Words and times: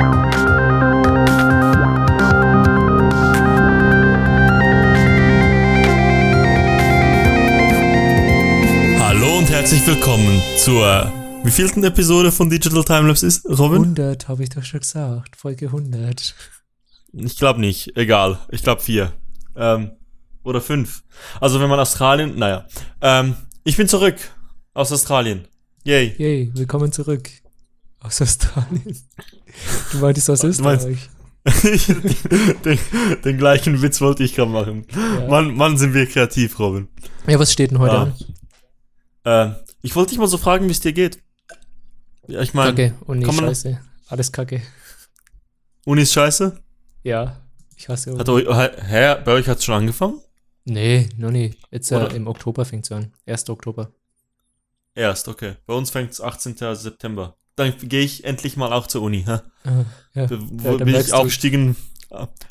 Hallo 0.00 0.06
und 9.36 9.50
herzlich 9.50 9.86
willkommen 9.86 10.40
zur 10.56 11.12
wievielten 11.44 11.84
Episode 11.84 12.32
von 12.32 12.48
Digital 12.48 12.82
Timelapse 12.82 13.26
ist, 13.26 13.44
Robin? 13.44 13.82
100 13.82 14.26
habe 14.28 14.42
ich 14.42 14.48
doch 14.48 14.64
schon 14.64 14.80
gesagt. 14.80 15.36
Folge 15.36 15.66
100. 15.66 16.34
Ich 17.12 17.36
glaube 17.36 17.60
nicht, 17.60 17.94
egal. 17.98 18.38
Ich 18.48 18.62
glaube 18.62 18.80
vier. 18.80 19.12
Ähm, 19.54 19.90
oder 20.44 20.62
fünf. 20.62 21.02
Also 21.42 21.60
wenn 21.60 21.68
man 21.68 21.78
Australien, 21.78 22.38
naja. 22.38 22.66
Ähm, 23.02 23.36
ich 23.64 23.76
bin 23.76 23.86
zurück 23.86 24.16
aus 24.72 24.92
Australien. 24.92 25.46
Yay. 25.84 26.14
Yay, 26.16 26.50
willkommen 26.54 26.90
zurück 26.90 27.28
aus 28.00 28.20
Australien. 28.22 28.96
Du 29.92 29.98
meintest 29.98 30.30
aus 30.30 30.44
Österreich. 30.44 31.08
den, 32.64 32.78
den 33.24 33.38
gleichen 33.38 33.80
Witz 33.82 34.00
wollte 34.00 34.22
ich 34.24 34.34
gerade 34.34 34.50
machen. 34.50 34.86
Ja. 34.94 35.26
Mann, 35.28 35.54
Mann, 35.54 35.78
sind 35.78 35.94
wir 35.94 36.06
kreativ, 36.06 36.58
Robin. 36.58 36.88
Ja, 37.26 37.38
was 37.38 37.52
steht 37.52 37.70
denn 37.70 37.78
heute 37.78 37.94
Ah. 37.98 38.02
an? 38.02 38.14
Ähm, 39.24 39.54
ich 39.82 39.94
wollte 39.96 40.10
dich 40.10 40.18
mal 40.18 40.26
so 40.28 40.36
fragen, 40.38 40.66
wie 40.66 40.70
es 40.72 40.80
dir 40.80 40.92
geht. 40.92 41.22
Ja, 42.26 42.40
ich 42.42 42.52
meine, 42.54 42.70
Kacke, 42.74 42.94
Uni, 43.06 43.24
man- 43.24 43.34
scheiße. 43.36 43.80
Alles 44.08 44.30
kacke. 44.32 44.62
Uni 45.86 46.02
ist 46.02 46.12
scheiße. 46.12 46.60
Ja, 47.04 47.40
ich 47.76 47.88
hasse 47.88 48.16
Hat 48.18 48.28
Uni. 48.28 48.46
euch, 48.46 48.70
hä, 48.86 49.16
bei 49.24 49.32
euch 49.32 49.48
hat 49.48 49.58
es 49.58 49.64
schon 49.64 49.74
angefangen? 49.76 50.20
Nee, 50.64 51.08
noch 51.16 51.30
nie. 51.30 51.54
Jetzt 51.70 51.90
äh, 51.90 52.06
im 52.14 52.26
Oktober 52.26 52.64
fängt 52.66 52.84
es 52.84 52.92
an. 52.92 53.12
1. 53.26 53.48
Oktober. 53.48 53.90
Erst, 54.94 55.26
okay. 55.28 55.54
Bei 55.66 55.72
uns 55.74 55.90
fängt 55.90 56.10
es 56.10 56.20
18. 56.20 56.56
September. 56.74 57.36
Dann 57.60 57.74
gehe 57.82 58.02
ich 58.02 58.24
endlich 58.24 58.56
mal 58.56 58.72
auch 58.72 58.86
zur 58.86 59.02
Uni. 59.02 59.22
Ah, 59.26 59.42
ja. 60.14 60.26
Wo 60.30 60.70
Ja, 60.70 60.76
bin 60.78 60.94
ich 60.94 61.12
aufgestiegen, 61.12 61.76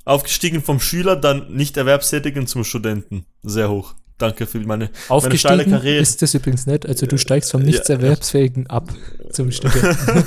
aufgestiegen 0.06 0.62
vom 0.62 0.80
Schüler, 0.80 1.16
dann 1.16 1.52
nicht 1.52 1.78
Erwerbstätigen 1.78 2.46
zum 2.46 2.64
Studenten. 2.64 3.26
Sehr 3.42 3.72
hoch. 3.72 3.96
Danke 4.20 4.46
für 4.46 4.60
meine, 4.60 4.90
steile 4.94 5.10
Aufgestiegen 5.10 5.72
Karriere. 5.72 5.98
ist 6.02 6.22
das 6.22 6.34
übrigens 6.36 6.68
nicht. 6.68 6.86
Also 6.86 7.08
du 7.08 7.18
steigst 7.18 7.50
vom 7.52 7.62
Ja, 7.62 7.68
Nichtserwerbsfähigen 7.68 8.68
ab 8.68 8.94
zum 9.32 9.52
Studenten. 9.58 10.26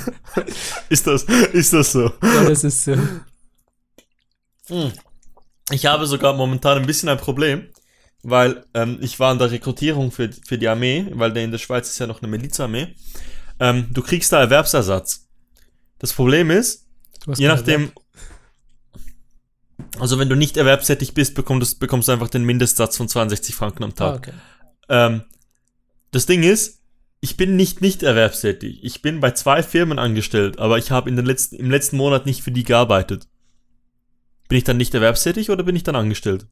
ist 0.89 1.07
das, 1.07 1.23
ist 1.23 1.71
das 1.71 1.91
so? 1.93 2.11
ja, 2.21 2.43
das 2.49 2.63
ist 2.65 2.83
so. 2.83 2.97
Hm. 4.67 4.91
Ich 5.71 5.85
habe 5.85 6.05
sogar 6.07 6.33
momentan 6.33 6.79
ein 6.79 6.85
bisschen 6.85 7.07
ein 7.07 7.17
Problem, 7.17 7.67
weil 8.23 8.65
ähm, 8.73 8.97
ich 9.01 9.17
war 9.19 9.31
in 9.31 9.39
der 9.39 9.51
Rekrutierung 9.51 10.11
für, 10.11 10.29
für 10.45 10.57
die 10.57 10.67
Armee, 10.67 11.05
weil 11.11 11.35
in 11.37 11.51
der 11.51 11.57
Schweiz 11.59 11.87
ist 11.89 11.99
ja 11.99 12.07
noch 12.07 12.21
eine 12.21 12.29
Milizarmee. 12.29 12.95
Ähm, 13.63 13.87
du 13.91 14.01
kriegst 14.01 14.31
da 14.33 14.39
Erwerbsersatz. 14.41 15.29
Das 15.99 16.11
Problem 16.13 16.51
ist, 16.51 16.85
je 17.35 17.47
nachdem, 17.47 17.81
Erwerb. 17.83 17.93
also 19.99 20.19
wenn 20.19 20.27
du 20.29 20.35
nicht 20.35 20.57
erwerbstätig 20.57 21.13
bist, 21.13 21.33
bekommst, 21.33 21.79
bekommst 21.79 22.07
du 22.07 22.11
einfach 22.11 22.27
den 22.27 22.43
Mindestsatz 22.43 22.97
von 22.97 23.07
62 23.07 23.55
Franken 23.55 23.83
am 23.85 23.91
Ah, 23.91 23.93
Tag. 23.93 24.15
okay. 24.17 24.33
Ähm, 24.89 25.23
das 26.11 26.25
Ding 26.25 26.43
ist, 26.43 26.81
ich 27.21 27.37
bin 27.37 27.55
nicht 27.55 27.79
nicht 27.79 28.03
erwerbstätig. 28.03 28.83
Ich 28.83 29.01
bin 29.01 29.21
bei 29.21 29.31
zwei 29.31 29.63
Firmen 29.63 29.97
angestellt, 29.97 30.59
aber 30.59 30.77
ich 30.77 30.91
habe 30.91 31.09
in 31.09 31.15
den 31.15 31.25
letzten, 31.25 31.55
im 31.55 31.71
letzten 31.71 31.95
Monat 31.95 32.25
nicht 32.25 32.43
für 32.43 32.51
die 32.51 32.63
gearbeitet. 32.63 33.29
Bin 34.49 34.57
ich 34.57 34.65
dann 34.65 34.75
nicht 34.77 34.93
erwerbstätig 34.93 35.49
oder 35.49 35.63
bin 35.63 35.75
ich 35.77 35.83
dann 35.83 35.95
angestellt? 35.95 36.47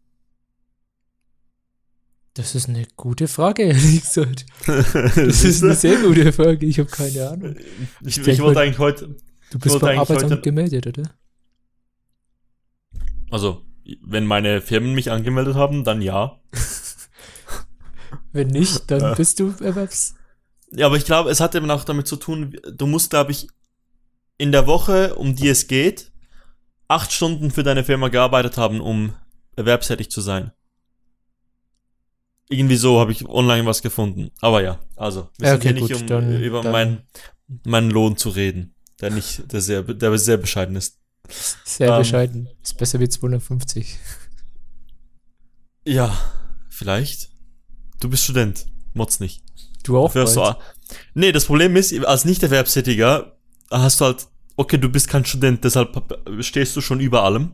Das 2.34 2.56
ist 2.56 2.70
eine 2.70 2.86
gute 2.96 3.28
Frage, 3.28 3.64
ehrlich 3.64 4.02
gesagt. 4.02 4.46
Das 4.66 5.44
ist 5.44 5.64
eine 5.64 5.76
sehr 5.76 5.98
gute 6.02 6.32
Frage. 6.32 6.66
Ich 6.66 6.80
habe 6.80 6.90
keine 6.90 7.30
Ahnung. 7.30 7.56
ich, 8.06 8.16
denk 8.16 8.28
ich 8.30 8.40
wollte 8.42 8.56
mal- 8.56 8.62
eigentlich 8.66 8.80
heute, 8.80 9.16
Du 9.52 9.60
bist 9.60 9.80
beim 9.82 10.00
Arbeitsamt 10.00 10.32
heute- 10.32 10.42
gemeldet, 10.42 10.88
oder? 10.88 11.04
also 13.30 13.66
wenn 14.02 14.26
meine 14.26 14.62
Firmen 14.62 14.94
mich 14.94 15.12
angemeldet 15.12 15.56
haben, 15.56 15.84
dann 15.84 16.02
ja. 16.02 16.40
Wenn 18.34 18.48
nicht, 18.48 18.90
dann 18.92 19.02
Ja. 19.02 19.14
bist 19.16 19.40
du 19.40 19.54
Erwerbs. 19.60 20.16
Ja, 20.72 20.86
aber 20.86 20.96
ich 20.96 21.04
glaube, 21.06 21.30
es 21.30 21.42
hat 21.42 21.54
eben 21.56 21.70
auch 21.70 21.84
damit 21.84 22.08
zu 22.08 22.16
tun, 22.16 22.56
du 22.74 22.88
musst, 22.88 23.10
glaube 23.10 23.32
ich, 23.32 23.48
in 24.38 24.52
der 24.54 24.68
Woche, 24.68 25.16
um 25.16 25.36
die 25.36 25.50
es 25.50 25.68
geht, 25.68 26.12
acht 26.88 27.12
Stunden 27.12 27.52
für 27.52 27.64
deine 27.64 27.84
Firma 27.84 28.08
gearbeitet 28.08 28.58
haben, 28.58 28.80
um 28.80 29.14
erwerbstätig 29.58 30.10
zu 30.12 30.22
sein. 30.22 30.52
Irgendwie 32.52 32.76
so 32.76 33.00
habe 33.00 33.12
ich 33.14 33.28
online 33.28 33.66
was 33.66 33.82
gefunden. 33.82 34.30
Aber 34.42 34.62
ja, 34.62 34.80
also, 34.98 35.30
wir 35.38 35.48
Ja, 35.48 35.54
sind 35.54 35.62
hier 35.64 35.72
okay, 35.72 35.82
nicht, 35.82 35.92
gut, 35.94 36.02
um 36.02 36.08
dann- 36.08 36.42
über 36.44 36.62
dann- 36.62 36.72
meinen, 36.72 37.02
meinen 37.66 37.90
Lohn 37.92 38.18
zu 38.18 38.30
reden, 38.30 38.76
der 39.00 39.10
nicht, 39.12 39.52
der 39.52 39.62
sehr, 39.62 39.84
der 39.84 40.18
sehr 40.18 40.38
bescheiden 40.38 40.76
ist. 40.76 41.00
Sehr 41.64 41.90
Ähm. 41.94 42.00
bescheiden. 42.00 42.50
Ist 42.62 42.78
besser 42.78 43.00
wie 43.00 43.08
250. 43.10 43.98
Ja, 45.86 46.16
vielleicht. 46.70 47.30
Du 48.00 48.10
bist 48.10 48.24
Student, 48.24 48.66
Mods 48.94 49.20
nicht. 49.20 49.44
Du 49.84 49.98
auch? 49.98 50.14
Dafür 50.14 50.26
du, 50.26 50.36
bald. 50.42 50.58
nee, 51.14 51.32
das 51.32 51.46
Problem 51.46 51.76
ist, 51.76 51.94
als 52.06 52.26
Nicht-Erwerbstätiger 52.26 53.38
hast 53.72 54.02
du 54.02 54.06
halt, 54.06 54.28
okay, 54.58 54.78
du 54.78 54.90
bist 54.90 55.08
kein 55.08 55.26
Student, 55.26 55.64
deshalb 55.64 55.96
stehst 56.42 56.76
du 56.76 56.82
schon 56.82 57.00
über 57.00 57.24
allem. 57.24 57.54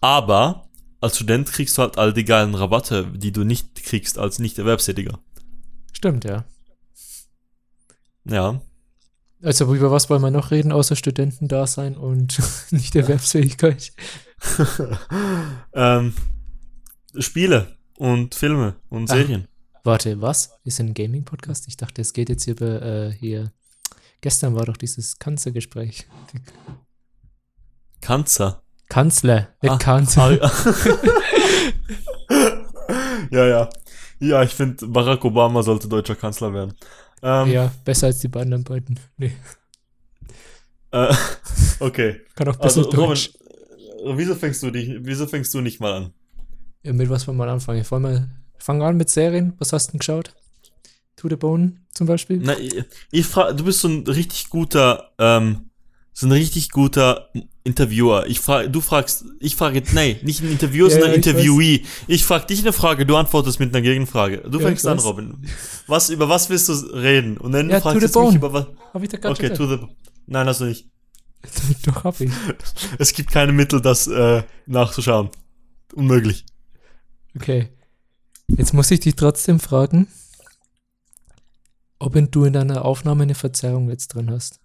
Aber 0.00 0.65
als 1.00 1.16
Student 1.16 1.50
kriegst 1.52 1.76
du 1.78 1.82
halt 1.82 1.98
all 1.98 2.12
die 2.12 2.24
geilen 2.24 2.54
Rabatte, 2.54 3.10
die 3.14 3.32
du 3.32 3.44
nicht 3.44 3.82
kriegst 3.84 4.18
als 4.18 4.38
Nicht-Erwerbstätiger. 4.38 5.18
Stimmt, 5.92 6.24
ja. 6.24 6.44
Ja. 8.24 8.60
Also 9.42 9.72
über 9.74 9.90
was 9.90 10.08
wollen 10.10 10.22
wir 10.22 10.30
noch 10.30 10.50
reden, 10.50 10.72
außer 10.72 10.96
Studentendasein 10.96 11.96
und 11.96 12.38
nicht 12.70 12.96
Erwerbsfähigkeit? 12.96 13.92
ähm, 15.74 16.14
Spiele 17.18 17.76
und 17.98 18.34
Filme 18.34 18.76
und 18.88 19.10
Ah. 19.10 19.14
Serien. 19.14 19.48
Warte, 19.84 20.20
was? 20.20 20.50
Ist 20.64 20.80
ein 20.80 20.94
Gaming-Podcast? 20.94 21.68
Ich 21.68 21.76
dachte, 21.76 22.02
es 22.02 22.12
geht 22.12 22.28
jetzt 22.28 22.46
über 22.48 22.82
äh, 22.82 23.12
hier. 23.12 23.52
Gestern 24.20 24.56
war 24.56 24.64
doch 24.64 24.76
dieses 24.76 25.18
Kanzlergespräch. 25.18 26.06
Kanzer. 28.00 28.62
Kanzler, 28.88 29.48
nicht 29.62 29.72
Ah, 29.72 29.78
Kanzler. 29.78 30.32
ja, 33.30 33.46
ja. 33.46 33.68
Ja, 34.18 34.42
ich 34.42 34.54
finde, 34.54 34.86
Barack 34.86 35.24
Obama 35.24 35.62
sollte 35.62 35.88
deutscher 35.88 36.14
Kanzler 36.16 36.52
werden. 36.54 36.74
Ähm, 37.22 37.50
Ja, 37.50 37.72
besser 37.84 38.06
als 38.06 38.20
die 38.20 38.32
anderen 38.32 38.64
beiden. 38.64 38.98
Nee, 39.18 39.32
äh, 40.92 41.12
okay. 41.80 42.20
kann 42.34 42.48
auch 42.48 42.56
besser 42.56 42.80
Also, 42.80 42.90
Robin, 42.90 43.06
Deutsch. 43.08 43.30
äh, 44.04 44.16
wieso 44.16 44.34
fängst 44.34 44.62
du 44.62 44.70
dich, 44.70 44.90
wieso 45.00 45.26
fängst 45.26 45.52
du 45.52 45.60
nicht 45.60 45.80
mal 45.80 45.92
an? 45.92 46.12
Ja, 46.82 46.92
mit 46.92 47.10
was 47.10 47.26
wollen 47.26 47.36
wir 47.38 47.46
anfangen? 47.48 47.84
Wollen 47.90 48.02
wir 48.04 48.28
fangen 48.58 48.82
an 48.82 48.96
mit 48.96 49.10
Serien? 49.10 49.54
Was 49.58 49.72
hast 49.72 49.88
du 49.88 49.92
denn 49.92 49.98
geschaut? 49.98 50.32
To 51.16 51.28
the 51.28 51.36
Bone 51.36 51.78
zum 51.92 52.06
Beispiel? 52.06 52.38
Na, 52.42 52.56
ich, 52.58 52.84
ich 53.10 53.26
frage, 53.26 53.54
du 53.56 53.64
bist 53.64 53.80
so 53.80 53.88
ein 53.88 54.06
richtig 54.06 54.48
guter, 54.50 55.10
ähm, 55.18 55.70
so 56.18 56.26
ein 56.26 56.32
richtig 56.32 56.70
guter 56.70 57.28
Interviewer. 57.62 58.26
Ich 58.26 58.40
frage, 58.40 58.70
du 58.70 58.80
fragst, 58.80 59.26
ich 59.38 59.54
frage, 59.54 59.82
nee, 59.92 60.18
nicht 60.22 60.40
ein 60.40 60.50
Interviewer, 60.50 60.88
Ja, 60.88 60.92
sondern 60.94 61.10
ja, 61.10 61.18
ich 61.18 61.26
Interviewee. 61.26 61.82
Ich 62.06 62.24
frage 62.24 62.46
dich 62.46 62.60
eine 62.60 62.72
Frage, 62.72 63.04
du 63.04 63.16
antwortest 63.16 63.60
mit 63.60 63.74
einer 63.74 63.82
Gegenfrage. 63.82 64.38
Du 64.48 64.58
Ja, 64.58 64.66
fängst 64.66 64.86
an, 64.86 64.96
weiß. 64.96 65.04
Robin. 65.04 65.46
Was, 65.86 66.08
über 66.08 66.30
was 66.30 66.48
willst 66.48 66.70
du 66.70 66.72
reden? 66.72 67.36
Und 67.36 67.52
dann 67.52 67.68
Ja, 67.68 67.82
fragst 67.82 68.14
du 68.14 68.20
mich 68.22 68.34
über 68.36 68.50
was. 68.50 68.66
Hab 68.94 69.02
ich 69.02 69.10
da 69.10 69.18
gerade 69.18 69.34
Okay, 69.34 69.50
to 69.50 69.66
the, 69.66 69.78
nein, 70.26 70.46
hast 70.46 70.62
du 70.62 70.64
nicht. 70.64 70.88
Doch, 71.84 72.04
hab 72.04 72.18
ich. 72.18 72.30
Es 72.98 73.12
gibt 73.12 73.30
keine 73.30 73.52
Mittel, 73.52 73.82
das, 73.82 74.06
äh, 74.06 74.42
nachzuschauen. 74.64 75.28
Unmöglich. 75.92 76.46
Okay. 77.36 77.68
Jetzt 78.48 78.72
muss 78.72 78.90
ich 78.90 79.00
dich 79.00 79.16
trotzdem 79.16 79.60
fragen, 79.60 80.06
ob 81.98 82.14
du 82.30 82.44
in 82.44 82.54
deiner 82.54 82.86
Aufnahme 82.86 83.24
eine 83.24 83.34
Verzerrung 83.34 83.90
jetzt 83.90 84.14
drin 84.14 84.30
hast. 84.30 84.60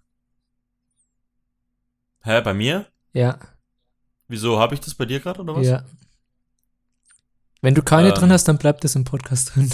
Hä, 2.22 2.40
bei 2.40 2.54
mir? 2.54 2.86
Ja, 3.12 3.38
Wieso 4.28 4.58
habe 4.58 4.74
ich 4.74 4.80
das 4.80 4.94
bei 4.94 5.04
dir 5.04 5.20
gerade 5.20 5.40
oder 5.42 5.54
was? 5.56 5.66
ja. 5.66 5.84
Wenn 7.60 7.74
du 7.74 7.82
keine 7.82 8.08
Ähm. 8.08 8.14
drin 8.14 8.32
hast, 8.32 8.44
dann 8.48 8.56
bleibt 8.58 8.82
das 8.82 8.94
im 8.94 9.04
Podcast 9.04 9.54
drin. 9.54 9.70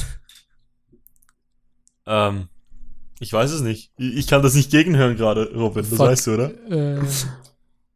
Ähm, 2.06 2.48
ich 3.20 3.32
weiß 3.32 3.50
es 3.52 3.60
nicht. 3.60 3.92
Ich, 3.96 4.26
kann 4.26 4.42
das 4.42 4.54
nicht 4.54 4.70
gegenhören 4.70 5.16
gerade, 5.16 5.52
Robin. 5.54 5.82
Das 5.82 5.90
Fuck. 5.96 6.06
weißt 6.08 6.26
du, 6.26 6.34
oder? 6.34 6.70
Äh, 6.70 7.06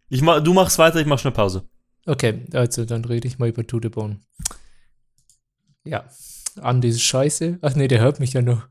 Ich 0.09 0.21
mach, 0.23 0.41
du 0.43 0.53
machst 0.53 0.79
weiter, 0.79 1.01
ich 1.01 1.07
mach 1.07 1.19
schnell 1.19 1.33
Pause. 1.33 1.69
okay, 2.07 2.45
also 2.53 2.85
dann 2.85 3.05
rede 3.05 3.27
ich 3.27 3.39
mal 3.39 3.49
über 3.49 3.67
To 3.67 3.81
the 3.83 3.89
Bone. 3.89 4.21
Ja. 5.85 6.05
Andi 6.61 6.89
ist 6.89 7.01
scheiße. 7.03 7.59
Ach 7.63 7.75
nee, 7.75 7.89
der 7.89 8.01
hört 8.01 8.21
mich 8.21 8.35
ja 8.35 8.43
noch. 8.43 8.69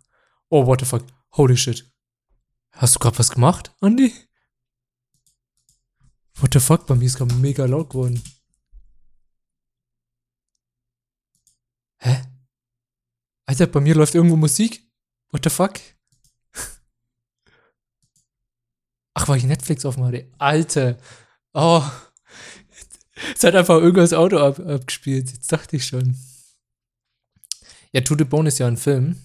Oh, 0.50 0.66
what 0.68 0.80
the 0.82 0.86
fuck. 0.86 1.04
Holy 1.34 1.58
shit. 1.58 1.92
Hast 2.72 2.96
du 2.96 3.00
gerade 3.00 3.18
was 3.20 3.32
gemacht, 3.32 3.74
Andi? 3.82 4.14
What 6.36 6.54
the 6.54 6.60
fuck, 6.60 6.88
bei 6.88 6.96
mir 6.96 7.06
ist 7.06 7.18
gerade 7.18 7.36
mega 7.36 7.66
laut 7.66 7.90
geworden. 7.90 8.22
Hä? 12.00 12.24
Alter, 13.46 13.68
bei 13.68 13.80
mir 13.80 13.96
läuft 13.96 14.16
irgendwo 14.16 14.36
Musik. 14.36 14.90
What 15.30 15.44
the 15.44 15.50
fuck? 15.50 15.80
Ach, 19.14 19.28
weil 19.28 19.38
ich 19.38 19.44
Netflix 19.44 19.86
offen 19.86 20.04
hatte. 20.04 20.32
Alter. 20.38 20.98
Oh. 21.54 21.84
Es 23.36 23.44
hat 23.44 23.56
einfach 23.56 23.76
irgendwas 23.76 24.14
Auto 24.14 24.40
ab, 24.40 24.60
abgespielt. 24.60 25.32
Jetzt 25.32 25.52
dachte 25.52 25.76
ich 25.76 25.86
schon. 25.86 26.18
Ja, 27.94 28.02
To 28.02 28.16
the 28.18 28.24
Bone 28.24 28.48
ist 28.48 28.60
ja 28.60 28.68
ein 28.68 28.78
Film. 28.78 29.22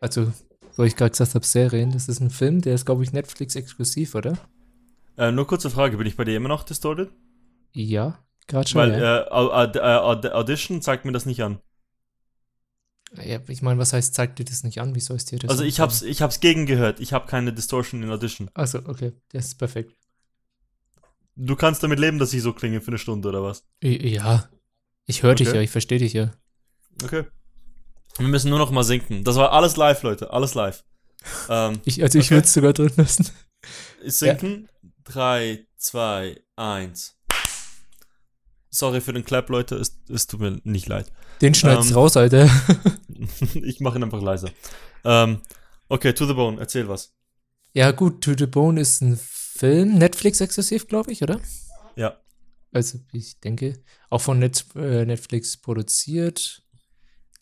Also, 0.00 0.32
wo 0.76 0.82
ich 0.82 0.96
gerade 0.96 1.12
gesagt 1.12 1.34
habe, 1.34 1.46
Serien. 1.46 1.92
Das 1.92 2.08
ist 2.08 2.20
ein 2.20 2.30
Film, 2.30 2.60
der 2.60 2.74
ist, 2.74 2.84
glaube 2.84 3.04
ich, 3.04 3.12
Netflix 3.12 3.54
exklusiv, 3.54 4.14
oder? 4.14 4.36
Äh, 5.16 5.30
nur 5.32 5.46
kurze 5.46 5.70
Frage, 5.70 5.96
bin 5.96 6.06
ich 6.06 6.16
bei 6.16 6.24
dir 6.24 6.36
immer 6.36 6.48
noch 6.48 6.64
distorted? 6.64 7.10
Ja, 7.72 8.18
gerade 8.46 8.68
schon. 8.68 8.80
Weil 8.80 8.92
ja. 9.00 9.22
äh, 9.26 9.30
Aud- 9.30 9.76
äh, 9.76 9.80
Aud- 9.80 10.26
Audition 10.32 10.82
zeigt 10.82 11.04
mir 11.04 11.12
das 11.12 11.26
nicht 11.26 11.42
an. 11.42 11.60
ja, 13.22 13.40
ich 13.48 13.62
meine, 13.62 13.78
was 13.78 13.92
heißt, 13.92 14.14
zeigt 14.14 14.38
dir 14.38 14.44
das 14.44 14.64
nicht 14.64 14.80
an? 14.80 14.94
Wie 14.94 15.00
soll 15.00 15.16
es 15.16 15.24
dir 15.24 15.38
das 15.38 15.50
Also 15.50 15.62
ich 15.64 15.80
anzeigen? 15.80 15.82
hab's, 15.82 16.02
ich 16.02 16.22
hab's 16.22 16.40
gegengehört. 16.40 16.98
Ich 17.00 17.12
habe 17.12 17.26
keine 17.26 17.52
Distortion 17.52 18.02
in 18.02 18.10
Audition. 18.10 18.50
Achso, 18.54 18.78
okay. 18.86 19.12
Das 19.30 19.46
ist 19.46 19.54
perfekt. 19.56 19.92
Du 21.36 21.56
kannst 21.56 21.82
damit 21.82 21.98
leben, 21.98 22.18
dass 22.18 22.32
ich 22.32 22.42
so 22.42 22.52
klinge 22.52 22.80
für 22.80 22.88
eine 22.88 22.98
Stunde 22.98 23.28
oder 23.28 23.42
was? 23.42 23.64
Ja. 23.82 24.48
Ich 25.06 25.22
höre 25.22 25.34
dich 25.34 25.48
Okay. 25.48 25.56
ja, 25.58 25.62
ich 25.62 25.70
verstehe 25.70 25.98
dich 25.98 26.12
ja. 26.12 26.32
Okay. 27.02 27.24
Wir 28.18 28.28
müssen 28.28 28.50
nur 28.50 28.58
noch 28.60 28.70
mal 28.70 28.84
sinken. 28.84 29.24
Das 29.24 29.36
war 29.36 29.52
alles 29.52 29.76
live, 29.76 30.02
Leute. 30.02 30.32
Alles 30.32 30.54
live. 30.54 30.84
Ähm, 31.48 31.80
Ich, 31.84 32.02
also 32.02 32.18
ich 32.18 32.26
Okay. 32.26 32.34
würde 32.36 32.44
es 32.44 32.52
sogar 32.52 32.72
drin 32.74 32.92
lassen. 32.96 33.30
sinken. 34.04 34.68
3, 35.04 35.66
2, 35.76 36.40
1. 36.56 37.16
Sorry 38.70 39.00
für 39.00 39.12
den 39.12 39.24
Clap, 39.24 39.48
Leute. 39.50 39.76
Es, 39.76 40.00
es 40.08 40.26
tut 40.26 40.40
mir 40.40 40.60
nicht 40.64 40.88
leid. 40.88 41.12
Den 41.40 41.54
schneidest 41.54 41.90
Ähm, 41.90 41.96
raus, 41.96 42.16
Alter. 42.16 42.50
ich 43.54 43.80
mache 43.80 43.98
ihn 43.98 44.04
einfach 44.04 44.22
leiser. 44.22 44.50
Ähm, 45.04 45.42
okay, 45.88 46.12
to 46.12 46.26
the 46.26 46.34
bone. 46.34 46.58
Erzähl 46.58 46.88
was. 46.88 47.14
Ja, 47.72 47.90
gut, 47.90 48.22
To 48.22 48.34
the 48.38 48.46
Bone 48.46 48.80
ist 48.80 49.02
ein 49.02 49.18
Film, 49.20 49.98
Netflix-exklusiv, 49.98 50.86
glaube 50.86 51.10
ich, 51.10 51.22
oder? 51.22 51.40
Ja. 51.96 52.20
Also, 52.72 53.00
ich 53.12 53.40
denke, 53.40 53.82
auch 54.10 54.20
von 54.20 54.38
Net 54.38 54.64
äh, 54.76 55.04
Netflix 55.04 55.56
produziert. 55.56 56.62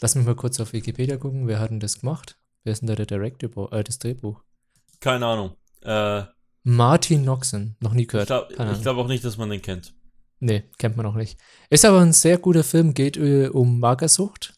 Lass 0.00 0.14
mich 0.14 0.24
mal 0.24 0.34
kurz 0.34 0.58
auf 0.58 0.72
Wikipedia 0.72 1.18
gucken, 1.18 1.46
wer 1.48 1.60
hat 1.60 1.70
denn 1.70 1.80
das 1.80 2.00
gemacht? 2.00 2.38
Wer 2.64 2.72
ist 2.72 2.80
denn 2.80 2.86
da 2.86 2.94
der 2.94 3.04
Director, 3.04 3.72
äh, 3.72 3.84
das 3.84 3.98
Drehbuch? 3.98 4.42
Keine 5.00 5.26
Ahnung. 5.26 5.56
Äh, 5.82 6.24
Martin 6.64 7.24
Noxon, 7.24 7.76
noch 7.80 7.92
nie 7.92 8.02
ich 8.02 8.08
gehört. 8.08 8.28
glaube 8.28 8.54
Keine 8.54 8.70
Ahnung. 8.70 8.82
glaub 8.82 8.96
auch 8.98 9.08
nicht, 9.08 9.24
dass 9.24 9.36
man 9.36 9.50
den 9.50 9.62
kennt. 9.62 9.94
Nee, 10.40 10.64
kennt 10.78 10.96
man 10.96 11.06
auch 11.06 11.14
nicht. 11.14 11.38
Ist 11.70 11.84
aber 11.84 12.00
ein 12.00 12.12
sehr 12.12 12.38
guter 12.38 12.64
Film, 12.64 12.94
geht 12.94 13.16
äh, 13.16 13.48
um 13.48 13.78
Magersucht. 13.78 14.54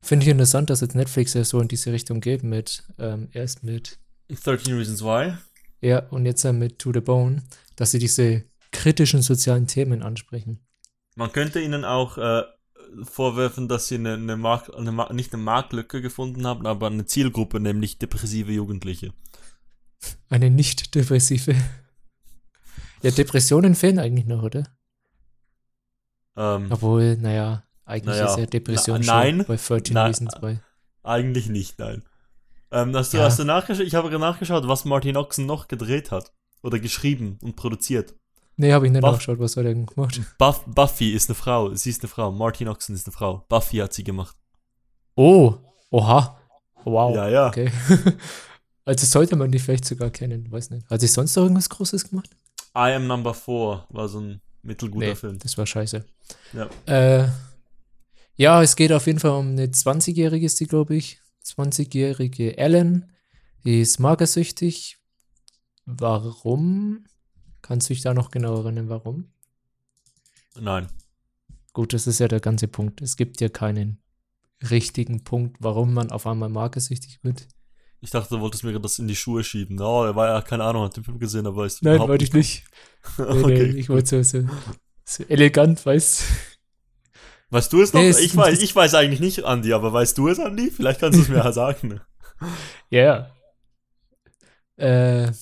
Finde 0.00 0.24
ich 0.24 0.30
interessant, 0.30 0.70
dass 0.70 0.80
jetzt 0.80 0.94
Netflix 0.94 1.34
ja 1.34 1.44
so 1.44 1.60
in 1.60 1.68
diese 1.68 1.92
Richtung 1.92 2.20
geht 2.20 2.42
mit, 2.42 2.84
ähm, 2.98 3.28
erst 3.32 3.64
mit 3.64 3.98
13 4.28 4.76
Reasons 4.76 5.02
Why. 5.02 5.34
Ja, 5.80 6.06
und 6.10 6.24
jetzt 6.26 6.44
dann 6.44 6.58
mit 6.58 6.78
To 6.78 6.92
the 6.92 7.00
Bone, 7.00 7.42
dass 7.76 7.90
sie 7.90 7.98
diese 7.98 8.44
kritischen 8.70 9.22
sozialen 9.22 9.66
Themen 9.66 10.02
ansprechen. 10.02 10.60
Man 11.16 11.32
könnte 11.32 11.60
ihnen 11.60 11.84
auch 11.84 12.18
äh, 12.18 12.42
vorwerfen, 13.02 13.68
dass 13.68 13.88
sie 13.88 13.96
eine, 13.96 14.14
eine, 14.14 14.36
Mark, 14.36 14.70
eine 14.76 14.92
nicht 15.12 15.32
eine 15.32 15.42
Marktlücke 15.42 16.02
gefunden 16.02 16.46
haben, 16.46 16.66
aber 16.66 16.88
eine 16.88 17.06
Zielgruppe, 17.06 17.60
nämlich 17.60 17.98
depressive 17.98 18.52
Jugendliche. 18.52 19.12
Eine 20.28 20.50
nicht 20.50 20.94
depressive. 20.94 21.54
Ja, 23.02 23.10
Depressionen 23.10 23.74
fehlen 23.74 23.98
eigentlich 23.98 24.26
noch, 24.26 24.42
oder? 24.42 24.64
Ähm, 26.36 26.68
Obwohl, 26.70 27.16
naja, 27.16 27.62
eigentlich 27.84 28.16
Naja, 28.18 28.26
ist 28.32 28.38
ja 28.38 28.46
Depression 28.46 29.00
na- 29.00 29.04
schon 29.22 29.36
nein. 29.38 29.44
bei 29.46 29.56
13 29.56 29.94
Na- 29.94 30.06
Reasons 30.06 30.34
bei. 30.40 30.60
eigentlich 31.02 31.48
nicht, 31.48 31.78
nein. 31.78 32.02
Ähm, 32.72 32.94
hast 32.96 33.12
du, 33.12 33.18
Ja. 33.18 33.24
hast 33.24 33.38
du 33.38 33.44
nachgeschaut? 33.44 33.86
Ich 33.86 33.94
habe 33.94 34.18
nachgeschaut, 34.18 34.66
was 34.66 34.84
Martin 34.84 35.16
Oxen 35.16 35.46
noch 35.46 35.68
gedreht 35.68 36.10
hat. 36.10 36.32
Oder 36.62 36.78
geschrieben 36.78 37.38
und 37.42 37.56
produziert. 37.56 38.14
Nee, 38.56 38.72
habe 38.72 38.86
ich 38.86 38.92
nicht 38.92 39.02
Buff- 39.02 39.12
nachgeschaut, 39.12 39.38
was 39.38 39.56
hat 39.56 39.64
er 39.66 39.74
denn 39.74 39.84
gemacht? 39.86 40.20
Buff, 40.38 40.64
Buffy 40.66 41.10
ist 41.12 41.28
eine 41.28 41.34
Frau. 41.34 41.74
Sie 41.74 41.90
ist 41.90 42.02
eine 42.02 42.08
Frau. 42.08 42.32
Martin 42.32 42.68
Oxen 42.68 42.94
ist 42.94 43.06
eine 43.06 43.12
Frau. 43.12 43.44
Buffy 43.48 43.76
hat 43.78 43.92
sie 43.92 44.02
gemacht. 44.02 44.34
Oh, 45.14 45.54
oha. 45.90 46.38
Wow. 46.84 47.14
Ja, 47.14 47.28
ja. 47.28 47.46
Okay. 47.48 47.70
also 48.84 49.06
sollte 49.06 49.36
man 49.36 49.50
die 49.50 49.58
vielleicht 49.58 49.84
sogar 49.84 50.10
kennen, 50.10 50.50
weiß 50.50 50.70
nicht. 50.70 50.88
Hat 50.90 51.00
sie 51.00 51.06
sonst 51.06 51.34
noch 51.36 51.44
irgendwas 51.44 51.68
Großes 51.68 52.10
gemacht? 52.10 52.30
I 52.76 52.92
Am 52.92 53.06
Number 53.06 53.34
4 53.34 53.86
war 53.88 54.08
so 54.08 54.20
ein 54.20 54.40
mittelguter 54.62 55.06
nee, 55.06 55.14
Film. 55.14 55.38
das 55.38 55.56
war 55.56 55.66
scheiße. 55.66 56.04
Ja. 56.52 56.68
Äh, 56.86 57.28
ja, 58.36 58.62
es 58.62 58.76
geht 58.76 58.92
auf 58.92 59.06
jeden 59.06 59.20
Fall 59.20 59.32
um 59.32 59.50
eine 59.50 59.66
20-Jährige, 59.66 60.44
ist 60.44 60.60
die, 60.60 60.66
glaube 60.66 60.96
ich. 60.96 61.20
20-jährige 61.44 62.58
Ellen. 62.58 63.12
Die 63.64 63.80
ist 63.80 64.00
magersüchtig. 64.00 64.98
Warum? 65.86 67.04
Kannst 67.62 67.88
du 67.88 67.94
dich 67.94 68.02
da 68.02 68.12
noch 68.12 68.30
genau 68.30 68.56
erinnern, 68.60 68.88
warum? 68.88 69.32
Nein. 70.58 70.88
Gut, 71.72 71.92
das 71.92 72.06
ist 72.06 72.20
ja 72.20 72.28
der 72.28 72.40
ganze 72.40 72.68
Punkt. 72.68 73.02
Es 73.02 73.16
gibt 73.16 73.40
ja 73.40 73.48
keinen 73.48 73.98
richtigen 74.70 75.24
Punkt, 75.24 75.56
warum 75.60 75.94
man 75.94 76.10
auf 76.10 76.26
einmal 76.26 76.48
magersüchtig 76.48 77.20
wird. 77.22 77.46
Ich 78.04 78.10
dachte, 78.10 78.34
du 78.34 78.40
wolltest 78.42 78.62
mir 78.64 78.78
das 78.78 78.98
in 78.98 79.08
die 79.08 79.16
Schuhe 79.16 79.42
schieben. 79.42 79.80
Oh, 79.80 80.04
er 80.04 80.14
war 80.14 80.28
ja, 80.28 80.42
keine 80.42 80.64
Ahnung, 80.64 80.84
hat 80.84 80.94
den 80.94 81.04
Film 81.04 81.18
gesehen, 81.18 81.46
aber 81.46 81.64
ist 81.64 81.82
Nein, 81.82 81.98
wollte 82.00 82.22
ich 82.22 82.34
nicht. 82.34 82.64
Nee, 83.16 83.24
nee, 83.24 83.40
okay. 83.42 83.64
ich 83.78 83.88
wollte 83.88 84.22
so, 84.22 84.40
so, 84.40 84.46
so 85.06 85.24
elegant, 85.24 85.84
weißt 85.86 86.22
Weißt 87.48 87.72
du 87.72 87.80
es 87.80 87.94
noch? 87.94 88.02
Nee, 88.02 88.10
es- 88.10 88.20
ich, 88.20 88.36
weiß, 88.36 88.60
ich 88.60 88.76
weiß 88.76 88.94
eigentlich 88.94 89.20
nicht, 89.20 89.44
Andi, 89.44 89.72
aber 89.72 89.90
weißt 89.90 90.18
du 90.18 90.28
es, 90.28 90.38
Andi? 90.38 90.70
Vielleicht 90.70 91.00
kannst 91.00 91.18
du 91.18 91.22
es 91.22 91.28
mir 91.30 91.36
ja 91.36 91.50
sagen. 91.52 92.02
Ja. 92.90 93.30
Äh, 94.76 95.32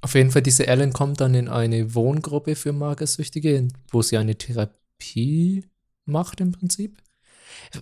auf 0.00 0.14
jeden 0.14 0.30
Fall, 0.30 0.42
diese 0.42 0.68
Ellen 0.68 0.92
kommt 0.92 1.20
dann 1.20 1.34
in 1.34 1.48
eine 1.48 1.96
Wohngruppe 1.96 2.54
für 2.54 2.72
Magersüchtige, 2.72 3.66
wo 3.90 4.02
sie 4.02 4.18
eine 4.18 4.38
Therapie 4.38 5.64
macht 6.04 6.40
im 6.40 6.52
Prinzip. 6.52 7.02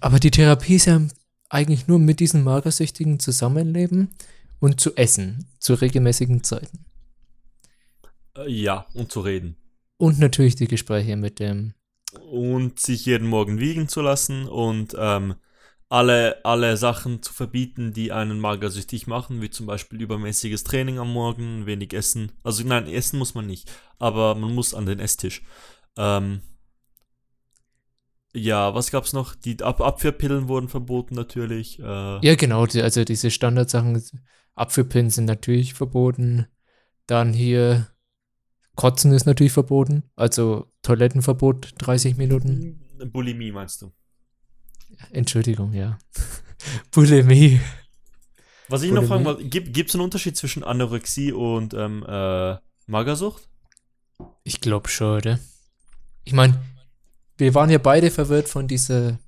Aber 0.01 0.21
die 0.21 0.31
Therapie 0.31 0.77
ist 0.77 0.87
ja 0.87 1.03
eigentlich 1.49 1.89
nur 1.89 1.99
mit 1.99 2.21
diesen 2.21 2.45
Magersüchtigen 2.45 3.21
zusammenleben 3.21 4.11
und 4.61 4.81
zu 4.81 4.97
essen 4.97 5.47
zu 5.59 5.75
regelmäßigen 5.75 6.43
Zeiten. 6.43 6.85
Äh, 8.37 8.51
ja, 8.51 8.87
und 8.95 9.11
zu 9.13 9.21
reden. 9.21 9.57
Und 9.99 10.19
natürlich 10.19 10.57
die 10.57 10.69
Gespräche 10.69 11.17
mit 11.17 11.39
dem. 11.39 11.75
Und 12.31 12.81
sich 12.81 13.07
jeden 13.07 13.29
Morgen 13.29 13.59
wiegen 13.59 13.89
zu 13.89 14.01
lassen 14.01 14.47
und 14.47 14.95
ähm, 14.99 15.35
alle, 15.89 16.45
alle 16.45 16.77
Sachen 16.77 17.23
zu 17.23 17.33
verbieten, 17.33 17.93
die 17.93 18.13
einen 18.13 18.41
magersüchtig 18.41 19.07
machen, 19.07 19.41
wie 19.41 19.51
zum 19.51 19.67
Beispiel 19.67 20.01
übermäßiges 20.01 20.65
Training 20.65 20.99
am 20.99 21.13
Morgen, 21.13 21.67
wenig 21.67 21.93
Essen. 21.93 22.33
Also 22.43 22.65
nein, 22.65 22.87
essen 22.87 23.19
muss 23.19 23.35
man 23.35 23.47
nicht, 23.47 23.71
aber 23.99 24.35
man 24.35 24.55
muss 24.55 24.75
an 24.75 24.87
den 24.87 24.99
Esstisch. 24.99 25.43
Ähm, 25.97 26.41
ja, 28.37 28.75
was 28.75 28.91
gab's 28.91 29.13
noch? 29.13 29.35
Die 29.35 29.63
Ab 29.63 29.81
Abführpillen 29.81 30.49
wurden 30.49 30.69
verboten 30.69 31.15
natürlich. 31.15 31.79
Äh, 31.79 32.27
Ja, 32.27 32.35
genau, 32.35 32.67
die, 32.67 32.83
also 32.83 33.05
diese 33.05 33.31
Standardsachen, 33.31 34.03
Apfelpillen 34.55 35.11
sind 35.11 35.27
natürlich 35.27 35.75
verboten. 35.75 36.47
Dann 37.07 37.33
hier 37.33 37.89
Kotzen 38.75 39.13
ist 39.13 39.27
natürlich 39.27 39.53
verboten. 39.53 40.05
Also 40.17 40.71
Toilettenverbot 40.83 41.75
30 41.79 42.17
Minuten. 42.17 42.81
Bulimie 43.13 43.53
meinst 43.53 43.83
du? 43.83 43.93
Entschuldigung, 45.11 45.73
ja. 45.73 45.99
Bulimie. 46.91 47.61
Was 48.69 48.83
ich 48.83 48.91
noch 48.91 49.03
Bulimie? 49.03 49.09
fragen 49.09 49.25
wollte, 49.25 49.45
gibt 49.49 49.89
es 49.89 49.95
einen 49.95 50.05
Unterschied 50.05 50.37
zwischen 50.37 50.65
Anorexie 50.65 51.33
und 51.33 51.75
ähm, 51.75 52.05
äh, 52.09 52.57
Magersucht? 52.87 53.49
Ich 54.43 54.61
glaube 54.61 54.89
schon, 54.89 55.19
oder? 55.19 55.39
Ich 56.25 56.33
meine, 56.33 56.61
wir 57.39 57.55
waren 57.55 57.71
ja 57.71 57.79
beide 57.79 58.11
verwirrt 58.11 58.49
von 58.49 58.67
dieser 58.69 59.19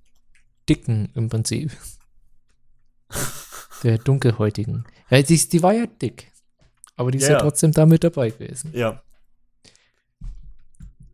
Dicken 0.68 1.10
im 1.14 1.28
Prinzip. 1.28 1.72
Der 3.82 3.98
Dunkelhäutigen. 3.98 4.84
Ja, 5.08 5.22
die, 5.22 5.36
die 5.36 5.62
war 5.62 5.72
ja 5.72 5.86
dick. 5.86 6.32
Aber 6.96 7.12
die 7.12 7.18
ist 7.18 7.24
Ja, 7.24 7.30
ja 7.30 7.36
ja. 7.36 7.42
trotzdem 7.42 7.72
da 7.72 7.86
mit 7.86 8.02
dabei 8.02 8.30
gewesen. 8.30 8.72
Ja. 8.74 9.02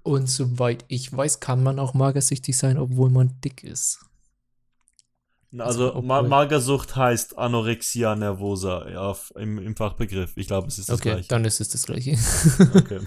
Und 0.02 0.28
soweit 0.28 0.84
ich 0.88 1.14
weiß, 1.14 1.40
kann 1.40 1.62
man 1.62 1.78
auch 1.78 1.94
magersüchtig 1.94 2.56
sein, 2.56 2.78
obwohl 2.78 3.10
man 3.10 3.40
dick 3.42 3.62
ist. 3.64 4.00
Also, 5.56 5.90
Also, 5.92 6.02
Ma 6.02 6.22
Magersucht 6.22 6.96
heißt 6.96 7.38
Anorexia 7.38 8.16
nervosa 8.16 8.78
auf, 8.96 9.32
im, 9.36 9.58
im 9.58 9.76
Fachbegriff. 9.76 10.32
Ich 10.36 10.46
glaube, 10.48 10.68
es 10.68 10.78
ist 10.78 10.88
das 10.88 10.98
okay, 10.98 11.10
gleiche. 11.12 11.28
dann 11.28 11.44
ist 11.44 11.60
es 11.60 11.68
das 11.68 11.84
gleiche. 11.84 12.18
Okay. 12.74 13.00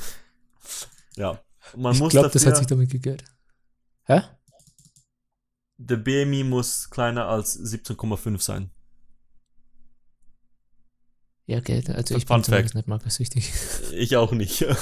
ja. 1.18 1.40
Man 1.76 1.94
ich 1.94 2.10
glaube, 2.10 2.30
das 2.30 2.46
hat 2.46 2.58
sich 2.58 2.68
damit 2.68 2.90
geklärt. 2.90 3.24
Hä? 4.08 4.22
der 5.80 5.98
BMI 5.98 6.44
muss 6.44 6.90
kleiner 6.90 7.28
als 7.28 7.58
17,5 7.60 8.42
sein. 8.42 8.72
Ja, 11.46 11.60
okay, 11.60 11.84
also 11.88 12.14
Fun 12.14 12.18
ich 12.18 12.26
bin 12.26 12.28
Fact. 12.28 12.46
zumindest 12.46 12.76
nicht 12.76 12.88
magersüchtig. 12.88 13.54
Ich 13.94 14.16
auch 14.18 14.32
nicht. 14.32 14.66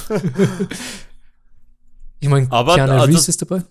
Ich 2.22 2.30
meine, 2.30 2.50
Aber, 2.52 2.76
Keanu 2.76 2.94
also- 2.94 3.06
Reeves 3.08 3.28
ist 3.28 3.42
dabei. 3.42 3.64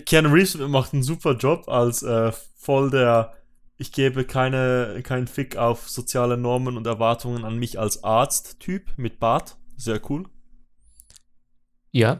Keanu 0.00 0.30
Reeves 0.30 0.56
macht 0.56 0.94
einen 0.94 1.02
super 1.04 1.36
Job 1.36 1.68
als 1.68 2.02
äh, 2.02 2.32
voll 2.56 2.90
der 2.90 3.34
ich 3.76 3.92
gebe 3.92 4.24
keine, 4.24 5.00
keinen 5.04 5.28
Fick 5.28 5.56
auf 5.56 5.88
soziale 5.88 6.36
Normen 6.36 6.76
und 6.76 6.86
Erwartungen 6.88 7.44
an 7.44 7.56
mich 7.58 7.78
als 7.78 8.02
Arzt-Typ 8.02 8.98
mit 8.98 9.20
Bart. 9.20 9.56
Sehr 9.76 10.00
cool. 10.10 10.28
Ja. 11.92 12.18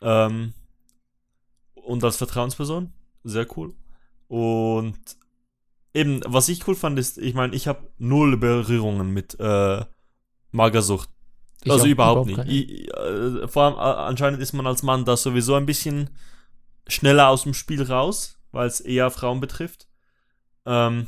Ähm, 0.00 0.54
und 1.90 2.04
als 2.04 2.16
Vertrauensperson. 2.16 2.92
Sehr 3.24 3.46
cool. 3.56 3.74
Und 4.28 4.98
eben, 5.92 6.20
was 6.26 6.48
ich 6.48 6.66
cool 6.66 6.74
fand, 6.74 6.98
ist, 6.98 7.18
ich 7.18 7.34
meine, 7.34 7.54
ich 7.54 7.66
habe 7.68 7.88
null 7.98 8.36
Berührungen 8.36 9.12
mit 9.12 9.38
äh, 9.40 9.84
Magersucht. 10.52 11.08
Ich 11.62 11.70
also 11.70 11.84
auch 11.84 11.88
überhaupt, 11.88 12.26
nicht. 12.26 12.38
Ich, 12.46 12.94
äh, 12.94 13.48
vor 13.48 13.64
allem 13.64 13.74
äh, 13.74 14.00
anscheinend 14.08 14.40
ist 14.40 14.52
man 14.52 14.66
als 14.66 14.82
Mann 14.82 15.04
da 15.04 15.16
sowieso 15.16 15.54
ein 15.56 15.66
bisschen 15.66 16.10
schneller 16.86 17.28
aus 17.28 17.42
dem 17.42 17.54
Spiel 17.54 17.82
raus, 17.82 18.38
weil 18.52 18.66
es 18.66 18.80
eher 18.80 19.10
Frauen 19.10 19.40
betrifft. 19.40 19.86
Ähm, 20.64 21.06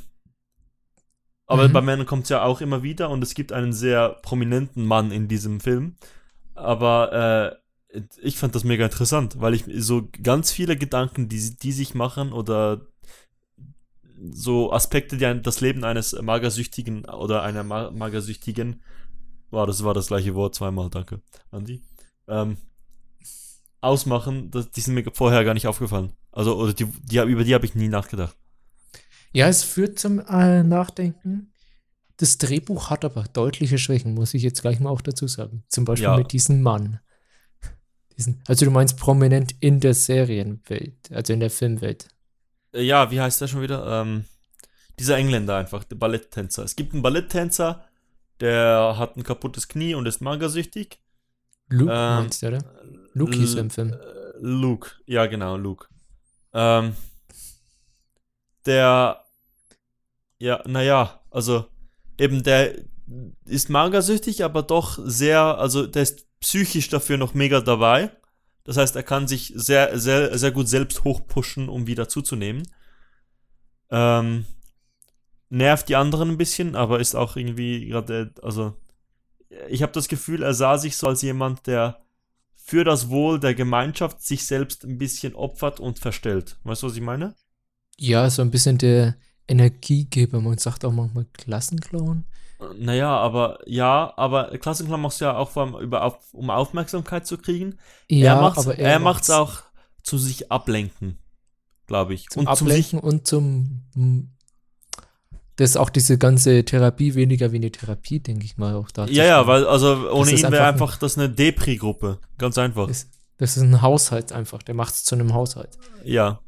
aber 1.47 1.69
Mhm. 1.69 1.73
bei 1.73 1.81
Männern 1.81 2.07
kommt 2.07 2.25
es 2.25 2.29
ja 2.31 2.45
auch 2.45 2.61
immer 2.61 2.83
wieder 2.83 3.11
und 3.11 3.23
es 3.23 3.35
gibt 3.35 3.53
einen 3.53 3.73
sehr 3.73 4.11
prominenten 4.23 4.85
Mann 4.87 5.11
in 5.11 5.29
diesem 5.29 5.61
Film. 5.61 5.97
Aber 6.55 7.12
äh, 7.12 7.62
ich 8.23 8.37
fand 8.37 8.55
das 8.55 8.65
mega 8.65 8.85
interessant, 8.85 9.41
weil 9.41 9.55
ich 9.55 9.65
so 9.77 10.09
ganz 10.23 10.51
viele 10.51 10.77
Gedanken, 10.77 11.29
die, 11.29 11.57
die 11.57 11.73
sich 11.73 11.95
machen 11.95 12.33
oder 12.33 12.87
so 14.31 14.73
Aspekte, 14.73 15.17
die 15.17 15.43
das 15.43 15.61
Leben 15.61 15.85
eines 15.85 16.13
Magersüchtigen 16.21 17.05
oder 17.07 17.43
einer 17.43 17.65
Ma 17.65 17.91
Magersüchtigen, 17.91 18.83
wow, 19.51 19.67
das 19.67 19.85
war 19.85 19.95
das 19.95 20.07
gleiche 20.09 20.35
Wort 20.35 20.55
zweimal, 20.55 20.91
danke, 20.91 21.21
Andi, 21.51 21.83
ähm, 22.29 22.57
ausmachen, 23.81 24.51
das, 24.51 24.71
die 24.71 24.81
sind 24.81 24.95
mir 24.95 25.05
vorher 25.13 25.45
gar 25.45 25.55
nicht 25.55 25.67
aufgefallen. 25.67 26.13
Also, 26.31 26.57
oder 26.57 26.73
die, 26.73 26.87
die, 26.87 27.19
über 27.19 27.45
die 27.45 27.55
habe 27.55 27.67
ich 27.67 27.75
nie 27.75 27.89
nachgedacht. 27.89 28.37
Ja, 29.33 29.49
es 29.49 29.63
führt 29.65 29.99
zum 29.99 30.21
äh, 30.21 30.63
Nachdenken. 30.63 31.53
Das 32.17 32.39
Drehbuch 32.39 32.91
hat 32.91 33.05
aber 33.05 33.25
deutliche 33.25 33.79
Schwächen, 33.79 34.15
muss 34.15 34.35
ich 34.35 34.43
jetzt 34.43 34.63
gleich 34.63 34.79
mal 34.79 34.91
auch 34.91 35.01
dazu 35.01 35.27
sagen. 35.27 35.65
Zum 35.69 35.85
Beispiel 35.85 36.05
Ja. 36.05 36.17
mit 36.17 36.33
diesem 36.33 36.63
Mann. 36.63 37.01
Diesen, 38.16 38.42
also 38.47 38.64
du 38.64 38.71
meinst 38.71 38.99
prominent 38.99 39.54
in 39.61 39.81
der 39.81 39.95
Serienwelt, 39.95 41.11
also 41.11 41.33
in 41.33 41.40
der 41.40 41.50
Filmwelt. 41.50 42.09
Äh, 42.73 42.83
Ja, 42.83 43.11
wie 43.11 43.21
heißt 43.21 43.40
der 43.40 43.49
schon 43.49 43.62
wieder? 43.62 44.02
Ähm, 44.02 44.25
dieser 44.99 45.16
Engländer 45.16 45.57
einfach, 45.57 45.85
der 45.85 45.97
Balletttänzer. 45.97 46.62
Es 46.64 46.76
gibt 46.76 46.92
einen 46.92 47.02
Balletttänzer, 47.02 47.85
der 48.40 48.97
hat 48.99 49.16
ein 49.16 49.23
kaputtes 49.23 49.69
Knie 49.69 49.95
und 49.95 50.07
ist 50.07 50.21
magersüchtig. 50.21 51.00
Luke 51.69 51.92
Ähm, 51.92 52.14
meinst 52.16 52.42
du, 52.42 52.49
oder? 52.49 52.64
Luke 53.14 53.37
hieß 53.37 53.54
im 53.54 53.71
Film. 53.71 53.92
Äh, 53.92 53.97
Luke, 54.40 54.90
ja 55.07 55.26
genau, 55.26 55.57
Luke. 55.57 55.87
Ähm, 56.52 56.95
der, 58.66 59.25
ja, 60.38 60.62
naja, 60.66 61.21
also 61.31 61.66
eben 62.19 62.42
der 62.42 62.75
ist 63.45 63.71
magersüchtig, 63.71 64.45
aber 64.45 64.62
doch 64.62 64.99
sehr, 65.02 65.40
also 65.59 65.87
der 65.87 66.02
ist 66.02 66.26
psychisch 66.40 66.88
dafür 66.88 67.16
noch 67.16 67.35
mega 67.35 67.61
dabei. 67.61 68.11
Das 68.64 68.76
heißt, 68.76 68.95
er 68.97 69.02
kann 69.02 69.26
sich 69.28 69.52
sehr, 69.57 69.99
sehr, 69.99 70.37
sehr 70.38 70.52
gut 70.52 70.69
selbst 70.69 71.04
hochpushen, 71.04 71.69
um 71.69 71.87
wieder 71.87 72.09
zuzunehmen. 72.09 72.62
Ähm, 73.90 74.47
nervt 75.49 75.88
die 75.88 75.97
anderen 75.97 76.31
ein 76.31 76.38
bisschen, 76.38 76.76
aber 76.76 77.00
ist 77.00 77.14
auch 77.14 77.37
irgendwie 77.37 77.87
gerade, 77.87 78.33
also 78.42 78.75
ich 79.69 79.83
habe 79.83 79.92
das 79.92 80.09
Gefühl, 80.09 80.42
er 80.42 80.54
sah 80.54 80.78
sich 80.78 80.97
so 80.97 81.09
als 81.09 81.23
jemand, 81.23 81.66
der 81.66 82.02
für 82.54 82.85
das 82.85 83.09
Wohl 83.09 83.40
der 83.40 83.54
Gemeinschaft 83.54 84.23
sich 84.23 84.47
selbst 84.47 84.85
ein 84.85 84.97
bisschen 84.97 85.35
opfert 85.35 85.81
und 85.81 85.99
verstellt. 85.99 86.57
Weißt 86.64 86.83
du, 86.83 86.87
was 86.87 86.97
ich 86.97 87.02
meine? 87.02 87.35
Ja, 87.99 88.31
so 88.31 88.40
ein 88.42 88.50
bisschen 88.50 88.78
der 88.78 89.16
Energiegeber. 89.49 90.40
Man 90.40 90.59
sagt 90.59 90.85
auch 90.85 90.92
manchmal 90.92 91.26
Klassenclown. 91.33 92.25
Naja, 92.76 93.16
aber 93.16 93.59
ja, 93.66 94.12
aber 94.16 94.57
Klassenclown 94.59 95.00
machst 95.00 95.21
du 95.21 95.25
ja 95.26 95.37
auch 95.37 95.50
vor 95.50 95.62
allem 95.64 95.75
über, 95.76 96.04
auf, 96.04 96.33
um 96.33 96.50
Aufmerksamkeit 96.50 97.26
zu 97.26 97.38
kriegen. 97.38 97.78
Ja, 98.09 98.35
er 98.37 98.40
macht's, 98.40 98.59
aber 98.66 98.78
er, 98.78 98.99
macht's 98.99 99.31
auch 99.31 99.62
zu 100.02 100.19
sich 100.19 100.50
ablenken, 100.50 101.19
glaube 101.87 102.14
ich. 102.14 102.28
zum 102.28 102.40
und 102.40 102.49
Ablenken 102.49 102.99
und 103.00 103.26
zum 103.26 103.83
hm, 103.95 104.31
das 105.57 105.71
ist 105.71 105.76
auch 105.76 105.90
diese 105.90 106.16
ganze 106.19 106.64
Therapie 106.64 107.14
weniger 107.14 107.52
wie 107.52 107.57
eine 107.57 107.71
Therapie, 107.71 108.21
denke 108.21 108.45
ich 108.45 108.57
mal 108.57 108.75
auch 108.75 108.90
da. 108.90 109.07
ja, 109.07 109.25
ja, 109.25 109.47
weil 109.47 109.66
also 109.66 110.11
ohne 110.11 110.33
ist 110.33 110.42
ihn 110.42 110.50
wäre 110.50 110.64
einfach 110.64 110.95
ein- 110.95 110.99
das 111.00 111.19
eine 111.19 111.28
Depri-Gruppe. 111.28 112.19
Ganz 112.38 112.57
einfach. 112.59 112.87
das, 112.88 113.07
das 113.37 113.57
ist 113.59 113.62
ein 113.62 113.83
Haushalt 113.83 114.33
einfach. 114.33 114.62
Der 114.62 114.75
macht 114.75 114.95
es 114.95 115.04
zu 115.04 115.14
einem 115.14 115.35
Haushalt 115.35 115.78
Ja. 116.04 116.40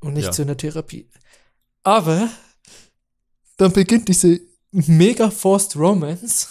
und 0.00 0.14
nicht 0.14 0.26
Ja. 0.26 0.30
zu 0.32 0.42
einer 0.42 0.56
Therapie. 0.56 1.10
Aber 1.82 2.28
dann 3.56 3.72
beginnt 3.72 4.08
diese 4.08 4.40
mega 4.74 5.30
forced 5.30 5.76
Romance, 5.76 6.48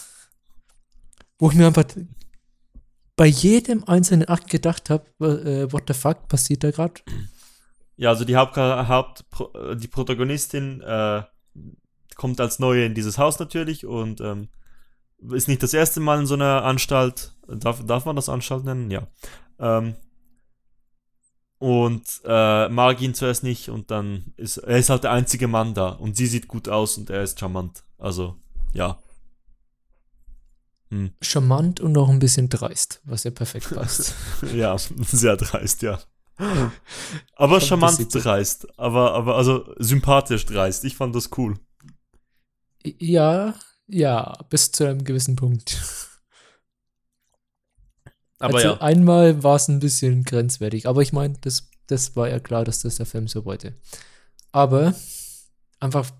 wo 1.38 1.50
ich 1.50 1.56
mir 1.56 1.68
einfach 1.68 1.86
bei 3.15 3.27
jedem 3.27 3.84
einzelnen 3.84 4.27
Akt 4.27 4.50
gedacht 4.50 4.89
habe, 4.89 5.06
äh, 5.20 5.72
what 5.72 5.84
the 5.88 5.94
fuck 5.94 6.27
passiert 6.27 6.63
da 6.63 6.72
gerade? 6.72 7.01
Ja, 7.96 8.10
also 8.10 8.25
die 8.25 8.36
Haupt, 8.36 8.58
Haupt 8.58 9.25
äh, 9.53 9.75
die 9.75 9.88
Protagonistin 9.88 10.82
äh, 10.82 11.24
kommt 12.15 12.39
als 12.42 12.60
neue 12.60 12.86
in 12.86 12.96
dieses 12.96 13.18
Haus 13.18 13.39
natürlich 13.39 13.86
und 13.86 14.20
ähm, 14.22 14.50
ist 15.32 15.48
nicht 15.48 15.62
das 15.62 15.74
erste 15.74 16.00
Mal 16.00 16.20
in 16.20 16.25
so 16.25 16.34
einer 16.34 16.63
Anstalt. 16.63 17.34
Darf, 17.48 17.86
darf 17.86 18.06
man 18.06 18.15
das 18.15 18.30
Anstalt 18.30 18.63
nennen? 18.63 18.89
Ja. 18.89 19.08
Ähm, 19.60 19.96
und 21.63 22.03
äh, 22.25 22.67
mag 22.67 23.01
ihn 23.01 23.13
zuerst 23.13 23.41
nicht 23.41 23.70
und 23.70 23.89
dann 23.89 24.34
ist 24.36 24.58
er 24.58 24.79
ist 24.79 24.89
halt 24.89 25.05
der 25.05 25.12
einzige 25.12 25.48
Mann 25.48 25.74
da 25.74 25.91
und 25.91 26.17
sie 26.17 26.27
sieht 26.27 26.50
gut 26.50 26.67
aus 26.67 26.98
und 26.98 27.10
er 27.10 27.24
ist 27.24 27.39
charmant. 27.39 27.86
Also, 27.98 28.36
ja. 28.74 29.00
Hm. 30.89 31.12
Charmant 31.22 31.79
und 31.79 31.93
noch 31.93 32.10
ein 32.10 32.20
bisschen 32.20 32.50
dreist, 32.50 33.00
was 33.05 33.24
ja 33.24 33.32
perfekt 33.32 33.74
passt. 33.74 34.13
Ja, 34.53 34.75
sehr 34.77 35.38
dreist, 35.38 35.84
ja. 35.84 36.01
Aber 37.38 37.62
Schon 37.62 37.79
charmant 37.79 38.13
dreist. 38.13 38.67
Aber, 38.77 39.13
aber 39.13 39.38
also 39.38 39.74
sympathisch 39.77 40.46
dreist. 40.46 40.84
Ich 40.84 40.98
fand 40.98 41.15
das 41.15 41.29
cool. 41.38 41.58
ja, 42.84 43.53
ja, 43.88 44.34
bis 44.50 44.70
zu 44.74 44.84
einem 44.84 45.05
gewissen 45.05 45.38
Punkt. 45.38 45.82
Aber 48.44 48.58
also 48.58 48.68
ja. 48.72 48.82
einmal 48.82 49.42
war 49.42 49.56
es 49.56 49.70
ein 49.70 49.80
bisschen 49.80 50.26
grenzwertig, 50.26 50.86
aber 50.86 51.02
ich 51.02 51.14
meine, 51.14 51.36
das, 51.40 51.70
das 51.88 52.18
war 52.18 52.28
ja 52.28 52.40
klar, 52.42 52.66
dass 52.66 52.82
das 52.82 52.98
der 52.98 53.06
Film 53.06 53.30
so 53.30 53.46
wollte. 53.46 53.74
Aber 54.52 54.94
einfach 55.80 56.12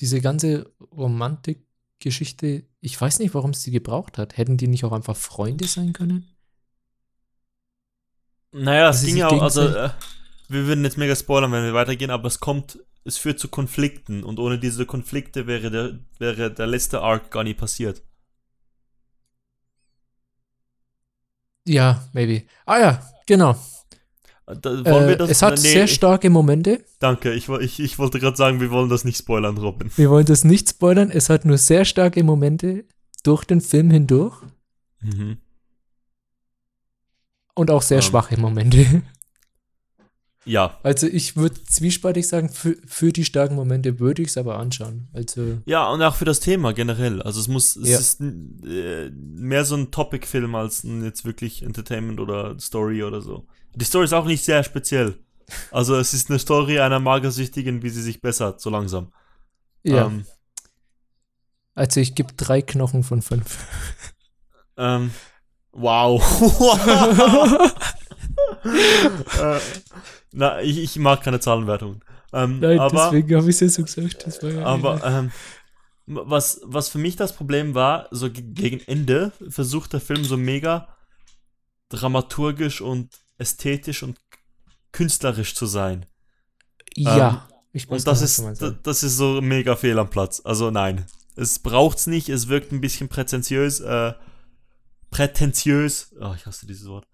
diese 0.00 0.20
ganze 0.20 0.72
Romantikgeschichte, 0.92 2.64
ich 2.80 3.00
weiß 3.00 3.20
nicht, 3.20 3.34
warum 3.34 3.50
es 3.50 3.62
die 3.62 3.70
gebraucht 3.70 4.18
hat. 4.18 4.36
Hätten 4.36 4.56
die 4.56 4.66
nicht 4.66 4.84
auch 4.84 4.90
einfach 4.90 5.14
Freunde 5.16 5.68
sein 5.68 5.92
können? 5.92 6.26
Naja, 8.50 8.88
es 8.88 8.96
Also 8.96 9.06
ging 9.06 9.16
ja 9.18 9.28
auch, 9.28 9.40
also 9.40 9.62
äh, 9.68 9.90
wir 10.48 10.66
würden 10.66 10.82
jetzt 10.82 10.98
mega 10.98 11.14
spoilern, 11.14 11.52
wenn 11.52 11.62
wir 11.62 11.74
weitergehen, 11.74 12.10
aber 12.10 12.26
es 12.26 12.40
kommt, 12.40 12.80
es 13.04 13.16
führt 13.16 13.38
zu 13.38 13.46
Konflikten 13.46 14.24
und 14.24 14.40
ohne 14.40 14.58
diese 14.58 14.86
Konflikte 14.86 15.46
wäre 15.46 15.70
der, 15.70 16.00
wäre 16.18 16.52
der 16.52 16.66
letzte 16.66 17.00
Arc 17.00 17.30
gar 17.30 17.44
nie 17.44 17.54
passiert. 17.54 18.02
Ja, 21.68 22.02
maybe. 22.12 22.44
Ah 22.66 22.78
ja, 22.78 23.02
genau. 23.26 23.54
Da, 24.46 24.80
Äh, 24.80 25.16
das? 25.16 25.28
es 25.30 25.42
hat 25.42 25.54
Nee, 25.60 25.72
sehr 25.72 25.86
starke 25.86 26.30
Momente. 26.30 26.82
Danke, 27.00 27.34
ich, 27.34 27.48
ich, 27.50 27.80
ich 27.80 27.98
wollte 27.98 28.18
gerade 28.18 28.36
sagen, 28.36 28.60
wir 28.60 28.70
wollen 28.70 28.88
das 28.88 29.04
nicht 29.04 29.18
spoilern, 29.18 29.58
Robin. 29.58 29.90
Wir 29.96 30.08
wollen 30.08 30.24
das 30.24 30.42
nicht 30.44 30.70
spoilern. 30.70 31.10
Es 31.10 31.28
hat 31.28 31.44
nur 31.44 31.58
sehr 31.58 31.84
starke 31.84 32.24
Momente 32.24 32.84
durch 33.24 33.44
den 33.44 33.60
Film 33.60 33.90
hindurch 33.90 34.34
Mhm. 35.00 35.36
und 37.54 37.70
auch 37.70 37.82
sehr 37.82 37.98
Ja. 37.98 38.02
schwache 38.02 38.40
Momente. 38.40 39.02
Ja. 40.48 40.78
Also 40.82 41.06
ich 41.06 41.36
würde 41.36 41.62
zwiespaltig 41.64 42.26
sagen, 42.26 42.48
für, 42.48 42.76
für 42.86 43.12
die 43.12 43.24
starken 43.24 43.54
Momente 43.54 44.00
würde 44.00 44.22
ich 44.22 44.28
es 44.28 44.36
aber 44.38 44.58
anschauen. 44.58 45.08
Also 45.12 45.58
Ja, 45.66 45.88
und 45.90 46.02
auch 46.02 46.14
für 46.16 46.24
das 46.24 46.40
Thema 46.40 46.72
generell. 46.72 47.20
Also 47.22 47.38
es 47.40 47.48
muss, 47.48 47.76
es 47.76 47.88
Ja. 47.88 47.98
ist 47.98 48.20
äh, 48.20 49.10
mehr 49.10 49.64
so 49.64 49.76
ein 49.76 49.90
Topic-Film 49.90 50.54
als 50.54 50.84
ein 50.84 51.04
jetzt 51.04 51.24
wirklich 51.24 51.62
Entertainment 51.62 52.18
oder 52.18 52.58
Story 52.58 53.02
oder 53.04 53.20
so. 53.20 53.46
Die 53.74 53.84
Story 53.84 54.06
ist 54.06 54.12
auch 54.14 54.24
nicht 54.24 54.42
sehr 54.44 54.64
speziell. 54.64 55.18
Also 55.70 55.96
es 55.96 56.14
ist 56.14 56.30
eine 56.30 56.38
Story 56.38 56.80
einer 56.80 56.98
Magersüchtigen, 56.98 57.82
wie 57.82 57.90
sie 57.90 58.02
sich 58.02 58.20
bessert, 58.20 58.60
so 58.60 58.70
langsam. 58.70 59.12
ja, 59.82 60.06
Ähm, 60.06 60.24
also 61.74 62.00
ich 62.00 62.14
gebe 62.14 62.32
drei 62.34 62.60
Knochen 62.62 63.02
von 63.04 63.22
fünf. 63.22 63.58
ähm, 64.76 65.10
wow. 65.72 66.20
äh, 68.64 69.58
na, 70.32 70.60
ich, 70.60 70.78
ich 70.78 70.96
mag 70.96 71.22
keine 71.22 71.40
Zahlenwertungen. 71.40 72.00
Ähm, 72.32 72.60
Nein, 72.60 72.78
aber, 72.78 73.04
deswegen 73.10 73.36
habe 73.36 73.48
ich 73.50 73.56
es 73.56 73.60
ja 73.60 73.68
so 73.68 73.82
gesagt. 73.82 74.26
Das 74.26 74.42
war 74.42 74.50
ja 74.50 74.64
Aber 74.64 75.02
ähm, 75.04 75.30
was, 76.06 76.60
was 76.64 76.88
für 76.88 76.98
mich 76.98 77.16
das 77.16 77.34
Problem 77.34 77.74
war, 77.74 78.08
so 78.10 78.30
ge- 78.30 78.44
gegen 78.44 78.80
Ende 78.80 79.32
versucht 79.48 79.92
der 79.92 80.00
Film 80.00 80.24
so 80.24 80.36
mega 80.36 80.88
dramaturgisch 81.88 82.80
und 82.80 83.10
ästhetisch 83.38 84.02
und 84.02 84.18
künstlerisch 84.92 85.54
zu 85.54 85.66
sein. 85.66 86.06
ja. 86.96 87.48
ich 87.72 87.88
weiß 87.88 88.00
Und 88.00 88.06
das 88.06 88.36
genau, 88.36 88.50
ist, 88.50 88.74
das 88.82 89.02
ist 89.02 89.16
so 89.16 89.40
mega 89.40 89.76
fehl 89.76 89.98
am 89.98 90.10
Platz. 90.10 90.42
Also 90.44 90.70
nein. 90.70 91.06
Es 91.36 91.60
braucht's 91.60 92.06
nicht, 92.08 92.28
es 92.30 92.48
wirkt 92.48 92.72
ein 92.72 92.80
bisschen 92.80 93.08
prätentiös, 93.08 93.80
äh, 93.80 94.12
prätentiös. 95.10 96.14
Oh, 96.20 96.34
ich 96.36 96.44
hasse 96.46 96.66
dieses 96.66 96.88
Wort. 96.88 97.06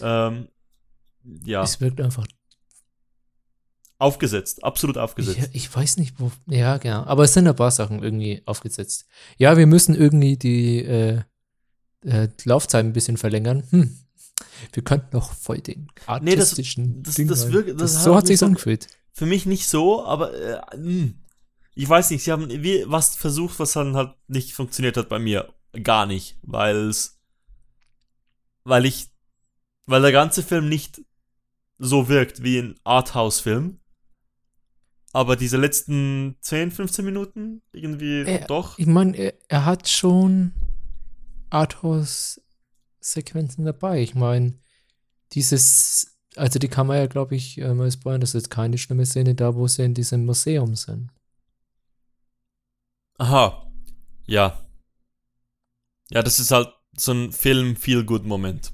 Ähm, 0.00 0.48
ja, 1.44 1.62
Es 1.62 1.80
wirkt 1.80 2.00
einfach. 2.00 2.26
Aufgesetzt, 4.02 4.62
absolut 4.64 4.98
aufgesetzt. 4.98 5.50
Ich, 5.52 5.64
ich 5.68 5.74
weiß 5.74 5.96
nicht, 5.96 6.18
wo. 6.20 6.30
Ja, 6.46 6.76
genau. 6.78 7.04
Aber 7.04 7.24
es 7.24 7.32
sind 7.34 7.46
ein 7.46 7.56
paar 7.56 7.70
Sachen 7.70 8.02
irgendwie 8.02 8.42
aufgesetzt. 8.46 9.06
Ja, 9.38 9.56
wir 9.56 9.66
müssen 9.66 9.94
irgendwie 9.94 10.36
die, 10.36 10.78
äh, 10.84 11.22
äh, 12.04 12.28
Laufzeit 12.44 12.84
ein 12.84 12.92
bisschen 12.92 13.16
verlängern. 13.16 13.62
Hm. 13.70 13.96
Wir 14.72 14.82
könnten 14.82 15.16
noch 15.16 15.32
voll 15.32 15.60
den 15.60 15.86
Nee, 16.20 16.34
das- 16.36 16.50
artistischen 16.50 17.02
das- 17.02 17.14
Ding 17.14 17.28
das 17.28 17.44
rein. 17.44 17.52
wirkt- 17.52 17.80
das 17.80 17.94
das, 17.94 18.04
So 18.04 18.14
hat 18.16 18.26
sich's 18.26 18.42
angefühlt. 18.42 18.88
Für 19.12 19.26
mich 19.26 19.46
nicht 19.46 19.66
so, 19.68 20.04
aber 20.04 20.34
äh, 20.34 20.76
mh. 20.76 21.12
ich 21.74 21.88
weiß 21.88 22.10
nicht, 22.10 22.24
sie 22.24 22.32
haben 22.32 22.48
wie, 22.50 22.84
was 22.86 23.14
versucht, 23.16 23.58
was 23.58 23.72
dann 23.72 23.94
halt 23.94 24.14
nicht 24.26 24.52
funktioniert 24.54 24.96
hat 24.96 25.08
bei 25.08 25.18
mir. 25.18 25.52
Gar 25.84 26.06
nicht, 26.06 26.38
weil 26.42 26.88
es, 26.88 27.20
weil 28.64 28.84
ich, 28.84 29.08
weil 29.86 30.02
der 30.02 30.12
ganze 30.12 30.42
Film 30.42 30.68
nicht 30.68 31.00
so 31.78 32.08
wirkt 32.08 32.42
wie 32.42 32.58
ein 32.58 32.74
Arthouse-Film. 32.84 33.78
Aber 35.12 35.36
diese 35.36 35.58
letzten 35.58 36.36
10, 36.40 36.70
15 36.70 37.04
Minuten 37.04 37.60
irgendwie 37.72 38.22
Äh, 38.22 38.46
doch. 38.46 38.78
Ich 38.78 38.86
meine, 38.86 39.14
er, 39.16 39.34
er 39.48 39.64
hat 39.66 39.88
schon 39.88 40.52
Arthouse-Sequenzen 41.50 43.66
dabei. 43.66 44.00
Ich 44.00 44.14
meine, 44.14 44.54
dieses, 45.32 46.16
also 46.36 46.58
die 46.58 46.68
kann 46.68 46.86
man 46.86 46.96
ja, 46.96 47.06
glaube 47.06 47.36
ich, 47.36 47.58
äh, 47.58 47.74
mal 47.74 47.90
spoilern, 47.90 48.22
das 48.22 48.34
ist 48.34 48.48
keine 48.48 48.78
schlimme 48.78 49.04
Szene 49.04 49.34
da, 49.34 49.54
wo 49.54 49.68
sie 49.68 49.84
in 49.84 49.92
diesem 49.94 50.24
Museum 50.24 50.76
sind. 50.76 51.10
Aha. 53.18 53.70
Ja. 54.26 54.66
Ja, 56.10 56.22
das 56.22 56.40
ist 56.40 56.50
halt 56.50 56.68
so 56.96 57.12
ein 57.12 57.32
Film-Feel-Good-Moment. 57.32 58.72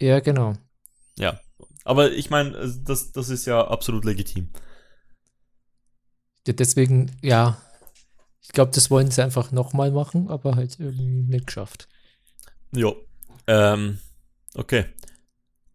Ja, 0.00 0.20
genau. 0.20 0.54
Ja. 1.18 1.40
Aber 1.84 2.12
ich 2.12 2.30
meine, 2.30 2.56
äh, 2.56 2.70
das, 2.84 3.12
das 3.12 3.28
ist 3.30 3.46
ja 3.46 3.66
absolut 3.66 4.04
legitim. 4.04 4.50
Ja, 6.46 6.52
Deswegen, 6.52 7.10
ja, 7.22 7.58
ich 8.42 8.48
glaube, 8.50 8.72
das 8.74 8.90
wollen 8.90 9.10
sie 9.10 9.22
einfach 9.22 9.50
nochmal 9.52 9.90
machen, 9.90 10.28
aber 10.28 10.56
halt 10.56 10.78
irgendwie 10.78 11.22
nicht 11.22 11.46
geschafft. 11.46 11.88
Jo. 12.72 12.96
Ähm, 13.46 13.98
okay. 14.54 14.84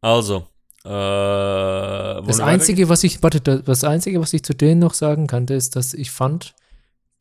Also. 0.02 0.48
Äh, 0.86 0.90
Das 0.90 2.40
Einzige, 2.40 2.88
was 2.90 3.04
ich, 3.04 3.22
warte, 3.24 3.42
da- 3.42 3.58
das 3.58 3.84
Einzige, 3.84 4.22
was 4.22 4.34
ich 4.34 4.44
zu 4.44 4.54
denen 4.54 4.80
noch 4.80 4.94
sagen 4.94 5.28
kann, 5.28 5.46
ist, 5.48 5.76
dass 5.76 5.94
ich 5.94 6.12
fand, 6.12 6.54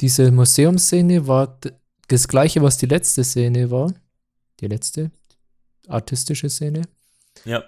diese 0.01 0.31
Museumsszene 0.31 1.27
war 1.27 1.59
das 2.09 2.29
gleiche, 2.29 2.63
was 2.63 2.77
die 2.79 2.87
letzte 2.87 3.25
Szene 3.25 3.71
war. 3.71 3.93
Die 4.61 4.67
letzte 4.69 5.11
artistische 5.89 6.49
Szene. 6.51 6.83
weitergehen? 7.45 7.63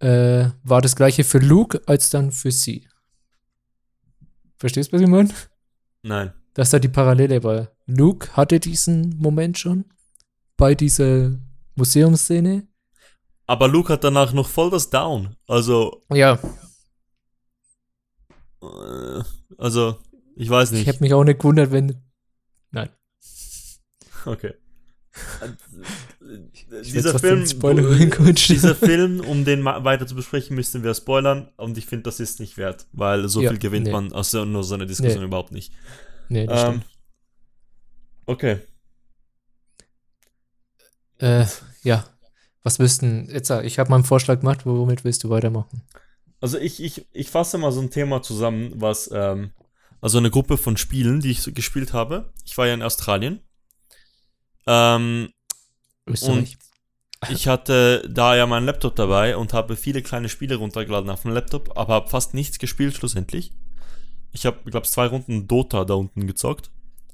Äh, 0.00 0.50
war 0.64 0.82
das 0.82 0.96
gleiche 0.96 1.24
für 1.24 1.38
Luke 1.38 1.80
als 1.86 2.10
dann 2.10 2.32
für 2.32 2.50
sie. 2.50 2.86
Verstehst 4.64 4.92
du, 4.92 4.96
was 4.96 5.02
ich 5.02 5.08
meine? 5.08 5.28
Nein. 6.02 6.32
Dass 6.54 6.70
da 6.70 6.78
die 6.78 6.88
Parallele 6.88 7.44
war. 7.44 7.68
Luke 7.84 8.34
hatte 8.34 8.58
diesen 8.58 9.14
Moment 9.18 9.58
schon 9.58 9.84
bei 10.56 10.74
dieser 10.74 11.38
Museumsszene. 11.74 12.66
Aber 13.46 13.68
Luke 13.68 13.92
hat 13.92 14.04
danach 14.04 14.32
noch 14.32 14.48
voll 14.48 14.70
das 14.70 14.88
Down. 14.88 15.36
Also, 15.46 16.02
Ja, 16.10 16.38
äh, 18.62 19.22
also, 19.58 19.98
ich 20.34 20.48
weiß 20.48 20.72
ich 20.72 20.78
nicht. 20.78 20.86
hätte 20.86 21.02
mich 21.02 21.12
auch 21.12 21.24
nicht 21.24 21.40
gewundert, 21.40 21.70
wenn. 21.70 22.02
Nein. 22.70 22.88
Okay. 24.24 24.54
Ich 26.82 26.92
dieser 26.92 27.18
Film, 27.18 27.44
dieser 27.44 28.74
Film, 28.74 29.20
um 29.20 29.44
den 29.44 29.64
weiter 29.64 30.06
zu 30.06 30.14
besprechen, 30.14 30.56
müssten 30.56 30.82
wir 30.82 30.94
spoilern. 30.94 31.50
Und 31.56 31.78
ich 31.78 31.86
finde, 31.86 32.02
das 32.04 32.18
ist 32.20 32.40
nicht 32.40 32.56
wert, 32.56 32.86
weil 32.92 33.28
so 33.28 33.40
Ja, 33.40 33.50
viel 33.50 33.58
gewinnt 33.58 33.86
nee. 33.86 33.92
man 33.92 34.12
aus 34.12 34.30
so- 34.32 34.44
nur 34.44 34.64
so 34.64 34.74
einer 34.74 34.86
Diskussion 34.86 35.20
Nee. 35.20 35.26
überhaupt 35.26 35.52
nicht. 35.52 35.72
Nee, 36.28 36.46
das 36.46 36.62
Ähm, 36.64 36.68
stimmt. 36.70 36.84
okay. 38.26 38.58
Äh, 41.18 41.46
ja. 41.82 42.04
Was 42.62 42.78
denn? 42.98 43.28
Jetzt, 43.30 43.48
sag, 43.48 43.64
ich 43.64 43.78
habe 43.78 43.90
mal 43.90 43.96
einen 43.96 44.04
Vorschlag 44.04 44.40
gemacht, 44.40 44.64
womit 44.64 45.04
willst 45.04 45.22
du 45.22 45.30
weitermachen? 45.30 45.82
Also 46.40 46.58
ich, 46.58 46.82
ich, 46.82 47.06
ich 47.12 47.30
fasse 47.30 47.58
mal 47.58 47.72
so 47.72 47.80
ein 47.80 47.90
Thema 47.90 48.22
zusammen, 48.22 48.72
was, 48.76 49.10
ähm, 49.12 49.52
also 50.00 50.18
eine 50.18 50.30
Gruppe 50.30 50.56
von 50.56 50.76
Spielen, 50.76 51.20
die 51.20 51.30
ich 51.30 51.42
so 51.42 51.52
gespielt 51.52 51.92
habe. 51.92 52.32
Ich 52.44 52.56
war 52.58 52.66
ja 52.66 52.74
in 52.74 52.82
Australien. 52.82 53.40
Ähm, 54.66 55.30
Österreich. 56.06 56.58
ich 57.30 57.48
hatte 57.48 58.08
da 58.08 58.36
ja 58.36 58.46
meinen 58.46 58.66
Laptop 58.66 58.96
dabei 58.96 59.36
und 59.36 59.52
habe 59.52 59.76
viele 59.76 60.02
kleine 60.02 60.28
Spiele 60.28 60.56
runtergeladen 60.56 61.10
auf 61.10 61.22
dem 61.22 61.32
Laptop, 61.32 61.76
aber 61.76 61.94
habe 61.94 62.08
fast 62.08 62.34
nichts 62.34 62.58
gespielt 62.58 62.94
schlussendlich. 62.94 63.52
Ich 64.32 64.46
habe, 64.46 64.58
glaube 64.70 64.86
zwei 64.86 65.06
Runden 65.06 65.46
Dota 65.46 65.84
da 65.84 65.94
unten 65.94 66.26
gezockt. 66.26 66.70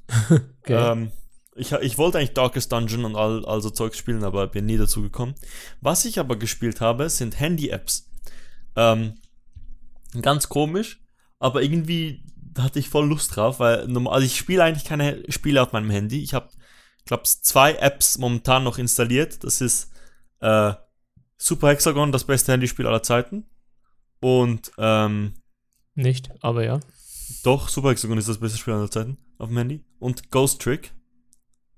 okay. 0.31 0.93
Ähm, 0.93 1.13
ich, 1.55 1.73
ich 1.73 1.99
wollte 1.99 2.19
eigentlich 2.19 2.33
Darkest 2.33 2.73
Dungeon 2.73 3.05
und 3.05 3.17
all, 3.17 3.45
all 3.45 3.61
so 3.61 3.71
Zeugs 3.71 3.99
spielen, 3.99 4.25
aber 4.25 4.47
bin 4.47 4.67
nie 4.67 4.79
dazu 4.79 5.03
gekommen. 5.03 5.35
Was 5.81 6.05
ich 6.05 6.19
aber 6.19 6.37
gespielt 6.37 6.81
habe, 6.81 7.11
sind 7.11 7.39
Handy-Apps. 7.39 8.09
Ähm, 8.77 9.15
ganz 10.23 10.49
komisch, 10.49 11.01
aber 11.39 11.63
irgendwie 11.63 12.25
hatte 12.59 12.79
ich 12.79 12.89
voll 12.89 13.09
Lust 13.09 13.37
drauf, 13.37 13.61
weil 13.61 13.87
normal, 13.89 14.15
also 14.15 14.27
ich 14.27 14.37
spiele 14.37 14.65
eigentlich 14.65 14.85
keine 14.85 15.23
Spiele 15.29 15.63
auf 15.63 15.73
meinem 15.73 15.91
Handy. 15.91 16.23
Ich 16.23 16.35
habe, 16.35 16.49
glaube 17.11 17.25
zwei 17.25 17.75
Apps 17.75 18.18
momentan 18.18 18.62
noch 18.62 18.79
installiert. 18.79 19.42
Das 19.42 19.61
ist 19.61 19.90
äh, 20.38 20.75
Super 21.37 21.70
Hexagon, 21.70 22.12
das 22.12 22.23
beste 22.23 22.53
Handyspiel 22.53 22.87
aller 22.87 23.03
Zeiten. 23.03 23.51
Und 24.20 24.70
ähm, 24.79 25.35
Nicht, 25.94 26.31
aber 26.40 26.64
ja. 26.64 26.79
doch, 27.42 27.68
Super 27.68 27.90
Hexagon 27.90 28.16
ist 28.16 28.29
das 28.29 28.38
beste 28.38 28.59
Spiel 28.59 28.75
aller 28.75 28.90
Zeiten 28.90 29.18
auf 29.38 29.49
dem 29.49 29.59
Handy. 29.59 29.85
Und 29.99 30.31
Ghost 30.31 30.62
Trick, 30.62 30.92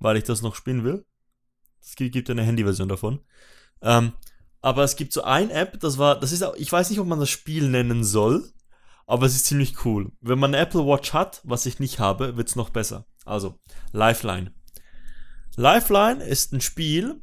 weil 0.01 0.19
ich 0.19 0.25
das 0.25 0.43
noch 0.43 0.55
spielen 0.55 0.85
will. 0.85 1.07
Es 1.81 1.97
gibt, 1.97 2.29
eine 2.29 2.43
Handyversion 2.43 2.91
davon. 2.91 3.21
Ähm, 3.81 4.13
aber 4.61 4.85
es 4.85 4.97
gibt 4.97 5.15
so 5.15 5.23
ein 5.23 5.49
App, 5.49 5.81
das 5.81 5.97
war, 5.97 6.21
das 6.21 6.33
ist 6.33 6.43
auch, 6.43 6.55
ich 6.57 6.71
weiß 6.71 6.91
nicht, 6.91 7.01
ob 7.01 7.07
man 7.07 7.19
das 7.21 7.31
Spiel 7.31 7.71
nennen 7.71 8.05
soll, 8.05 8.53
aber 9.07 9.25
es 9.25 9.35
ist 9.35 9.47
ziemlich 9.47 9.87
cool. 9.87 10.13
Wenn 10.21 10.39
man 10.39 10.55
eine 10.55 10.63
Apple 10.63 10.87
Watch 10.87 11.15
hat, 11.15 11.41
was 11.43 11.65
ich 11.65 11.81
nicht 11.81 11.99
habe, 12.01 12.37
wird's 12.37 12.55
noch 12.55 12.69
besser. 12.69 13.07
Also, 13.25 13.59
Lifeline. 13.93 14.53
Lifeline 15.57 16.25
ist 16.25 16.53
ein 16.53 16.61
Spiel, 16.61 17.21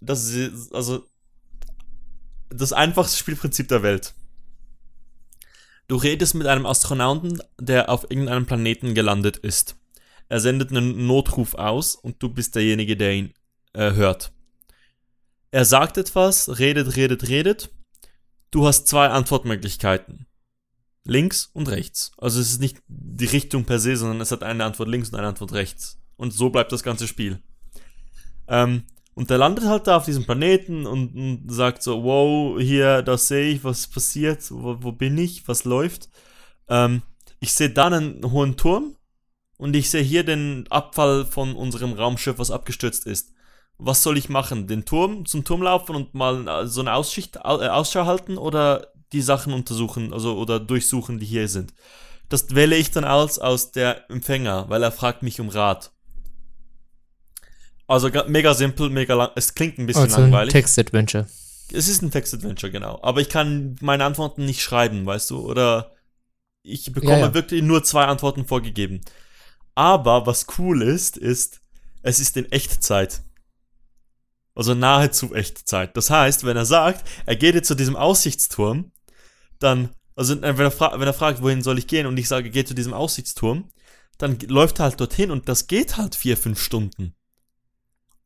das 0.00 0.28
ist, 0.28 0.74
also, 0.74 1.04
das 2.48 2.72
einfachste 2.72 3.18
Spielprinzip 3.18 3.68
der 3.68 3.82
Welt. 3.82 4.14
Du 5.88 5.96
redest 5.96 6.34
mit 6.34 6.46
einem 6.46 6.66
Astronauten, 6.66 7.40
der 7.60 7.90
auf 7.90 8.10
irgendeinem 8.10 8.46
Planeten 8.46 8.94
gelandet 8.94 9.36
ist. 9.36 9.76
Er 10.28 10.40
sendet 10.40 10.70
einen 10.70 11.06
Notruf 11.06 11.54
aus 11.54 11.94
und 11.94 12.22
du 12.22 12.28
bist 12.28 12.54
derjenige, 12.56 12.96
der 12.96 13.12
ihn 13.12 13.34
äh, 13.72 13.92
hört. 13.92 14.32
Er 15.52 15.64
sagt 15.64 15.96
etwas, 15.96 16.58
redet, 16.58 16.96
redet, 16.96 17.28
redet. 17.28 17.70
Du 18.50 18.66
hast 18.66 18.88
zwei 18.88 19.08
Antwortmöglichkeiten. 19.08 20.26
Links 21.04 21.50
und 21.52 21.68
rechts. 21.68 22.10
Also 22.18 22.40
es 22.40 22.50
ist 22.50 22.60
nicht 22.60 22.78
die 22.88 23.26
Richtung 23.26 23.64
per 23.64 23.78
se, 23.78 23.96
sondern 23.96 24.20
es 24.20 24.32
hat 24.32 24.42
eine 24.42 24.64
Antwort 24.64 24.88
links 24.88 25.10
und 25.10 25.14
eine 25.14 25.28
Antwort 25.28 25.52
rechts. 25.52 25.98
Und 26.16 26.32
so 26.32 26.50
bleibt 26.50 26.72
das 26.72 26.82
ganze 26.82 27.06
Spiel. 27.06 27.42
Ähm, 28.48 28.84
und 29.14 29.30
der 29.30 29.38
landet 29.38 29.64
halt 29.64 29.86
da 29.86 29.96
auf 29.96 30.04
diesem 30.04 30.24
Planeten 30.24 30.86
und, 30.86 31.14
und 31.14 31.44
sagt 31.48 31.82
so, 31.82 32.04
wow, 32.04 32.60
hier, 32.60 33.02
das 33.02 33.28
sehe 33.28 33.50
ich, 33.50 33.64
was 33.64 33.86
passiert, 33.86 34.50
wo, 34.50 34.76
wo 34.80 34.92
bin 34.92 35.16
ich, 35.18 35.48
was 35.48 35.64
läuft. 35.64 36.08
Ähm, 36.68 37.02
ich 37.40 37.52
sehe 37.54 37.70
dann 37.70 37.94
einen 37.94 38.30
hohen 38.30 38.56
Turm 38.56 38.96
und 39.58 39.74
ich 39.74 39.90
sehe 39.90 40.02
hier 40.02 40.24
den 40.24 40.66
Abfall 40.70 41.24
von 41.24 41.54
unserem 41.54 41.94
Raumschiff, 41.94 42.38
was 42.38 42.50
abgestürzt 42.50 43.06
ist. 43.06 43.32
Was 43.78 44.02
soll 44.02 44.16
ich 44.16 44.28
machen? 44.28 44.66
Den 44.66 44.84
Turm 44.84 45.26
zum 45.26 45.44
Turm 45.44 45.62
laufen 45.62 45.96
und 45.96 46.14
mal 46.14 46.46
äh, 46.48 46.66
so 46.66 46.80
eine 46.80 46.94
Ausschicht, 46.94 47.44
au- 47.44 47.60
äh, 47.60 47.68
Ausschau 47.68 48.06
halten 48.06 48.38
oder 48.38 48.92
die 49.12 49.22
Sachen 49.22 49.52
untersuchen, 49.52 50.12
also 50.12 50.36
oder 50.38 50.60
durchsuchen, 50.60 51.18
die 51.18 51.26
hier 51.26 51.48
sind? 51.48 51.74
Das 52.28 52.54
wähle 52.54 52.76
ich 52.76 52.90
dann 52.90 53.04
aus 53.04 53.38
aus 53.38 53.72
der 53.72 54.10
Empfänger, 54.10 54.68
weil 54.68 54.82
er 54.82 54.92
fragt 54.92 55.22
mich 55.22 55.40
um 55.40 55.48
Rat. 55.48 55.92
Also 57.86 58.10
ga- 58.10 58.24
mega 58.28 58.52
simpel, 58.54 58.90
mega 58.90 59.14
lang. 59.14 59.30
Es 59.36 59.54
klingt 59.54 59.78
ein 59.78 59.86
bisschen 59.86 60.02
Also 60.04 60.16
ein 60.16 60.22
langweilig. 60.24 60.52
Text-Adventure. 60.52 61.26
Es 61.72 61.88
ist 61.88 62.02
ein 62.02 62.10
Text-Adventure, 62.10 62.70
genau. 62.72 62.98
Aber 63.02 63.20
ich 63.20 63.28
kann 63.28 63.76
meine 63.80 64.04
Antworten 64.04 64.44
nicht 64.44 64.62
schreiben, 64.62 65.06
weißt 65.06 65.30
du? 65.30 65.38
Oder 65.40 65.92
ich 66.62 66.92
bekomme 66.92 67.12
Ja, 67.12 67.18
ja. 67.26 67.34
wirklich 67.34 67.62
nur 67.62 67.84
zwei 67.84 68.04
Antworten 68.06 68.44
vorgegeben. 68.46 69.00
Aber 69.74 70.26
was 70.26 70.46
cool 70.58 70.82
ist, 70.82 71.16
ist, 71.16 71.60
es 72.02 72.18
ist 72.18 72.36
in 72.36 72.50
Echtzeit. 72.50 73.22
Also 74.54 74.74
nahezu 74.74 75.34
Echtzeit. 75.34 75.96
Das 75.96 76.08
heißt, 76.10 76.44
wenn 76.44 76.56
er 76.56 76.64
sagt, 76.64 77.06
er 77.26 77.36
geht 77.36 77.54
jetzt 77.54 77.68
zu 77.68 77.74
diesem 77.74 77.94
Aussichtsturm, 77.94 78.90
dann, 79.58 79.90
also 80.14 80.40
wenn 80.40 80.58
er, 80.58 80.70
fra 80.70 80.98
wenn 80.98 81.06
er 81.06 81.12
fragt, 81.12 81.42
wohin 81.42 81.62
soll 81.62 81.78
ich 81.78 81.86
gehen 81.86 82.06
und 82.06 82.16
ich 82.16 82.26
sage, 82.26 82.48
geh 82.50 82.64
zu 82.64 82.74
diesem 82.74 82.94
Aussichtsturm, 82.94 83.70
dann 84.18 84.38
läuft 84.46 84.78
er 84.80 84.84
halt 84.84 85.00
dorthin 85.00 85.30
und 85.30 85.48
das 85.48 85.66
geht 85.66 85.98
halt 85.98 86.14
vier, 86.14 86.36
fünf 86.38 86.60
Stunden. 86.62 87.14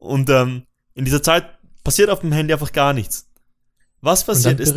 Und 0.00 0.28
ähm, 0.30 0.64
in 0.94 1.04
dieser 1.04 1.22
Zeit 1.22 1.46
passiert 1.84 2.10
auf 2.10 2.20
dem 2.20 2.32
Handy 2.32 2.52
einfach 2.52 2.72
gar 2.72 2.92
nichts. 2.92 3.30
Was 4.00 4.24
passiert 4.24 4.58
ist, 4.60 4.74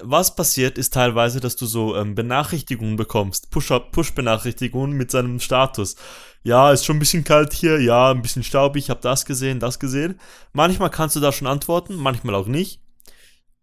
was 0.00 0.36
passiert 0.36 0.78
ist 0.78 0.94
teilweise, 0.94 1.40
dass 1.40 1.56
du 1.56 1.66
so 1.66 1.96
ähm, 1.96 2.14
Benachrichtigungen 2.14 2.96
bekommst, 2.96 3.50
Push-Benachrichtigungen 3.50 4.96
mit 4.96 5.10
seinem 5.10 5.40
Status. 5.40 5.96
Ja, 6.44 6.70
ist 6.70 6.84
schon 6.84 6.96
ein 6.96 7.00
bisschen 7.00 7.24
kalt 7.24 7.52
hier, 7.52 7.80
ja, 7.80 8.12
ein 8.12 8.22
bisschen 8.22 8.44
staubig, 8.44 8.90
hab 8.90 9.00
das 9.00 9.24
gesehen, 9.24 9.58
das 9.58 9.80
gesehen. 9.80 10.20
Manchmal 10.52 10.90
kannst 10.90 11.16
du 11.16 11.20
da 11.20 11.32
schon 11.32 11.48
antworten, 11.48 11.96
manchmal 11.96 12.36
auch 12.36 12.46
nicht. 12.46 12.80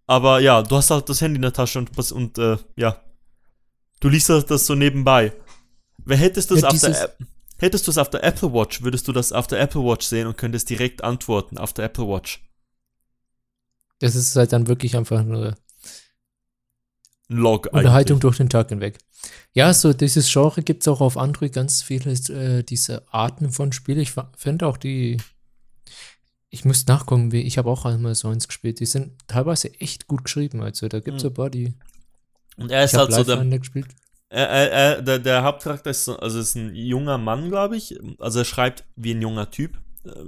Aber 0.08 0.42
ja, 0.42 0.62
du 0.62 0.76
hast 0.76 0.92
halt 0.92 1.08
das 1.08 1.22
Handy 1.22 1.38
in 1.38 1.42
der 1.42 1.54
Tasche 1.54 1.80
und, 1.80 2.12
und 2.12 2.38
äh, 2.38 2.58
ja, 2.76 3.02
du 4.02 4.10
liest 4.10 4.28
das, 4.28 4.46
das 4.46 4.66
so 4.66 4.76
nebenbei. 4.76 5.32
Wer 6.04 6.18
hättest 6.18 6.52
du 6.52 6.56
es 6.56 6.62
Ja, 6.62 6.68
auf 6.68 6.80
der 6.80 7.02
App? 7.02 7.18
Hättest 7.66 7.88
du 7.88 7.92
es 7.92 7.98
auf 7.98 8.12
der 8.12 8.24
Apple 8.24 8.54
Watch, 8.54 8.84
würdest 8.84 9.08
du 9.08 9.12
das 9.12 9.32
auf 9.32 9.48
der 9.48 9.60
Apple 9.60 9.82
Watch 9.82 10.06
sehen 10.06 10.28
und 10.28 10.38
könntest 10.38 10.70
direkt 10.70 11.04
antworten 11.04 11.58
auf 11.58 11.74
der 11.74 11.86
Apple 11.86 12.08
Watch. 12.08 12.48
Das 13.98 14.16
ist 14.16 14.36
halt 14.36 14.54
dann 14.54 14.68
wirklich 14.68 14.96
einfach 14.96 15.24
nur 15.24 15.56
Log 17.28 17.66
Unterhaltung 17.72 18.18
eigentlich. 18.18 18.22
durch 18.22 18.38
den 18.38 18.50
Tag 18.50 18.70
hinweg. 18.70 19.00
Ja, 19.54 19.74
so 19.74 19.94
dieses 19.94 20.32
Genre 20.32 20.62
gibt 20.62 20.84
es 20.84 20.88
auch 20.88 21.02
auf 21.02 21.18
Android 21.18 21.54
ganz 21.54 21.82
viele 21.82 22.12
äh, 22.12 22.62
diese 22.62 23.12
Arten 23.12 23.52
von 23.52 23.72
Spielen. 23.72 23.98
Ich 24.00 24.14
finde 24.38 24.68
auch 24.68 24.78
die, 24.78 25.18
ich 26.50 26.66
müsste 26.66 26.92
nachgucken, 26.92 27.32
wie, 27.32 27.42
ich 27.42 27.58
habe 27.58 27.72
auch 27.72 27.86
einmal 27.86 28.14
so 28.14 28.28
eins 28.28 28.48
gespielt. 28.48 28.80
Die 28.80 28.86
sind 28.86 29.14
teilweise 29.28 29.74
echt 29.80 30.06
gut 30.06 30.26
geschrieben. 30.26 30.62
Also 30.62 30.88
da 30.88 31.00
gibt 31.00 31.18
es 31.18 31.24
Mhm. 31.24 31.30
ein 31.30 31.34
paar, 31.34 31.50
die 31.50 31.74
Und 32.58 32.72
er 32.72 32.84
ist 32.84 32.94
halt 32.94 33.12
so 33.12 33.24
der, 33.24 33.44
gespielt. 33.58 33.88
Er, 34.36 34.50
er, 34.50 34.72
er, 34.72 35.02
der, 35.02 35.20
der 35.20 35.44
Hauptcharakter 35.44 35.92
ist, 35.92 36.04
so, 36.04 36.18
also 36.18 36.40
ist 36.40 36.56
ein 36.56 36.76
junger 36.76 37.18
Mann, 37.18 37.48
glaube 37.48 37.78
ich. 37.78 37.98
Also 38.20 38.40
er 38.40 38.46
schreibt 38.46 38.84
wie 38.98 39.14
ein 39.14 39.22
junger 39.22 39.50
Typ. 39.50 39.80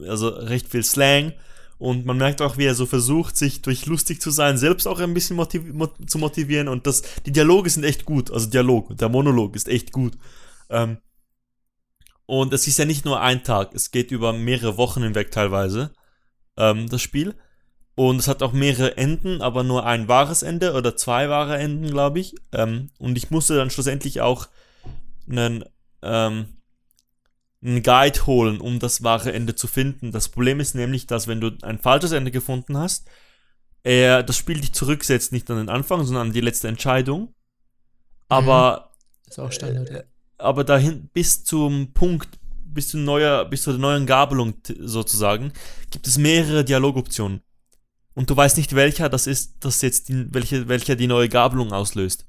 Also 0.07 0.29
recht 0.29 0.69
viel 0.69 0.83
Slang. 0.83 1.33
Und 1.77 2.05
man 2.05 2.17
merkt 2.17 2.41
auch, 2.41 2.57
wie 2.57 2.63
er 2.63 2.73
so 2.73 2.85
versucht, 2.85 3.35
sich 3.35 3.61
durch 3.63 3.85
lustig 3.85 4.21
zu 4.21 4.31
sein, 4.31 4.57
selbst 4.57 4.87
auch 4.87 5.01
ein 5.01 5.13
bisschen 5.13 5.35
motiv 5.35 5.61
mo 5.73 5.87
zu 6.07 6.19
motivieren. 6.19 6.69
Und 6.69 6.87
das, 6.87 7.03
die 7.25 7.33
Dialoge 7.33 7.69
sind 7.69 7.83
echt 7.83 8.05
gut. 8.05 8.31
Also 8.31 8.49
Dialog, 8.49 8.97
der 8.97 9.09
Monolog 9.09 9.57
ist 9.57 9.67
echt 9.67 9.91
gut. 9.91 10.17
Ähm, 10.69 10.99
und 12.25 12.53
es 12.53 12.65
ist 12.65 12.79
ja 12.79 12.85
nicht 12.85 13.03
nur 13.03 13.19
ein 13.19 13.43
Tag, 13.43 13.73
es 13.73 13.91
geht 13.91 14.11
über 14.11 14.31
mehrere 14.31 14.77
Wochen 14.77 15.03
hinweg 15.03 15.31
teilweise, 15.31 15.91
ähm, 16.55 16.87
das 16.87 17.01
Spiel. 17.01 17.35
Und 17.97 18.19
es 18.19 18.27
hat 18.27 18.43
auch 18.43 18.53
mehrere 18.53 18.95
Enden, 18.95 19.41
aber 19.41 19.63
nur 19.63 19.83
ein 19.87 20.07
wahres 20.07 20.43
Ende 20.43 20.73
oder 20.73 20.95
zwei 20.95 21.29
wahre 21.29 21.57
Enden, 21.57 21.87
glaube 21.87 22.19
ich. 22.19 22.35
Ähm, 22.51 22.91
und 22.99 23.17
ich 23.17 23.31
musste 23.31 23.55
dann 23.55 23.71
schlussendlich 23.71 24.21
auch 24.21 24.49
einen, 25.27 25.65
ähm, 26.03 26.45
einen 27.63 27.81
Guide 27.81 28.27
holen, 28.27 28.61
um 28.61 28.77
das 28.77 29.01
wahre 29.01 29.33
Ende 29.33 29.55
zu 29.55 29.65
finden. 29.65 30.11
Das 30.11 30.29
Problem 30.29 30.59
ist 30.59 30.75
nämlich, 30.75 31.07
dass 31.07 31.25
wenn 31.27 31.41
du 31.41 31.57
ein 31.63 31.79
falsches 31.79 32.11
Ende 32.11 32.29
gefunden 32.29 32.77
hast, 32.77 33.09
er 33.81 34.21
das 34.21 34.37
Spiel 34.37 34.61
dich 34.61 34.73
zurücksetzt, 34.73 35.31
nicht 35.31 35.49
an 35.49 35.57
den 35.57 35.69
Anfang, 35.69 36.03
sondern 36.03 36.27
an 36.27 36.33
die 36.33 36.41
letzte 36.41 36.67
Entscheidung. 36.67 37.33
Aber 38.29 38.91
Ist 39.25 39.39
auch 39.39 39.51
Standard. 39.51 39.89
ja. 39.89 40.03
aber 40.37 40.63
dahin 40.63 41.09
bis 41.13 41.43
zum 41.43 41.93
Punkt, 41.93 42.37
bis 42.63 42.89
zu 42.89 42.99
neuer, 42.99 43.45
bis 43.45 43.63
zu 43.63 43.71
der 43.71 43.79
neuen 43.79 44.05
Gabelung 44.05 44.53
sozusagen, 44.81 45.51
gibt 45.89 46.05
es 46.05 46.19
mehrere 46.19 46.63
Dialogoptionen. 46.63 47.41
Und 48.17 48.31
du 48.31 48.35
weißt 48.35 48.57
nicht, 48.57 48.73
welcher 48.73 49.09
das 49.09 49.27
ist, 49.27 49.57
das 49.59 49.83
jetzt 49.83 50.09
die, 50.09 50.33
welche, 50.33 50.67
welcher 50.67 50.95
die 50.95 51.05
neue 51.05 51.29
Gabelung 51.29 51.71
auslöst. 51.71 52.25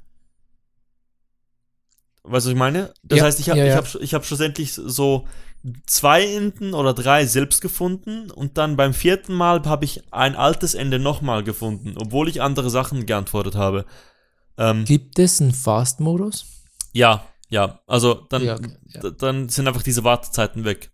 Weißt 2.25 2.45
du, 2.45 2.51
was 2.51 2.53
ich 2.53 2.57
meine? 2.57 2.93
Das 3.03 3.21
Ja, 3.21 3.25
heißt, 3.25 3.41
ich 3.41 3.49
habe 3.49 3.61
ja, 3.61 3.65
ich 3.65 3.71
ja. 3.71 3.77
hab, 3.79 3.95
ich 4.03 4.13
hab 4.13 4.27
schlussendlich 4.27 4.75
so 4.75 5.27
zwei 5.87 6.27
Enden 6.27 6.75
oder 6.75 6.93
drei 6.93 7.25
selbst 7.25 7.63
gefunden 7.63 8.31
und 8.31 8.59
dann 8.59 8.77
beim 8.77 8.93
vierten 8.93 9.33
Mal 9.33 9.65
habe 9.65 9.87
ich 9.87 10.13
ein 10.13 10.37
altes 10.37 10.75
Ende 10.75 10.99
nochmal 10.99 11.43
gefunden, 11.43 11.95
obwohl 11.97 12.29
ich 12.29 12.43
andere 12.43 12.69
Sachen 12.69 13.07
geantwortet 13.07 13.55
habe. 13.55 13.87
Ähm, 14.59 14.85
Gibt 14.85 15.19
es 15.19 15.41
einen 15.41 15.55
Fast-Modus? 15.55 16.45
ja, 16.93 17.25
ja, 17.49 17.81
also 17.87 18.27
dann, 18.29 18.47
okay, 18.47 19.11
dann 19.17 19.49
sind 19.49 19.67
einfach 19.67 19.83
diese 19.83 20.05
Wartezeiten 20.05 20.67
weg. 20.67 20.91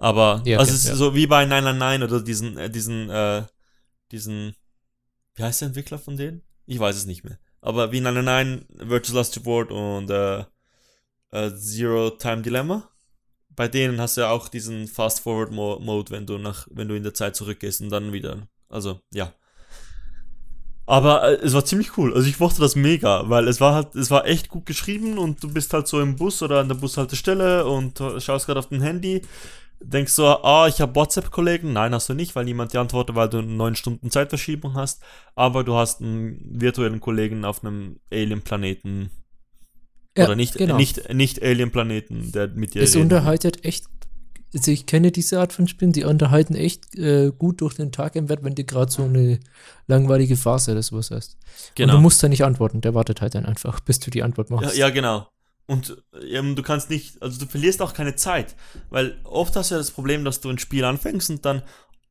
Aber, 0.00 0.42
Ja, 0.46 0.58
also 0.58 0.70
okay, 0.70 0.76
es 0.76 0.84
ist 0.84 0.88
ja. 0.88 0.94
so 0.96 1.14
wie 1.14 1.26
bei 1.26 1.44
999 1.44 2.10
oder 2.10 2.24
diesen, 2.24 2.56
äh, 2.56 2.70
diesen, 2.70 3.10
äh, 3.10 3.42
diesen, 4.10 4.54
wie 5.34 5.42
heißt 5.42 5.60
der 5.60 5.68
Entwickler 5.68 5.98
von 5.98 6.16
denen? 6.16 6.42
Ich 6.64 6.78
weiß 6.78 6.96
es 6.96 7.04
nicht 7.04 7.22
mehr. 7.22 7.38
Aber 7.60 7.92
wie 7.92 8.00
999, 8.00 8.88
Virtual 8.88 9.18
Last 9.18 9.36
Reward 9.36 9.70
und 9.70 10.08
äh, 10.08 10.44
äh, 11.32 11.54
Zero 11.54 12.10
Time 12.10 12.40
Dilemma. 12.40 12.88
Bei 13.50 13.68
denen 13.68 14.00
hast 14.00 14.16
du 14.16 14.22
ja 14.22 14.30
auch 14.30 14.48
diesen 14.48 14.88
Fast 14.88 15.20
Forward 15.20 15.52
Mo 15.52 15.78
Mode, 15.80 16.10
wenn 16.10 16.24
du 16.24 16.38
nach, 16.38 16.66
wenn 16.70 16.88
du 16.88 16.94
in 16.94 17.02
der 17.02 17.12
Zeit 17.12 17.36
zurückgehst 17.36 17.82
und 17.82 17.90
dann 17.90 18.14
wieder. 18.14 18.48
Also, 18.70 19.00
ja. 19.12 19.34
Aber 20.86 21.24
äh, 21.24 21.34
es 21.44 21.52
war 21.52 21.64
ziemlich 21.66 21.98
cool. 21.98 22.14
Also 22.14 22.26
ich 22.26 22.40
mochte 22.40 22.62
das 22.62 22.74
mega, 22.74 23.28
weil 23.28 23.48
es 23.48 23.60
war 23.60 23.74
halt, 23.74 23.94
es 23.94 24.10
war 24.10 24.26
echt 24.26 24.48
gut 24.48 24.64
geschrieben 24.64 25.18
und 25.18 25.42
du 25.42 25.52
bist 25.52 25.74
halt 25.74 25.88
so 25.88 26.00
im 26.00 26.16
Bus 26.16 26.42
oder 26.42 26.60
an 26.60 26.68
der 26.68 26.76
Bushaltestelle 26.76 27.66
und 27.66 28.02
schaust 28.18 28.46
gerade 28.46 28.60
auf 28.60 28.68
dein 28.70 28.80
Handy, 28.80 29.20
denkst 29.82 30.12
so, 30.12 30.26
ah, 30.26 30.66
ich 30.68 30.80
habe 30.80 30.94
WhatsApp-Kollegen. 30.94 31.72
Nein, 31.72 31.94
hast 31.94 32.08
du 32.08 32.14
nicht, 32.14 32.34
weil 32.36 32.44
niemand 32.44 32.72
dir 32.72 32.80
antwortet, 32.80 33.16
weil 33.16 33.28
du 33.28 33.42
neun 33.42 33.74
Stunden 33.74 34.10
Zeitverschiebung 34.10 34.74
hast. 34.74 35.02
Aber 35.34 35.64
du 35.64 35.74
hast 35.74 36.00
einen 36.00 36.40
virtuellen 36.60 37.00
Kollegen 37.00 37.44
auf 37.44 37.64
einem 37.64 38.00
Alien-Planeten. 38.12 39.10
Ja, 40.16 40.24
oder 40.26 40.36
nicht, 40.36 40.54
genau. 40.54 40.76
nicht, 40.76 41.12
nicht 41.12 41.42
Alien-Planeten, 41.42 42.32
der 42.32 42.48
mit 42.48 42.74
dir 42.74 42.82
Es 42.82 42.96
unterhaltet 42.96 43.64
echt. 43.64 43.86
Also 44.52 44.72
ich 44.72 44.84
kenne 44.86 45.12
diese 45.12 45.38
Art 45.38 45.52
von 45.52 45.68
Spielen, 45.68 45.92
die 45.92 46.02
unterhalten 46.02 46.56
echt 46.56 46.98
äh, 46.98 47.30
gut 47.30 47.60
durch 47.60 47.74
den 47.74 47.92
Tag 47.92 48.14
hinweg, 48.14 48.40
wenn 48.42 48.56
du 48.56 48.64
gerade 48.64 48.90
so 48.90 49.04
eine 49.04 49.38
langweilige 49.86 50.36
Phase 50.36 50.72
oder 50.72 50.82
sowas 50.82 51.12
hast. 51.12 51.36
Und 51.78 51.86
du 51.88 51.98
musst 51.98 52.20
da 52.20 52.28
nicht 52.28 52.42
antworten, 52.44 52.80
der 52.80 52.92
wartet 52.94 53.20
halt 53.20 53.36
dann 53.36 53.46
einfach, 53.46 53.78
bis 53.86 54.00
du 54.00 54.10
die 54.10 54.24
Antwort 54.24 54.50
Ja, 54.50 54.56
machst. 54.56 54.76
ja, 54.76 54.90
genau. 54.90 55.28
Und 55.70 56.02
ähm, 56.28 56.56
du 56.56 56.64
kannst 56.64 56.90
nicht, 56.90 57.22
also 57.22 57.38
du 57.38 57.46
verlierst 57.46 57.80
auch 57.80 57.94
keine 57.94 58.16
Zeit, 58.16 58.56
weil 58.88 59.20
oft 59.22 59.54
hast 59.54 59.70
du 59.70 59.76
ja 59.76 59.78
das 59.78 59.92
Problem, 59.92 60.24
dass 60.24 60.40
du 60.40 60.48
ein 60.48 60.58
Spiel 60.58 60.84
anfängst 60.84 61.30
und 61.30 61.44
dann 61.44 61.62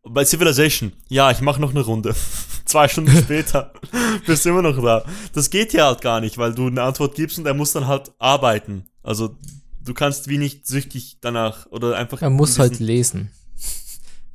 bei 0.03 0.23
Civilization, 0.23 0.93
ja, 1.09 1.29
ich 1.29 1.41
mache 1.41 1.59
noch 1.59 1.71
eine 1.71 1.81
Runde. 1.81 2.15
Zwei 2.65 2.87
Stunden 2.87 3.11
später 3.21 3.73
bist 4.25 4.45
du 4.45 4.49
immer 4.51 4.61
noch 4.61 4.81
da. 4.81 5.03
Das 5.33 5.49
geht 5.49 5.73
ja 5.73 5.87
halt 5.87 5.99
gar 5.99 6.21
nicht, 6.21 6.37
weil 6.37 6.55
du 6.55 6.67
eine 6.67 6.83
Antwort 6.83 7.15
gibst 7.15 7.37
und 7.37 7.45
er 7.45 7.53
muss 7.53 7.73
dann 7.73 7.85
halt 7.85 8.13
arbeiten. 8.17 8.85
Also 9.03 9.35
du 9.83 9.93
kannst 9.93 10.29
wie 10.29 10.37
nicht 10.37 10.65
süchtig 10.65 11.17
danach 11.19 11.65
oder 11.65 11.97
einfach 11.97 12.21
Er 12.21 12.29
muss 12.29 12.59
halt 12.59 12.79
lesen, 12.79 13.29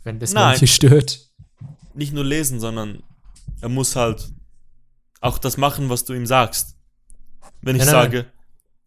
wenn 0.02 0.18
das 0.18 0.34
Nein. 0.34 0.48
manche 0.48 0.66
stört. 0.66 1.30
nicht 1.94 2.12
nur 2.12 2.24
lesen, 2.24 2.60
sondern 2.60 3.02
er 3.62 3.70
muss 3.70 3.96
halt 3.96 4.30
auch 5.22 5.38
das 5.38 5.56
machen, 5.56 5.88
was 5.88 6.04
du 6.04 6.12
ihm 6.12 6.26
sagst. 6.26 6.76
Wenn 7.62 7.76
ich 7.76 7.87
Nein, 7.87 7.94
nein, 7.94 8.02
sage, 8.02 8.26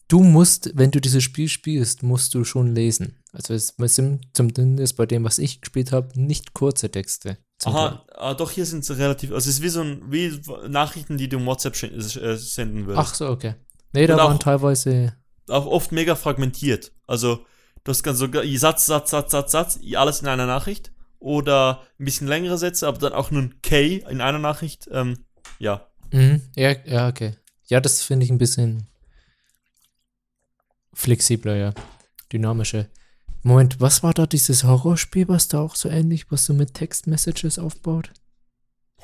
Du 0.07 0.21
musst, 0.23 0.71
wenn 0.75 0.91
du 0.91 1.01
dieses 1.01 1.23
Spiel 1.23 1.49
spielst, 1.49 2.01
musst 2.01 2.33
du 2.33 2.43
schon 2.45 2.73
lesen. 2.73 3.17
Also 3.33 3.53
es 3.53 3.75
sind 3.77 4.21
zumindest 4.33 4.95
bei 4.95 5.05
dem, 5.05 5.23
was 5.25 5.37
ich 5.37 5.59
gespielt 5.61 5.91
habe, 5.91 6.09
nicht 6.19 6.53
kurze 6.53 6.89
Texte. 6.89 7.37
Aha, 7.65 8.05
ah, 8.15 8.33
doch, 8.33 8.51
hier 8.51 8.65
sind 8.65 8.85
sie 8.85 8.97
relativ. 8.97 9.31
Also, 9.31 9.49
es 9.49 9.57
ist 9.57 9.61
wie 9.63 9.69
so 9.69 9.81
ein, 9.81 10.01
wie 10.11 10.39
Nachrichten, 10.69 11.17
die 11.17 11.27
du 11.27 11.37
im 11.37 11.45
WhatsApp 11.45 11.73
sch- 11.73 12.21
äh, 12.21 12.37
senden 12.37 12.85
würdest. 12.85 13.07
Ach 13.09 13.13
so, 13.15 13.27
okay. 13.29 13.55
Nee, 13.93 14.05
da 14.07 14.13
Und 14.13 14.19
auch- 14.19 14.27
waren 14.29 14.39
teilweise. 14.39 15.13
Auch 15.49 15.65
oft 15.65 15.91
mega 15.91 16.15
fragmentiert. 16.15 16.91
Also, 17.07 17.45
du 17.83 17.89
hast 17.89 18.03
ganz 18.03 18.19
sogar 18.19 18.43
Satz, 18.57 18.85
Satz, 18.85 19.09
Satz, 19.11 19.31
Satz, 19.31 19.51
Satz, 19.51 19.79
alles 19.95 20.21
in 20.21 20.27
einer 20.27 20.45
Nachricht. 20.45 20.91
Oder 21.19 21.81
ein 21.99 22.05
bisschen 22.05 22.27
längere 22.27 22.57
Sätze, 22.59 22.87
aber 22.87 22.99
dann 22.99 23.13
auch 23.13 23.31
nur 23.31 23.41
ein 23.41 23.55
K 23.63 23.97
in 24.07 24.21
einer 24.21 24.37
Nachricht. 24.39 24.87
Ähm, 24.91 25.25
ja. 25.57 25.87
Mhm, 26.11 26.41
ja, 26.55 26.75
ja, 26.85 27.07
okay. 27.07 27.33
Ja, 27.65 27.81
das 27.81 28.03
finde 28.03 28.23
ich 28.25 28.29
ein 28.31 28.37
bisschen 28.37 28.87
flexibler, 30.97 31.55
ja. 31.55 31.73
Dynamischer. 32.31 32.87
Moment, 33.43 33.79
was 33.79 34.03
war 34.03 34.13
da 34.13 34.25
dieses 34.25 34.63
Horrorspiel, 34.63 35.27
was 35.27 35.47
da 35.47 35.59
auch 35.61 35.75
so 35.75 35.89
ähnlich, 35.89 36.29
was 36.31 36.45
so 36.45 36.53
mit 36.53 36.73
Text-Messages 36.73 37.59
aufbaut? 37.59 38.11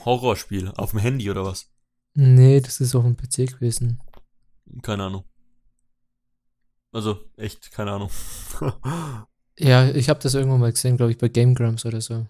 Horrorspiel. 0.04 0.70
Auf 0.76 0.92
dem 0.92 1.00
Handy 1.00 1.30
oder 1.30 1.46
was? 1.46 1.70
Nee, 2.16 2.60
das 2.60 2.82
ist 2.82 2.96
auf 2.96 3.04
dem 3.04 3.16
PC 3.16 3.54
gewesen. 3.54 4.02
Keine 4.82 5.04
Ahnung. 5.04 5.24
Also, 6.92 7.20
echt, 7.38 7.72
keine 7.72 7.92
Ahnung. 7.92 8.10
Ja, 9.60 9.88
ich 9.88 10.10
habe 10.10 10.20
das 10.20 10.34
irgendwann 10.34 10.62
mal 10.62 10.72
gesehen, 10.72 10.98
glaube 10.98 11.12
ich, 11.12 11.20
bei 11.20 11.28
Game 11.28 11.54
Grumps 11.54 11.86
oder 11.86 12.02
so. 12.02 12.26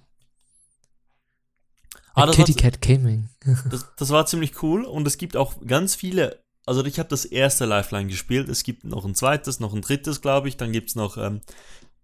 Ah, 2.15 2.29
Kitty 2.29 2.53
Cat 2.53 2.81
Gaming. 2.81 3.29
Das, 3.69 3.87
das 3.95 4.09
war 4.09 4.25
ziemlich 4.25 4.61
cool 4.61 4.83
und 4.83 5.07
es 5.07 5.17
gibt 5.17 5.37
auch 5.37 5.65
ganz 5.65 5.95
viele. 5.95 6.42
Also 6.65 6.83
ich 6.85 6.99
habe 6.99 7.09
das 7.09 7.25
erste 7.25 7.65
Lifeline 7.65 8.09
gespielt. 8.09 8.47
Es 8.49 8.63
gibt 8.63 8.83
noch 8.85 9.05
ein 9.05 9.15
zweites, 9.15 9.59
noch 9.59 9.73
ein 9.73 9.81
drittes, 9.81 10.21
glaube 10.21 10.47
ich. 10.47 10.57
Dann 10.57 10.71
gibt 10.71 10.89
es 10.89 10.95
noch 10.95 11.17
ähm, 11.17 11.41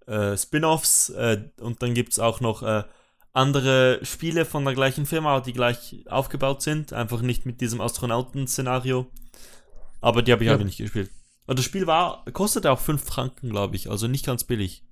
äh, 0.05 0.35
Spin-offs 0.37 1.09
äh, 1.09 1.43
und 1.59 1.81
dann 1.81 1.93
gibt 1.93 2.11
es 2.13 2.19
auch 2.19 2.41
noch 2.41 2.61
äh, 2.63 2.83
andere 3.31 3.99
Spiele 4.03 4.43
von 4.45 4.65
der 4.65 4.73
gleichen 4.73 5.05
Firma, 5.05 5.39
die 5.39 5.53
gleich 5.53 6.03
aufgebaut 6.09 6.61
sind. 6.61 6.93
Einfach 6.93 7.21
nicht 7.21 7.45
mit 7.45 7.61
diesem 7.61 7.79
Astronauten-Szenario. 7.79 9.07
Aber 10.01 10.21
die 10.21 10.31
habe 10.31 10.43
ich 10.43 10.47
Ja. 10.47 10.55
aber 10.55 10.65
nicht 10.65 10.77
gespielt. 10.77 11.09
Und 11.45 11.57
das 11.57 11.65
Spiel 11.65 11.87
war, 11.87 12.25
kostete 12.33 12.71
auch 12.71 12.79
5 12.79 13.03
Franken, 13.03 13.49
glaube 13.49 13.75
ich. 13.75 13.89
Also 13.89 14.07
nicht 14.07 14.25
ganz 14.25 14.43
billig. 14.43 14.83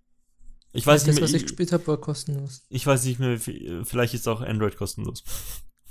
Ich 0.74 0.86
weiß 0.86 1.02
das, 1.02 1.08
nicht 1.08 1.16
mehr, 1.16 1.24
was 1.24 1.34
ich 1.34 1.44
gespielt 1.44 1.72
habe, 1.72 1.86
war 1.88 1.98
kostenlos. 1.98 2.64
ich 2.70 2.86
weiß 2.86 3.06
nicht 3.06 3.20
mehr, 3.20 3.40
vielleicht 3.40 4.14
ist 4.14 4.28
auch 4.28 4.42
Android 4.42 4.78
kostenlos. 4.78 5.24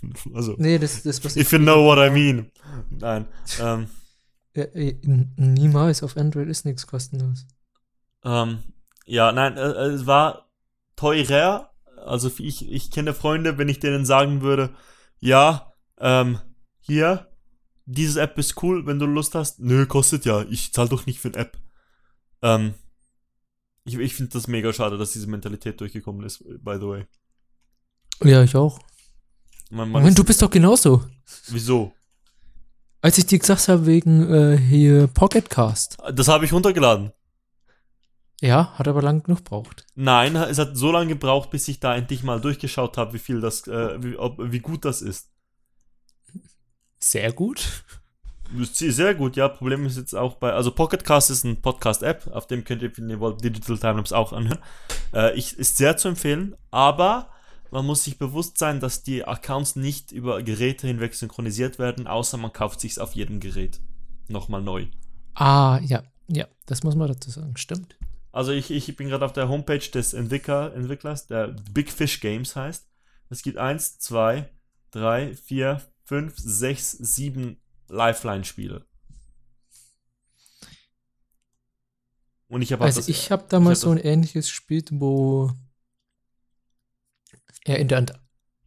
Also, 0.35 0.55
Nee, 0.59 0.79
das, 0.79 1.03
das 1.03 1.25
was 1.25 1.37
if 1.37 1.53
you 1.53 1.59
know 1.59 1.85
what 1.87 1.99
I 1.99 2.11
mean. 2.11 2.51
Nein. 2.91 3.27
Ähm, 3.61 3.89
äh, 4.55 4.95
niemals 5.37 6.03
auf 6.03 6.17
Android 6.17 6.49
ist 6.49 6.65
nichts 6.65 6.87
kostenlos. 6.87 7.47
ähm, 8.25 8.59
ja, 9.05 9.31
nein, 9.33 9.57
äh, 9.57 9.61
äh, 9.61 9.91
es 9.91 10.07
war 10.07 10.51
teurer. 10.97 11.73
Also 12.05 12.31
ich, 12.39 12.71
ich 12.71 12.91
kenne 12.91 13.13
Freunde, 13.15 13.59
wenn 13.59 13.69
ich 13.69 13.81
denen 13.81 14.05
sagen 14.07 14.41
würde, 14.43 14.75
ja, 15.19 15.73
ähm, 15.99 16.39
hier, 16.81 17.31
diese 17.85 18.21
App 18.23 18.39
ist 18.39 18.63
cool, 18.63 18.87
wenn 18.87 18.99
du 18.99 19.07
Lust 19.07 19.35
hast. 19.35 19.61
Nö, 19.61 19.87
kostet 19.87 20.25
ja. 20.25 20.43
Ich 20.51 20.73
zahl 20.73 20.89
doch 20.89 21.07
nicht 21.07 21.21
für 21.21 21.29
eine 21.29 21.37
App. 21.39 21.59
Ähm, 22.43 22.75
ich 23.85 23.99
ich 23.99 24.15
finde 24.15 24.33
das 24.33 24.49
mega 24.49 24.73
schade, 24.73 24.99
dass 24.99 25.13
diese 25.13 25.27
Mentalität 25.29 25.81
durchgekommen 25.81 26.25
ist, 26.25 26.43
by 26.65 26.77
the 26.81 26.87
way. 26.87 27.07
Ja, 28.25 28.43
ich 28.43 28.57
auch. 28.57 28.79
Man, 29.70 29.90
man 29.90 30.02
Moment, 30.02 30.18
du 30.18 30.24
bist 30.24 30.42
doch 30.42 30.50
genauso. 30.50 31.05
wieso? 31.48 31.92
Als 33.00 33.18
ich 33.18 33.26
dir 33.26 33.38
gesagt 33.38 33.68
habe, 33.68 33.87
wegen 33.87 34.33
äh, 34.33 34.57
hier 34.57 35.07
Pocketcast. 35.09 35.96
Das 36.12 36.29
habe 36.29 36.44
ich 36.44 36.52
runtergeladen. 36.52 37.12
Ja, 38.40 38.74
hat 38.74 38.87
aber 38.87 39.02
lang 39.02 39.22
genug 39.22 39.38
gebraucht. 39.38 39.87
Nein, 39.94 40.37
es 40.37 40.59
hat 40.59 40.76
so 40.76 40.92
lange 40.92 41.09
gebraucht, 41.09 41.50
bis 41.50 41.68
ich 41.68 41.81
da 41.81 41.96
endlich 41.96 42.22
mal 42.22 42.40
durchgeschaut 42.40 42.98
habe, 42.98 43.14
wie 43.14 43.18
viel 43.18 43.40
das, 43.40 43.66
äh, 43.66 44.02
wie, 44.02 44.16
ob, 44.16 44.37
wie 44.38 44.61
gut 44.61 44.85
das 44.85 45.02
ist. 45.02 45.31
Sehr 46.98 47.33
gut. 47.33 47.85
Sehr 48.72 49.14
gut, 49.14 49.37
ja. 49.37 49.48
Problem 49.48 49.87
ist 49.87 49.96
jetzt 49.96 50.14
auch 50.14 50.35
bei, 50.35 50.52
also 50.52 50.70
Pocketcast 50.70 51.31
ist 51.31 51.44
ein 51.44 51.61
Podcast-App, 51.62 52.29
auf 52.33 52.46
dem 52.46 52.64
könnt 52.64 52.83
ihr, 52.83 52.96
wenn 52.96 53.11
ihr 53.11 53.20
wollt, 53.20 53.42
Digital 53.42 53.79
Timelapse 53.79 54.16
auch 54.16 54.33
anhören. 54.33 54.61
Äh, 55.12 55.37
ich, 55.37 55.59
ist 55.59 55.76
sehr 55.76 55.96
zu 55.96 56.09
empfehlen, 56.09 56.55
aber 56.70 57.31
man 57.70 57.85
muss 57.85 58.05
sich 58.05 58.18
bewusst 58.18 58.59
sein, 58.59 58.81
dass 58.81 59.02
die 59.02 59.24
Accounts 59.24 59.76
nicht 59.76 60.12
über 60.12 60.42
Geräte 60.42 60.87
hinweg 60.87 61.14
synchronisiert 61.14 61.79
werden, 61.79 62.07
außer 62.07 62.37
man 62.37 62.52
kauft 62.52 62.81
sich's 62.81 62.98
auf 62.98 63.14
jedem 63.14 63.40
Gerät. 63.40 63.81
Nochmal 64.29 64.62
neu. 64.62 64.87
Ah, 65.35 65.81
ja. 65.85 66.02
Ja, 66.29 66.46
das 66.66 66.83
muss 66.83 66.96
man 66.96 67.09
dazu 67.09 67.31
sagen. 67.31 67.57
Stimmt. 67.57 67.96
Also 68.33 68.52
ich, 68.52 68.70
ich 68.70 68.96
bin 68.96 69.09
gerade 69.09 69.24
auf 69.24 69.33
der 69.33 69.48
Homepage 69.48 69.79
des 69.79 70.12
Entwickler, 70.12 70.74
Entwicklers, 70.74 71.26
der 71.26 71.57
Big 71.72 71.90
Fish 71.90 72.20
Games 72.20 72.57
heißt. 72.57 72.88
Es 73.31 73.42
gibt 73.42 73.59
eins, 73.59 73.98
zwei, 73.98 74.50
drei, 74.90 75.35
vier, 75.35 75.83
fünf, 76.05 76.35
sechs, 76.37 76.92
sieben 76.92 77.61
Lifeline-Spiele. 77.88 78.85
Und 82.48 82.62
ich 82.62 82.72
habe 82.72 82.85
Also 82.85 83.02
ich 83.07 83.31
habe 83.31 83.46
damals 83.48 83.79
ich 83.79 83.83
so 83.83 83.90
hab 83.90 83.98
ein 83.98 84.05
ähnliches 84.05 84.48
Spiel, 84.48 84.85
wo 84.90 85.50
er 87.66 87.79
in 87.79 87.88
der 87.88 87.98
Ant 87.98 88.12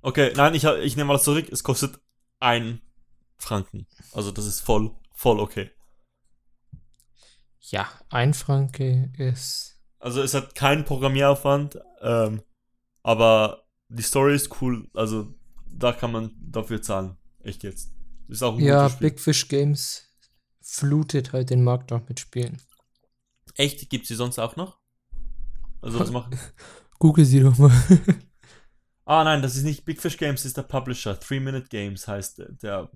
Okay, 0.02 0.32
nein, 0.36 0.56
ich, 0.56 0.64
ich 0.64 0.96
nehme 0.96 1.12
alles 1.12 1.24
zurück. 1.24 1.50
Es 1.52 1.64
kostet 1.64 2.00
ein 2.40 2.82
Franken. 3.38 3.86
Also 4.14 4.32
das 4.32 4.46
ist 4.46 4.62
voll, 4.62 4.92
voll 5.14 5.40
okay. 5.40 5.72
Ja, 7.60 7.88
ein 8.10 8.34
Franke 8.34 9.12
ist. 9.18 9.78
Also 10.00 10.22
es 10.22 10.34
hat 10.34 10.56
keinen 10.56 10.86
Programmieraufwand, 10.86 11.78
ähm, 12.02 12.42
aber 13.04 13.64
die 13.90 14.02
Story 14.04 14.36
ist 14.36 14.62
cool. 14.62 14.90
Also 14.94 15.34
da 15.68 15.92
kann 15.92 16.12
man 16.12 16.32
dafür 16.40 16.82
zahlen. 16.82 17.18
Echt 17.44 17.64
jetzt. 17.64 17.92
Ist 18.28 18.44
auch 18.44 18.58
ein 18.58 18.60
Ja, 18.64 18.84
gutes 18.84 18.94
Spiel. 18.94 19.10
Big 19.10 19.20
Fish 19.20 19.48
Games 19.48 20.04
flutet 20.62 21.34
halt 21.34 21.50
den 21.50 21.64
Markt 21.64 21.92
auch 21.92 22.08
mit 22.08 22.20
Spielen. 22.20 22.62
Echt? 23.56 23.90
Gibt's 23.90 24.08
die 24.08 24.16
sonst 24.16 24.40
auch 24.40 24.56
noch? 24.56 24.80
Also 25.82 26.00
was 26.00 26.12
machen? 26.12 26.40
Google 27.00 27.26
sie 27.26 27.42
doch 27.42 27.58
mal. 27.58 27.72
Ah 29.10 29.24
nein, 29.24 29.42
das 29.42 29.56
ist 29.56 29.64
nicht 29.64 29.86
Big 29.86 30.00
Fish 30.00 30.18
Games, 30.18 30.42
das 30.42 30.50
ist 30.50 30.58
der 30.58 30.62
Publisher. 30.62 31.20
Three 31.20 31.40
Minute 31.40 31.68
Games 31.68 32.08
heißt 32.08 32.44
der, 32.62 32.90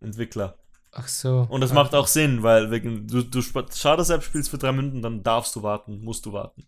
äh, 0.00 0.02
Entwickler. 0.02 0.56
Ach 0.92 1.06
so. 1.06 1.46
Und 1.50 1.60
das 1.60 1.74
macht 1.74 1.94
auch 1.94 2.06
Sinn, 2.06 2.42
weil 2.42 2.70
wegen 2.70 3.06
du, 3.06 3.22
du 3.22 3.42
Sharders 3.42 4.08
App 4.08 4.22
spielst 4.22 4.48
für 4.48 4.56
drei 4.56 4.72
Minuten, 4.72 5.02
dann 5.02 5.22
darfst 5.22 5.54
du 5.54 5.62
warten, 5.62 6.02
musst 6.02 6.24
du 6.24 6.32
warten. 6.32 6.66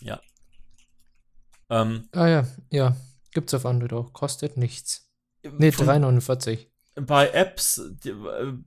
Ja. 0.00 0.20
Ähm, 1.70 2.08
Ah 2.12 2.28
ja, 2.28 2.46
ja. 2.70 2.96
Gibt's 3.32 3.52
auf 3.52 3.66
Android 3.66 3.92
auch. 3.94 4.12
Kostet 4.12 4.56
nichts. 4.56 5.10
Nee, 5.42 5.72
von- 5.72 5.86
3,49. 5.88 6.68
bei 6.94 7.30
Apps, 7.30 7.82
die, 8.04 8.10
äh, 8.10 8.14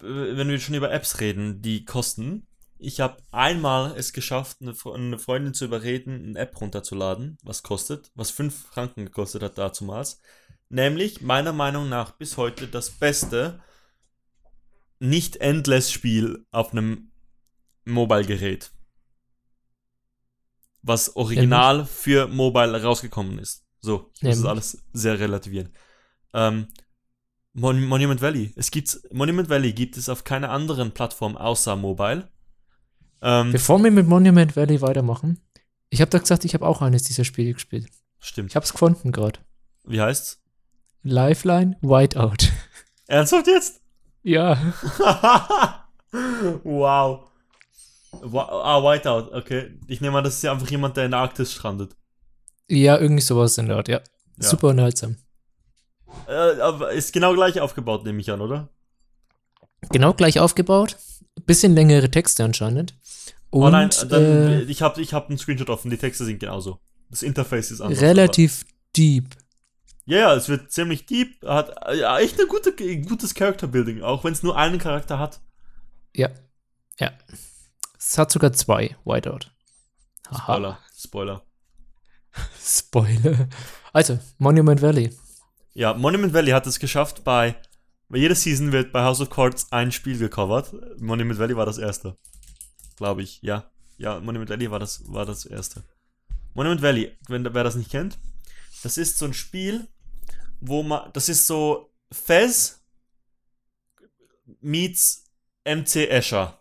wenn 0.02 0.50
wir 0.50 0.60
schon 0.60 0.76
über 0.76 0.92
Apps 0.92 1.22
reden, 1.22 1.62
die 1.62 1.86
kosten. 1.86 2.48
Ich 2.78 3.00
habe 3.00 3.18
einmal 3.32 3.98
es 3.98 4.12
geschafft, 4.14 4.58
eine, 4.62 4.74
Fre- 4.74 4.96
eine 4.96 5.18
Freundin 5.18 5.54
zu 5.54 5.66
überreden, 5.66 6.24
eine 6.30 6.40
App 6.40 6.60
runterzuladen, 6.60 7.38
was 7.44 7.64
kostet, 7.64 8.12
was 8.16 8.32
5 8.32 8.68
Franken 8.68 9.06
gekostet 9.06 9.44
hat 9.44 9.58
dazumals. 9.58 10.22
Nämlich, 10.70 11.22
meiner 11.22 11.54
Meinung 11.54 11.90
nach, 11.90 12.12
bis 12.12 12.38
heute 12.38 12.68
das 12.68 12.90
beste 12.92 13.62
Nicht-Endless-Spiel 15.00 16.46
auf 16.52 16.72
einem 16.72 17.12
Mobile-Gerät. 17.86 18.72
Was 20.82 21.16
original 21.16 21.86
für 21.86 22.28
Mobile 22.28 22.82
rausgekommen 22.82 23.40
ist. 23.40 23.66
So, 23.80 24.12
ich 24.16 24.24
muss 24.24 24.38
das 24.38 24.46
Nämlich? 24.46 24.50
alles 24.50 24.84
sehr 24.94 25.20
relativieren. 25.20 25.74
Ähm, 26.34 26.68
Mon 27.54 27.86
Monument 27.86 28.22
Valley. 28.22 28.54
Es 28.56 28.70
gibt 28.70 29.00
Monument 29.14 29.50
Valley 29.50 29.74
gibt 29.74 29.98
es 29.98 30.10
auf 30.10 30.24
keiner 30.26 30.50
anderen 30.50 30.92
Plattform 30.94 31.38
außer 31.38 31.76
Mobile. 31.76 32.30
Ähm, 33.28 33.52
Bevor 33.52 33.84
wir 33.84 33.90
mit 33.90 34.08
Monument 34.08 34.56
Valley 34.56 34.82
weitermachen, 34.82 35.40
ich 35.90 36.00
habe 36.00 36.12
da 36.12 36.20
gesagt, 36.20 36.46
ich 36.46 36.54
habe 36.54 36.68
auch 36.68 36.84
eines 36.84 37.04
dieser 37.04 37.24
Spiele 37.24 37.54
gespielt. 37.54 37.88
stimmt. 38.20 38.52
Ich 38.52 38.56
habe 38.56 38.64
es 38.64 38.72
gefunden 38.72 39.12
gerade. 39.12 39.40
Wie 39.84 40.00
heißt's? 40.00 40.40
Lifeline 41.02 41.76
Whiteout. 41.82 42.52
Ernsthaft 43.08 43.48
jetzt? 43.48 43.82
ja. 44.22 44.58
wow. 46.64 47.28
Ah, 48.22 48.82
Whiteout, 48.84 49.34
okay. 49.34 49.72
Ich 49.88 50.02
nehme 50.02 50.20
an, 50.20 50.24
das 50.24 50.36
ist 50.36 50.44
ja 50.44 50.52
einfach 50.52 50.70
jemand, 50.70 50.96
der 50.96 51.06
in 51.06 51.12
der 51.12 51.20
Arktis 51.22 51.52
strandet. 51.52 51.96
Ja, 52.68 52.98
irgendwie 53.00 53.24
sowas 53.24 53.58
in 53.58 53.68
der 53.68 53.78
Art, 53.78 53.88
ja. 53.88 54.02
Ja. 54.38 54.50
Super 54.50 54.68
unterhaltsam. 54.68 55.18
Äh, 56.28 56.96
ist 56.96 57.12
genau 57.12 57.34
gleich 57.34 57.60
aufgebaut, 57.60 58.06
nehme 58.06 58.22
ich 58.22 58.32
an, 58.32 58.42
oder? 58.42 58.70
Genau 59.90 60.14
gleich 60.14 60.40
aufgebaut. 60.40 60.98
Bisschen 61.46 61.74
längere 61.74 62.10
Texte 62.10 62.44
anscheinend. 62.44 62.96
Und 63.56 63.64
oh 63.64 63.70
nein, 63.70 63.90
dann, 64.10 64.22
äh, 64.24 64.62
ich 64.64 64.82
habe 64.82 65.02
ich 65.02 65.14
hab 65.14 65.30
einen 65.30 65.38
Screenshot 65.38 65.70
offen, 65.70 65.90
die 65.90 65.98
Texte 65.98 66.26
sind 66.26 66.40
genauso. 66.40 66.80
Das 67.10 67.24
Interface 67.24 67.72
ist 67.72 67.80
anders. 67.80 68.02
relativ 68.02 68.66
deep. 68.98 69.28
aber- 69.32 69.42
Ja, 70.06 70.18
ja, 70.20 70.34
es 70.36 70.50
wird 70.50 70.72
ziemlich 70.74 71.06
deep, 71.06 71.42
hat 71.48 71.74
äh, 71.88 72.00
ja, 72.00 72.20
echt 72.20 72.38
ein 72.40 72.48
gute, 72.50 72.74
gutes 73.06 73.34
Character 73.34 73.68
Building, 73.68 74.02
auch 74.02 74.24
wenn 74.26 74.34
es 74.34 74.44
nur 74.44 74.58
einen 74.58 74.78
Charakter 74.78 75.20
hat. 75.20 75.40
Ja. 76.14 76.30
Ja. 77.00 77.12
Es 77.98 78.18
hat 78.18 78.30
sogar 78.30 78.52
zwei 78.52 78.96
Whiteout. 79.06 79.50
Haha. 80.30 80.44
Spoiler, 80.44 80.80
Spoiler. 80.98 81.42
Spoiler. 82.62 83.48
Also, 83.94 84.20
Monument 84.38 84.82
Valley. 84.82 85.12
Ja, 85.74 85.94
Monument 85.94 86.34
Valley 86.34 86.52
hat 86.52 86.68
es 86.68 86.80
geschafft, 86.80 87.24
bei, 87.24 87.56
bei 88.10 88.18
jeder 88.18 88.36
Season 88.36 88.72
wird 88.74 88.92
bei 88.92 89.04
House 89.04 89.22
of 89.22 89.30
Cards 89.30 89.72
ein 89.72 89.92
Spiel 89.94 90.18
gecovert. 90.18 90.74
Monument 91.00 91.40
Valley 91.40 91.56
war 91.56 91.66
das 91.66 91.78
erste. 91.78 92.18
Glaube 92.96 93.24
ich, 93.24 93.42
ja. 93.42 93.70
Ja, 93.98 94.20
Monument 94.20 94.50
Valley 94.50 94.70
war 94.70 94.80
das, 94.80 95.02
war 95.12 95.26
das 95.26 95.46
erste. 95.46 95.84
Monument 96.54 96.82
Valley, 96.82 97.18
wenn 97.28 97.46
wer 97.54 97.64
das 97.64 97.76
nicht 97.76 97.92
kennt, 97.92 98.18
das 98.84 98.98
ist 98.98 99.18
so 99.18 99.26
ein 99.26 99.34
Spiel, 99.34 99.88
wo 100.60 100.84
man, 100.84 101.12
das 101.14 101.30
ist 101.30 101.48
so 101.48 101.92
Fez 102.12 102.82
meets 104.62 105.26
MC 105.66 106.10
Escher. 106.10 106.60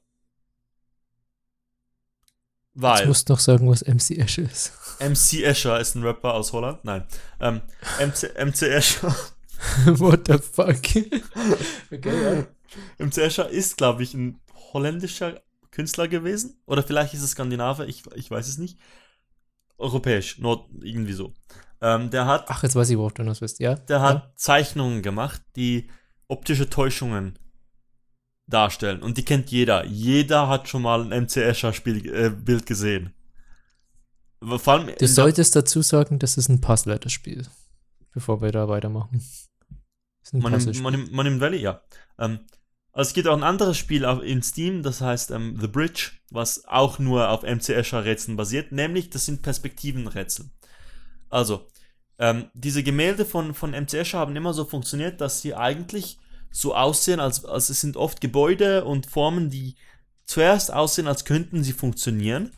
Weil. 2.75 3.07
musst 3.07 3.29
du 3.29 3.35
noch 3.35 3.40
sagen, 3.40 3.70
was 3.70 3.83
MC 3.83 4.18
Ash 4.18 4.38
ist. 4.38 4.73
MC 4.99 5.44
Escher 5.44 5.79
ist 5.79 5.94
ein 5.94 6.03
Rapper 6.03 6.35
aus 6.35 6.53
Holland. 6.53 6.85
Nein. 6.85 7.07
Ähm, 7.40 7.62
MC, 8.01 8.35
MC 8.37 8.62
Escher. 8.62 9.14
What 9.87 10.27
the 10.27 10.38
fuck? 10.38 10.68
okay, 11.92 12.23
ja. 12.23 12.47
MC 12.99 13.18
Escher 13.18 13.49
ist, 13.49 13.77
glaube 13.77 14.03
ich, 14.03 14.14
ein 14.14 14.40
holländischer 14.73 15.40
Künstler 15.74 16.08
gewesen. 16.08 16.62
Oder 16.66 16.82
vielleicht 16.82 17.14
ist 17.14 17.22
es 17.22 17.32
Skandinavier, 17.32 17.87
ich, 17.87 18.04
ich 18.14 18.30
weiß 18.30 18.48
es 18.48 18.58
nicht. 18.58 18.78
Europäisch, 19.76 20.38
Nord, 20.38 20.70
irgendwie 20.80 21.12
so. 21.12 21.34
Ähm, 21.80 22.10
der 22.10 22.26
hat, 22.26 22.46
Ach, 22.48 22.62
jetzt 22.62 22.76
weiß 22.76 22.88
ich, 22.90 22.96
worauf 22.96 23.12
du 23.12 23.24
noch 23.24 23.38
bist, 23.38 23.58
ja? 23.58 23.74
der 23.74 24.00
hat 24.00 24.38
Zeichnungen 24.38 25.02
gemacht, 25.02 25.42
die 25.56 25.90
optische 26.28 26.70
Täuschungen 26.70 27.38
darstellen. 28.46 29.02
Und 29.02 29.18
die 29.18 29.24
kennt 29.24 29.50
jeder. 29.50 29.84
Jeder 29.84 30.48
hat 30.48 30.68
schon 30.68 30.82
mal 30.82 31.00
ein 31.00 31.24
MC 31.24 31.38
Escher 31.38 31.72
Spiel, 31.72 32.06
äh, 32.06 32.60
gesehen. 32.60 33.12
Vor 34.40 34.74
allem 34.74 34.94
Du 34.98 35.08
solltest 35.08 35.56
dazu 35.56 35.82
sagen, 35.82 36.18
das 36.18 36.37
ist 36.37 36.48
ein 36.48 36.60
Puzzler, 36.60 36.98
das 36.98 37.12
Spiel. 37.12 37.46
Bevor 38.12 38.42
wir 38.42 38.52
da 38.52 38.68
weitermachen. 38.68 39.18
Das 39.18 39.48
ist 40.22 40.34
ein 40.34 40.40
Monument, 40.40 40.54
Puzzlespiel. 40.54 40.82
Monument, 40.82 41.12
Monument 41.12 41.40
Valley, 41.40 41.60
ja. 41.60 41.82
Ähm, 42.18 42.40
also 42.94 43.09
es 43.09 43.14
gibt 43.14 43.26
auch 43.26 43.37
ein 43.37 43.42
anderes 43.42 43.76
Spiel 43.76 44.04
in 44.24 44.42
Steam, 44.42 44.85
das 44.85 45.00
heißt 45.00 45.33
ähm, 45.33 45.59
The 45.61 45.66
Bridge, 45.66 46.12
was 46.30 46.64
auch 46.66 47.00
nur 47.00 47.28
auf 47.28 47.42
MC 47.42 47.70
Escher 47.70 48.04
Rätseln 48.04 48.37
basiert, 48.37 48.70
nämlich 48.70 49.11
das 49.11 49.26
sind 49.26 49.42
Perspektivenrätsel. 49.42 50.46
Also, 51.28 51.66
ähm, 52.20 52.46
diese 52.54 52.85
Gemälde 52.85 53.24
von, 53.24 53.52
von 53.52 53.72
MC 53.72 53.94
Escher 53.94 54.18
haben 54.20 54.37
immer 54.37 54.54
so 54.54 54.64
funktioniert, 54.64 55.20
dass 55.20 55.42
sie 55.42 55.57
eigentlich 55.57 56.18
so 56.52 56.72
aussehen, 56.76 57.18
als, 57.18 57.44
als 57.44 57.68
es 57.68 57.80
sind 57.80 57.96
oft 57.96 58.20
Gebäude 58.20 58.85
und 58.85 59.07
Formen, 59.07 59.50
die 59.50 59.74
zuerst 60.24 60.72
aussehen, 60.72 61.09
als 61.09 61.24
könnten 61.24 61.64
sie 61.64 61.72
funktionieren, 61.72 62.52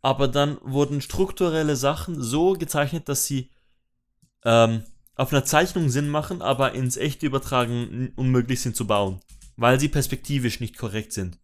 aber 0.00 0.28
dann 0.28 0.58
wurden 0.62 1.00
strukturelle 1.00 1.74
Sachen 1.74 2.22
so 2.22 2.52
gezeichnet, 2.52 3.08
dass 3.08 3.26
sie 3.26 3.50
ähm, 4.44 4.84
auf 5.16 5.32
einer 5.32 5.44
Zeichnung 5.44 5.90
Sinn 5.90 6.08
machen, 6.08 6.42
aber 6.42 6.74
ins 6.74 6.96
echte 6.96 7.26
Übertragen 7.26 8.12
unmöglich 8.14 8.60
sind 8.60 8.76
zu 8.76 8.86
bauen, 8.86 9.20
weil 9.58 9.78
sie 9.78 9.88
perspektivisch 9.88 10.60
nicht 10.60 10.78
korrekt 10.78 11.12
sind. 11.12 11.38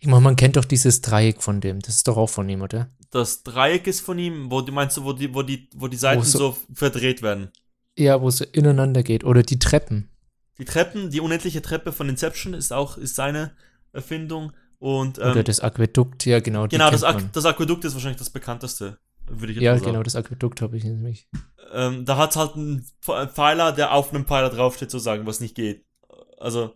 Ich 0.00 0.06
meine, 0.06 0.20
man 0.22 0.36
kennt 0.36 0.56
doch 0.56 0.64
dieses 0.64 1.00
Dreieck 1.00 1.42
von 1.42 1.60
dem. 1.60 1.80
Das 1.80 1.96
ist 1.96 2.08
doch 2.08 2.16
auch 2.16 2.28
von 2.30 2.48
ihm, 2.48 2.62
oder? 2.62 2.90
Das 3.10 3.42
Dreieck 3.42 3.86
ist 3.86 4.00
von 4.00 4.18
ihm, 4.18 4.50
wo 4.50 4.60
du 4.60 4.72
meinst 4.72 4.96
du, 4.96 5.04
wo 5.04 5.12
die, 5.12 5.34
wo 5.34 5.42
die, 5.42 5.68
wo 5.74 5.88
die 5.88 5.96
Seiten 5.96 6.20
Wo 6.20 6.24
so, 6.24 6.38
so- 6.38 6.56
verdreht 6.72 7.22
werden. 7.22 7.50
Ja, 7.96 8.20
wo 8.22 8.28
es 8.28 8.40
ineinander 8.40 9.02
geht. 9.02 9.24
Oder 9.24 9.42
die 9.42 9.58
Treppen. 9.58 10.10
Die 10.58 10.64
Treppen, 10.64 11.10
die 11.10 11.20
unendliche 11.20 11.62
Treppe 11.62 11.92
von 11.92 12.08
Inception 12.08 12.54
ist 12.54 12.72
auch 12.72 12.96
ist 12.96 13.14
seine 13.16 13.52
Erfindung 13.92 14.52
und 14.78 15.18
ähm, 15.18 15.30
Oder 15.32 15.42
das 15.42 15.60
Aquädukt, 15.60 16.24
ja, 16.26 16.40
genau. 16.40 16.68
genau 16.68 16.90
das, 16.90 17.02
man. 17.02 17.30
das 17.32 17.44
Aquädukt 17.44 17.84
ist 17.84 17.94
wahrscheinlich 17.94 18.18
das 18.18 18.30
bekannteste, 18.30 18.98
würde 19.26 19.52
ich 19.52 19.56
jetzt 19.56 19.64
Ja, 19.64 19.72
mal 19.72 19.78
sagen. 19.78 19.92
genau, 19.92 20.02
das 20.02 20.16
Aquädukt 20.16 20.60
habe 20.62 20.76
ich 20.76 20.84
nämlich. 20.84 21.28
ähm, 21.72 22.04
da 22.04 22.16
hat 22.16 22.30
es 22.30 22.36
halt 22.36 22.54
einen 22.54 22.84
Pf- 23.04 23.28
Pfeiler, 23.32 23.72
der 23.72 23.92
auf 23.92 24.12
einem 24.12 24.24
Pfeiler 24.26 24.50
draufsteht, 24.50 24.90
sozusagen, 24.90 25.26
was 25.26 25.40
nicht 25.40 25.54
geht. 25.54 25.84
Also, 26.40 26.74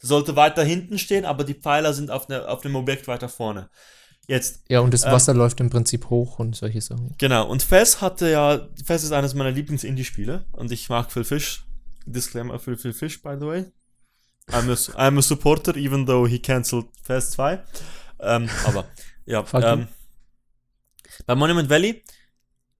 sollte 0.00 0.34
weiter 0.36 0.64
hinten 0.64 0.98
stehen, 0.98 1.24
aber 1.24 1.44
die 1.44 1.54
Pfeiler 1.54 1.92
sind 1.94 2.10
auf, 2.10 2.28
ne, 2.28 2.46
auf 2.48 2.64
einem 2.64 2.76
Objekt 2.76 3.06
weiter 3.08 3.28
vorne. 3.28 3.70
Jetzt, 4.28 4.62
Ja, 4.68 4.80
und 4.80 4.94
das 4.94 5.04
Ähm, 5.04 5.12
Wasser 5.12 5.34
läuft 5.34 5.60
im 5.60 5.70
Prinzip 5.70 6.08
hoch 6.10 6.38
und 6.38 6.54
solche 6.56 6.80
Sachen. 6.80 7.14
genau, 7.18 7.48
und 7.48 7.62
Fez 7.62 8.00
hatte 8.00 8.30
ja, 8.30 8.68
Fez 8.84 9.02
ist 9.04 9.12
eines 9.12 9.34
meiner 9.34 9.50
Lieblings-Indie-Spiele 9.50 10.44
und 10.52 10.70
ich 10.72 10.88
mag 10.88 11.10
Phil 11.10 11.24
Fish. 11.24 11.64
Disclaimer 12.06 12.58
für 12.58 12.76
Phil 12.76 12.92
Fish, 12.92 13.22
by 13.22 13.36
the 13.38 13.46
way. 13.46 13.64
I'm 14.50 14.70
a, 14.70 14.74
I'm 15.08 15.18
a 15.18 15.22
supporter, 15.22 15.76
even 15.76 16.06
though 16.06 16.28
he 16.28 16.38
cancelled 16.40 16.86
Fez 17.02 17.30
2. 17.32 17.62
Ähm, 18.20 18.48
aber, 18.64 18.84
ja, 19.24 19.44
ähm, 19.54 19.88
bei 21.26 21.34
Monument 21.34 21.68
Valley 21.68 22.02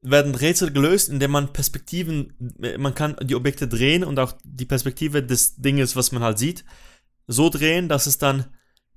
werden 0.03 0.35
Rätsel 0.35 0.73
gelöst, 0.73 1.09
indem 1.09 1.31
man 1.31 1.53
Perspektiven, 1.53 2.35
man 2.79 2.95
kann 2.95 3.17
die 3.23 3.37
Objekte 3.37 3.69
drehen 3.69 4.03
und 4.05 4.19
auch 4.19 4.35
die 4.45 4.67
Perspektive 4.67 5.23
des 5.23 5.57
Dinges, 5.57 5.95
was 5.97 6.11
man 6.13 6.23
halt 6.23 6.39
sieht, 6.39 6.65
so 7.29 7.49
drehen, 7.49 7.89
dass 7.89 8.07
es 8.07 8.19
dann, 8.19 8.47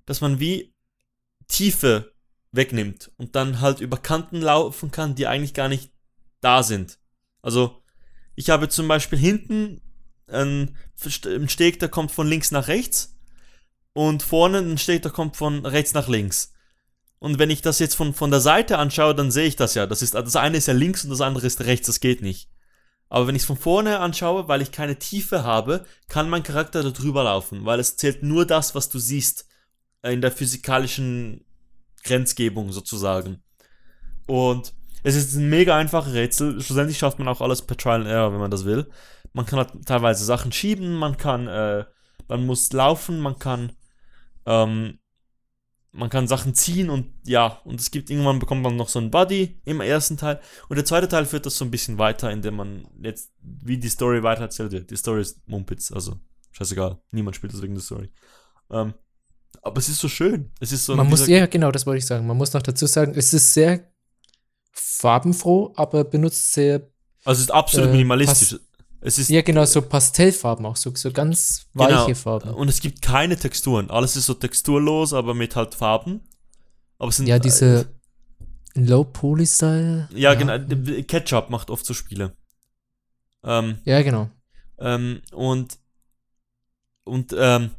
dass 0.05 0.21
man 0.21 0.39
wie 0.39 0.73
Tiefe 1.47 2.13
wegnimmt 2.51 3.11
und 3.17 3.35
dann 3.35 3.61
halt 3.61 3.81
über 3.81 3.97
Kanten 3.97 4.41
laufen 4.41 4.89
kann, 4.89 5.13
die 5.13 5.27
eigentlich 5.27 5.53
gar 5.53 5.69
nicht 5.69 5.91
da 6.41 6.63
sind. 6.63 6.99
Also, 7.41 7.83
ich 8.35 8.49
habe 8.49 8.67
zum 8.69 8.87
Beispiel 8.87 9.19
hinten 9.19 9.81
einen 10.27 10.75
einen 11.25 11.49
Steg, 11.49 11.79
der 11.79 11.89
kommt 11.89 12.11
von 12.11 12.27
links 12.27 12.49
nach 12.49 12.67
rechts 12.67 13.15
und 13.93 14.23
vorne 14.23 14.57
ein 14.57 14.77
Steg, 14.79 15.03
der 15.03 15.11
kommt 15.11 15.37
von 15.37 15.65
rechts 15.65 15.93
nach 15.93 16.07
links. 16.07 16.54
Und 17.19 17.39
wenn 17.39 17.49
ich 17.49 17.61
das 17.61 17.79
jetzt 17.79 17.95
von, 17.95 18.13
von 18.13 18.31
der 18.31 18.41
Seite 18.41 18.77
anschaue, 18.77 19.15
dann 19.15 19.31
sehe 19.31 19.47
ich 19.47 19.55
das 19.55 19.73
ja. 19.73 19.87
Das, 19.87 20.01
ist, 20.01 20.13
das 20.13 20.35
eine 20.35 20.57
ist 20.57 20.67
ja 20.67 20.73
links 20.73 21.03
und 21.03 21.09
das 21.09 21.21
andere 21.21 21.47
ist 21.47 21.61
rechts, 21.61 21.87
das 21.87 21.99
geht 21.99 22.21
nicht. 22.21 22.49
Aber 23.09 23.27
wenn 23.27 23.35
ich 23.35 23.43
es 23.43 23.47
von 23.47 23.57
vorne 23.57 23.99
anschaue, 23.99 24.47
weil 24.47 24.61
ich 24.61 24.71
keine 24.71 24.97
Tiefe 24.97 25.43
habe, 25.43 25.85
kann 26.07 26.29
mein 26.29 26.43
Charakter 26.43 26.83
da 26.83 26.89
drüber 26.89 27.23
laufen, 27.23 27.65
weil 27.65 27.79
es 27.79 27.97
zählt 27.97 28.23
nur 28.23 28.45
das, 28.45 28.75
was 28.75 28.89
du 28.89 28.99
siehst 28.99 29.47
äh, 30.01 30.13
in 30.13 30.21
der 30.21 30.31
physikalischen 30.31 31.45
Grenzgebung 32.03 32.71
sozusagen. 32.71 33.43
Und 34.27 34.73
es 35.03 35.15
ist 35.15 35.35
ein 35.35 35.49
mega 35.49 35.77
einfaches 35.77 36.13
Rätsel. 36.13 36.61
Schlussendlich 36.61 36.97
schafft 36.97 37.19
man 37.19 37.27
auch 37.27 37.41
alles 37.41 37.61
per 37.61 37.77
Trial 37.77 38.01
and 38.01 38.09
Error, 38.09 38.33
wenn 38.33 38.39
man 38.39 38.51
das 38.51 38.65
will. 38.65 38.89
Man 39.33 39.45
kann 39.45 39.59
halt 39.59 39.85
teilweise 39.85 40.25
Sachen 40.25 40.51
schieben, 40.51 40.95
man 40.95 41.17
kann, 41.17 41.47
äh, 41.47 41.85
man 42.27 42.45
muss 42.45 42.71
laufen, 42.73 43.19
man 43.19 43.37
kann, 43.37 43.73
ähm, 44.45 44.99
man 45.95 46.09
kann 46.09 46.27
Sachen 46.27 46.53
ziehen 46.53 46.89
und 46.89 47.13
ja, 47.25 47.61
und 47.63 47.79
es 47.79 47.89
gibt 47.89 48.09
irgendwann 48.09 48.39
bekommt 48.39 48.61
man 48.61 48.75
noch 48.75 48.89
so 48.89 48.99
einen 48.99 49.11
Buddy 49.11 49.61
im 49.65 49.79
ersten 49.81 50.17
Teil. 50.17 50.41
Und 50.67 50.75
der 50.75 50.85
zweite 50.85 51.07
Teil 51.07 51.25
führt 51.25 51.45
das 51.45 51.57
so 51.57 51.65
ein 51.65 51.71
bisschen 51.71 51.97
weiter, 51.97 52.31
indem 52.31 52.55
man 52.55 52.87
jetzt, 53.01 53.31
wie 53.41 53.77
die 53.77 53.89
Story 53.89 54.21
weiter 54.21 54.41
erzählt 54.41 54.71
wird. 54.71 54.91
Die 54.91 54.97
Story 54.97 55.21
ist 55.21 55.47
Mumpitz, 55.47 55.91
also 55.91 56.19
scheißegal. 56.51 56.99
Niemand 57.11 57.35
spielt 57.35 57.53
das 57.53 57.61
wegen 57.61 57.73
der 57.73 57.83
Story. 57.83 58.09
Ähm, 58.69 58.93
aber 59.61 59.77
es 59.77 59.87
ist 59.87 59.99
so 59.99 60.09
schön. 60.09 60.51
Es 60.59 60.71
ist 60.71 60.85
so 60.85 60.95
man 60.95 61.07
muss, 61.07 61.25
ja, 61.27 61.45
genau, 61.45 61.71
das 61.71 61.85
wollte 61.85 61.99
ich 61.99 62.05
sagen. 62.05 62.27
Man 62.27 62.37
muss 62.37 62.53
noch 62.53 62.61
dazu 62.61 62.85
sagen, 62.85 63.13
es 63.15 63.33
ist 63.33 63.53
sehr 63.53 63.89
farbenfroh, 64.73 65.73
aber 65.75 66.03
benutzt 66.03 66.51
sehr, 66.51 66.91
also 67.23 67.39
es 67.39 67.45
ist 67.45 67.51
absolut 67.51 67.89
äh, 67.89 67.91
minimalistisch. 67.93 68.59
Es 69.05 69.19
ist 69.19 69.29
ja, 69.29 69.41
genau, 69.43 69.65
so 69.65 69.81
Pastellfarben 69.83 70.65
auch, 70.65 70.75
so, 70.75 70.91
so 70.95 71.11
ganz 71.11 71.67
Genau. 71.75 71.89
weiche 72.07 72.15
Farben. 72.15 72.49
Und 72.49 72.69
es 72.69 72.79
gibt 72.79 73.01
keine 73.03 73.37
Texturen. 73.37 73.89
Alles 73.91 74.15
ist 74.15 74.25
so 74.25 74.33
texturlos, 74.33 75.13
aber 75.13 75.35
mit 75.35 75.55
halt 75.55 75.75
Farben. 75.75 76.21
Aber 76.97 77.11
sind 77.11 77.27
Ja, 77.27 77.37
diese 77.37 77.87
Low-Poly-Style. 78.73 80.09
Ja, 80.13 80.33
genau. 80.33 80.57
Ketchup 81.03 81.49
macht 81.49 81.69
oft 81.69 81.85
so 81.85 81.93
Spiele. 81.93 82.35
Ähm, 83.43 83.77
Ja, 83.85 84.01
genau. 84.01 84.29
ähm, 84.79 85.21
und 85.31 85.77
und 87.03 87.35
ähm, 87.37 87.69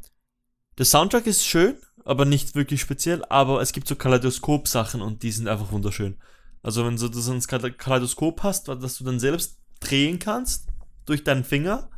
der 0.79 0.87
Soundtrack 0.87 1.27
ist 1.27 1.45
schön, 1.45 1.75
aber 2.05 2.25
nicht 2.25 2.55
wirklich 2.55 2.81
speziell. 2.81 3.25
Aber 3.29 3.61
es 3.61 3.73
gibt 3.73 3.89
so 3.89 3.97
Kaleidoskop-Sachen 3.97 5.03
und 5.03 5.25
die 5.25 5.33
sind 5.33 5.49
einfach 5.49 5.73
wunderschön. 5.73 6.17
Also 6.63 6.87
wenn 6.87 6.99
so, 6.99 7.09
du 7.09 7.19
so 7.19 7.33
ein 7.33 7.41
Kale- 7.41 7.73
Kaleidoskop 7.73 8.45
hast, 8.45 8.69
das 8.69 8.99
du 8.99 9.05
dann 9.05 9.19
selbst 9.19 9.59
drehen 9.81 10.21
kannst 10.21 10.69
durch 11.07 11.25
deinen 11.25 11.45
Finger 11.45 11.89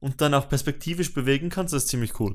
und 0.00 0.20
dann 0.20 0.34
auch 0.34 0.48
perspektivisch 0.48 1.12
bewegen 1.14 1.48
kannst, 1.50 1.72
das 1.74 1.84
ist 1.84 1.88
ziemlich 1.90 2.18
cool. 2.20 2.32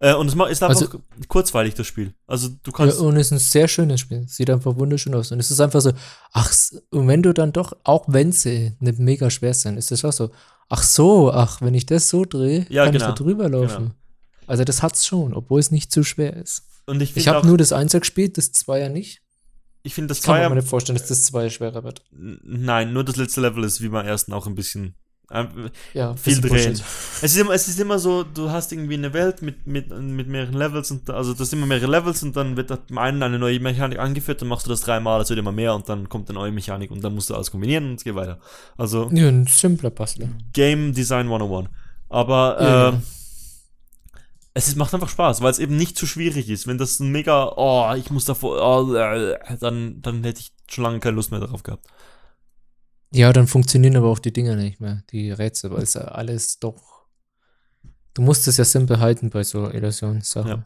Äh, 0.00 0.14
und 0.14 0.26
es 0.26 0.34
ist 0.34 0.62
einfach 0.62 0.68
Also- 0.80 1.00
kurzweilig, 1.28 1.74
das 1.74 1.86
Spiel. 1.86 2.14
Also 2.26 2.48
du 2.48 2.70
Ja, 2.72 2.76
kannst. 2.76 2.98
und 2.98 3.16
es 3.16 3.26
ist 3.28 3.32
ein 3.32 3.38
sehr 3.38 3.68
schönes 3.68 4.00
Spiel. 4.00 4.26
Sieht 4.28 4.50
einfach 4.50 4.76
wunderschön 4.76 5.14
aus. 5.14 5.30
Und 5.32 5.38
es 5.40 5.50
ist 5.50 5.60
einfach 5.60 5.80
so, 5.80 5.92
ach, 6.32 6.52
und 6.90 7.08
wenn 7.08 7.22
du 7.22 7.32
dann 7.32 7.52
doch, 7.52 7.72
auch 7.84 8.04
wenn 8.08 8.32
sie 8.32 8.72
nicht 8.80 8.98
mega 8.98 9.30
schwer 9.30 9.54
sind, 9.54 9.78
ist 9.78 9.92
es 9.92 10.04
auch 10.04 10.12
so, 10.12 10.30
ach 10.68 10.82
so, 10.82 11.32
ach, 11.32 11.60
wenn 11.62 11.74
ich 11.74 11.86
das 11.86 12.08
so 12.08 12.24
drehe, 12.24 12.66
Ja, 12.68 12.84
kann 12.84 12.92
genau, 12.92 13.04
ich 13.04 13.08
da 13.14 13.14
drüber 13.14 13.48
laufen. 13.48 13.76
genau. 13.84 13.94
Also 14.46 14.64
das 14.64 14.82
hat's 14.82 15.06
schon, 15.06 15.32
obwohl 15.32 15.60
es 15.60 15.70
nicht 15.70 15.90
zu 15.90 16.02
schwer 16.04 16.36
ist. 16.36 16.64
und 16.86 17.00
ich 17.00 17.16
Ich 17.16 17.28
habe 17.28 17.46
nur 17.46 17.56
das 17.56 17.72
Einser 17.72 18.00
gespielt, 18.00 18.36
das 18.36 18.52
Zweier 18.52 18.90
nicht. 18.90 19.22
ich 19.84 19.94
finde 19.94 20.08
das 20.08 20.18
Ich 20.18 20.24
kann 20.24 20.34
Zweier, 20.34 20.48
mir 20.50 20.56
nicht 20.56 20.68
vorstellen, 20.68 20.98
dass 20.98 21.08
das 21.08 21.22
Zweier 21.24 21.48
schwerer 21.48 21.82
wird. 21.82 22.02
Nein, 22.10 22.92
nur 22.92 23.04
das 23.04 23.16
letzte 23.16 23.40
Level 23.40 23.64
ist 23.64 23.80
wie 23.80 23.88
beim 23.88 24.04
ersten 24.06 24.34
auch 24.34 24.46
ein 24.46 24.54
bisschen. 24.54 24.94
Ähm, 25.30 25.70
Ja, 25.94 26.14
Viel 26.14 26.40
drehen. 26.40 26.72
Es 26.72 27.22
ist, 27.22 27.36
immer, 27.36 27.52
es 27.52 27.68
ist 27.68 27.80
immer 27.80 27.98
so, 27.98 28.22
du 28.22 28.50
hast 28.50 28.72
irgendwie 28.72 28.94
eine 28.94 29.12
Welt 29.12 29.42
mit, 29.42 29.66
mit, 29.66 29.90
mit 29.90 30.28
mehreren 30.28 30.54
Levels 30.54 30.90
und 30.90 31.08
also 31.10 31.32
das 31.32 31.50
sind 31.50 31.58
immer 31.58 31.66
mehrere 31.66 31.90
Levels 31.90 32.22
und 32.22 32.36
dann 32.36 32.56
wird 32.56 32.68
beim 32.68 32.98
einen 32.98 33.22
eine 33.22 33.38
neue 33.38 33.60
Mechanik 33.60 33.98
angeführt, 33.98 34.42
dann 34.42 34.48
machst 34.48 34.66
du 34.66 34.70
das 34.70 34.82
dreimal, 34.82 35.20
es 35.20 35.30
wird 35.30 35.38
immer 35.38 35.52
mehr 35.52 35.74
und 35.74 35.88
dann 35.88 36.08
kommt 36.08 36.28
eine 36.28 36.38
neue 36.38 36.52
Mechanik 36.52 36.90
und 36.90 37.02
dann 37.02 37.14
musst 37.14 37.30
du 37.30 37.34
alles 37.34 37.50
kombinieren 37.50 37.90
und 37.90 37.94
es 37.96 38.04
geht 38.04 38.14
weiter. 38.14 38.38
Also 38.76 39.08
Ja, 39.12 39.28
ein 39.28 39.46
simpler 39.46 39.90
Puzzler. 39.90 40.28
Game 40.52 40.92
Design 40.92 41.26
101. 41.26 41.68
Aber 42.10 42.56
Ja, 42.60 42.90
genau. 42.90 43.02
es 44.52 44.68
ist, 44.68 44.76
macht 44.76 44.94
einfach 44.94 45.08
Spaß, 45.08 45.40
weil 45.40 45.50
es 45.50 45.58
eben 45.58 45.76
nicht 45.76 45.96
zu 45.96 46.06
schwierig 46.06 46.48
ist. 46.48 46.66
Wenn 46.66 46.78
das 46.78 47.00
ein 47.00 47.10
mega, 47.10 47.52
oh, 47.56 47.92
ich 47.96 48.10
muss 48.10 48.24
davor, 48.24 48.60
oh, 48.62 48.94
äh, 48.94 49.36
dann, 49.58 50.00
dann 50.00 50.22
hätte 50.22 50.40
ich 50.40 50.52
schon 50.70 50.84
lange 50.84 51.00
keine 51.00 51.16
Lust 51.16 51.30
mehr 51.30 51.40
darauf 51.40 51.62
gehabt. 51.62 51.86
Ja, 53.14 53.32
dann 53.32 53.46
funktionieren 53.46 53.96
aber 53.96 54.08
auch 54.08 54.18
die 54.18 54.32
Dinger 54.32 54.56
nicht 54.56 54.80
mehr, 54.80 55.02
die 55.10 55.30
Rätsel, 55.30 55.70
weil 55.70 55.82
es 55.82 55.94
ja 55.94 56.02
alles 56.02 56.58
doch. 56.58 57.04
Du 58.12 58.22
musst 58.22 58.46
es 58.48 58.56
ja 58.56 58.64
simpel 58.64 59.00
halten 59.00 59.30
bei 59.30 59.42
so 59.42 59.70
Illusionssachen. 59.70 60.50
Ja. 60.50 60.64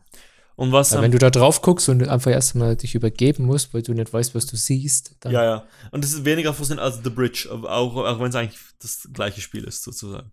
Und 0.57 0.73
was 0.73 0.93
ähm, 0.93 1.03
wenn 1.03 1.13
du 1.13 1.19
da 1.19 1.31
drauf 1.31 1.63
guckst 1.63 1.89
und 1.89 2.07
einfach 2.09 2.31
erstmal 2.33 2.75
dich 2.77 2.95
übergeben 2.95 3.45
musst, 3.45 3.73
weil 3.73 3.83
du 3.83 3.93
nicht 3.95 4.13
weißt, 4.13 4.35
was 4.35 4.47
du 4.47 4.57
siehst, 4.57 5.15
dann. 5.21 5.33
Ja, 5.33 5.45
ja. 5.45 5.67
Und 5.93 6.05
es 6.05 6.13
ist 6.13 6.25
weniger 6.25 6.53
faszinierend 6.53 6.95
als 6.95 7.05
The 7.05 7.11
Bridge, 7.11 7.49
auch, 7.53 7.95
auch 7.97 8.19
wenn 8.21 8.31
es 8.31 8.35
eigentlich 8.35 8.59
das 8.81 9.09
gleiche 9.13 9.41
Spiel 9.41 9.65
ist, 9.65 9.85
sozusagen. 9.85 10.33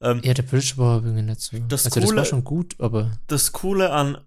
Ähm, 0.00 0.20
Ja, 0.22 0.32
der 0.32 0.42
Bridge 0.44 0.74
war 0.76 1.02
irgendwie 1.02 1.22
nicht 1.22 1.40
so. 1.40 1.58
Das 1.68 1.84
also 1.86 1.98
das 2.00 2.08
Coole- 2.08 2.18
war 2.18 2.24
schon 2.24 2.44
gut, 2.44 2.76
aber 2.78 3.10
Das 3.26 3.52
Coole 3.52 3.90
an 3.90 4.18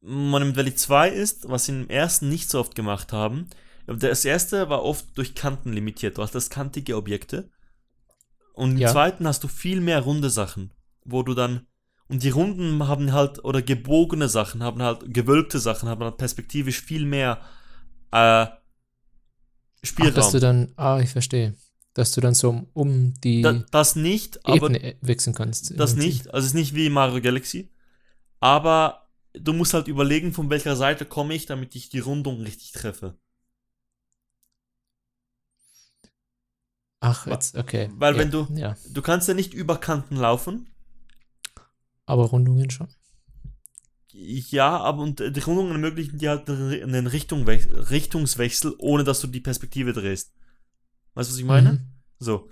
Monument 0.00 0.56
Valley 0.56 0.74
2 0.74 1.08
ist, 1.08 1.48
was 1.48 1.64
sie 1.64 1.72
im 1.72 1.88
ersten 1.88 2.28
nicht 2.28 2.48
so 2.50 2.60
oft 2.60 2.74
gemacht 2.74 3.12
haben. 3.12 3.48
Das 3.86 4.24
erste 4.24 4.68
war 4.70 4.82
oft 4.82 5.06
durch 5.16 5.34
Kanten 5.34 5.72
limitiert. 5.72 6.16
Du 6.18 6.22
hast 6.22 6.34
das 6.34 6.50
kantige 6.50 6.96
Objekte. 6.96 7.50
Und 8.54 8.72
im 8.72 8.78
Ja. 8.78 8.92
zweiten 8.92 9.26
hast 9.26 9.42
du 9.44 9.48
viel 9.48 9.80
mehr 9.80 10.00
runde 10.00 10.30
Sachen, 10.30 10.72
wo 11.04 11.22
du 11.22 11.34
dann. 11.34 11.66
Und 12.08 12.22
die 12.22 12.30
Runden 12.30 12.86
haben 12.86 13.12
halt, 13.12 13.44
oder 13.44 13.62
gebogene 13.62 14.28
Sachen 14.28 14.62
haben 14.62 14.82
halt, 14.82 15.12
gewölbte 15.12 15.58
Sachen 15.58 15.88
haben 15.88 16.04
halt 16.04 16.18
perspektivisch 16.18 16.80
viel 16.80 17.04
mehr 17.04 17.40
äh, 18.12 18.46
ach, 18.46 18.58
Spielraum. 19.82 20.14
dass 20.14 20.30
du 20.32 20.40
dann, 20.40 20.72
ah, 20.76 21.00
ich 21.00 21.10
verstehe, 21.10 21.54
dass 21.94 22.12
du 22.12 22.20
dann 22.20 22.34
so 22.34 22.66
um, 22.74 23.14
die 23.22 23.42
da, 23.42 23.52
das 23.70 23.96
nicht, 23.96 24.44
aber 24.46 24.70
Ebene 24.70 24.96
wechseln 25.00 25.34
kannst. 25.34 25.78
Das 25.78 25.96
nicht, 25.96 26.28
also 26.28 26.40
es 26.40 26.46
ist 26.46 26.54
nicht 26.54 26.74
wie 26.74 26.90
Mario 26.90 27.20
Galaxy, 27.20 27.70
aber 28.40 29.08
du 29.32 29.52
musst 29.52 29.74
halt 29.74 29.88
überlegen, 29.88 30.32
von 30.32 30.50
welcher 30.50 30.76
Seite 30.76 31.04
komme 31.06 31.34
ich, 31.34 31.46
damit 31.46 31.74
ich 31.74 31.88
die 31.88 31.98
Rundung 32.00 32.40
richtig 32.40 32.72
treffe. 32.72 33.18
Ach, 37.04 37.26
jetzt, 37.26 37.56
okay. 37.56 37.90
Weil 37.96 38.14
ja, 38.14 38.18
wenn 38.20 38.30
du- 38.30 38.46
Ja, 38.54 38.76
Du 38.92 39.02
kannst 39.02 39.28
ja 39.28 39.34
nicht 39.34 39.54
über 39.54 39.76
Kanten 39.78 40.16
laufen. 40.16 40.66
aber 42.06 42.24
Rundungen 42.26 42.70
schon. 42.70 42.88
Ja, 44.12 44.76
aber 44.78 45.02
und 45.02 45.18
die 45.18 45.40
Rundungen 45.40 45.72
ermöglichen 45.72 46.18
dir 46.18 46.30
halt 46.30 46.48
einen 46.48 47.08
Richtungwech- 47.08 47.90
Richtungswechsel, 47.90 48.74
ohne 48.78 49.02
dass 49.02 49.20
du 49.20 49.26
die 49.26 49.40
Perspektive 49.40 49.92
drehst. 49.92 50.32
Weißt 51.14 51.28
du, 51.28 51.32
was 51.32 51.38
ich 51.40 51.44
meine? 51.44 51.72
Mhm. 51.72 51.80
So. 52.20 52.48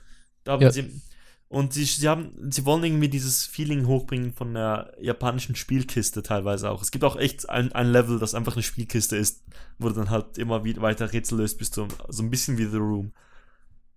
Ja. 0.46 0.72
sie, 0.72 1.00
und 1.48 1.72
sie, 1.72 1.84
sie 1.84 2.08
haben, 2.08 2.32
sie 2.50 2.64
wollen 2.64 2.82
irgendwie 2.82 3.08
dieses 3.08 3.44
Feeling 3.46 3.86
hochbringen 3.86 4.32
von 4.32 4.54
der 4.54 4.92
japanischen 5.00 5.54
Spielkiste 5.54 6.22
teilweise 6.24 6.68
auch. 6.70 6.82
Es 6.82 6.90
gibt 6.90 7.04
auch 7.04 7.14
echt 7.16 7.48
ein, 7.48 7.70
ein 7.72 7.92
Level, 7.92 8.18
das 8.18 8.34
einfach 8.34 8.54
eine 8.54 8.62
Spielkiste 8.64 9.16
ist, 9.16 9.44
wo 9.78 9.88
du 9.88 9.94
dann 9.94 10.10
halt 10.10 10.38
immer 10.38 10.64
wieder 10.64 10.82
weiter 10.82 11.12
Rätsel 11.12 11.38
löst, 11.38 11.58
bis 11.58 11.70
du 11.70 11.86
so 12.08 12.22
ein 12.24 12.30
bisschen 12.30 12.58
wie 12.58 12.64
The 12.66 12.78
Room. 12.78 13.12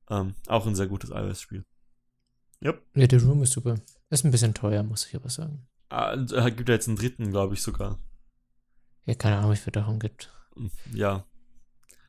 Ähm, 0.10 0.36
auch 0.47 0.66
ein 0.68 0.76
sehr 0.76 0.88
gutes 0.88 1.10
iOS-Spiel. 1.10 1.64
Ja, 2.62 2.74
The 2.95 3.16
Room 3.18 3.43
ist 3.43 3.53
super. 3.53 3.76
Ist 4.10 4.24
ein 4.26 4.32
bisschen 4.32 4.53
teuer, 4.53 4.82
muss 4.84 5.06
ich 5.08 5.16
aber 5.16 5.30
sagen. 5.30 5.68
Ah, 5.89 6.14
äh, 6.14 6.51
gibt 6.51 6.70
ja 6.70 6.76
jetzt 6.76 6.88
einen 6.88 6.97
dritten, 6.97 7.30
glaube 7.32 7.53
ich 7.53 7.62
sogar. 7.62 7.99
Ja, 9.06 9.14
keine 9.16 9.38
Ahnung, 9.38 9.51
wie 9.51 9.58
viel 9.58 9.72
darum 9.74 9.99
gibt. 9.99 10.32
Ja. 10.93 11.26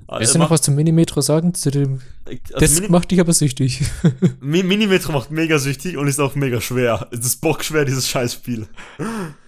Ah, 0.08 0.18
Willst 0.20 0.34
du 0.34 0.38
noch 0.38 0.50
was 0.50 0.60
zum 0.62 0.74
Minimetro 0.74 1.20
sagen? 1.22 1.54
Zu 1.54 1.70
dem, 1.70 2.00
also 2.26 2.38
das 2.58 2.74
Mini- 2.80 2.88
macht 2.90 3.10
dich 3.10 3.18
aber 3.20 3.32
süchtig. 3.32 3.82
Mi 4.40 4.62
Minimetro 4.62 5.12
macht 5.12 5.30
mega 5.30 5.58
süchtig 5.58 5.96
und 5.96 6.06
ist 6.06 6.20
auch 6.20 6.34
mega 6.34 6.60
schwer. 6.60 7.08
Es 7.12 7.20
ist 7.20 7.40
bockschwer, 7.40 7.84
dieses 7.86 8.06
Scheißspiel. 8.08 8.68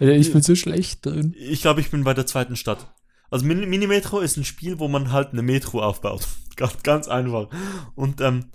Ja, 0.00 0.08
ich 0.08 0.32
bin 0.32 0.42
so 0.42 0.54
schlecht 0.54 1.04
drin. 1.04 1.34
Ich 1.38 1.60
glaube, 1.60 1.80
ich 1.80 1.90
bin 1.90 2.02
bei 2.02 2.14
der 2.14 2.26
zweiten 2.26 2.56
Stadt. 2.56 2.90
Also 3.30 3.44
Min 3.44 3.68
Minimetro 3.68 4.20
ist 4.20 4.36
ein 4.36 4.44
Spiel, 4.44 4.78
wo 4.78 4.88
man 4.88 5.12
halt 5.12 5.32
eine 5.32 5.42
Metro 5.42 5.82
aufbaut. 5.82 6.26
ganz, 6.56 6.82
ganz 6.82 7.08
einfach. 7.08 7.48
Und 7.94 8.20
ähm, 8.20 8.50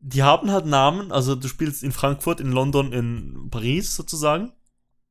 die 0.00 0.22
haben 0.22 0.50
halt 0.50 0.66
Namen. 0.66 1.12
Also 1.12 1.34
du 1.34 1.48
spielst 1.48 1.82
in 1.82 1.92
Frankfurt, 1.92 2.40
in 2.40 2.52
London, 2.52 2.92
in 2.92 3.48
Paris 3.50 3.96
sozusagen. 3.96 4.52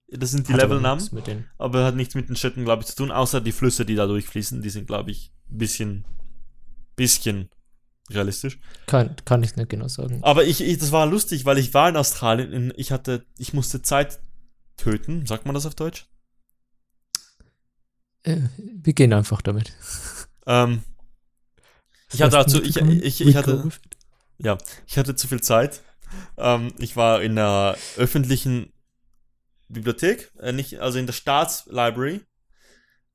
Das 0.07 0.29
sind 0.29 0.47
die 0.47 0.53
Levelnamen. 0.53 1.09
Aber 1.57 1.85
hat 1.85 1.95
nichts 1.95 2.13
mit 2.13 2.29
den 2.29 2.35
Städten, 2.35 2.65
glaube 2.65 2.83
ich, 2.83 2.87
zu 2.87 2.95
tun, 2.95 3.11
außer 3.11 3.41
die 3.41 3.51
Flüsse, 3.51 3.85
die 3.85 3.95
da 3.95 4.05
durchfließen. 4.05 4.61
Die 4.61 4.69
sind, 4.69 4.85
glaube 4.85 5.09
ich, 5.09 5.33
ein 5.49 5.57
bisschen, 5.57 6.05
bisschen 6.95 7.49
realistisch. 8.11 8.59
kann, 8.85 9.15
kann 9.25 9.41
ich 9.41 9.55
nicht 9.55 9.69
genau 9.69 9.87
sagen. 9.87 10.19
Aber 10.21 10.43
ich, 10.43 10.61
ich, 10.61 10.77
das 10.77 10.91
war 10.91 11.07
lustig, 11.07 11.45
weil 11.45 11.57
ich 11.57 11.73
war 11.73 11.89
in 11.89 11.97
Australien, 11.97 12.51
in, 12.51 12.73
ich 12.75 12.91
hatte, 12.91 13.25
ich 13.39 13.53
musste 13.53 13.81
Zeit 13.81 14.19
töten, 14.77 15.25
sagt 15.25 15.45
man 15.45 15.55
das 15.55 15.65
auf 15.65 15.75
Deutsch? 15.75 16.07
Äh, 18.23 18.37
wir 18.57 18.93
gehen 18.93 19.13
einfach 19.13 19.41
damit. 19.41 19.73
Ähm, 20.45 20.83
ich 22.11 22.21
hatte 22.21 22.37
dazu, 22.37 22.61
ich, 22.61 22.77
ich, 22.77 23.21
ich, 23.21 23.35
hatte, 23.35 23.63
Rico? 23.63 23.69
ich 24.87 24.97
hatte 24.97 25.15
zu 25.15 25.27
viel 25.27 25.41
Zeit. 25.41 25.81
Ähm, 26.37 26.73
ich 26.77 26.95
war 26.95 27.21
in 27.21 27.35
der 27.35 27.77
öffentlichen 27.97 28.71
Bibliothek, 29.69 30.31
äh, 30.39 30.51
nicht, 30.51 30.79
also 30.79 30.99
in 30.99 31.05
der 31.05 31.13
Staatslibrary. 31.13 32.21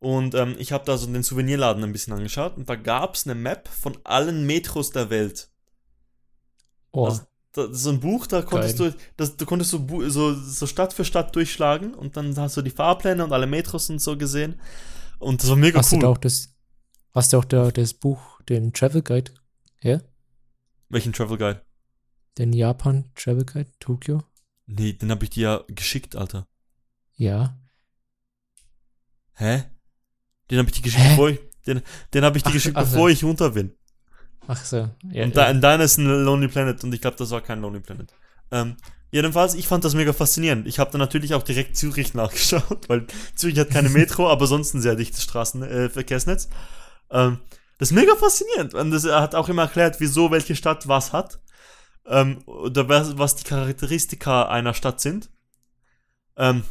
Und 0.01 0.35
ähm, 0.35 0.55
ich 0.59 0.73
habe 0.73 0.85
da 0.85 0.97
so 0.97 1.07
den 1.07 1.23
Souvenirladen 1.23 1.83
ein 1.83 1.93
bisschen 1.93 2.13
angeschaut 2.13 2.57
und 2.57 2.69
da 2.69 2.77
gab 2.77 3.15
es 3.15 3.27
eine 3.27 3.35
Map 3.35 3.69
von 3.69 3.99
allen 4.05 4.47
Metros 4.47 4.91
der 4.91 5.11
Welt. 5.11 5.51
Oh, 6.93 7.07
Also, 7.07 7.23
so 7.73 7.91
ein 7.91 7.99
Buch, 8.01 8.27
da 8.27 8.43
konntest 8.43 8.79
Geil. 8.79 8.93
du, 8.93 8.99
das, 9.17 9.37
du 9.37 9.45
konntest 9.45 9.73
so, 9.73 9.85
so, 10.09 10.35
so 10.35 10.67
Stadt 10.67 10.93
für 10.93 11.05
Stadt 11.05 11.35
durchschlagen 11.35 11.95
und 11.95 12.17
dann 12.17 12.37
hast 12.37 12.57
du 12.57 12.63
die 12.63 12.71
Fahrpläne 12.71 13.25
und 13.25 13.33
alle 13.33 13.49
Metros 13.49 13.91
und 13.91 14.01
so 14.01 14.17
gesehen. 14.17 14.61
Und 15.19 15.43
das 15.43 15.51
war 15.51 15.57
mega 15.57 15.79
hast 15.79 15.93
du 15.93 15.97
cool. 15.97 16.03
da 16.03 16.09
auch 16.09 16.19
das, 16.19 16.57
hast 17.15 17.33
du 17.33 17.39
auch 17.39 17.45
da 17.45 17.71
das 17.71 17.95
Buch, 17.95 18.41
den 18.43 18.73
Travel 18.73 19.03
Guide? 19.03 19.33
Ja? 19.83 20.01
Welchen 20.89 21.13
Travel 21.13 21.39
Guide? 21.39 21.63
Den 22.39 22.53
Japan 22.53 23.11
Travel 23.15 23.45
Guide, 23.45 23.71
Tokio? 23.81 24.23
Nee, 24.67 24.93
den 24.93 25.11
habe 25.11 25.25
ich 25.25 25.31
dir 25.31 25.43
ja 25.43 25.65
geschickt, 25.75 26.15
Alter. 26.15 26.47
Ja. 27.15 27.59
Hä? 29.35 29.65
Den 30.51 30.59
habe 30.59 30.69
ich 30.69 30.77
dir 30.77 30.83
geschickt, 30.83 31.03
Hä? 31.03 31.11
bevor 31.11 31.31
ich, 31.31 31.41
den, 31.67 31.83
den 32.15 32.25
habe 32.25 32.37
ich 32.37 32.43
dir 32.43 32.51
Ach, 32.51 32.55
geschickt, 32.55 32.77
ach 32.77 32.87
so. 32.87 32.93
bevor 32.93 33.11
ich 33.11 33.25
runter 33.25 33.51
bin. 33.51 33.75
Ach 34.47 34.65
so. 34.65 34.77
Ja, 34.77 35.25
und 35.25 35.35
ja. 35.37 35.53
da, 35.53 35.53
deiner 35.53 35.85
ist 35.85 35.99
ein 35.99 36.07
Lonely 36.07 36.49
Planet 36.49 36.83
und 36.85 36.93
ich 36.95 37.01
glaube, 37.01 37.17
das 37.17 37.31
war 37.31 37.41
kein 37.43 37.61
Lonely 37.61 37.81
Planet. 37.81 38.13
Ähm, 38.51 38.77
jedenfalls, 39.11 39.55
ich 39.55 39.67
fand 39.67 39.85
das 39.85 39.95
mega 39.95 40.13
faszinierend. 40.13 40.67
Ich 40.67 40.79
habe 40.79 40.91
dann 40.91 41.01
natürlich 41.01 41.35
auch 41.35 41.43
direkt 41.43 41.77
Zürich 41.77 42.15
nachgeschaut, 42.15 42.89
weil 42.89 43.07
Zürich 43.35 43.59
hat 43.59 43.71
keine 43.71 43.89
Metro, 43.89 44.29
aber 44.29 44.47
sonst 44.47 44.75
ein 44.75 44.83
sehr 44.83 44.97
dichtes 44.97 45.23
Straßenverkehrsnetz. 45.23 46.49
Äh, 47.11 47.25
ähm, 47.25 47.39
das 47.79 47.91
ist 47.91 47.95
mega 47.95 48.15
faszinierend. 48.17 48.75
Und 48.75 48.91
das, 48.91 49.05
er 49.05 49.21
hat 49.21 49.35
auch 49.35 49.49
immer 49.49 49.63
erklärt, 49.63 50.01
wieso 50.01 50.31
welche 50.31 50.57
Stadt 50.57 50.89
was 50.89 51.13
hat. 51.13 51.41
Ähm, 52.07 52.39
oder 52.47 52.89
was, 52.89 53.19
was 53.19 53.37
die 53.37 53.45
Charakteristika 53.45 54.49
einer 54.49 54.75
Stadt 54.75 55.01
sind. 55.01 55.31
Ähm, 56.37 56.65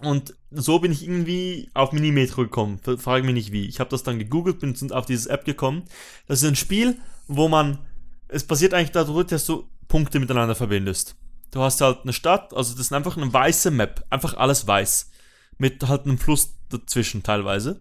und 0.00 0.34
so 0.50 0.78
bin 0.78 0.92
ich 0.92 1.02
irgendwie 1.02 1.70
auf 1.74 1.92
Minimetro 1.92 2.42
gekommen. 2.42 2.80
Frage 2.98 3.24
mich 3.24 3.34
nicht 3.34 3.52
wie. 3.52 3.66
Ich 3.66 3.80
habe 3.80 3.90
das 3.90 4.02
dann 4.02 4.18
gegoogelt, 4.18 4.60
bin 4.60 4.92
auf 4.92 5.06
dieses 5.06 5.26
App 5.26 5.44
gekommen. 5.44 5.84
Das 6.26 6.42
ist 6.42 6.48
ein 6.48 6.56
Spiel, 6.56 6.98
wo 7.26 7.48
man. 7.48 7.78
Es 8.28 8.44
basiert 8.44 8.74
eigentlich 8.74 8.90
darüber, 8.90 9.24
dass 9.24 9.46
du 9.46 9.68
Punkte 9.88 10.18
miteinander 10.18 10.54
verbindest. 10.54 11.16
Du 11.54 11.62
hast 11.62 11.80
halt 11.80 12.00
eine 12.02 12.12
Stadt, 12.12 12.52
also 12.52 12.72
das 12.72 12.86
ist 12.86 12.92
einfach 12.92 13.16
eine 13.16 13.32
weiße 13.32 13.70
Map. 13.70 14.04
Einfach 14.10 14.36
alles 14.36 14.66
weiß. 14.66 15.12
Mit 15.56 15.86
halt 15.86 16.04
einem 16.04 16.18
Fluss 16.18 16.56
dazwischen 16.68 17.22
teilweise. 17.22 17.80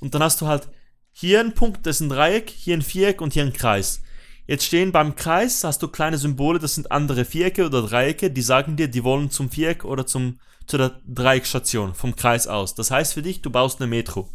Und 0.00 0.14
dann 0.14 0.22
hast 0.22 0.40
du 0.40 0.46
halt 0.46 0.68
hier 1.12 1.40
einen 1.40 1.52
Punkt, 1.52 1.84
das 1.84 1.96
ist 1.96 2.00
ein 2.00 2.08
Dreieck, 2.08 2.48
hier 2.48 2.74
ein 2.74 2.80
Viereck 2.80 3.20
und 3.20 3.34
hier 3.34 3.42
ein 3.42 3.52
Kreis. 3.52 4.00
Jetzt 4.46 4.64
stehen 4.64 4.90
beim 4.90 5.16
Kreis, 5.16 5.62
hast 5.64 5.82
du 5.82 5.88
kleine 5.88 6.16
Symbole, 6.16 6.58
das 6.58 6.76
sind 6.76 6.90
andere 6.90 7.26
Vierecke 7.26 7.66
oder 7.66 7.82
Dreiecke, 7.82 8.30
die 8.30 8.40
sagen 8.40 8.76
dir, 8.76 8.88
die 8.88 9.04
wollen 9.04 9.30
zum 9.30 9.50
Viereck 9.50 9.84
oder 9.84 10.06
zum, 10.06 10.40
zu 10.66 10.78
der 10.78 10.98
Dreieckstation 11.06 11.94
vom 11.94 12.16
Kreis 12.16 12.46
aus. 12.46 12.74
Das 12.74 12.90
heißt 12.90 13.12
für 13.12 13.22
dich, 13.22 13.42
du 13.42 13.50
baust 13.50 13.82
eine 13.82 13.90
Metro. 13.90 14.30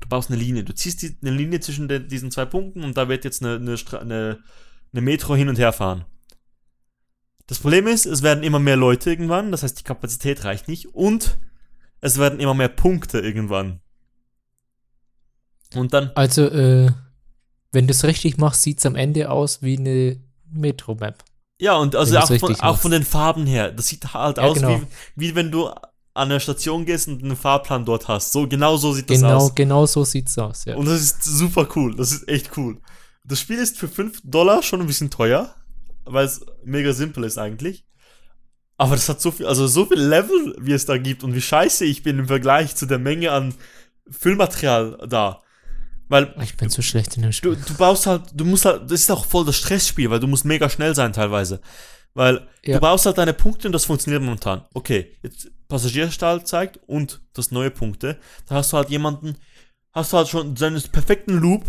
Du 0.00 0.08
baust 0.08 0.30
eine 0.30 0.40
Linie. 0.40 0.64
Du 0.64 0.74
ziehst 0.74 1.02
die, 1.02 1.18
eine 1.20 1.32
Linie 1.32 1.60
zwischen 1.60 1.86
den, 1.86 2.08
diesen 2.08 2.30
zwei 2.30 2.46
Punkten 2.46 2.82
und 2.82 2.96
da 2.96 3.10
wird 3.10 3.26
jetzt 3.26 3.44
eine, 3.44 3.56
eine, 3.56 3.76
eine, 4.00 4.38
eine 4.94 5.02
Metro 5.02 5.36
hin 5.36 5.50
und 5.50 5.58
her 5.58 5.74
fahren. 5.74 6.06
Das 7.46 7.58
Problem 7.60 7.86
ist, 7.86 8.06
es 8.06 8.22
werden 8.22 8.42
immer 8.42 8.58
mehr 8.58 8.76
Leute 8.76 9.10
irgendwann, 9.10 9.52
das 9.52 9.62
heißt, 9.62 9.78
die 9.78 9.84
Kapazität 9.84 10.44
reicht 10.44 10.66
nicht 10.68 10.94
und 10.94 11.38
es 12.00 12.18
werden 12.18 12.40
immer 12.40 12.54
mehr 12.54 12.68
Punkte 12.68 13.20
irgendwann. 13.20 13.80
Und 15.74 15.92
dann 15.92 16.10
Also, 16.14 16.46
äh, 16.46 16.90
wenn 17.72 17.86
du 17.86 17.92
es 17.92 18.04
richtig 18.04 18.38
machst, 18.38 18.62
sieht 18.62 18.78
es 18.78 18.86
am 18.86 18.94
Ende 18.96 19.30
aus 19.30 19.62
wie 19.62 19.76
eine 19.78 20.20
Metro-Map. 20.50 21.22
Ja, 21.60 21.76
und 21.76 21.96
also 21.96 22.18
auch 22.18 22.32
von, 22.38 22.54
auch 22.60 22.78
von 22.78 22.90
den 22.90 23.02
Farben 23.04 23.46
her. 23.46 23.70
Das 23.72 23.88
sieht 23.88 24.12
halt 24.12 24.36
Ja, 24.38 24.44
aus 24.44 24.56
genau. 24.56 24.80
wie, 24.80 25.28
wie 25.28 25.34
wenn 25.34 25.50
du 25.50 25.70
an 26.14 26.28
der 26.30 26.40
Station 26.40 26.84
gehst 26.84 27.08
und 27.08 27.22
einen 27.22 27.36
Fahrplan 27.36 27.84
dort 27.84 28.08
hast. 28.08 28.32
So, 28.32 28.46
genau 28.46 28.76
so 28.76 28.92
sieht 28.92 29.08
das 29.10 29.20
Genau, 29.20 29.36
aus. 29.36 29.54
genau 29.54 29.86
so 29.86 30.04
sieht's 30.04 30.38
aus, 30.38 30.64
ja. 30.64 30.76
Und 30.76 30.86
das 30.86 31.00
ist 31.00 31.22
super 31.24 31.68
cool. 31.76 31.94
Das 31.94 32.12
ist 32.12 32.28
echt 32.28 32.56
cool. 32.56 32.78
Das 33.24 33.40
Spiel 33.40 33.58
ist 33.58 33.76
für 33.78 33.88
5 33.88 34.20
Dollar 34.24 34.62
schon 34.62 34.80
ein 34.80 34.86
bisschen 34.86 35.10
teuer, 35.10 35.54
weil 36.06 36.24
es 36.26 36.44
mega 36.64 36.92
simpel 36.92 37.24
ist 37.24 37.38
eigentlich. 37.38 37.84
Aber 38.78 38.94
das 38.94 39.08
hat 39.08 39.20
so 39.20 39.30
viel, 39.30 39.46
also 39.46 39.66
so 39.66 39.86
viel 39.86 40.00
Level, 40.00 40.54
wie 40.60 40.72
es 40.72 40.84
da 40.84 40.98
gibt 40.98 41.24
und 41.24 41.34
wie 41.34 41.40
scheiße 41.40 41.84
ich 41.84 42.02
bin 42.02 42.18
im 42.18 42.26
Vergleich 42.26 42.76
zu 42.76 42.86
der 42.86 42.98
Menge 42.98 43.32
an 43.32 43.54
Füllmaterial 44.10 44.98
da. 45.08 45.42
Weil 46.08 46.34
Ich 46.42 46.56
bin 46.56 46.68
so 46.68 46.82
schlecht 46.82 47.16
in 47.16 47.22
dem 47.22 47.30
du, 47.30 47.36
Spiel. 47.36 47.56
du 47.66 47.74
baust 47.74 48.06
halt, 48.06 48.22
du 48.34 48.44
musst 48.44 48.64
halt, 48.64 48.90
das 48.90 49.00
ist 49.00 49.10
auch 49.10 49.24
voll 49.26 49.44
das 49.44 49.56
Stressspiel, 49.56 50.10
weil 50.10 50.20
du 50.20 50.26
musst 50.26 50.44
mega 50.44 50.68
schnell 50.68 50.94
sein 50.94 51.12
teilweise. 51.12 51.60
Weil 52.14 52.46
Ja. 52.64 52.74
du 52.76 52.80
baust 52.80 53.06
halt 53.06 53.18
deine 53.18 53.34
Punkte 53.34 53.68
und 53.68 53.72
das 53.72 53.84
funktioniert 53.86 54.22
momentan. 54.22 54.64
Okay, 54.74 55.12
jetzt 55.22 55.50
Passagierstall 55.68 56.44
zeigt 56.46 56.78
und 56.86 57.20
das 57.32 57.50
neue 57.50 57.70
Punkte. 57.70 58.18
Da 58.46 58.54
hast 58.56 58.72
du 58.72 58.76
halt 58.76 58.88
jemanden, 58.90 59.36
hast 59.92 60.12
du 60.12 60.16
halt 60.18 60.28
schon 60.28 60.54
seinen 60.56 60.80
perfekten 60.92 61.38
Loop 61.38 61.64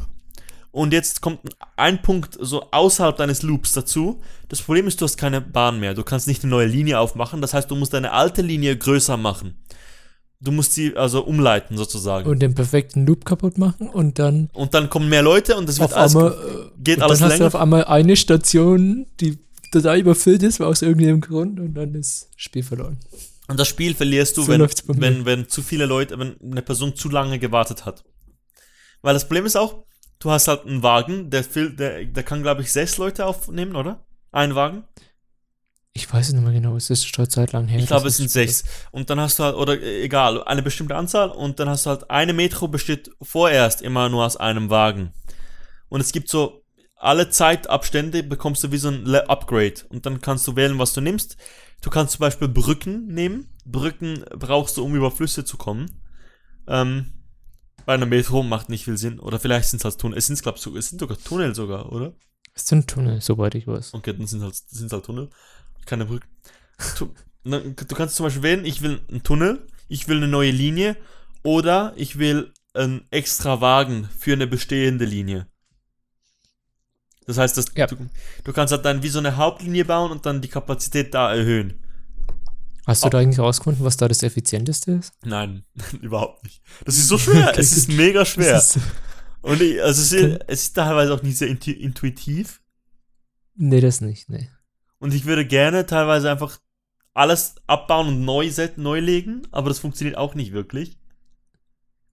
und 0.72 0.94
jetzt 0.94 1.22
kommt 1.22 1.40
ein 1.76 2.02
Punkt 2.02 2.38
so 2.40 2.70
außerhalb 2.72 3.18
deines 3.18 3.42
Loops 3.42 3.72
dazu. 3.72 4.22
Das 4.50 4.62
Problem 4.62 4.88
ist, 4.88 5.02
du 5.02 5.06
hast 5.06 5.18
keine 5.18 5.42
Bahn 5.42 5.80
mehr. 5.80 5.94
Du 5.94 6.04
kannst 6.04 6.28
nicht 6.28 6.44
eine 6.44 6.52
neue 6.52 6.68
Linie 6.68 7.00
aufmachen. 7.00 7.42
Das 7.42 7.54
heißt, 7.54 7.70
du 7.72 7.76
musst 7.76 7.94
deine 7.94 8.12
alte 8.12 8.42
Linie 8.42 8.78
größer 8.78 9.18
machen. 9.18 9.56
Du 10.40 10.52
musst 10.52 10.74
sie 10.74 10.96
also 10.96 11.26
umleiten 11.26 11.78
sozusagen. 11.78 12.30
Und 12.30 12.40
den 12.40 12.54
perfekten 12.54 13.08
Loop 13.08 13.26
kaputt 13.26 13.58
machen 13.58 13.90
und 13.90 14.20
dann 14.20 14.50
Und 14.54 14.76
dann 14.76 14.88
kommen 14.90 15.10
mehr 15.10 15.24
Leute 15.24 15.58
und 15.58 15.68
das 15.68 15.80
wird 15.80 15.94
alles 15.94 16.16
einmal, 16.16 16.32
äh, 16.32 16.84
geht 16.84 17.02
alles 17.02 17.20
dann 17.20 17.30
hast 17.30 17.34
du 17.40 17.44
länger. 17.44 17.48
auf 17.48 17.56
einmal 17.56 17.86
eine 17.86 18.16
Station, 18.16 19.08
die 19.20 19.40
total 19.72 20.00
überfüllt 20.00 20.44
ist, 20.44 20.62
aus 20.62 20.84
irgendeinem 20.84 21.22
Grund 21.22 21.60
und 21.60 21.74
dann 21.74 21.96
ist 21.96 22.30
das 22.34 22.42
Spiel 22.42 22.62
verloren. 22.62 23.00
Und 23.48 23.60
das 23.60 23.68
Spiel 23.68 23.96
verlierst 23.96 24.38
du, 24.38 24.44
So 24.44 24.50
wenn, 24.50 24.62
wenn, 25.02 25.26
wenn 25.26 25.50
zu 25.50 25.64
viele 25.64 25.88
Leute, 25.88 26.20
wenn 26.20 26.36
eine 26.40 26.62
Person 26.62 26.96
zu 26.96 27.10
lange 27.10 27.40
gewartet 27.40 27.86
hat. 27.86 28.04
Weil 29.02 29.16
das 29.16 29.26
Problem 29.26 29.46
ist 29.46 29.56
auch, 29.56 29.86
du 30.20 30.32
hast 30.32 30.48
halt 30.48 30.66
einen 30.66 30.84
Wagen, 30.84 31.30
der, 31.30 31.44
fil- 31.44 31.76
der, 31.76 32.06
der 32.06 32.24
kann, 32.24 32.42
glaube 32.42 32.62
ich, 32.62 32.72
sechs 32.72 32.98
Leute 32.98 33.26
aufnehmen, 33.26 33.76
oder? 33.76 34.06
Ein 34.32 34.56
Wagen? 34.56 34.84
Ich 35.94 36.12
weiß 36.14 36.28
es 36.28 36.34
nicht 36.34 36.44
mehr 36.44 36.54
genau, 36.54 36.76
es 36.76 36.92
ist 36.92 37.08
schon 37.08 37.28
Zeit 37.28 37.54
lang 37.54 37.68
her. 37.68 37.80
Ich 37.80 37.88
glaube, 37.88 38.08
es 38.08 38.18
sind 38.18 38.30
sechs. 38.30 38.64
Und 38.92 39.10
dann 39.10 39.20
hast 39.20 39.40
du 39.40 39.44
halt, 39.44 39.56
oder 39.56 39.82
äh, 39.82 40.04
egal, 40.04 40.44
eine 40.44 40.62
bestimmte 40.62 40.96
Anzahl 40.96 41.30
und 41.30 41.60
dann 41.60 41.70
hast 41.70 41.86
du 41.86 41.90
halt 41.90 42.12
eine 42.12 42.34
Metro 42.34 42.68
besteht 42.68 43.10
vorerst 43.22 43.82
immer 43.82 44.08
nur 44.08 44.24
aus 44.26 44.38
einem 44.38 44.70
Wagen. 44.70 45.12
Und 45.90 46.02
es 46.02 46.12
gibt 46.12 46.30
so 46.30 46.64
alle 46.96 47.30
Zeitabstände 47.30 48.24
bekommst 48.24 48.64
du 48.64 48.72
wie 48.72 48.78
so 48.78 48.90
ein 48.90 49.08
Upgrade. 49.08 49.86
Und 49.90 50.06
dann 50.06 50.22
kannst 50.22 50.48
du 50.48 50.56
wählen, 50.56 50.78
was 50.78 50.94
du 50.94 51.02
nimmst. 51.02 51.38
Du 51.82 51.90
kannst 51.90 52.14
zum 52.14 52.22
Beispiel 52.22 52.48
Brücken 52.48 53.08
nehmen. 53.08 53.50
Brücken 53.66 54.24
brauchst 54.36 54.78
du, 54.78 54.84
um 54.84 54.96
über 54.96 55.12
Flüsse 55.12 55.46
zu 55.46 55.58
kommen. 55.58 56.02
Ähm, 56.68 57.14
bei 57.88 57.94
einer 57.94 58.06
Metro 58.06 58.44
macht 58.44 58.68
nicht 58.68 58.84
viel 58.84 58.98
Sinn. 58.98 59.18
Oder 59.18 59.40
vielleicht 59.40 59.70
sind 59.70 59.80
es 59.80 59.86
halt 59.86 59.98
Tunnel. 59.98 60.18
Es 60.18 60.28
sind, 60.28 60.42
glaube 60.42 60.58
ich, 60.60 60.66
es 60.76 60.90
sind 60.90 61.00
sogar 61.00 61.18
Tunnel 61.18 61.56
sogar, 61.56 61.90
oder? 61.94 62.14
Es 62.54 62.70
ein 62.74 62.86
Tunnel, 62.86 63.22
soweit 63.22 63.56
ich 63.56 63.66
weiß. 63.66 63.94
Okay, 63.94 64.14
dann 64.14 64.28
sind 64.28 64.44
halt, 64.44 64.56
sind 64.56 64.92
halt 64.92 65.06
Tunnel. 65.06 65.30
Keine 65.86 66.06
Brücken. 66.06 66.28
Tu, 66.98 67.08
na, 67.46 67.60
du 67.60 67.96
kannst 67.96 68.18
zum 68.18 68.26
Beispiel 68.26 68.44
wählen, 68.44 68.66
ich 68.66 68.82
will 68.82 69.00
einen 69.10 69.24
Tunnel, 69.24 69.66
ich 69.88 70.10
will 70.10 70.18
eine 70.18 70.28
neue 70.28 70.52
Linie 70.52 70.98
oder 71.44 71.94
ich 71.96 72.20
will 72.20 72.52
einen 72.74 73.08
extra 73.10 73.62
Wagen 73.62 74.10
für 74.20 74.34
eine 74.34 74.48
bestehende 74.48 75.06
Linie. 75.06 75.48
Das 77.26 77.38
heißt, 77.38 77.58
dass 77.58 77.68
Ja. 77.74 77.88
du, 77.88 77.96
du 78.44 78.52
kannst 78.54 78.74
halt 78.74 78.84
dann 78.84 79.02
wie 79.02 79.08
so 79.10 79.20
eine 79.20 79.38
Hauptlinie 79.38 79.86
bauen 79.86 80.12
und 80.12 80.26
dann 80.26 80.42
die 80.42 80.50
Kapazität 80.50 81.14
da 81.14 81.34
erhöhen. 81.34 81.82
Hast 82.88 83.04
Oh. 83.04 83.08
du 83.08 83.12
da 83.12 83.20
eigentlich 83.20 83.40
rausgefunden, 83.40 83.84
was 83.84 83.98
da 83.98 84.08
das 84.08 84.24
effizienteste 84.24 84.94
ist? 84.94 85.14
Nein, 85.24 85.66
überhaupt 86.02 86.44
nicht. 86.46 86.64
Das 86.86 86.98
ist 86.98 87.08
so 87.10 87.18
schwer. 87.18 87.54
Es 87.58 87.76
ist 87.76 87.90
mega 87.90 88.26
schwer. 88.26 88.58
Ist, 88.58 88.80
und 89.42 89.62
ich, 89.62 89.82
also 89.84 90.02
es 90.02 90.12
ist, 90.14 90.42
es 90.48 90.62
ist 90.64 90.74
teilweise 90.74 91.14
auch 91.14 91.22
nicht 91.22 91.38
sehr 91.38 91.48
intu 91.50 91.72
intuitiv. 91.72 92.62
nee, 93.56 93.82
das 93.82 94.02
nicht, 94.02 94.30
nee. 94.30 94.50
Und 95.00 95.14
ich 95.14 95.26
würde 95.26 95.46
gerne 95.46 95.86
teilweise 95.86 96.32
einfach 96.32 96.60
alles 97.14 97.56
abbauen 97.68 98.08
und 98.08 98.26
neu 98.26 98.50
set, 98.50 98.78
neu 98.78 99.00
legen, 99.00 99.44
aber 99.52 99.70
das 99.70 99.80
funktioniert 99.80 100.18
auch 100.18 100.34
nicht 100.34 100.54
wirklich. 100.54 100.98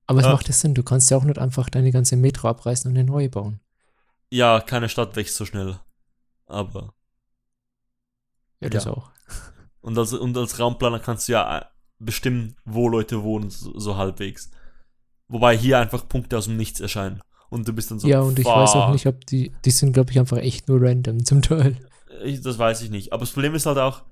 Aber 0.06 0.20
es 0.20 0.26
Ja. 0.26 0.32
macht 0.32 0.48
ja 0.48 0.54
Sinn, 0.54 0.74
du 0.74 0.82
kannst 0.82 1.10
ja 1.10 1.16
auch 1.16 1.24
nicht 1.24 1.38
einfach 1.38 1.70
deine 1.70 1.92
ganze 1.92 2.16
Metro 2.16 2.48
abreißen 2.48 2.90
und 2.90 2.96
eine 2.98 3.06
neue 3.08 3.30
bauen. 3.30 3.60
Ja, 4.30 4.60
keine 4.60 4.88
Stadt 4.88 5.14
wächst 5.16 5.36
so 5.36 5.46
schnell. 5.46 5.78
Aber. 6.46 6.94
Ja, 8.60 8.68
das 8.70 8.84
Ja. 8.84 8.90
auch. 8.92 9.10
Und 9.84 9.98
als, 9.98 10.14
und 10.14 10.34
als 10.38 10.58
Raumplaner 10.58 10.98
kannst 10.98 11.28
du 11.28 11.32
ja 11.32 11.58
äh, 11.58 11.64
bestimmen, 11.98 12.56
wo 12.64 12.88
Leute 12.88 13.22
wohnen, 13.22 13.50
so, 13.50 13.78
so 13.78 13.98
halbwegs. 13.98 14.50
Wobei 15.28 15.56
hier 15.58 15.78
einfach 15.78 16.08
Punkte 16.08 16.38
aus 16.38 16.46
dem 16.46 16.56
Nichts 16.56 16.80
erscheinen. 16.80 17.20
Und 17.50 17.68
du 17.68 17.74
bist 17.74 17.90
dann 17.90 17.98
so. 17.98 18.08
ja, 18.08 18.20
und 18.20 18.38
ich 18.38 18.46
weiß 18.46 18.70
auch 18.76 18.92
nicht, 18.92 19.06
ob 19.06 19.26
die, 19.26 19.52
die 19.66 19.70
sind, 19.70 19.92
glaube 19.92 20.10
ich, 20.10 20.18
einfach 20.18 20.38
echt 20.38 20.68
nur 20.68 20.80
random 20.80 21.22
zum 21.26 21.42
Teil. 21.42 21.76
Ich, 22.24 22.40
das 22.40 22.58
weiß 22.58 22.80
ich 22.80 22.88
nicht. 22.88 23.12
Aber 23.12 23.20
das 23.20 23.32
Problem 23.32 23.54
ist 23.54 23.66
halt 23.66 23.76
auch, 23.76 24.04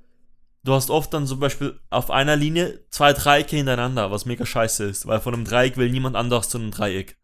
du 0.62 0.74
hast 0.74 0.90
oft 0.90 1.14
dann 1.14 1.26
zum 1.26 1.40
Beispiel 1.40 1.80
auf 1.88 2.10
einer 2.10 2.36
Linie 2.36 2.84
zwei 2.90 3.14
Dreiecke 3.14 3.56
hintereinander, 3.56 4.10
was 4.10 4.26
mega 4.26 4.44
scheiße 4.44 4.84
ist, 4.84 5.06
weil 5.06 5.20
von 5.20 5.32
einem 5.32 5.46
Dreieck 5.46 5.78
will 5.78 5.90
niemand 5.90 6.16
anders 6.16 6.50
zu 6.50 6.58
einem 6.58 6.70
Dreieck. 6.70 7.16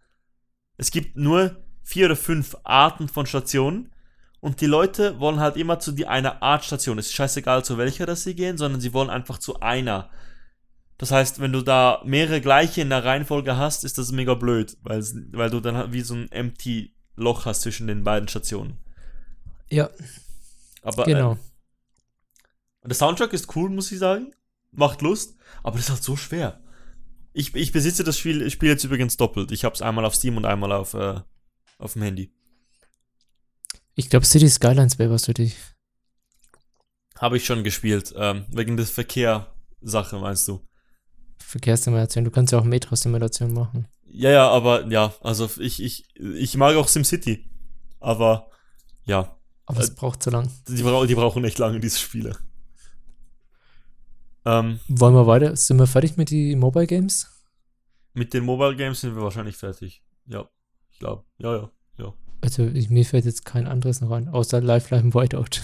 Es 0.79 0.91
gibt 0.91 1.19
nur 1.19 1.63
vier 1.83 2.07
oder 2.07 2.17
fünf 2.17 2.57
Arten 2.65 3.09
von 3.09 3.27
Stationen 3.27 3.93
und 4.41 4.61
die 4.61 4.67
Leute 4.67 5.19
wollen 5.19 5.41
halt 5.41 5.57
immer 5.57 5.81
zu 5.81 5.93
die 5.93 6.07
einer 6.07 6.43
Art 6.43 6.65
Station. 6.65 6.99
Es 6.99 7.07
ist 7.07 7.15
scheißegal, 7.15 7.65
zu 7.65 7.77
welcher 7.77 8.07
das 8.07 8.23
sie 8.23 8.35
gehen, 8.35 8.57
sondern 8.57 8.81
sie 8.81 8.93
wollen 8.93 9.11
einfach 9.11 9.39
zu 9.39 9.61
einer. 9.61 10.11
Das 10.97 11.11
heißt, 11.11 11.41
wenn 11.41 11.53
du 11.53 11.63
da 11.63 12.03
mehrere 12.05 12.41
gleiche 12.41 12.81
in 12.81 12.91
der 12.91 13.05
Reihenfolge 13.05 13.57
hast, 13.57 13.85
ist 13.85 13.99
das 13.99 14.13
mega 14.13 14.35
blöd, 14.35 14.77
weil, 14.83 15.03
weil 15.33 15.51
du 15.51 15.61
dann 15.61 15.77
halt 15.77 15.93
wie 15.93 16.03
so 16.03 16.15
ein 16.15 16.31
empty 16.31 16.95
Loch 17.17 17.47
hast 17.47 17.63
zwischen 17.63 17.87
den 17.87 18.05
beiden 18.05 18.29
Stationen. 18.29 18.79
Ja, 19.71 19.91
Aber 20.83 21.05
genau. 21.05 21.33
ähm, 21.33 21.39
der 22.85 22.97
Soundtrack 22.97 23.33
ist 23.33 23.55
cool, 23.57 23.71
muss 23.71 23.93
ich 23.93 23.99
sagen. 23.99 24.33
Macht 24.71 25.03
Lust, 25.03 25.37
aber 25.63 25.77
das 25.77 25.87
ist 25.87 25.91
halt 25.91 26.03
so 26.03 26.17
schwer. 26.17 26.61
Ich, 27.33 27.55
ich 27.55 27.73
besitze 27.73 28.05
das 28.05 28.19
Spiel, 28.19 28.43
ich 28.43 28.55
spiele 28.55 28.73
jetzt 28.73 28.85
übrigens 28.85 29.17
doppelt. 29.17 29.53
Ich 29.53 29.65
habe 29.65 29.75
es 29.75 29.83
einmal 29.83 30.05
auf 30.05 30.15
Steam 30.15 30.37
und 30.37 30.45
einmal 30.45 30.73
auf, 30.73 30.95
äh, 30.95 31.21
auf 31.79 31.93
dem 31.95 32.03
Handy. 32.03 32.33
Ich 33.99 34.11
glaube, 34.11 34.25
City 34.27 34.49
Skylines 34.49 34.99
wäre 35.01 35.11
was 35.11 35.25
für 35.25 35.35
dich. 35.35 35.57
Habe 37.19 37.37
ich 37.37 37.45
schon 37.45 37.65
gespielt, 37.65 38.15
ähm, 38.17 38.45
wegen 38.49 38.77
der 38.77 38.87
Verkehr-Sache, 38.87 40.19
meinst 40.21 40.47
du? 40.47 40.65
Verkehrssimulation. 41.39 42.25
Du 42.25 42.31
kannst 42.31 42.53
ja 42.53 42.61
auch 42.61 42.65
Metro-Simulation 42.65 43.53
machen. 43.53 43.89
Ja, 44.05 44.31
ja, 44.31 44.49
aber 44.49 44.87
ja, 44.87 45.13
also 45.21 45.51
ich, 45.59 45.83
ich, 45.83 46.05
ich 46.15 46.57
mag 46.57 46.77
auch 46.77 46.87
SimCity. 46.87 47.51
Aber 47.99 48.51
ja, 49.05 49.37
Aber 49.67 49.81
es 49.81 49.91
Äh, 49.91 49.95
braucht 49.95 50.23
zu 50.23 50.31
lang. 50.31 50.49
die, 50.69 50.83
brau 50.83 51.05
die 51.05 51.17
brauchen 51.17 51.45
echt 51.45 51.59
lange, 51.59 51.81
diese 51.81 51.99
Spiele. 51.99 52.39
Ähm, 54.45 54.79
Wollen 54.87 55.15
wir 55.15 55.27
weiter? 55.27 55.57
Sind 55.57 55.79
wir 55.79 55.89
fertig 55.89 56.17
mit 56.17 56.31
den 56.31 56.61
Mobile 56.61 56.87
Games? 56.87 57.27
mit 58.15 58.33
den 58.33 58.45
Mobile 58.45 58.75
Games 58.77 59.01
sind 59.01 59.15
wir 59.17 59.23
wahrscheinlich 59.23 59.57
fertig. 59.57 60.03
Ja, 60.27 60.49
ich 60.91 60.99
glaube. 61.01 61.25
Ja, 61.39 61.57
ja, 61.57 61.71
ja. 61.99 62.15
Also 62.41 62.67
ich, 62.67 62.91
mir 62.91 63.05
fällt 63.05 63.25
jetzt 63.25 63.45
kein 63.45 63.67
anderes 63.67 64.01
noch 64.01 64.11
an, 64.11 64.29
außer 64.29 64.61
Lifeline 64.61 65.13
Whiteout. 65.15 65.61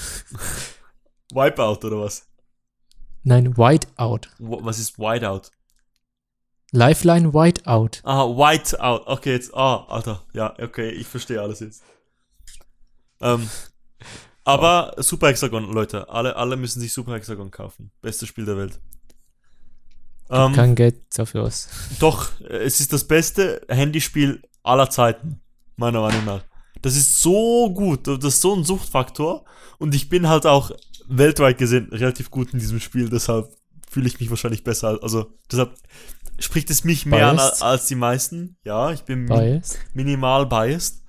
Wipeout 1.32 1.86
oder 1.86 2.00
was? 2.00 2.26
Nein, 3.22 3.56
Whiteout. 3.56 4.28
Was 4.38 4.78
ist 4.78 4.98
Whiteout? 4.98 5.50
Lifeline 6.72 7.32
Whiteout. 7.32 8.00
Ah, 8.02 8.24
Whiteout. 8.26 9.04
Okay, 9.06 9.32
jetzt. 9.32 9.54
Ah, 9.54 9.84
Alter. 9.88 10.22
Ja, 10.32 10.54
okay, 10.60 10.90
ich 10.90 11.06
verstehe 11.06 11.40
alles 11.40 11.60
jetzt. 11.60 11.82
Ähm, 13.20 13.48
aber 14.44 14.94
Super 14.98 15.28
Hexagon, 15.28 15.72
Leute. 15.72 16.08
Alle, 16.08 16.36
alle 16.36 16.56
müssen 16.56 16.80
sich 16.80 16.92
Super 16.92 17.14
Hexagon 17.14 17.50
kaufen. 17.50 17.92
Bestes 18.02 18.28
Spiel 18.28 18.44
der 18.44 18.56
Welt. 18.56 18.80
Ähm, 20.30 20.52
Kein 20.52 20.74
Geld 20.74 20.96
dafür 21.16 21.44
aus. 21.44 21.68
doch, 22.00 22.40
äh, 22.40 22.64
es 22.64 22.80
ist 22.80 22.92
das 22.92 23.04
beste 23.04 23.64
Handyspiel 23.68 24.42
aller 24.62 24.90
Zeiten. 24.90 25.40
Meiner 25.76 26.00
Meinung 26.00 26.24
nach. 26.24 26.42
Das 26.84 26.96
ist 26.96 27.22
so 27.22 27.72
gut. 27.72 28.06
Das 28.06 28.22
ist 28.22 28.42
so 28.42 28.54
ein 28.54 28.62
Suchtfaktor. 28.62 29.46
Und 29.78 29.94
ich 29.94 30.10
bin 30.10 30.28
halt 30.28 30.44
auch 30.44 30.70
weltweit 31.08 31.56
gesehen 31.56 31.88
relativ 31.90 32.30
gut 32.30 32.52
in 32.52 32.58
diesem 32.58 32.78
Spiel. 32.78 33.08
Deshalb 33.08 33.48
fühle 33.88 34.06
ich 34.06 34.20
mich 34.20 34.28
wahrscheinlich 34.28 34.64
besser. 34.64 34.98
Also, 35.02 35.32
deshalb 35.50 35.74
spricht 36.38 36.68
es 36.68 36.84
mich 36.84 37.06
mehr 37.06 37.28
an 37.28 37.36
Biased? 37.36 37.62
als 37.62 37.86
die 37.86 37.94
meisten. 37.94 38.58
Ja, 38.64 38.90
ich 38.90 39.00
bin 39.00 39.24
mi 39.24 39.28
Bias. 39.28 39.78
minimal 39.94 40.44
biased. 40.44 41.02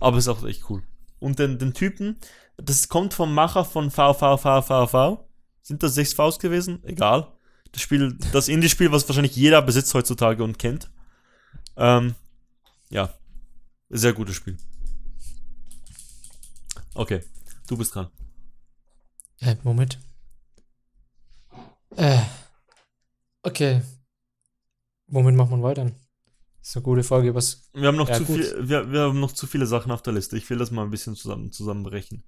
Aber 0.00 0.18
es 0.18 0.26
ist 0.26 0.28
auch 0.28 0.44
echt 0.44 0.68
cool. 0.68 0.82
Und 1.18 1.38
den, 1.38 1.58
den 1.58 1.72
Typen, 1.72 2.18
das 2.58 2.90
kommt 2.90 3.14
vom 3.14 3.32
Macher 3.32 3.64
von 3.64 3.90
VVVVV. 3.90 5.24
Sind 5.62 5.82
das 5.82 5.94
sechs 5.94 6.12
Vs 6.12 6.40
gewesen? 6.40 6.84
Egal. 6.84 7.32
Das 7.72 7.80
Spiel, 7.80 8.18
das 8.34 8.48
Indie-Spiel, 8.48 8.92
was 8.92 9.08
wahrscheinlich 9.08 9.34
jeder 9.34 9.62
besitzt 9.62 9.94
heutzutage 9.94 10.44
und 10.44 10.58
kennt. 10.58 10.90
Ähm, 11.78 12.16
ja. 12.90 13.14
Sehr 13.88 14.12
gutes 14.12 14.34
Spiel. 14.36 14.58
Okay, 16.94 17.22
du 17.68 17.76
bist 17.76 17.94
dran. 17.94 18.08
Äh, 19.40 19.56
Moment. 19.62 19.98
Äh. 21.96 22.18
Okay. 23.42 23.82
Womit 25.08 25.34
macht 25.34 25.50
man 25.50 25.62
weiter? 25.62 25.84
Das 26.60 26.68
ist 26.70 26.76
eine 26.76 26.82
gute 26.84 27.02
Frage. 27.02 27.34
Was. 27.34 27.68
Wir 27.74 27.88
haben 27.88 27.96
noch, 27.96 28.08
Ja, 28.08 28.16
zu, 28.16 28.24
gut. 28.24 28.36
viel, 28.36 28.68
wir, 28.68 28.92
wir 28.92 29.00
haben 29.00 29.20
noch 29.20 29.32
zu 29.32 29.46
viele 29.46 29.66
Sachen 29.66 29.90
auf 29.90 30.02
der 30.02 30.12
Liste. 30.12 30.36
Ich 30.36 30.48
will 30.48 30.58
das 30.58 30.70
mal 30.70 30.84
ein 30.84 30.90
bisschen 30.90 31.16
zusammen, 31.16 31.50
zusammenbrechen. 31.50 32.22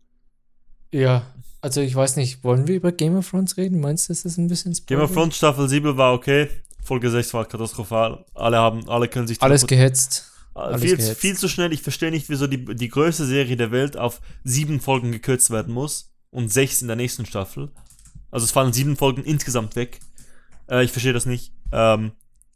Ja, 0.93 1.27
also 1.61 1.81
ich 1.81 1.95
weiß 1.95 2.17
nicht, 2.17 2.45
wollen 2.45 2.67
wir 2.67 2.77
über 2.77 2.93
Game 2.93 3.17
of 3.17 3.29
Thrones 3.31 3.57
reden? 3.57 3.81
Meinst 3.81 4.09
du, 4.09 4.13
ist 4.13 4.25
das 4.25 4.37
ein 4.37 4.49
bisschen 4.49 4.73
Game 4.87 5.01
of 5.01 5.11
Spoiler? 5.11 5.23
Thrones 5.23 5.37
Staffel 5.37 5.69
7 5.69 5.97
war 5.97 6.15
okay. 6.15 6.51
Folge 6.83 7.11
6 7.11 7.33
war 7.35 7.45
katastrophal. 7.47 8.25
Alle 8.35 8.59
haben, 8.59 8.89
alle 8.89 9.09
können 9.09 9.27
sich 9.27 9.41
Alles 9.41 9.67
gehetzt. 9.67 10.31
Alles 10.55 10.81
viel, 10.83 10.97
gehetzt. 10.97 11.21
viel 11.21 11.37
zu 11.37 11.49
schnell. 11.49 11.73
Ich 11.73 11.83
verstehe 11.83 12.11
nicht, 12.11 12.29
wieso 12.29 12.47
die, 12.47 12.65
die 12.65 12.89
größte 12.89 13.27
Serie 13.27 13.57
der 13.57 13.71
Welt 13.73 13.97
auf 13.97 14.21
sieben 14.45 14.81
Folgen 14.81 15.11
gekürzt 15.13 15.51
werden 15.51 15.75
muss 15.75 16.13
und 16.31 16.53
sechs 16.53 16.81
in 16.81 16.87
der 16.89 16.97
nächsten 16.97 17.27
Staffel. 17.27 17.71
Also 18.31 18.45
es 18.45 18.53
fallen 18.53 18.73
sieben 18.73 18.97
Folgen 18.97 19.25
insgesamt 19.25 19.77
weg. 19.77 20.01
Äh, 20.69 20.85
ich 20.85 20.91
verstehe 20.93 21.13
das 21.13 21.27
nicht. 21.27 21.53
Ähm, 21.73 22.13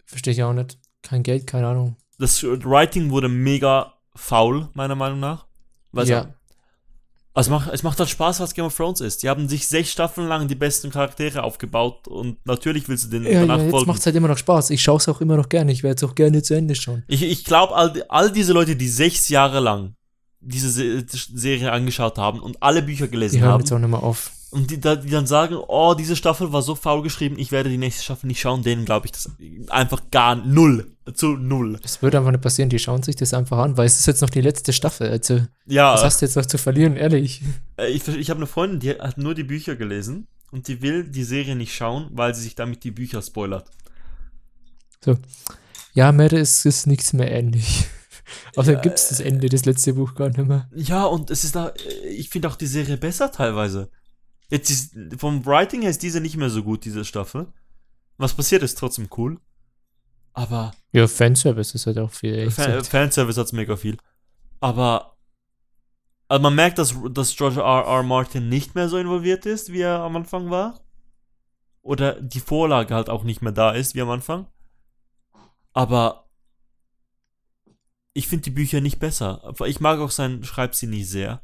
Verstehe 0.06 0.32
ich 0.32 0.42
auch 0.42 0.52
nicht. 0.52 0.78
Kein 1.02 1.22
Geld, 1.22 1.46
keine 1.46 1.68
Ahnung. 1.68 1.96
das 2.18 2.42
Writing 2.42 3.10
wurde 3.10 3.28
mega 3.28 3.94
faul, 4.14 4.68
meiner 4.74 4.94
Meinung 4.96 5.20
nach. 5.20 5.46
Weil 5.92 6.08
Ja. 6.08 6.34
Also 7.38 7.52
es 7.54 7.60
macht, 7.60 7.72
es 7.72 7.82
macht 7.84 8.00
halt 8.00 8.08
Spaß, 8.08 8.40
was 8.40 8.52
Game 8.52 8.64
of 8.64 8.76
Thrones 8.76 9.00
ist. 9.00 9.22
Die 9.22 9.28
haben 9.28 9.48
sich 9.48 9.68
sechs 9.68 9.92
Staffeln 9.92 10.26
lang 10.26 10.48
die 10.48 10.56
besten 10.56 10.90
Charaktere 10.90 11.44
aufgebaut 11.44 12.08
und 12.08 12.44
natürlich 12.44 12.88
willst 12.88 13.04
du 13.04 13.10
den 13.10 13.22
Ja, 13.32 13.42
danach 13.42 13.58
ja 13.58 13.62
jetzt 13.62 13.70
folgen. 13.70 13.86
macht 13.86 14.00
es 14.00 14.06
halt 14.06 14.16
immer 14.16 14.26
noch 14.26 14.38
Spaß. 14.38 14.70
Ich 14.70 14.82
schaue 14.82 14.96
es 14.96 15.08
auch 15.08 15.20
immer 15.20 15.36
noch 15.36 15.48
gerne. 15.48 15.70
Ich 15.70 15.84
werde 15.84 16.04
es 16.04 16.10
auch 16.10 16.16
gerne 16.16 16.42
zu 16.42 16.54
Ende 16.54 16.74
schauen. 16.74 17.04
Ich, 17.06 17.22
ich 17.22 17.44
glaube, 17.44 17.76
all, 17.76 18.04
all 18.08 18.32
diese 18.32 18.52
Leute, 18.52 18.74
die 18.74 18.88
sechs 18.88 19.28
Jahre 19.28 19.60
lang 19.60 19.94
diese 20.40 20.68
Se 20.68 21.04
Serie 21.08 21.70
angeschaut 21.70 22.18
haben 22.18 22.40
und 22.40 22.60
alle 22.60 22.82
Bücher 22.82 23.06
gelesen 23.06 23.36
Die 23.36 23.42
haben 23.44 23.60
jetzt 23.60 23.70
auch 23.72 23.78
nicht 23.78 23.88
mehr 23.88 24.02
auf. 24.02 24.32
Und 24.50 24.70
die, 24.70 24.78
die 24.80 25.10
dann 25.10 25.26
sagen, 25.26 25.56
oh, 25.56 25.94
diese 25.94 26.16
Staffel 26.16 26.52
war 26.52 26.62
so 26.62 26.74
faul 26.74 27.02
geschrieben, 27.02 27.38
ich 27.38 27.52
werde 27.52 27.68
die 27.68 27.76
nächste 27.76 28.02
Staffel 28.02 28.28
nicht 28.28 28.40
schauen, 28.40 28.62
denen 28.62 28.84
glaube 28.84 29.06
ich 29.06 29.12
das 29.12 29.30
einfach 29.68 30.02
gar 30.10 30.36
null. 30.36 30.94
Zu 31.14 31.36
null. 31.36 31.78
Das 31.82 32.02
wird 32.02 32.14
einfach 32.14 32.30
nicht 32.30 32.42
passieren. 32.42 32.68
Die 32.68 32.78
schauen 32.78 33.02
sich 33.02 33.16
das 33.16 33.32
einfach 33.32 33.58
an, 33.58 33.76
weil 33.78 33.86
es 33.86 33.98
ist 33.98 34.06
jetzt 34.06 34.20
noch 34.20 34.28
die 34.28 34.42
letzte 34.42 34.74
Staffel. 34.74 35.08
Also, 35.08 35.40
Ja, 35.64 35.94
was 35.94 36.04
hast 36.04 36.20
du 36.20 36.26
jetzt 36.26 36.36
noch 36.36 36.44
zu 36.44 36.58
verlieren, 36.58 36.96
ehrlich? 36.96 37.42
äh, 37.78 37.88
ich, 37.88 38.06
ich 38.08 38.28
habe 38.28 38.38
eine 38.38 38.46
Freundin, 38.46 38.80
die 38.80 38.90
hat 38.90 39.16
nur 39.16 39.34
die 39.34 39.44
Bücher 39.44 39.76
gelesen 39.76 40.26
und 40.50 40.68
die 40.68 40.82
will 40.82 41.04
die 41.04 41.24
Serie 41.24 41.56
nicht 41.56 41.74
schauen, 41.74 42.08
weil 42.12 42.34
sie 42.34 42.42
sich 42.42 42.54
damit 42.54 42.84
die 42.84 42.90
Bücher 42.90 43.22
spoilert. 43.22 43.70
Ja, 45.94 46.12
Merde 46.12 46.38
ist, 46.38 46.64
ist 46.66 46.86
nichts 46.86 47.12
mehr 47.12 47.30
ähnlich. 47.30 47.86
Außerdem 48.56 48.76
ja, 48.76 48.80
gibt 48.82 48.98
es 48.98 49.08
das 49.08 49.20
Ende 49.20 49.48
des 49.48 49.64
letzten 49.64 49.94
Buch 49.94 50.14
gar 50.14 50.28
nicht 50.28 50.46
mehr. 50.46 50.68
Ja, 50.74 51.04
und 51.04 51.30
es 51.30 51.44
ist 51.44 51.56
da, 51.56 51.72
ich 52.08 52.28
finde 52.28 52.48
auch 52.48 52.56
die 52.56 52.66
Serie 52.66 52.96
besser 52.96 53.32
teilweise. 53.32 53.90
Jetzt 54.50 54.70
ist, 54.70 54.96
vom 55.18 55.44
Writing 55.44 55.82
her 55.82 55.90
ist 55.90 56.02
diese 56.02 56.20
nicht 56.20 56.36
mehr 56.36 56.50
so 56.50 56.62
gut, 56.62 56.84
diese 56.84 57.04
Staffel. 57.04 57.52
Was 58.16 58.34
passiert, 58.34 58.62
ist 58.62 58.78
trotzdem 58.78 59.08
cool. 59.16 59.38
Aber. 60.32 60.72
Ja, 60.92 61.06
Fanservice 61.06 61.74
ist 61.74 61.86
halt 61.86 61.98
auch 61.98 62.10
viel. 62.10 62.50
Fan, 62.50 62.82
Fanservice 62.84 63.38
hat's 63.38 63.52
mega 63.52 63.76
viel. 63.76 63.96
Aber. 64.60 65.16
Also 66.28 66.42
man 66.42 66.54
merkt, 66.54 66.78
dass, 66.78 66.94
dass 67.10 67.36
George 67.36 67.60
R. 67.60 67.84
R. 67.86 68.02
Martin 68.02 68.48
nicht 68.48 68.74
mehr 68.74 68.88
so 68.88 68.98
involviert 68.98 69.46
ist, 69.46 69.72
wie 69.72 69.80
er 69.80 70.00
am 70.00 70.16
Anfang 70.16 70.50
war. 70.50 70.80
Oder 71.80 72.20
die 72.20 72.40
Vorlage 72.40 72.94
halt 72.94 73.08
auch 73.08 73.24
nicht 73.24 73.40
mehr 73.40 73.52
da 73.52 73.70
ist, 73.70 73.94
wie 73.94 74.02
am 74.02 74.10
Anfang. 74.10 74.46
Aber 75.72 76.28
ich 78.12 78.28
finde 78.28 78.44
die 78.44 78.50
Bücher 78.50 78.80
nicht 78.80 78.98
besser. 78.98 79.54
Ich 79.64 79.80
mag 79.80 80.00
auch 80.00 80.10
sein 80.10 80.44
Schreibstil 80.44 80.90
nicht 80.90 81.08
sehr. 81.08 81.40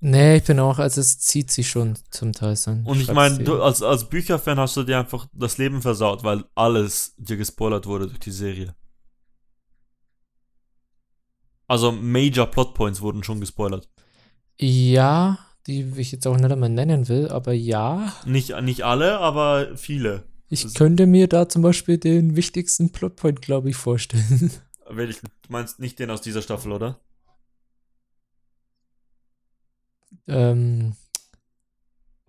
Nee, 0.00 0.36
ich 0.36 0.44
bin 0.44 0.60
auch, 0.60 0.78
also 0.78 1.00
es 1.00 1.18
zieht 1.18 1.50
sich 1.50 1.68
schon 1.68 1.98
zum 2.10 2.32
Teil 2.32 2.54
sein. 2.54 2.84
Und 2.86 3.00
ich 3.00 3.12
meine, 3.12 3.42
du 3.42 3.60
als, 3.60 3.82
als 3.82 4.08
Bücherfan 4.08 4.58
hast 4.58 4.76
du 4.76 4.84
dir 4.84 4.98
einfach 4.98 5.26
das 5.32 5.58
Leben 5.58 5.82
versaut, 5.82 6.22
weil 6.22 6.44
alles 6.54 7.14
dir 7.16 7.36
gespoilert 7.36 7.86
wurde 7.86 8.06
durch 8.06 8.20
die 8.20 8.30
Serie. 8.30 8.74
Also 11.66 11.90
Major 11.90 12.46
Plotpoints 12.46 13.00
wurden 13.00 13.24
schon 13.24 13.40
gespoilert. 13.40 13.88
Ja, 14.58 15.38
die 15.66 15.92
ich 15.96 16.12
jetzt 16.12 16.26
auch 16.26 16.36
nicht 16.36 16.50
einmal 16.50 16.70
nennen 16.70 17.08
will, 17.08 17.28
aber 17.28 17.52
ja. 17.52 18.12
Nicht, 18.24 18.58
nicht 18.62 18.84
alle, 18.84 19.18
aber 19.18 19.76
viele. 19.76 20.24
Ich 20.48 20.62
das 20.62 20.74
könnte 20.74 21.06
mir 21.06 21.28
da 21.28 21.48
zum 21.48 21.62
Beispiel 21.62 21.98
den 21.98 22.36
wichtigsten 22.36 22.90
Plotpoint, 22.90 23.42
glaube 23.42 23.68
ich, 23.68 23.76
vorstellen. 23.76 24.50
Du 24.88 25.04
meinst 25.48 25.80
nicht 25.80 25.98
den 25.98 26.10
aus 26.10 26.22
dieser 26.22 26.40
Staffel, 26.40 26.72
oder? 26.72 26.98
Ähm, 30.26 30.94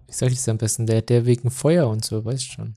wie 0.07 0.13
sag 0.13 0.31
ich 0.31 0.37
das 0.37 0.49
am 0.49 0.57
besten, 0.57 0.87
der, 0.87 1.01
der 1.01 1.25
wegen 1.25 1.51
Feuer 1.51 1.87
und 1.87 2.03
so, 2.03 2.25
weißt 2.25 2.51
schon. 2.51 2.75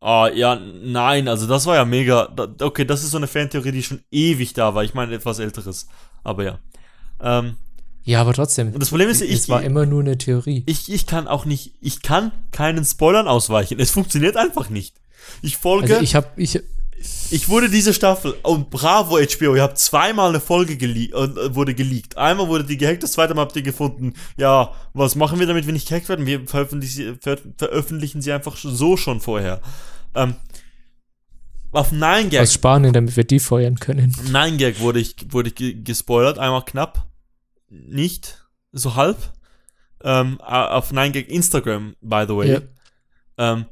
Ah, 0.00 0.30
ja, 0.32 0.56
nein, 0.56 1.28
also 1.28 1.46
das 1.46 1.66
war 1.66 1.76
ja 1.76 1.84
mega. 1.84 2.34
Okay, 2.60 2.86
das 2.86 3.04
ist 3.04 3.10
so 3.10 3.18
eine 3.18 3.26
Fantheorie, 3.26 3.72
die 3.72 3.82
schon 3.82 4.02
ewig 4.10 4.54
da 4.54 4.74
war. 4.74 4.82
Ich 4.82 4.94
meine 4.94 5.14
etwas 5.14 5.38
älteres. 5.38 5.88
Aber 6.24 6.42
ja. 6.42 6.58
Ähm, 7.20 7.56
ja, 8.04 8.22
aber 8.22 8.32
trotzdem. 8.32 8.68
Und 8.72 8.80
das 8.80 8.88
Problem 8.88 9.10
ist, 9.10 9.20
ich. 9.20 9.32
Es 9.32 9.48
war 9.50 9.62
immer 9.62 9.84
nur 9.84 10.00
eine 10.00 10.16
Theorie. 10.16 10.62
Ich, 10.64 10.90
ich 10.90 11.06
kann 11.06 11.28
auch 11.28 11.44
nicht, 11.44 11.74
ich 11.82 12.00
kann 12.00 12.32
keinen 12.50 12.84
Spoilern 12.86 13.28
ausweichen. 13.28 13.78
Es 13.78 13.90
funktioniert 13.90 14.38
einfach 14.38 14.70
nicht. 14.70 14.96
Ich 15.42 15.58
folge. 15.58 15.92
Also 15.92 16.02
ich 16.02 16.14
habe 16.14 16.28
ich, 16.36 16.60
ich 17.30 17.48
wurde 17.48 17.70
diese 17.70 17.94
Staffel 17.94 18.34
und 18.42 18.68
bravo 18.68 19.18
HBO, 19.18 19.54
ihr 19.54 19.62
habt 19.62 19.78
zweimal 19.78 20.28
eine 20.28 20.40
Folge 20.40 20.76
gele 20.76 21.04
äh, 21.06 21.54
wurde 21.54 21.74
geleakt. 21.74 22.18
Einmal 22.18 22.48
wurde 22.48 22.64
die 22.64 22.76
gehackt, 22.76 23.02
das 23.02 23.12
zweite 23.12 23.34
Mal 23.34 23.42
habt 23.42 23.56
ihr 23.56 23.62
gefunden, 23.62 24.14
ja, 24.36 24.74
was 24.92 25.14
machen 25.14 25.38
wir 25.38 25.46
damit, 25.46 25.66
wenn 25.66 25.74
nicht 25.74 25.88
gehackt 25.88 26.08
werden? 26.08 26.26
Wir 26.26 26.46
veröffentlichen, 26.46 27.18
ver 27.20 27.38
veröffentlichen 27.56 28.20
sie 28.20 28.32
einfach 28.32 28.56
so 28.56 28.96
schon 28.96 29.20
vorher. 29.20 29.62
Ähm, 30.14 30.34
auf 31.72 31.92
9gag. 31.92 32.42
Aus 32.42 32.52
Spanien, 32.52 32.92
damit 32.92 33.16
wir 33.16 33.24
die 33.24 33.40
feuern 33.40 33.76
können. 33.76 34.12
9gag 34.12 34.80
wurde 34.80 35.00
ich, 35.00 35.16
wurde 35.30 35.50
ich 35.54 35.84
gespoilert, 35.84 36.38
einmal 36.38 36.64
knapp. 36.64 37.06
Nicht, 37.68 38.44
so 38.72 38.96
halb. 38.96 39.16
Ähm, 40.02 40.40
auf 40.40 40.92
9gag 40.92 41.26
Instagram, 41.26 41.94
by 42.00 42.24
the 42.26 42.36
way. 42.36 42.52
Ja. 42.52 42.60
Ähm, 43.52 43.66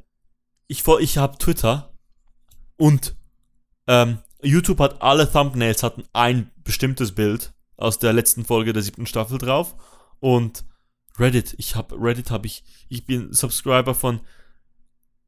ich, 0.67 0.87
ich 0.87 1.17
habe 1.17 1.37
Twitter 1.37 1.93
und 2.77 3.15
ähm, 3.89 4.19
YouTube 4.41 4.79
hat 4.79 5.01
alle 5.01 5.29
Thumbnails 5.29 5.81
hatten 5.81 6.03
ein 6.13 6.51
bestimmtes 6.63 7.13
Bild 7.13 7.51
aus 7.75 7.97
der 7.97 8.13
letzten 8.13 8.45
Folge 8.45 8.71
der 8.71 8.83
siebten 8.83 9.07
Staffel 9.07 9.39
drauf 9.39 9.75
und 10.19 10.63
Reddit, 11.17 11.55
ich 11.57 11.75
habe 11.75 11.95
Reddit 11.99 12.29
habe 12.29 12.45
ich, 12.45 12.63
ich 12.87 13.05
bin 13.05 13.33
Subscriber 13.33 13.95
von 13.95 14.21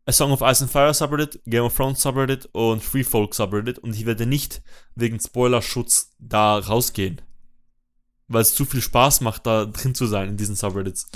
A 0.05 0.11
Song 0.11 0.31
of 0.31 0.41
Ice 0.41 0.63
and 0.63 0.71
Fire 0.71 0.93
Subreddit, 0.93 1.41
Game 1.45 1.63
of 1.63 1.75
Thrones 1.75 2.01
Subreddit 2.01 2.49
und 2.53 2.83
Free 2.83 3.03
Folk 3.03 3.33
Subreddit 3.33 3.79
und 3.79 3.95
ich 3.95 4.05
werde 4.05 4.27
nicht 4.27 4.61
wegen 4.95 5.19
Spoilerschutz 5.19 6.11
da 6.19 6.59
rausgehen, 6.59 7.19
weil 8.27 8.43
es 8.43 8.53
zu 8.53 8.65
viel 8.65 8.81
Spaß 8.81 9.21
macht, 9.21 9.47
da 9.47 9.65
drin 9.65 9.95
zu 9.95 10.05
sein 10.05 10.29
in 10.29 10.37
diesen 10.37 10.55
Subreddits. 10.55 11.07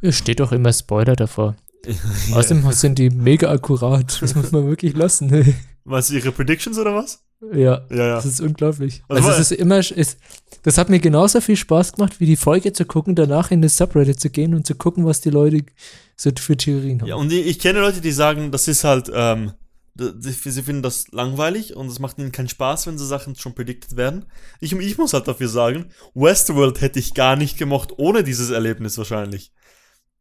Es 0.00 0.16
steht 0.16 0.40
doch 0.40 0.52
immer 0.52 0.72
Spoiler 0.72 1.16
davor. 1.16 1.56
Außerdem 2.32 2.72
sind 2.72 2.98
die 2.98 3.10
mega 3.10 3.50
akkurat. 3.50 4.20
Das 4.22 4.34
muss 4.34 4.52
man 4.52 4.66
wirklich 4.66 4.94
lassen. 4.94 5.54
Was, 5.84 6.10
ihre 6.10 6.32
Predictions 6.32 6.78
oder 6.78 6.94
was? 6.94 7.22
Ja, 7.52 7.82
ja, 7.90 7.96
ja. 7.96 8.14
das 8.14 8.24
ist 8.24 8.40
unglaublich. 8.40 9.02
Also, 9.08 9.28
also 9.28 9.40
es 9.40 9.50
ist 9.50 9.58
immer, 9.58 9.78
es, 9.78 10.16
das 10.62 10.78
hat 10.78 10.88
mir 10.88 10.98
genauso 10.98 11.40
viel 11.40 11.56
Spaß 11.56 11.92
gemacht, 11.92 12.20
wie 12.20 12.26
die 12.26 12.36
Folge 12.36 12.72
zu 12.72 12.86
gucken, 12.86 13.14
danach 13.14 13.50
in 13.50 13.60
das 13.60 13.76
Subreddit 13.76 14.18
zu 14.18 14.30
gehen 14.30 14.54
und 14.54 14.66
zu 14.66 14.74
gucken, 14.74 15.04
was 15.04 15.20
die 15.20 15.30
Leute 15.30 15.64
so 16.16 16.30
für 16.38 16.56
Theorien 16.56 17.00
haben. 17.00 17.08
Ja, 17.08 17.16
und 17.16 17.30
ich, 17.32 17.46
ich 17.46 17.58
kenne 17.58 17.80
Leute, 17.80 18.00
die 18.00 18.12
sagen, 18.12 18.50
das 18.50 18.66
ist 18.66 18.84
halt, 18.84 19.10
ähm, 19.12 19.52
sie 19.96 20.32
finden 20.32 20.82
das 20.82 21.08
langweilig 21.12 21.76
und 21.76 21.88
es 21.88 21.98
macht 21.98 22.18
ihnen 22.18 22.32
keinen 22.32 22.48
Spaß, 22.48 22.86
wenn 22.86 22.98
so 22.98 23.04
Sachen 23.04 23.36
schon 23.36 23.54
predicted 23.54 23.96
werden. 23.96 24.24
Ich, 24.60 24.72
ich 24.72 24.98
muss 24.98 25.12
halt 25.12 25.28
dafür 25.28 25.48
sagen, 25.48 25.90
Westworld 26.14 26.80
hätte 26.80 26.98
ich 26.98 27.14
gar 27.14 27.36
nicht 27.36 27.58
gemocht 27.58 27.90
ohne 27.98 28.24
dieses 28.24 28.50
Erlebnis 28.50 28.96
wahrscheinlich. 28.96 29.52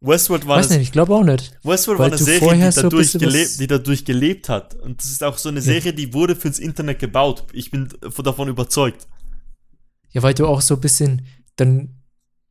Westworld 0.03 0.45
war 0.45 0.57
Weiß 0.57 0.69
eine, 0.69 0.79
nicht, 0.79 0.87
ich 0.87 0.91
glaube 0.91 1.15
auch 1.15 1.23
nicht. 1.23 1.57
Westworld 1.63 1.97
war 1.97 2.07
eine 2.07 2.17
Serie, 2.17 2.69
die 2.69 2.81
dadurch, 2.81 3.11
so 3.11 3.19
gelebt, 3.19 3.59
die 3.59 3.67
dadurch 3.67 4.03
gelebt 4.03 4.49
hat. 4.49 4.75
Und 4.75 4.99
das 4.99 5.09
ist 5.09 5.23
auch 5.23 5.37
so 5.37 5.47
eine 5.47 5.61
Serie, 5.61 5.91
ja. 5.91 5.91
die 5.93 6.13
wurde 6.13 6.35
fürs 6.35 6.59
Internet 6.59 6.99
gebaut. 6.99 7.45
Ich 7.53 7.71
bin 7.71 7.87
davon 8.01 8.49
überzeugt. 8.49 9.07
Ja, 10.11 10.21
weil 10.21 10.33
du 10.33 10.45
auch 10.45 10.59
so 10.59 10.75
ein 10.75 10.81
bisschen 10.81 11.25
dann 11.55 12.01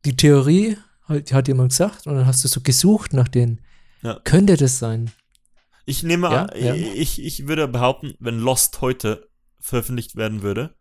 die 0.03 0.17
Theorie 0.17 0.77
hat, 1.03 1.31
hat 1.31 1.47
jemand 1.47 1.69
gesagt 1.69 2.07
und 2.07 2.15
dann 2.15 2.25
hast 2.25 2.43
du 2.43 2.47
so 2.47 2.61
gesucht 2.61 3.13
nach 3.13 3.27
den. 3.27 3.61
Ja. 4.01 4.19
Könnte 4.23 4.57
das 4.57 4.79
sein? 4.79 5.11
Ich 5.85 6.01
nehme 6.01 6.31
ja, 6.31 6.45
an, 6.45 6.59
ja. 6.59 6.73
Ich, 6.73 7.23
ich 7.23 7.47
würde 7.47 7.67
behaupten, 7.67 8.15
wenn 8.19 8.39
Lost 8.39 8.81
heute 8.81 9.29
veröffentlicht 9.59 10.15
werden 10.15 10.41
würde, 10.41 10.75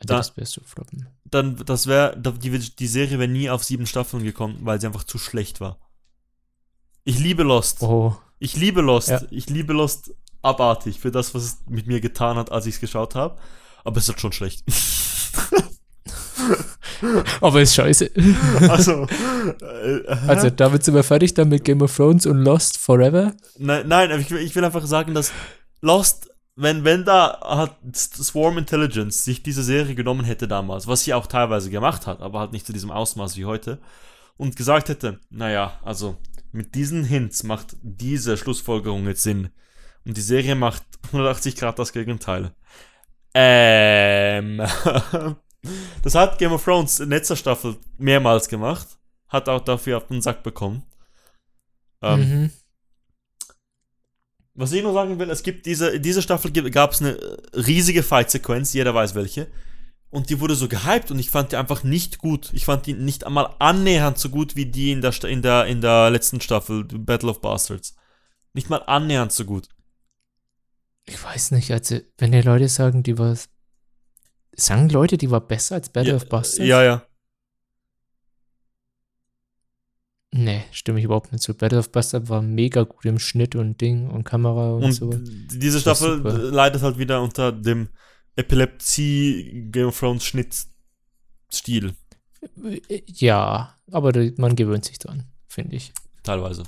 dann, 0.00 0.16
das 0.16 0.36
wärst 0.36 0.56
du 0.56 0.62
floppen. 0.62 1.08
Dann, 1.24 1.56
das 1.64 1.86
wäre, 1.86 2.16
die, 2.16 2.58
die 2.58 2.86
Serie 2.86 3.18
wäre 3.18 3.30
nie 3.30 3.48
auf 3.50 3.64
sieben 3.64 3.86
Staffeln 3.86 4.22
gekommen, 4.22 4.58
weil 4.60 4.80
sie 4.80 4.86
einfach 4.86 5.04
zu 5.04 5.18
schlecht 5.18 5.60
war. 5.60 5.78
Ich 7.04 7.18
liebe 7.18 7.42
Lost. 7.42 7.82
Oh. 7.82 8.16
Ich 8.38 8.56
liebe 8.56 8.80
Lost. 8.80 9.08
Ja. 9.08 9.22
Ich 9.30 9.48
liebe 9.48 9.72
Lost 9.72 10.14
abartig 10.42 11.00
für 11.00 11.10
das, 11.10 11.34
was 11.34 11.42
es 11.44 11.58
mit 11.68 11.86
mir 11.86 12.00
getan 12.00 12.36
hat, 12.36 12.52
als 12.52 12.66
ich 12.66 12.74
es 12.74 12.80
geschaut 12.80 13.14
habe. 13.14 13.38
Aber 13.84 13.98
es 13.98 14.08
ist 14.08 14.20
schon 14.20 14.32
schlecht. 14.32 14.64
Aber 17.40 17.60
ist 17.60 17.74
scheiße. 17.74 18.10
Also, 18.68 19.06
äh, 19.60 20.06
also 20.26 20.50
damit 20.50 20.84
sind 20.84 20.94
wir 20.94 21.02
fertig 21.02 21.34
dann 21.34 21.48
mit 21.48 21.64
Game 21.64 21.82
of 21.82 21.94
Thrones 21.94 22.26
und 22.26 22.38
Lost 22.38 22.78
Forever. 22.78 23.34
Nein, 23.58 23.86
nein, 23.88 24.20
ich 24.20 24.30
ich 24.30 24.54
will 24.54 24.64
einfach 24.64 24.86
sagen, 24.86 25.14
dass 25.14 25.32
Lost 25.80 26.30
wenn, 26.56 26.84
wenn 26.84 27.04
da 27.04 27.40
hat 27.42 27.76
Swarm 27.94 28.58
Intelligence 28.58 29.24
sich 29.24 29.42
diese 29.42 29.62
Serie 29.62 29.94
genommen 29.94 30.24
hätte 30.24 30.46
damals, 30.46 30.86
was 30.86 31.02
sie 31.02 31.14
auch 31.14 31.26
teilweise 31.26 31.70
gemacht 31.70 32.06
hat, 32.06 32.20
aber 32.20 32.40
halt 32.40 32.52
nicht 32.52 32.66
zu 32.66 32.72
diesem 32.72 32.90
Ausmaß 32.90 33.36
wie 33.36 33.44
heute, 33.44 33.80
und 34.36 34.56
gesagt 34.56 34.88
hätte, 34.88 35.20
naja, 35.30 35.78
also 35.82 36.16
mit 36.52 36.74
diesen 36.74 37.04
Hints 37.04 37.42
macht 37.42 37.76
diese 37.82 38.36
Schlussfolgerung 38.36 39.06
jetzt 39.06 39.22
Sinn. 39.22 39.50
Und 40.04 40.16
die 40.16 40.22
Serie 40.22 40.54
macht 40.54 40.84
180 41.06 41.56
Grad 41.56 41.78
das 41.78 41.92
Gegenteil. 41.92 42.52
Ähm. 43.34 44.58
das 46.02 46.14
hat 46.14 46.38
Game 46.38 46.52
of 46.52 46.64
Thrones 46.64 47.00
in 47.00 47.10
letzter 47.10 47.36
Staffel 47.36 47.76
mehrmals 47.98 48.48
gemacht. 48.48 48.86
Hat 49.28 49.48
auch 49.48 49.60
dafür 49.60 49.96
auf 49.96 50.06
den 50.06 50.22
Sack 50.22 50.42
bekommen. 50.42 50.84
Ähm, 52.02 52.20
mhm. 52.20 52.50
Was 54.54 54.72
ich 54.72 54.82
nur 54.82 54.92
sagen 54.92 55.18
will, 55.18 55.30
es 55.30 55.42
gibt 55.42 55.66
diese, 55.66 55.90
in 55.90 56.02
dieser 56.02 56.22
Staffel 56.22 56.52
gab 56.70 56.92
es 56.92 57.00
eine 57.00 57.18
riesige 57.54 58.02
Fight-Sequenz, 58.02 58.72
jeder 58.72 58.94
weiß 58.94 59.14
welche. 59.14 59.48
Und 60.10 60.30
die 60.30 60.38
wurde 60.38 60.54
so 60.54 60.68
gehypt 60.68 61.10
und 61.10 61.18
ich 61.18 61.28
fand 61.28 61.50
die 61.50 61.56
einfach 61.56 61.82
nicht 61.82 62.18
gut. 62.18 62.50
Ich 62.52 62.64
fand 62.64 62.86
die 62.86 62.92
nicht 62.92 63.26
einmal 63.26 63.52
annähernd 63.58 64.16
so 64.16 64.28
gut 64.28 64.54
wie 64.54 64.66
die 64.66 64.92
in 64.92 65.00
der, 65.02 65.12
in 65.24 65.42
der, 65.42 65.66
in 65.66 65.80
der 65.80 66.08
letzten 66.10 66.40
Staffel, 66.40 66.84
Battle 66.84 67.30
of 67.30 67.40
Bastards. 67.40 67.96
Nicht 68.52 68.70
mal 68.70 68.78
annähernd 68.86 69.32
so 69.32 69.44
gut. 69.44 69.68
Ich 71.06 71.22
weiß 71.22 71.50
nicht, 71.50 71.72
also, 71.72 71.98
wenn 72.18 72.30
die 72.30 72.42
Leute 72.42 72.68
sagen, 72.68 73.02
die 73.02 73.18
war. 73.18 73.36
Sagen 74.56 74.88
Leute, 74.88 75.18
die 75.18 75.32
war 75.32 75.40
besser 75.40 75.74
als 75.74 75.88
Battle 75.88 76.10
ja, 76.10 76.16
of 76.16 76.28
Bastards? 76.28 76.68
Ja, 76.68 76.84
ja. 76.84 77.04
Nee, 80.36 80.64
stimme 80.72 80.98
ich 80.98 81.04
überhaupt 81.04 81.30
nicht 81.30 81.44
zu. 81.44 81.54
Battle 81.54 81.78
of 81.78 81.92
Bastard 81.92 82.28
war 82.28 82.42
mega 82.42 82.82
gut 82.82 83.04
im 83.04 83.20
Schnitt 83.20 83.54
und 83.54 83.80
Ding 83.80 84.10
und 84.10 84.24
Kamera 84.24 84.72
und, 84.72 84.82
und 84.82 84.92
so. 84.92 85.12
Diese 85.14 85.78
Staffel 85.78 86.18
leidet 86.50 86.82
halt 86.82 86.98
wieder 86.98 87.22
unter 87.22 87.52
dem 87.52 87.90
Epilepsie 88.34 89.68
Game 89.70 89.86
of 89.86 89.98
Thrones 90.00 90.24
Schnittstil. 90.24 91.94
Ja, 93.06 93.78
aber 93.92 94.12
man 94.36 94.56
gewöhnt 94.56 94.84
sich 94.84 94.98
dran, 94.98 95.22
finde 95.46 95.76
ich. 95.76 95.92
Teilweise. 96.24 96.64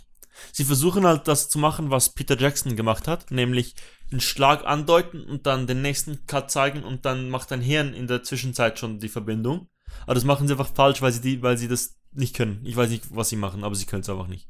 Sie 0.53 0.63
versuchen 0.63 1.05
halt 1.05 1.27
das 1.27 1.49
zu 1.49 1.59
machen, 1.59 1.91
was 1.91 2.15
Peter 2.15 2.39
Jackson 2.39 2.77
gemacht 2.77 3.09
hat, 3.09 3.33
nämlich 3.33 3.75
den 4.13 4.21
Schlag 4.21 4.65
andeuten 4.65 5.25
und 5.25 5.47
dann 5.47 5.67
den 5.67 5.83
nächsten 5.83 6.25
Cut 6.27 6.53
zeigen 6.53 6.85
und 6.85 7.05
dann 7.05 7.31
macht 7.31 7.51
dein 7.51 7.63
Hirn 7.63 7.95
in 7.95 8.07
der 8.07 8.23
Zwischenzeit 8.23 8.79
schon 8.79 9.01
die 9.01 9.09
Verbindung. 9.09 9.69
Aber 10.03 10.15
das 10.15 10.25
machen 10.25 10.47
sie 10.47 10.53
einfach 10.53 10.73
falsch, 10.73 11.03
weil 11.03 11.11
sie 11.11 11.21
die, 11.21 11.43
weil 11.43 11.59
sie 11.59 11.67
das 11.67 11.96
nicht 12.17 12.35
können. 12.35 12.61
Ich 12.65 12.77
weiß 12.77 12.91
nicht, 12.91 13.15
was 13.15 13.29
sie 13.29 13.37
machen, 13.37 13.65
aber 13.65 13.75
sie 13.75 13.87
können 13.87 14.03
es 14.03 14.09
einfach 14.09 14.27
nicht. 14.27 14.49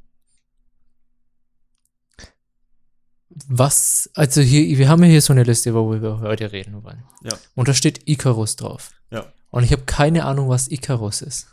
Was, 3.48 4.08
also 4.14 4.40
hier, 4.40 4.78
wir 4.78 4.88
haben 4.88 5.02
ja 5.02 5.10
hier 5.10 5.20
so 5.20 5.32
eine 5.32 5.42
Liste, 5.42 5.74
wo 5.74 5.90
wir 5.90 6.20
heute 6.20 6.52
reden 6.52 6.82
wollen. 6.82 7.04
Ja. 7.22 7.36
Und 7.54 7.68
da 7.68 7.74
steht 7.74 8.08
Icarus 8.08 8.56
drauf. 8.56 8.92
Ja. 9.10 9.30
Und 9.50 9.64
ich 9.64 9.72
habe 9.72 9.82
keine 9.84 10.24
Ahnung, 10.24 10.48
was 10.48 10.68
Icarus 10.68 11.22
ist. 11.22 11.48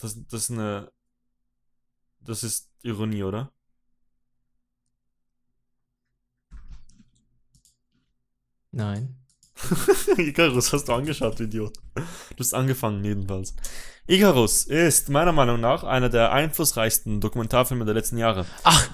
Das, 0.00 0.16
das 0.28 0.44
ist 0.44 0.50
eine. 0.50 0.90
Das 2.20 2.42
ist 2.42 2.70
Ironie, 2.82 3.22
oder? 3.22 3.52
Nein. 8.70 9.23
Icarus 10.16 10.72
hast 10.72 10.88
du 10.88 10.92
angeschaut, 10.92 11.38
du 11.38 11.44
Idiot. 11.44 11.76
Du 11.94 12.38
hast 12.38 12.54
angefangen, 12.54 13.04
jedenfalls. 13.04 13.54
Icarus 14.06 14.64
ist 14.64 15.08
meiner 15.08 15.32
Meinung 15.32 15.60
nach 15.60 15.84
einer 15.84 16.08
der 16.08 16.32
einflussreichsten 16.32 17.20
Dokumentarfilme 17.20 17.84
der 17.84 17.94
letzten 17.94 18.18
Jahre. 18.18 18.46
Ach, 18.62 18.90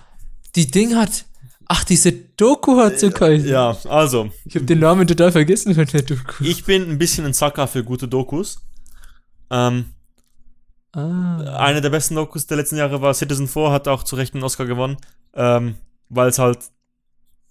die 0.54 0.70
Ding 0.70 0.96
hat. 0.96 1.24
Ach, 1.66 1.84
diese 1.84 2.12
Doku 2.12 2.76
hat 2.78 2.98
so 2.98 3.10
geheißen. 3.10 3.48
Ja, 3.48 3.76
also, 3.88 4.30
Ich 4.44 4.56
habe 4.56 4.66
den 4.66 4.80
Namen 4.80 5.06
total 5.06 5.30
vergessen 5.30 5.74
von 5.74 5.86
der 5.86 6.02
Doku. 6.02 6.44
ich 6.44 6.64
bin 6.64 6.90
ein 6.90 6.98
bisschen 6.98 7.24
ein 7.24 7.32
Sucker 7.32 7.68
für 7.68 7.84
gute 7.84 8.08
Dokus. 8.08 8.60
Ähm, 9.50 9.86
ah. 10.92 11.56
eine 11.58 11.80
der 11.80 11.90
besten 11.90 12.14
Dokus 12.14 12.46
der 12.46 12.56
letzten 12.56 12.76
Jahre 12.76 13.02
war 13.02 13.14
Citizen 13.14 13.48
4, 13.48 13.70
hat 13.70 13.88
auch 13.88 14.02
zu 14.02 14.16
Recht 14.16 14.34
einen 14.34 14.44
Oscar 14.44 14.66
gewonnen, 14.66 14.96
ähm, 15.34 15.76
weil 16.08 16.28
es 16.28 16.38
halt 16.38 16.58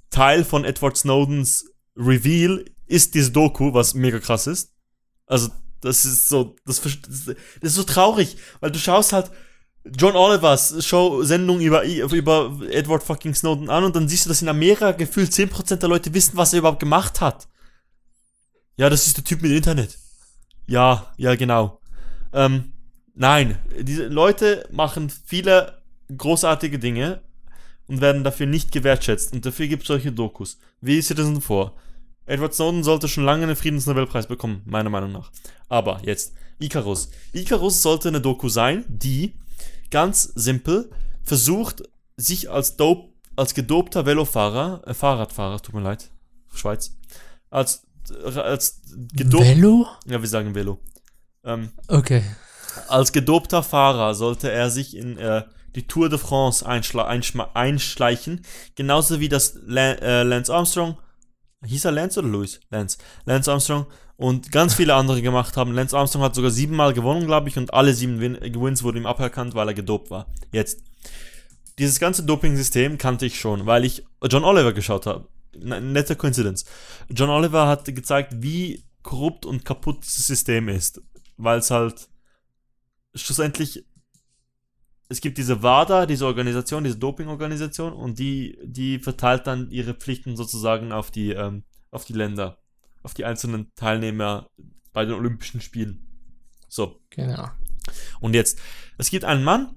Teil 0.10 0.44
von 0.44 0.66
Edward 0.66 0.98
Snowdens 0.98 1.66
Reveal 1.96 2.66
ist 2.90 3.14
diese 3.14 3.32
Doku, 3.32 3.74
was 3.74 3.94
mega 3.94 4.20
krass 4.20 4.48
ist. 4.48 4.74
Also, 5.26 5.50
das 5.82 6.06
ist 6.06 6.28
so, 6.28 6.56
das, 6.66 6.82
das 6.82 7.36
ist 7.62 7.76
so 7.76 7.84
traurig, 7.84 8.38
weil 8.60 8.72
du 8.72 8.80
schaust 8.80 9.14
halt 9.14 9.32
John 9.86 10.16
Olivers 10.16 10.86
Show, 10.86 11.24
Sendung 11.24 11.62
über, 11.62 11.84
über 11.84 12.60
Edward 12.70 13.04
fucking 13.04 13.34
Snowden 13.34 13.70
an 13.70 13.86
und 13.86 13.96
dann 13.96 14.10
siehst 14.10 14.26
du, 14.26 14.30
dass 14.30 14.42
in 14.42 14.50
Amerika 14.50 14.92
gefühlt 14.92 15.32
10% 15.32 15.78
der 15.78 15.90
Leute 15.90 16.14
wissen, 16.14 16.36
was 16.36 16.52
er 16.52 16.60
überhaupt 16.60 16.82
gemacht 16.82 17.22
hat. 17.22 17.48
Ja, 18.76 18.90
das 18.90 19.08
ist 19.08 19.18
der 19.18 19.24
Typ 19.24 19.42
mit 19.42 19.52
Internet. 19.52 19.98
Ja, 20.68 21.14
ja, 21.18 21.36
genau. 21.36 21.80
Ähm, 22.34 22.74
nein, 23.16 23.58
diese 23.80 24.08
Leute 24.08 24.68
machen 24.72 25.12
viele 25.26 25.82
großartige 26.16 26.80
Dinge 26.80 27.22
und 27.88 28.02
werden 28.02 28.24
dafür 28.24 28.46
nicht 28.46 28.72
gewertschätzt. 28.72 29.34
Und 29.34 29.46
dafür 29.46 29.68
gibt 29.68 29.84
es 29.84 29.88
solche 29.88 30.12
Dokus. 30.12 30.60
Wie 30.82 31.02
Citizen 31.02 31.42
4. 31.42 31.72
Edward 32.30 32.54
Snowden 32.54 32.84
sollte 32.84 33.08
schon 33.08 33.26
lange 33.26 33.44
einen 33.44 33.56
Friedensnobelpreis 33.56 34.28
bekommen, 34.28 34.62
meiner 34.66 34.90
Meinung 34.90 35.12
nach. 35.12 35.32
Aber 35.68 36.00
jetzt, 36.04 36.34
Icarus. 36.60 37.10
Icarus 37.34 37.82
sollte 37.82 38.10
eine 38.10 38.22
Doku 38.22 38.50
sein, 38.50 38.86
die 38.88 39.34
ganz 39.90 40.24
simpel 40.36 40.90
versucht, 41.24 41.84
sich 42.18 42.50
als 42.50 42.76
dope, 42.78 43.10
als 43.36 43.54
gedopter 43.54 44.06
Velofahrer, 44.06 44.82
äh, 44.86 44.94
Fahrradfahrer, 44.94 45.62
tut 45.62 45.74
mir 45.74 45.82
leid, 45.82 46.10
Schweiz, 46.54 46.98
als, 47.50 47.88
als 48.36 48.82
gedopt, 49.14 49.46
Velo? 49.46 49.88
ja, 50.06 50.22
wir 50.22 50.28
sagen 50.28 50.54
Velo, 50.54 50.80
ähm, 51.44 51.70
Okay. 51.88 52.24
als 52.88 53.12
gedopter 53.12 53.64
Fahrer 53.64 54.14
sollte 54.14 54.52
er 54.52 54.70
sich 54.70 54.96
in 54.96 55.18
äh, 55.18 55.44
die 55.76 55.88
Tour 55.88 56.10
de 56.10 56.20
France 56.20 56.66
einschleichen, 56.66 58.42
genauso 58.76 59.20
wie 59.20 59.30
das 59.30 59.58
Lan 59.66 59.98
äh, 60.00 60.24
Lance 60.24 60.54
Armstrong, 60.54 60.98
hieß 61.66 61.86
er 61.86 61.92
Lance 61.92 62.20
oder 62.20 62.30
Louis? 62.30 62.60
Lance. 62.70 62.98
Lance 63.26 63.52
Armstrong 63.52 63.86
und 64.18 64.52
ganz 64.52 64.74
viele 64.74 64.96
andere 64.96 65.22
gemacht 65.22 65.58
haben. 65.58 65.74
Lance 65.74 65.98
Armstrong 65.98 66.24
hat 66.24 66.36
sogar 66.36 66.52
siebenmal 66.52 66.94
gewonnen, 66.94 67.26
glaube 67.26 67.50
ich, 67.50 67.58
und 67.58 67.74
alle 67.74 67.94
sieben 67.94 68.20
Win 68.20 68.38
Wins 68.42 68.84
wurden 68.84 68.98
ihm 68.98 69.06
aberkannt, 69.06 69.56
weil 69.56 69.68
er 69.68 69.74
gedopt 69.74 70.12
war. 70.12 70.28
Jetzt. 70.52 70.82
Dieses 71.78 72.00
ganze 72.00 72.24
Doping-System 72.24 72.98
kannte 72.98 73.26
ich 73.26 73.40
schon, 73.40 73.66
weil 73.66 73.86
ich 73.86 74.06
John 74.30 74.44
Oliver 74.44 74.74
geschaut 74.74 75.06
habe. 75.06 75.30
Ne- 75.58 75.80
Nette 75.80 76.16
Coincidence. 76.18 76.66
John 77.10 77.30
Oliver 77.30 77.68
hat 77.68 77.86
gezeigt, 77.86 78.34
wie 78.40 78.84
korrupt 79.02 79.46
und 79.46 79.64
kaputt 79.64 80.04
dieses 80.04 80.28
System 80.28 80.68
ist. 80.68 81.02
Weil 81.38 81.60
es 81.60 81.72
halt 81.72 82.10
schlussendlich 83.16 83.86
es 85.10 85.22
gibt 85.22 85.40
diese 85.40 85.64
WADA, 85.64 86.06
diese 86.06 86.28
Organisation, 86.28 86.84
diese 86.84 87.00
Doping-Organisation 87.00 87.94
und 87.94 88.20
die, 88.20 88.60
die 88.64 89.00
verteilt 89.00 89.48
dann 89.48 89.72
ihre 89.72 89.96
Pflichten 89.96 90.38
sozusagen 90.38 90.92
auf 90.92 91.10
die, 91.10 91.32
ähm, 91.32 91.64
auf 91.90 92.06
die 92.06 92.14
Länder, 92.14 92.60
auf 93.02 93.16
die 93.16 93.26
einzelnen 93.26 93.74
Teilnehmer 93.76 94.50
bei 94.94 95.06
den 95.06 95.16
Olympischen 95.16 95.62
Spielen. 95.62 96.06
So, 96.68 97.02
Genau. 97.10 97.50
und 98.20 98.36
jetzt, 98.36 98.60
es 99.00 99.10
gibt 99.10 99.26
einen 99.26 99.44
Mann, 99.44 99.76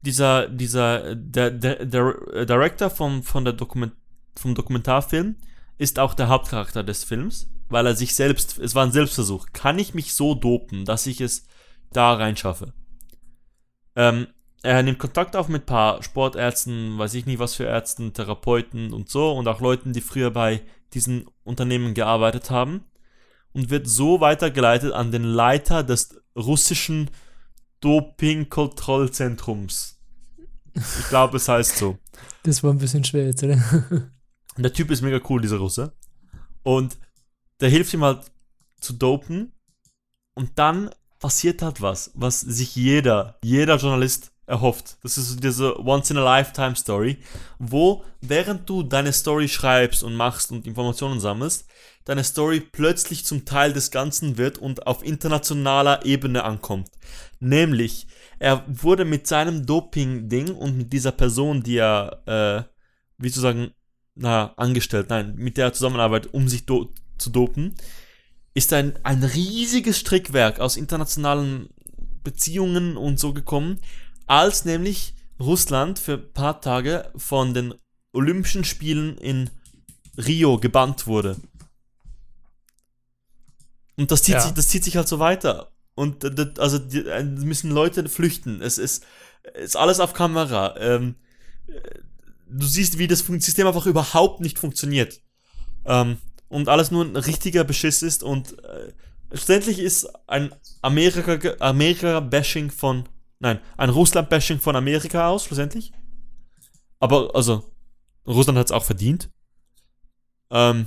dieser, 0.00 0.48
dieser, 0.48 1.14
der, 1.14 1.52
der, 1.52 1.86
der 1.86 2.44
Director 2.44 2.90
vom, 2.90 3.22
von 3.22 3.44
der 3.44 3.54
Dokument, 3.54 3.92
vom 4.36 4.56
Dokumentarfilm 4.56 5.36
ist 5.78 6.00
auch 6.00 6.14
der 6.14 6.28
Hauptcharakter 6.28 6.82
des 6.82 7.04
Films, 7.04 7.48
weil 7.68 7.86
er 7.86 7.94
sich 7.94 8.16
selbst, 8.16 8.58
es 8.58 8.74
war 8.74 8.84
ein 8.84 8.92
Selbstversuch. 8.92 9.46
Kann 9.52 9.78
ich 9.78 9.94
mich 9.94 10.14
so 10.14 10.34
dopen, 10.34 10.84
dass 10.84 11.06
ich 11.06 11.20
es 11.20 11.46
da 11.92 12.14
reinschaffe? 12.14 12.72
Ähm, 13.94 14.26
er 14.62 14.82
nimmt 14.82 14.98
Kontakt 14.98 15.36
auf 15.36 15.48
mit 15.48 15.62
ein 15.62 15.66
paar 15.66 16.02
Sportärzten, 16.02 16.98
weiß 16.98 17.14
ich 17.14 17.26
nicht 17.26 17.38
was 17.38 17.54
für 17.54 17.64
Ärzten, 17.64 18.12
Therapeuten 18.12 18.92
und 18.92 19.08
so 19.08 19.32
und 19.32 19.46
auch 19.48 19.60
Leuten, 19.60 19.92
die 19.92 20.00
früher 20.00 20.30
bei 20.30 20.62
diesen 20.94 21.26
Unternehmen 21.44 21.94
gearbeitet 21.94 22.50
haben 22.50 22.84
und 23.52 23.70
wird 23.70 23.88
so 23.88 24.20
weitergeleitet 24.20 24.92
an 24.92 25.10
den 25.10 25.24
Leiter 25.24 25.82
des 25.82 26.20
russischen 26.36 27.10
Dopingkontrollzentrums. 27.80 29.98
Ich 30.74 31.08
glaube, 31.08 31.36
es 31.36 31.48
heißt 31.48 31.76
so. 31.76 31.98
Das 32.44 32.64
war 32.64 32.72
ein 32.72 32.78
bisschen 32.78 33.04
schwer 33.04 33.26
jetzt, 33.26 33.44
oder? 33.44 33.56
Und 34.56 34.56
der 34.64 34.72
Typ 34.72 34.90
ist 34.90 35.00
mega 35.00 35.20
cool, 35.28 35.40
dieser 35.40 35.58
Russe. 35.58 35.92
Und 36.64 36.98
der 37.60 37.68
hilft 37.68 37.94
ihm 37.94 38.02
halt 38.02 38.32
zu 38.80 38.92
dopen. 38.92 39.52
Und 40.34 40.58
dann 40.58 40.90
passiert 41.20 41.62
halt 41.62 41.80
was, 41.80 42.10
was 42.14 42.40
sich 42.40 42.74
jeder, 42.74 43.38
jeder 43.44 43.76
Journalist 43.76 44.31
erhofft. 44.46 44.96
Das 45.02 45.18
ist 45.18 45.42
diese 45.42 45.78
Once-in-a-Lifetime-Story, 45.78 47.18
wo 47.58 48.04
während 48.20 48.68
du 48.68 48.82
deine 48.82 49.12
Story 49.12 49.48
schreibst 49.48 50.02
und 50.02 50.14
machst 50.14 50.50
und 50.50 50.66
Informationen 50.66 51.20
sammelst, 51.20 51.66
deine 52.04 52.24
Story 52.24 52.60
plötzlich 52.60 53.24
zum 53.24 53.44
Teil 53.44 53.72
des 53.72 53.90
Ganzen 53.90 54.38
wird 54.38 54.58
und 54.58 54.86
auf 54.86 55.04
internationaler 55.04 56.04
Ebene 56.04 56.44
ankommt. 56.44 56.88
Nämlich, 57.38 58.06
er 58.38 58.64
wurde 58.66 59.04
mit 59.04 59.26
seinem 59.26 59.64
Doping-Ding 59.66 60.54
und 60.54 60.76
mit 60.76 60.92
dieser 60.92 61.12
Person, 61.12 61.62
die 61.62 61.76
er, 61.76 62.22
äh, 62.26 62.62
wie 63.18 63.30
zu 63.30 63.40
sagen, 63.40 63.72
na, 64.14 64.52
angestellt, 64.56 65.08
nein, 65.10 65.34
mit 65.36 65.56
der 65.56 65.66
er 65.66 65.72
zusammenarbeitet, 65.72 66.34
um 66.34 66.48
sich 66.48 66.66
do 66.66 66.92
zu 67.18 67.30
dopen, 67.30 67.74
ist 68.54 68.72
ein, 68.72 68.98
ein 69.04 69.22
riesiges 69.22 69.98
Strickwerk 69.98 70.60
aus 70.60 70.76
internationalen 70.76 71.70
Beziehungen 72.24 72.96
und 72.96 73.18
so 73.18 73.32
gekommen, 73.32 73.78
als 74.26 74.64
nämlich 74.64 75.14
Russland 75.40 75.98
für 75.98 76.14
ein 76.14 76.32
paar 76.32 76.60
Tage 76.60 77.10
von 77.16 77.54
den 77.54 77.74
Olympischen 78.12 78.64
Spielen 78.64 79.16
in 79.18 79.50
Rio 80.16 80.58
gebannt 80.58 81.06
wurde. 81.06 81.36
Und 83.96 84.10
das 84.10 84.22
zieht, 84.22 84.34
Ja. 84.34 84.40
sich, 84.40 84.52
das 84.52 84.68
zieht 84.68 84.84
sich 84.84 84.96
halt 84.96 85.08
so 85.08 85.18
weiter. 85.18 85.72
Und 85.94 86.24
das- 86.24 86.58
also 86.58 86.78
die, 86.78 87.06
äh, 87.06 87.22
müssen 87.22 87.70
Leute 87.70 88.08
flüchten. 88.08 88.62
Es 88.62 88.78
ist, 88.78 89.04
ist 89.54 89.76
alles 89.76 90.00
auf 90.00 90.14
Kamera. 90.14 90.76
Ähm, 90.78 91.16
äh, 91.66 91.80
du 92.48 92.66
siehst, 92.66 92.98
wie 92.98 93.06
das 93.06 93.20
System 93.20 93.66
einfach 93.66 93.86
überhaupt 93.86 94.40
nicht 94.40 94.58
funktioniert. 94.58 95.20
Ähm, 95.84 96.18
und 96.48 96.68
alles 96.68 96.90
nur 96.90 97.04
ein 97.04 97.16
richtiger 97.16 97.64
Beschiss 97.64 98.02
ist 98.02 98.22
und 98.22 98.58
äh, 98.64 98.92
schlussendlich 99.30 99.78
ist 99.78 100.06
ein 100.28 100.54
Amerika- 100.82 101.56
Amerika-Bashing 101.60 102.70
von, 102.70 103.08
nein, 103.42 103.60
ein 103.76 103.90
Russland-Bashing 103.90 104.60
von 104.60 104.76
Amerika 104.76 105.28
aus, 105.28 105.44
schlussendlich. 105.44 105.92
Aber, 107.00 107.34
also, 107.34 107.64
Russland 108.26 108.58
hat 108.58 108.66
es 108.66 108.72
auch 108.72 108.84
verdient. 108.84 109.30
Ähm, 110.50 110.86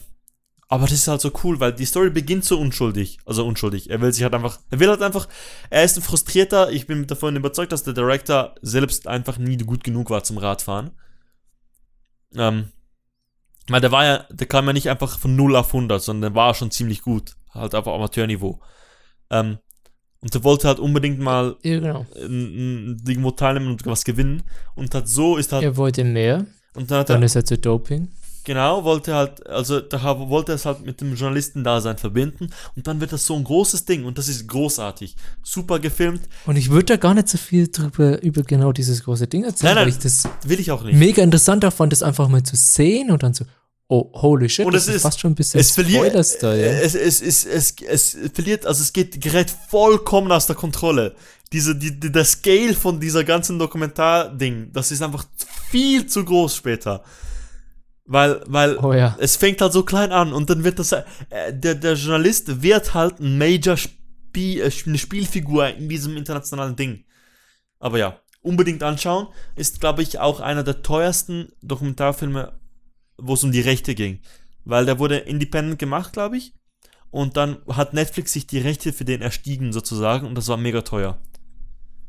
aber 0.68 0.86
das 0.86 0.94
ist 0.94 1.08
halt 1.08 1.22
so 1.22 1.32
cool, 1.44 1.60
weil 1.60 1.74
die 1.74 1.86
Story 1.86 2.10
beginnt 2.10 2.46
so 2.46 2.60
unschuldig. 2.60 3.20
Also 3.26 3.46
unschuldig. 3.46 3.90
Er 3.90 4.02
will 4.02 4.12
sich 4.12 4.24
halt 4.24 4.34
einfach, 4.34 4.60
er 4.72 4.80
will 4.80 4.90
halt 4.90 5.02
einfach, 5.02 5.28
er 5.70 5.84
ist 5.84 5.98
ein 5.98 6.02
frustrierter, 6.02 6.72
ich 6.72 6.88
bin 6.88 7.06
davon 7.06 7.36
überzeugt, 7.36 7.72
dass 7.72 7.84
der 7.84 7.94
Director 7.94 8.56
selbst 8.62 9.08
einfach 9.08 9.38
nie 9.38 9.58
gut 9.58 9.84
genug 9.84 10.10
war 10.10 10.24
zum 10.24 10.38
Radfahren. 10.38 10.92
Ähm, 12.36 12.72
weil 13.68 13.82
der 13.82 13.92
war 13.92 14.06
ja, 14.06 14.26
der 14.32 14.48
kam 14.48 14.66
ja 14.68 14.74
nicht 14.74 14.90
einfach 14.90 15.20
von 15.20 15.36
0 15.36 15.56
auf 15.56 15.68
100, 15.68 16.02
sondern 16.02 16.34
der 16.34 16.36
war 16.36 16.54
schon 16.54 16.72
ziemlich 16.72 17.02
gut. 17.02 17.36
Halt 17.52 17.76
auf 17.76 17.88
Amateurniveau. 17.88 18.62
Ähm, 19.30 19.60
und 20.26 20.34
der 20.34 20.44
wollte 20.44 20.68
halt 20.68 20.80
unbedingt 20.80 21.20
mal 21.20 21.56
Ja, 21.62 21.80
genau. 21.80 22.06
n- 22.16 22.98
n- 22.98 23.02
irgendwo 23.08 23.30
teilnehmen 23.32 23.68
und 23.72 23.86
was 23.86 24.04
gewinnen. 24.04 24.42
Und 24.76 24.94
hat 24.96 25.08
so 25.08 25.38
ist 25.38 25.54
halt, 25.54 25.64
Er 25.64 25.78
wollte 25.78 26.04
mehr, 26.04 26.46
und 26.74 26.90
dann 26.92 27.00
hat 27.02 27.10
dann 27.12 27.22
er, 27.22 27.28
ist 27.28 27.36
er 27.36 27.46
zu 27.46 27.58
Doping. 27.58 28.10
Genau, 28.44 28.84
wollte 28.84 29.14
halt, 29.16 29.46
also 29.48 29.80
da 29.80 30.04
wollte 30.30 30.54
es 30.54 30.66
halt 30.66 30.86
mit 30.86 31.00
dem 31.02 31.16
Journalistendasein 31.16 31.98
verbinden 31.98 32.50
und 32.76 32.86
dann 32.86 33.00
wird 33.02 33.12
das 33.12 33.26
so 33.26 33.36
ein 33.36 33.44
großes 33.44 33.86
Ding 33.86 34.06
und 34.06 34.18
das 34.20 34.28
ist 34.28 34.48
großartig. 34.48 35.16
Super 35.42 35.80
gefilmt. 35.80 36.22
Und 36.46 36.56
ich 36.56 36.70
würde 36.70 36.86
da 36.86 36.96
gar 36.98 37.14
nicht 37.16 37.28
so 37.30 37.38
viel 37.40 37.68
drüber, 37.70 38.22
über 38.22 38.44
genau 38.44 38.72
dieses 38.72 39.04
große 39.04 39.26
Ding 39.28 39.44
erzählen, 39.46 39.70
Nein, 39.74 39.76
nein. 39.76 39.84
weil 39.86 39.90
ich 39.90 39.98
das 40.00 40.28
Will 40.48 40.60
ich 40.60 40.70
auch 40.72 40.84
nicht. 40.84 40.96
mega 40.98 41.24
interessant 41.24 41.64
fand, 41.74 41.92
das 41.92 42.04
einfach 42.04 42.28
mal 42.28 42.44
zu 42.44 42.56
sehen 42.56 43.10
und 43.12 43.24
dann 43.24 43.34
so, 43.34 43.46
oh, 43.88 44.12
holy 44.14 44.50
shit, 44.50 44.66
Und 44.66 44.74
das 44.74 44.88
es 44.88 44.96
ist 44.96 45.02
fast 45.04 45.20
schon 45.20 45.32
ein 45.32 45.36
bisschen 45.36 45.60
es 45.60 45.72
verliert, 45.72 46.16
da, 46.42 46.56
ja. 46.56 46.66
es, 46.66 46.96
es, 46.96 47.22
es, 47.22 47.46
es, 47.46 47.76
es 47.82 48.18
verliert, 48.34 48.66
also 48.66 48.82
es 48.82 48.94
geht, 48.94 49.22
gerät 49.22 49.50
vollkommen 49.70 50.32
aus 50.32 50.48
der 50.48 50.56
Kontrolle. 50.56 51.16
Diese, 51.52 51.76
die, 51.76 52.00
die, 52.00 52.12
der 52.12 52.26
Scale 52.26 52.74
von 52.74 53.00
dieser 53.00 53.24
ganzen 53.24 53.60
Dokumentar-Ding, 53.60 54.72
das 54.74 54.92
ist 54.92 55.02
einfach 55.02 55.26
viel 55.70 56.08
zu 56.08 56.26
groß 56.26 56.56
später. 56.56 57.04
Weil, 58.08 58.42
weil 58.46 58.78
Oh 58.78 58.94
ja. 58.94 59.16
es 59.20 59.36
fängt 59.36 59.62
halt 59.62 59.74
so 59.74 59.84
klein 59.84 60.12
an 60.12 60.34
und 60.34 60.50
dann 60.50 60.64
wird 60.64 60.78
das, 60.80 60.92
äh, 60.92 61.04
der, 61.52 61.76
der 61.76 61.94
Journalist 61.94 62.62
wird 62.62 62.94
halt 62.94 63.20
ein 63.20 63.38
Major 63.38 63.78
Spiel, 63.78 64.62
äh, 64.62 64.72
eine 64.86 64.98
Spielfigur 64.98 65.68
in 65.70 65.90
diesem 65.90 66.16
internationalen 66.16 66.76
Ding. 66.76 67.04
Aber 67.80 67.98
ja, 67.98 68.20
unbedingt 68.46 68.84
anschauen. 68.84 69.28
Ist, 69.56 69.82
glaube 69.82 70.04
ich, 70.04 70.20
auch 70.20 70.40
einer 70.40 70.64
der 70.64 70.84
teuersten 70.84 71.52
Dokumentarfilme, 71.62 72.54
wo 73.18 73.34
es 73.34 73.44
um 73.44 73.52
die 73.52 73.62
Rechte 73.62 73.96
ging. 73.96 74.20
Weil 74.64 74.86
der 74.86 75.00
wurde 75.00 75.18
independent 75.18 75.80
gemacht, 75.80 76.14
glaube 76.14 76.38
ich. 76.38 76.54
Und 77.12 77.38
dann 77.38 77.58
hat 77.68 77.94
Netflix 77.94 78.34
sich 78.34 78.48
die 78.48 78.58
Rechte 78.58 78.92
für 78.92 79.06
den 79.06 79.22
erstiegen, 79.22 79.72
sozusagen. 79.72 80.28
Und 80.28 80.36
das 80.36 80.48
war 80.48 80.58
mega 80.58 80.82
teuer. 80.82 81.22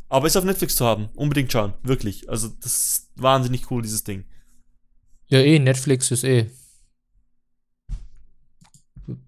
Aber 0.09 0.27
ist 0.27 0.37
auf 0.37 0.45
Netflix 0.45 0.77
zu 0.77 0.85
haben. 0.85 1.09
Unbedingt 1.15 1.53
schauen. 1.53 1.75
Wirklich. 1.83 2.29
Also, 2.29 2.49
das 2.49 2.77
ist 2.77 3.11
wahnsinnig 3.17 3.71
cool, 3.71 3.83
dieses 3.83 4.05
Ding. 4.05 4.25
Ja, 5.29 5.41
eh, 5.41 5.59
Netflix 5.59 6.11
ist 6.11 6.25
eh. 6.25 6.51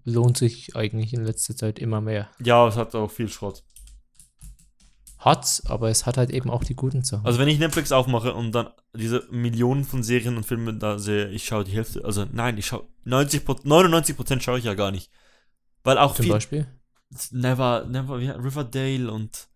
Lohnt 0.03 0.37
sich 0.37 0.75
eigentlich 0.75 1.13
in 1.13 1.23
letzter 1.23 1.55
Zeit 1.55 1.79
immer 1.79 2.01
mehr. 2.01 2.29
Ja, 2.43 2.67
es 2.67 2.75
hat 2.75 2.95
auch 2.95 3.11
viel 3.11 3.29
Schrott. 3.29 3.63
Hat's, 5.19 5.65
aber 5.65 5.89
es 5.89 6.05
hat 6.05 6.17
halt 6.17 6.29
eben 6.29 6.49
auch 6.49 6.63
die 6.63 6.75
guten 6.75 7.03
Sachen. 7.03 7.25
Also 7.25 7.39
wenn 7.39 7.49
ich 7.49 7.59
Netflix 7.59 7.91
aufmache 7.91 8.33
und 8.33 8.53
dann 8.53 8.69
diese 8.95 9.27
Millionen 9.31 9.83
von 9.83 10.01
Serien 10.01 10.37
und 10.37 10.45
Filmen 10.45 10.79
da 10.79 10.97
sehe, 10.97 11.27
ich 11.29 11.45
schaue 11.45 11.65
die 11.65 11.73
Hälfte, 11.73 12.05
also 12.05 12.25
nein, 12.31 12.57
ich 12.57 12.67
schaue 12.67 12.87
90 13.03 13.41
99% 13.45 14.39
schaue 14.39 14.59
ich 14.59 14.65
ja 14.65 14.75
gar 14.75 14.91
nicht. 14.91 15.11
Weil 15.83 15.97
auch 15.97 16.15
Zum 16.15 16.23
viel 16.23 16.33
Beispiel. 16.33 16.67
Never 17.31 17.85
Never 17.85 18.19
wie- 18.19 18.29
Riverdale 18.29 19.11
und 19.11 19.49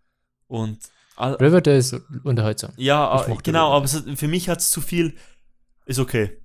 und 0.48 0.78
all, 1.16 1.34
Riverdale 1.34 1.78
ist 1.78 1.96
unterhaltsam. 2.24 2.72
ja, 2.76 3.24
genau, 3.42 3.72
aber 3.72 3.86
es, 3.86 4.02
für 4.16 4.28
mich 4.28 4.48
hat 4.48 4.60
es 4.60 4.70
zu 4.70 4.80
viel 4.80 5.14
ist 5.86 5.98
okay. 5.98 6.38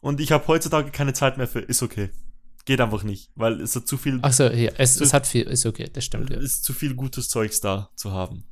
Und 0.00 0.20
ich 0.20 0.32
habe 0.32 0.46
heutzutage 0.46 0.90
keine 0.92 1.12
Zeit 1.12 1.38
mehr 1.38 1.48
für 1.48 1.60
ist 1.60 1.82
okay. 1.82 2.10
Geht 2.66 2.80
einfach 2.80 3.02
nicht, 3.02 3.30
weil 3.34 3.60
es 3.60 3.74
hat 3.74 3.88
zu 3.88 3.96
viel 3.96 4.18
Achso, 4.22 4.44
ja, 4.44 4.70
es, 4.76 5.00
es 5.00 5.12
hat 5.12 5.26
viel, 5.26 5.42
ist 5.46 5.66
okay, 5.66 5.90
das 5.92 6.04
stimmt, 6.04 6.30
ja. 6.30 6.38
ist 6.38 6.62
zu 6.64 6.72
viel 6.72 6.94
gutes 6.94 7.28
Zeugs 7.28 7.60
da 7.60 7.90
zu 7.96 8.12
haben. 8.12 8.44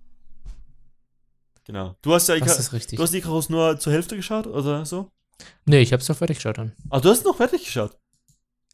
Genau. 1.68 1.94
Du 2.02 2.14
hast 2.14 2.28
ja 2.28 2.38
Das 2.38 2.58
ist 2.58 2.72
richtig. 2.72 2.96
du 2.96 3.02
hast 3.02 3.12
Icarus 3.14 3.50
nur 3.50 3.78
zur 3.78 3.92
Hälfte 3.92 4.16
geschaut 4.16 4.46
oder 4.46 4.84
so? 4.86 5.10
Nee, 5.66 5.80
ich 5.80 5.92
hab's 5.92 6.06
doch 6.06 6.16
fertig 6.16 6.38
geschaut 6.38 6.58
dann. 6.58 6.72
Ah, 6.90 6.98
du 6.98 7.10
hast 7.10 7.24
noch 7.24 7.36
fertig 7.36 7.62
geschaut. 7.64 7.96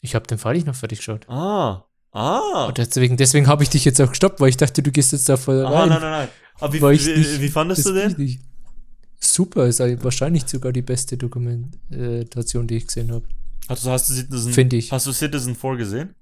Ich 0.01 0.14
hab 0.14 0.26
den 0.28 0.38
freilich 0.38 0.64
noch 0.64 0.76
fertig 0.76 0.99
geschaut. 0.99 1.28
Ah. 1.28 1.84
Ah. 2.12 2.66
Und 2.66 2.78
deswegen, 2.78 3.16
deswegen 3.16 3.49
habe 3.49 3.64
ich 3.64 3.70
dich 3.70 3.84
jetzt 3.84 4.01
auch 4.01 4.09
gestoppt, 4.11 4.40
weil 4.40 4.49
ich 4.49 4.57
dachte, 4.57 4.80
du 4.80 4.92
gehst 4.92 5.11
jetzt 5.12 5.28
da 5.28 5.36
voll 5.36 5.66
Aha, 5.66 5.80
rein. 5.80 5.88
nein, 5.88 6.01
nein, 6.01 6.11
nein. 6.12 6.28
Aber 6.61 6.72
wie, 6.72 6.80
wie, 6.80 7.18
nicht- 7.18 7.40
wie 7.40 7.49
fandest 7.49 7.84
du 7.84 7.92
den? 7.92 8.12
nicht. 8.16 8.40
Super, 9.18 9.66
ist 9.66 9.80
wahrscheinlich 9.80 10.47
sogar 10.47 10.70
die 10.72 10.82
beste 10.82 11.16
Dokumentation, 11.16 12.68
die 12.68 12.76
ich 12.76 12.86
gesehen 12.86 13.11
habe. 13.11 13.26
Hast 13.68 13.84
du, 13.84 13.90
hast 13.90 14.09
du 14.11 14.14
Citizen, 14.14 14.53
Finde 14.53 14.76
ich. 14.76 14.92
hast 14.92 15.07
du 15.07 15.12
Citizen 15.12 15.57
4 15.57 15.76
gesehen? 15.76 16.14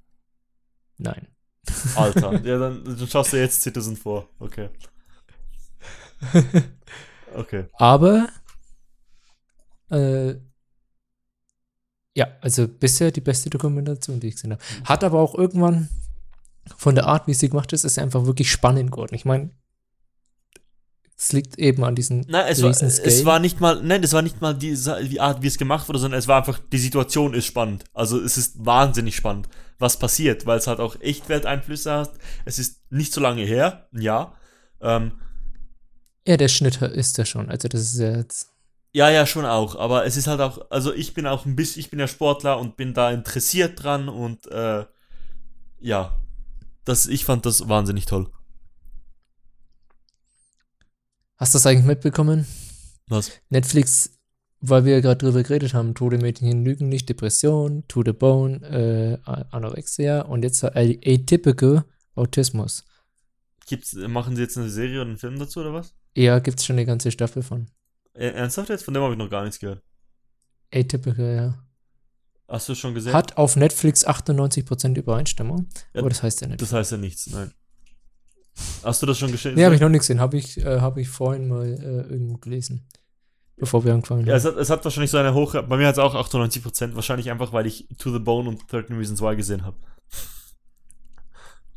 Nein. 0.97 1.27
Alter. 1.97 2.33
ja, 2.45 2.59
dann, 2.59 2.83
dann 2.85 3.09
schaust 3.09 3.33
du 3.35 3.37
jetzt 3.37 3.61
Citizen 3.61 3.97
4. 3.97 4.27
Okay. 4.39 4.71
Okay. 7.35 7.65
Aber 7.79 8.29
äh, 9.91 10.35
ja, 12.15 12.27
also 12.41 12.69
bisher 12.69 13.11
die 13.11 13.21
beste 13.21 13.51
Dokumentation, 13.51 14.21
die 14.21 14.29
ich 14.29 14.35
gesehen 14.35 14.53
habe. 14.53 14.63
Hat 14.85 15.05
aber 15.05 15.21
auch 15.21 15.35
irgendwann 15.35 15.89
von 16.77 16.95
der 16.95 17.07
Art, 17.07 17.27
wie 17.27 17.35
sie 17.35 17.49
gemacht 17.49 17.73
ist, 17.73 17.85
ist 17.85 17.99
einfach 17.99 18.27
wirklich 18.27 18.51
spannend 18.51 18.93
geworden. 18.93 19.15
Ich 19.15 19.25
meine, 19.25 19.51
es 21.17 21.33
liegt 21.33 21.59
eben 21.59 21.85
an 21.85 21.95
diesen 21.95 22.27
Nein, 22.29 22.47
es 22.49 22.63
war, 22.63 22.71
es 22.71 23.25
war 23.25 23.39
nicht 23.39 23.61
mal, 23.61 23.81
nein, 23.83 24.03
es 24.03 24.13
war 24.13 24.23
nicht 24.23 24.41
mal 24.41 24.55
die, 24.55 24.77
die 25.09 25.21
Art, 25.21 25.43
wie 25.43 25.47
es 25.47 25.57
gemacht 25.57 25.89
wurde, 25.89 26.01
sondern 26.01 26.19
es 26.19 26.29
war 26.29 26.39
einfach, 26.39 26.59
die 26.59 26.79
Situation 26.79 27.33
ist 27.33 27.47
spannend. 27.47 27.85
Also 27.95 28.21
es 28.21 28.37
ist 28.37 28.65
wahnsinnig 28.65 29.17
spannend, 29.17 29.49
was 29.79 29.99
passiert, 29.99 30.47
weil 30.47 30.59
es 30.59 30.67
halt 30.67 30.81
auch 30.81 31.01
Echtwelteinflüsse 31.01 31.93
hat. 31.93 32.13
Es 32.45 32.59
ist 32.59 32.83
nicht 32.91 33.13
so 33.13 33.21
lange 33.21 33.43
her, 33.43 33.89
ein 33.93 34.03
Jahr. 34.03 34.37
Ähm, 34.81 35.13
ja, 36.27 36.37
der 36.37 36.49
Schnitt 36.49 36.81
ist 36.83 37.19
da 37.19 37.25
schon. 37.25 37.49
Also 37.51 37.69
das 37.69 37.81
ist 37.81 37.99
ja 37.99 38.17
jetzt 38.17 38.51
Ja, 38.93 39.11
ja, 39.11 39.27
schon 39.27 39.45
auch. 39.45 39.77
Aber 39.77 40.07
es 40.07 40.17
ist 40.17 40.27
halt 40.27 40.41
auch, 40.41 40.71
also 40.71 40.93
ich 40.93 41.15
bin 41.15 41.27
auch 41.27 41.47
ein 41.47 41.57
bisschen, 41.57 41.81
ich 41.81 41.91
bin 41.91 41.99
ja 41.99 42.07
Sportler 42.07 42.59
und 42.59 42.77
bin 42.77 42.95
da 42.95 43.11
interessiert 43.11 43.83
dran 43.83 44.09
und 44.09 44.47
äh, 44.47 44.85
ja, 45.81 46.17
das, 46.85 47.07
ich 47.07 47.25
fand 47.25 47.47
das 47.47 47.69
wahnsinnig 47.69 48.07
toll. 48.07 48.31
Hast 51.37 51.55
du 51.55 51.57
das 51.57 51.67
eigentlich 51.67 51.87
mitbekommen? 51.87 52.47
Was? 53.09 53.33
Netflix, 53.49 54.11
weil 54.61 54.85
wir 54.85 54.93
ja 54.95 55.01
gerade 55.01 55.19
drüber 55.19 55.43
geredet 55.43 55.75
haben, 55.75 55.95
Tode 55.95 56.19
Mädchen 56.19 56.65
lügen 56.65 56.89
nicht, 56.89 57.09
Depression, 57.09 57.83
To 57.89 58.03
the 58.05 58.13
Bone, 58.13 58.63
äh, 58.63 59.19
Anorexia 59.51 60.23
und 60.23 60.45
jetzt 60.45 60.63
Atypical 60.65 61.85
Autismus. 62.15 62.85
Gibt's, 63.67 63.95
machen 63.95 64.37
sie 64.37 64.43
jetzt 64.43 64.57
eine 64.57 64.69
Serie 64.69 65.01
oder 65.01 65.11
einen 65.11 65.19
Film 65.19 65.39
dazu 65.39 65.61
oder 65.61 65.73
was? 65.73 65.95
Ja, 66.15 66.39
gibt's 66.39 66.65
schon 66.65 66.75
eine 66.77 66.87
ganze 66.87 67.11
Staffel 67.11 67.43
von. 67.43 67.69
Äh, 68.15 68.29
ernsthaft 68.29 68.69
jetzt? 68.69 68.85
Von 68.85 68.95
dem 68.95 69.03
habe 69.03 69.15
ich 69.15 69.19
noch 69.19 69.31
gar 69.31 69.43
nichts 69.43 69.59
gehört. 69.59 69.83
Atypical, 70.73 71.35
ja. 71.35 71.59
Hast 72.49 72.69
du 72.69 72.75
schon 72.75 72.95
gesehen? 72.95 73.13
Hat 73.15 73.37
auf 73.39 73.57
Netflix 73.57 74.07
98% 74.07 74.97
Übereinstimmung, 74.99 75.69
Ja, 75.95 76.01
aber 76.01 76.11
das 76.11 76.23
heißt 76.23 76.43
ja 76.43 76.49
nicht. 76.49 76.61
Das 76.61 76.73
heißt 76.73 76.93
ja 76.93 76.99
nichts, 76.99 77.29
nein. 77.29 77.53
Hast 78.83 79.01
du 79.01 79.07
das 79.07 79.19
schon 79.19 79.33
gesehen? 79.33 79.55
Nee, 79.55 79.65
habe 79.65 79.75
ich 79.75 79.81
noch 79.81 79.89
nicht 79.89 80.01
gesehen. 80.01 80.21
Habe 80.21 80.37
ich, 80.37 80.59
äh, 80.59 80.81
hab 80.81 80.99
ich 80.99 81.09
vorhin 81.09 81.49
mal 81.49 81.67
äh, 81.67 82.13
irgendwo 82.13 82.37
gelesen. 82.37 82.87
Bevor 83.57 83.85
wir 83.85 83.95
angefangen 83.95 84.27
Ja, 84.27 84.33
haben. 84.33 84.39
es 84.39 84.45
hat, 84.45 84.57
es 84.57 84.69
hat 84.71 84.85
wahrscheinlich 84.85 85.11
so 85.11 85.17
eine 85.19 85.33
hohe, 85.33 85.63
bei 85.63 85.77
mir 85.79 85.87
hat 85.87 85.95
es 85.95 85.99
auch 85.99 86.15
98%, 86.15 86.95
wahrscheinlich 86.95 87.31
einfach, 87.31 87.53
weil 87.55 87.67
ich 87.67 87.89
To 87.99 88.13
the 88.13 88.19
Bone 88.19 88.49
und 88.49 88.71
13 88.71 88.97
Reasons 88.97 89.23
Why 89.23 89.37
gesehen 89.37 89.65
habe. 89.65 89.79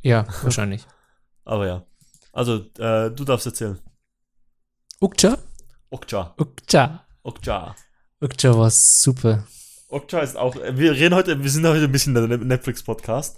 Ja, 0.01 0.25
wahrscheinlich. 0.41 0.86
Aber 1.45 1.67
ja. 1.67 1.86
Also, 2.33 2.65
äh, 2.79 3.11
du 3.11 3.23
darfst 3.23 3.45
erzählen. 3.45 3.79
Ukcha? 5.01 5.37
Okja. 5.89 6.33
Ukcha. 6.37 7.05
Okja. 7.23 7.75
Ukcha 8.21 8.57
war 8.57 8.69
super. 8.71 9.45
Okja 9.89 10.19
ist 10.21 10.37
auch, 10.37 10.55
äh, 10.55 10.77
wir 10.77 10.93
reden 10.93 11.15
heute, 11.15 11.41
wir 11.41 11.49
sind 11.49 11.65
heute 11.67 11.83
ein 11.85 11.91
bisschen 11.91 12.13
der 12.15 12.27
Netflix-Podcast. 12.27 13.37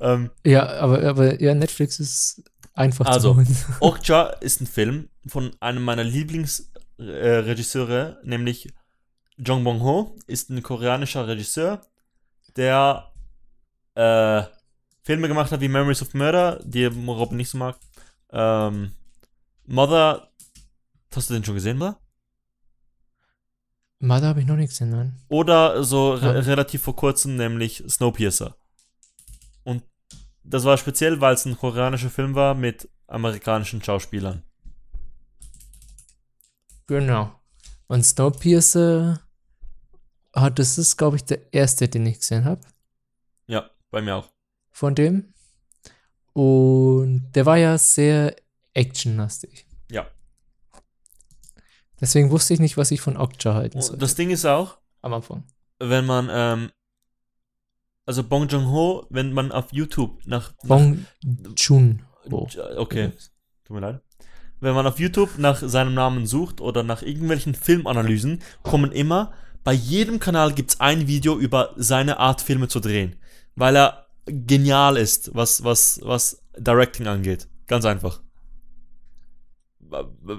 Ähm, 0.00 0.30
Ja, 0.44 0.66
aber, 0.78 1.02
aber 1.04 1.40
ja, 1.40 1.54
Netflix 1.54 2.00
ist 2.00 2.42
einfach 2.74 3.06
Also. 3.06 3.30
zu 3.30 3.36
holen. 3.36 3.56
Okja 3.80 4.26
ist 4.40 4.60
ein 4.60 4.66
Film 4.66 5.08
von 5.26 5.52
einem 5.60 5.82
meiner 5.84 6.04
Lieblingsregisseure, 6.04 8.18
nämlich 8.24 8.68
Jong 9.38 9.64
Bong-ho, 9.64 10.16
ist 10.26 10.50
ein 10.50 10.62
koreanischer 10.62 11.26
Regisseur, 11.28 11.80
der 12.56 13.10
äh, 13.94 14.42
Filme 15.02 15.28
gemacht 15.28 15.52
hat 15.52 15.60
wie 15.60 15.68
Memories 15.68 16.02
of 16.02 16.14
Murder, 16.14 16.60
die 16.64 16.84
Robin 16.84 17.36
nicht 17.36 17.50
so 17.50 17.58
mag. 17.58 17.76
Ähm, 18.32 18.92
Mother, 19.66 20.25
hast 21.16 21.30
du 21.30 21.34
den 21.34 21.44
schon 21.44 21.54
gesehen, 21.54 21.76
oder? 21.78 21.98
Mother 23.98 24.28
habe 24.28 24.40
ich 24.40 24.46
noch 24.46 24.56
nicht 24.56 24.68
gesehen, 24.70 24.90
nein. 24.90 25.18
Oder 25.28 25.82
so 25.82 26.12
re 26.14 26.34
Ja. 26.34 26.40
relativ 26.40 26.82
vor 26.82 26.94
kurzem, 26.96 27.36
nämlich 27.36 27.82
Snowpiercer. 27.88 28.56
Und 29.64 29.82
das 30.44 30.64
war 30.64 30.76
speziell, 30.76 31.20
weil 31.20 31.34
es 31.34 31.44
ein 31.46 31.56
koreanischer 31.56 32.10
Film 32.10 32.34
war 32.34 32.54
mit 32.54 32.88
amerikanischen 33.06 33.82
Schauspielern. 33.82 34.42
Genau. 36.86 37.32
Und 37.88 38.04
Snowpiercer 38.04 39.20
hat, 40.34 40.58
das 40.58 40.78
ist, 40.78 40.96
glaube 40.96 41.16
ich, 41.16 41.24
der 41.24 41.52
erste, 41.52 41.88
den 41.88 42.06
ich 42.06 42.18
gesehen 42.20 42.44
habe 42.44 42.60
Ja, 43.46 43.70
bei 43.90 44.02
mir 44.02 44.16
auch. 44.16 44.28
von 44.70 44.94
dem. 44.94 45.32
Und 46.32 47.32
der 47.34 47.46
war 47.46 47.56
ja 47.56 47.78
sehr 47.78 48.36
actionlastig. 48.74 49.65
Deswegen 52.00 52.30
wusste 52.30 52.54
ich 52.54 52.60
nicht, 52.60 52.76
was 52.76 52.90
ich 52.90 53.00
von 53.00 53.16
Okja 53.16 53.54
halten 53.54 53.80
soll. 53.80 53.96
Das 53.96 54.14
Ding 54.14 54.30
ist 54.30 54.44
auch, 54.44 54.78
am 55.02 55.14
Anfang. 55.14 55.44
wenn 55.78 56.04
man, 56.04 56.28
ähm, 56.30 56.70
also 58.04 58.22
Bong 58.22 58.48
Joon-ho, 58.48 59.06
wenn 59.10 59.32
man 59.32 59.52
auf 59.52 59.72
YouTube 59.72 60.20
nach, 60.26 60.52
Bong 60.62 61.06
Joon. 61.56 62.02
okay, 62.76 63.12
tut 63.64 63.74
mir 63.74 63.80
leid. 63.80 64.00
Wenn 64.60 64.74
man 64.74 64.86
auf 64.86 64.98
YouTube 64.98 65.38
nach 65.38 65.60
seinem 65.60 65.94
Namen 65.94 66.26
sucht 66.26 66.60
oder 66.60 66.82
nach 66.82 67.02
irgendwelchen 67.02 67.54
Filmanalysen, 67.54 68.42
kommen 68.62 68.90
immer 68.90 69.32
bei 69.66 69.72
jedem 69.72 70.20
Kanal 70.20 70.52
gibt's 70.52 70.78
ein 70.78 71.08
Video 71.08 71.36
über 71.36 71.74
seine 71.74 72.20
Art, 72.20 72.40
Filme 72.40 72.68
zu 72.68 72.78
drehen. 72.78 73.16
Weil 73.56 73.76
er 73.76 74.06
genial 74.26 74.96
ist, 74.96 75.34
was, 75.34 75.64
was, 75.64 75.98
was 76.04 76.40
Directing 76.56 77.08
angeht. 77.08 77.48
Ganz 77.66 77.84
einfach. 77.84 78.22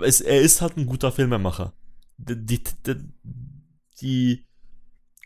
Es, 0.02 0.22
er 0.22 0.41
ist 0.41 0.62
halt 0.62 0.78
ein 0.78 0.86
guter 0.86 1.12
Filmemacher. 1.12 1.74
Die, 2.18 2.64
die, 2.86 2.95
die 4.02 4.48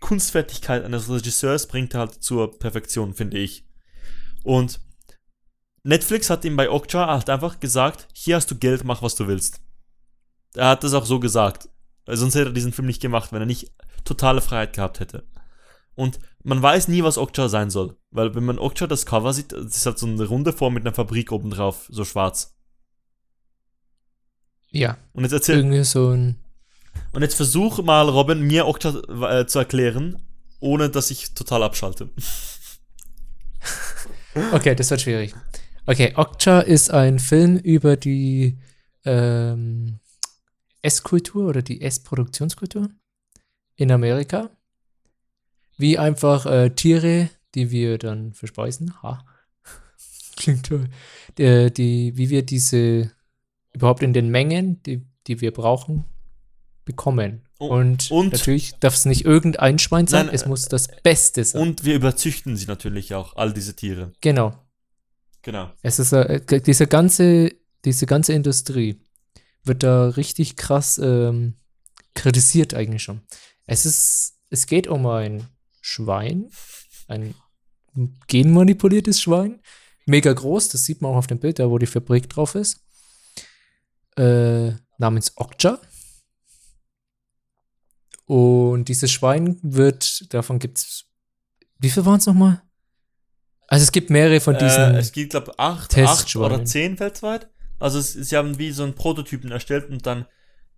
Kunstfertigkeit 0.02 0.84
eines 0.84 1.10
Regisseurs 1.10 1.68
bringt 1.68 1.94
er 1.94 2.02
halt 2.02 2.24
zur 2.24 2.58
Perfektion, 2.60 3.14
finde 3.14 3.38
ich. 3.38 3.66
Und 4.44 4.82
Netflix 5.84 6.30
hat 6.30 6.46
ihm 6.46 6.58
bei 6.58 6.70
Okja 6.70 7.08
halt 7.08 7.30
einfach 7.30 7.60
gesagt, 7.60 8.08
hier 8.14 8.36
hast 8.36 8.52
du 8.52 8.56
Geld, 8.58 8.84
mach 8.84 9.02
was 9.02 9.16
du 9.16 9.28
willst. 9.28 9.62
Er 10.56 10.70
hat 10.70 10.84
das 10.84 10.94
auch 10.94 11.06
so 11.06 11.20
gesagt. 11.20 11.70
Sonst 12.08 12.36
hätte 12.36 12.50
er 12.50 12.54
diesen 12.54 12.74
Film 12.74 12.88
nicht 12.88 13.02
gemacht, 13.02 13.32
wenn 13.32 13.42
er 13.42 13.46
nicht 13.46 13.72
totale 14.04 14.42
Freiheit 14.42 14.74
gehabt 14.74 15.00
hätte. 15.00 15.28
Und 15.96 16.20
man 16.44 16.62
weiß 16.62 16.88
nie, 16.88 17.04
was 17.04 17.18
Okja 17.18 17.50
sein 17.50 17.70
soll. 17.70 17.98
Weil 18.10 18.34
wenn 18.36 18.46
man 18.46 18.60
Okja 18.60 18.88
das 18.88 19.06
Cover 19.06 19.34
sieht, 19.34 19.54
ist 19.54 19.86
halt 19.86 20.00
so 20.00 20.08
eine 20.08 20.26
runde 20.26 20.54
Form 20.54 20.74
mit 20.74 20.84
einer 20.84 20.96
Fabrik 20.96 21.32
oben 21.32 21.52
drauf, 21.52 21.88
so 21.90 22.06
schwarz. 22.06 22.58
Ja. 24.72 24.98
Und 25.14 25.24
jetzt 25.24 25.34
erzähl. 25.34 25.58
Irgendwie 25.58 25.84
so 25.84 26.10
ein. 26.10 26.38
Und 27.14 27.22
jetzt 27.22 27.36
versuch 27.36 27.82
mal, 27.84 28.10
Robin, 28.10 28.42
mir 28.42 28.68
Okja 28.68 28.94
äh, 29.40 29.46
zu 29.46 29.60
erklären, 29.60 30.22
ohne 30.60 30.90
dass 30.90 31.12
ich 31.12 31.34
total 31.34 31.64
abschalte. 31.64 32.10
Okay, 34.54 34.76
das 34.76 34.90
wird 34.90 35.02
schwierig. 35.02 35.36
Okay, 35.86 36.14
Okja 36.16 36.62
ist 36.62 36.90
ein 36.90 37.20
Film 37.20 37.58
über 37.58 37.98
die 37.98 38.58
ähm, 39.04 40.00
Esskultur 40.82 41.50
oder 41.50 41.62
die 41.62 41.82
Essproduktionskultur 41.82 42.90
in 43.76 43.92
Amerika. 43.92 44.50
Wie 45.78 45.98
einfach 45.98 46.46
äh, 46.46 46.70
Tiere, 46.70 47.30
die 47.56 47.72
wir 47.72 47.98
dann 47.98 48.34
verspeisen, 48.34 48.94
ha, 49.04 49.26
klingt 50.38 50.68
toll, 50.68 50.88
äh, 51.38 51.70
die, 51.70 52.16
wie 52.16 52.30
wir 52.30 52.44
diese 52.46 53.12
überhaupt 53.74 54.04
in 54.04 54.14
den 54.14 54.30
Mengen, 54.30 54.82
die, 54.84 55.06
die 55.28 55.42
wir 55.42 55.52
brauchen, 55.52 56.06
bekommen. 56.86 57.48
Oh, 57.60 57.68
Und, 57.68 58.10
und- 58.12 58.34
natürlich 58.34 58.74
darf 58.80 58.96
es 58.96 59.06
nicht 59.06 59.24
irgendein 59.26 59.78
Schwein 59.80 60.08
sein, 60.08 60.26
Nein, 60.28 60.36
es 60.36 60.44
äh, 60.44 60.50
muss 60.50 60.66
das 60.66 60.88
Beste 61.04 61.44
sein. 61.44 61.62
Und 61.62 61.84
wir 61.86 61.96
überzüchten 61.96 62.58
sie 62.58 62.66
natürlich 62.66 63.14
auch, 63.14 63.36
all 63.36 63.54
diese 63.54 63.76
Tiere. 63.76 64.14
genau. 64.22 64.54
Genau. 65.44 65.72
Es 65.82 65.98
ist 65.98 66.12
äh, 66.14 66.40
diese 66.62 66.86
ganze, 66.86 67.52
diese 67.84 68.06
ganze 68.06 68.34
Industrie 68.34 69.02
wird 69.64 69.82
da 69.82 70.10
richtig 70.10 70.56
krass 70.56 71.00
ähm, 71.04 71.56
kritisiert 72.14 72.76
eigentlich 72.76 73.02
schon. 73.02 73.22
Es 73.66 73.88
ist, 73.88 74.36
es 74.52 74.68
geht 74.68 74.86
um 74.86 75.08
ein 75.08 75.48
Schwein, 75.82 76.52
ein 77.08 77.34
genmanipuliertes 78.28 79.20
Schwein, 79.20 79.62
mega 80.06 80.32
groß, 80.32 80.70
das 80.70 80.84
sieht 80.86 81.02
man 81.02 81.12
auch 81.12 81.18
auf 81.18 81.28
dem 81.28 81.40
Bild, 81.40 81.58
da 81.58 81.70
wo 81.72 81.80
die 81.80 81.88
Fabrik 81.88 82.30
drauf 82.30 82.54
ist, 82.54 82.82
äh, 84.18 84.72
namens 84.98 85.34
Okja. 85.38 85.80
Und 88.26 88.86
dieses 88.86 89.12
Schwein 89.12 89.60
wird, 89.62 90.34
davon 90.34 90.60
gibt 90.60 90.78
es, 90.78 91.06
wie 91.80 91.90
viel 91.90 92.06
waren 92.06 92.20
es 92.20 92.26
nochmal? 92.26 92.62
Also 93.68 93.84
es 93.84 93.92
gibt 93.92 94.10
mehrere 94.10 94.40
von 94.40 94.58
diesen. 94.58 94.96
Äh, 94.96 95.00
es 95.00 95.12
gibt, 95.12 95.32
glaube 95.32 95.52
ich, 95.52 95.60
acht, 95.60 95.98
acht 95.98 96.36
oder 96.36 96.64
zehn 96.66 97.00
weltweit. 97.00 97.50
Also 97.80 98.00
es, 98.00 98.14
sie 98.14 98.38
haben 98.38 98.58
wie 98.58 98.72
so 98.72 98.84
einen 98.84 98.96
Prototypen 98.96 99.52
erstellt 99.52 99.90
und 99.90 100.06
dann 100.06 100.26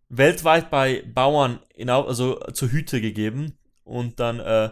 weltweit 0.10 0.70
bei 0.70 1.04
Bauern 1.14 1.60
in, 1.76 1.90
also 1.90 2.40
zur 2.54 2.70
Hüte 2.70 3.02
gegeben 3.02 3.58
und 3.84 4.20
dann 4.20 4.40
äh, 4.40 4.70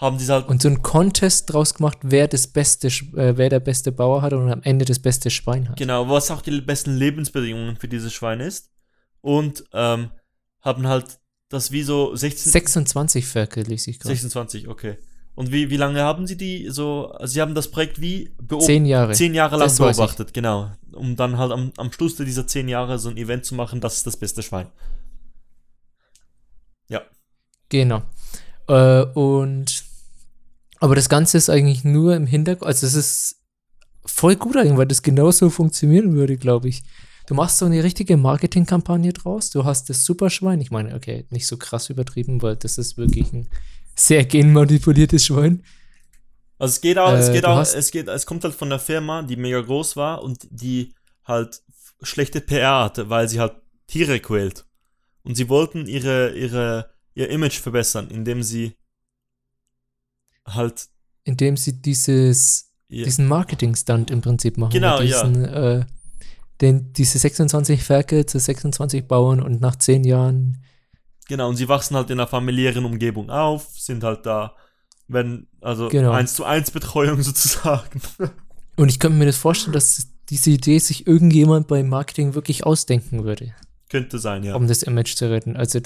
haben 0.00 0.16
die 0.16 0.26
halt 0.26 0.48
und 0.48 0.62
so 0.62 0.68
einen 0.68 0.80
Contest 0.82 1.52
draus 1.52 1.74
gemacht, 1.74 1.98
wer 2.02 2.26
das 2.26 2.46
beste, 2.46 2.88
äh, 2.88 3.36
wer 3.36 3.50
der 3.50 3.60
beste 3.60 3.92
Bauer 3.92 4.22
hat 4.22 4.32
und 4.32 4.50
am 4.50 4.62
Ende 4.62 4.86
das 4.86 4.98
beste 4.98 5.30
Schwein 5.30 5.68
hat. 5.68 5.76
genau, 5.76 6.08
was 6.08 6.30
auch 6.30 6.40
die 6.40 6.60
besten 6.62 6.96
Lebensbedingungen 6.96 7.76
für 7.76 7.88
dieses 7.88 8.12
Schwein 8.12 8.40
ist 8.40 8.70
und 9.20 9.64
ähm, 9.74 10.10
haben 10.62 10.86
halt 10.86 11.18
das 11.50 11.70
wie 11.70 11.82
so 11.82 12.14
16 12.16 12.50
26 12.52 13.26
Ferkel 13.26 13.64
lese 13.64 13.90
ich 13.90 13.98
gerade. 13.98 14.14
26, 14.14 14.68
okay. 14.68 14.96
Und 15.34 15.52
wie, 15.52 15.70
wie 15.70 15.76
lange 15.76 16.00
haben 16.02 16.26
sie 16.26 16.36
die 16.36 16.68
so, 16.70 17.12
also 17.12 17.32
sie 17.32 17.40
haben 17.40 17.54
das 17.54 17.70
Projekt 17.70 18.00
wie 18.00 18.30
beobachtet? 18.38 18.66
Zehn 18.66 18.86
Jahre. 18.86 19.12
zehn 19.12 19.34
Jahre 19.34 19.56
lang 19.56 19.68
Das 19.68 19.78
beobachtet, 19.78 20.34
genau. 20.34 20.70
Um 20.92 21.16
dann 21.16 21.38
halt 21.38 21.52
am, 21.52 21.72
am 21.76 21.92
Schluss 21.92 22.16
dieser 22.16 22.46
zehn 22.46 22.68
Jahre 22.68 22.98
so 22.98 23.08
ein 23.08 23.16
Event 23.16 23.44
zu 23.44 23.54
machen, 23.54 23.80
das 23.80 23.96
ist 23.96 24.06
das 24.06 24.16
beste 24.16 24.42
Schwein. 24.42 24.66
Ja. 26.88 27.02
Genau. 27.68 28.02
Äh, 28.68 29.02
und 29.14 29.79
aber 30.80 30.94
das 30.94 31.08
Ganze 31.08 31.38
ist 31.38 31.50
eigentlich 31.50 31.84
nur 31.84 32.16
im 32.16 32.26
Hintergrund, 32.26 32.66
also 32.66 32.86
es 32.86 32.94
ist 32.94 33.36
voll 34.04 34.36
gut 34.36 34.56
eigentlich, 34.56 34.76
weil 34.78 34.86
das 34.86 35.02
genauso 35.02 35.50
funktionieren 35.50 36.14
würde, 36.14 36.36
glaube 36.36 36.68
ich. 36.68 36.82
Du 37.26 37.34
machst 37.34 37.58
so 37.58 37.66
eine 37.66 37.84
richtige 37.84 38.16
Marketingkampagne 38.16 39.12
draus, 39.12 39.50
du 39.50 39.64
hast 39.64 39.88
das 39.88 40.04
Superschwein, 40.04 40.60
ich 40.60 40.70
meine, 40.70 40.94
okay, 40.94 41.26
nicht 41.30 41.46
so 41.46 41.56
krass 41.58 41.90
übertrieben, 41.90 42.42
weil 42.42 42.56
das 42.56 42.78
ist 42.78 42.96
wirklich 42.96 43.32
ein 43.32 43.48
sehr 43.94 44.24
genmanipuliertes 44.24 45.26
Schwein. 45.26 45.62
Also 46.58 46.72
es 46.72 46.80
geht 46.80 46.98
auch, 46.98 47.12
es 47.12 47.28
Äh, 47.28 47.32
geht 47.32 47.44
du 47.44 47.48
auch, 47.48 47.60
es 47.60 47.90
geht, 47.90 48.08
es 48.08 48.26
kommt 48.26 48.44
halt 48.44 48.54
von 48.54 48.68
einer 48.68 48.78
Firma, 48.78 49.22
die 49.22 49.36
mega 49.36 49.60
groß 49.60 49.96
war 49.96 50.22
und 50.22 50.46
die 50.50 50.94
halt 51.24 51.62
schlechte 52.02 52.40
PR 52.40 52.84
hatte, 52.84 53.10
weil 53.10 53.28
sie 53.28 53.40
halt 53.40 53.52
Tiere 53.86 54.18
quält. 54.20 54.64
Und 55.22 55.36
sie 55.36 55.48
wollten 55.48 55.86
ihre, 55.86 56.32
ihre, 56.32 56.90
ihr 57.14 57.28
Image 57.30 57.58
verbessern, 57.60 58.08
indem 58.10 58.42
sie 58.42 58.74
halt 60.54 60.86
Indem 61.24 61.56
sie 61.56 61.80
dieses 61.80 62.72
ihr, 62.88 63.04
diesen 63.04 63.26
Marketing-Stunt 63.28 64.10
im 64.10 64.20
Prinzip 64.20 64.56
machen. 64.58 64.72
Genau, 64.72 65.00
diesen, 65.00 65.44
Äh, 65.44 65.84
den, 66.60 66.92
diese 66.92 67.18
26 67.18 67.82
Ferkel 67.82 68.26
zu 68.26 68.38
26 68.38 69.06
Bauern 69.08 69.40
und 69.40 69.60
nach 69.60 69.76
10 69.76 70.04
Jahren, 70.04 70.62
Genau, 71.28 71.48
und 71.48 71.54
sie 71.56 71.68
wachsen 71.68 71.94
halt 71.96 72.10
in 72.10 72.18
einer 72.18 72.26
familiären 72.26 72.84
Umgebung 72.84 73.30
auf, 73.30 73.68
sind 73.78 74.02
halt 74.02 74.26
da, 74.26 74.56
wenn, 75.06 75.46
also 75.60 75.88
Genau. 75.88 76.10
eins 76.10 76.34
zu 76.34 76.44
eins 76.44 76.70
Betreuung 76.72 77.22
sozusagen. 77.22 78.00
und 78.76 78.88
ich 78.88 78.98
könnte 78.98 79.16
mir 79.18 79.26
das 79.26 79.36
vorstellen, 79.36 79.72
dass 79.72 80.08
diese 80.28 80.50
Idee 80.50 80.78
sich 80.78 81.06
irgendjemand 81.06 81.68
beim 81.68 81.88
Marketing 81.88 82.34
wirklich 82.34 82.66
ausdenken 82.66 83.22
würde, 83.24 83.54
Könnte 83.88 84.18
sein, 84.18 84.42
ja. 84.42 84.54
um 84.56 84.66
das 84.66 84.82
Image 84.82 85.14
zu 85.14 85.30
retten. 85.30 85.56
Also 85.56 85.80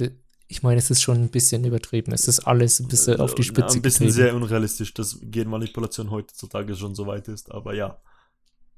ich 0.46 0.62
meine, 0.62 0.78
es 0.78 0.90
ist 0.90 1.02
schon 1.02 1.18
ein 1.22 1.28
bisschen 1.30 1.64
übertrieben. 1.64 2.12
Es 2.12 2.28
ist 2.28 2.40
alles 2.40 2.78
ein 2.80 2.88
bisschen 2.88 3.18
auf 3.20 3.34
die 3.34 3.42
Ja, 3.42 3.48
Spitze 3.48 3.78
Ein 3.78 3.82
bisschen 3.82 4.06
getrieben. 4.06 4.12
sehr 4.12 4.34
unrealistisch, 4.36 4.92
dass 4.94 5.18
Genmanipulation 5.22 6.10
heutzutage 6.10 6.76
schon 6.76 6.94
so 6.94 7.06
weit 7.06 7.28
ist, 7.28 7.50
aber 7.50 7.74
ja. 7.74 7.98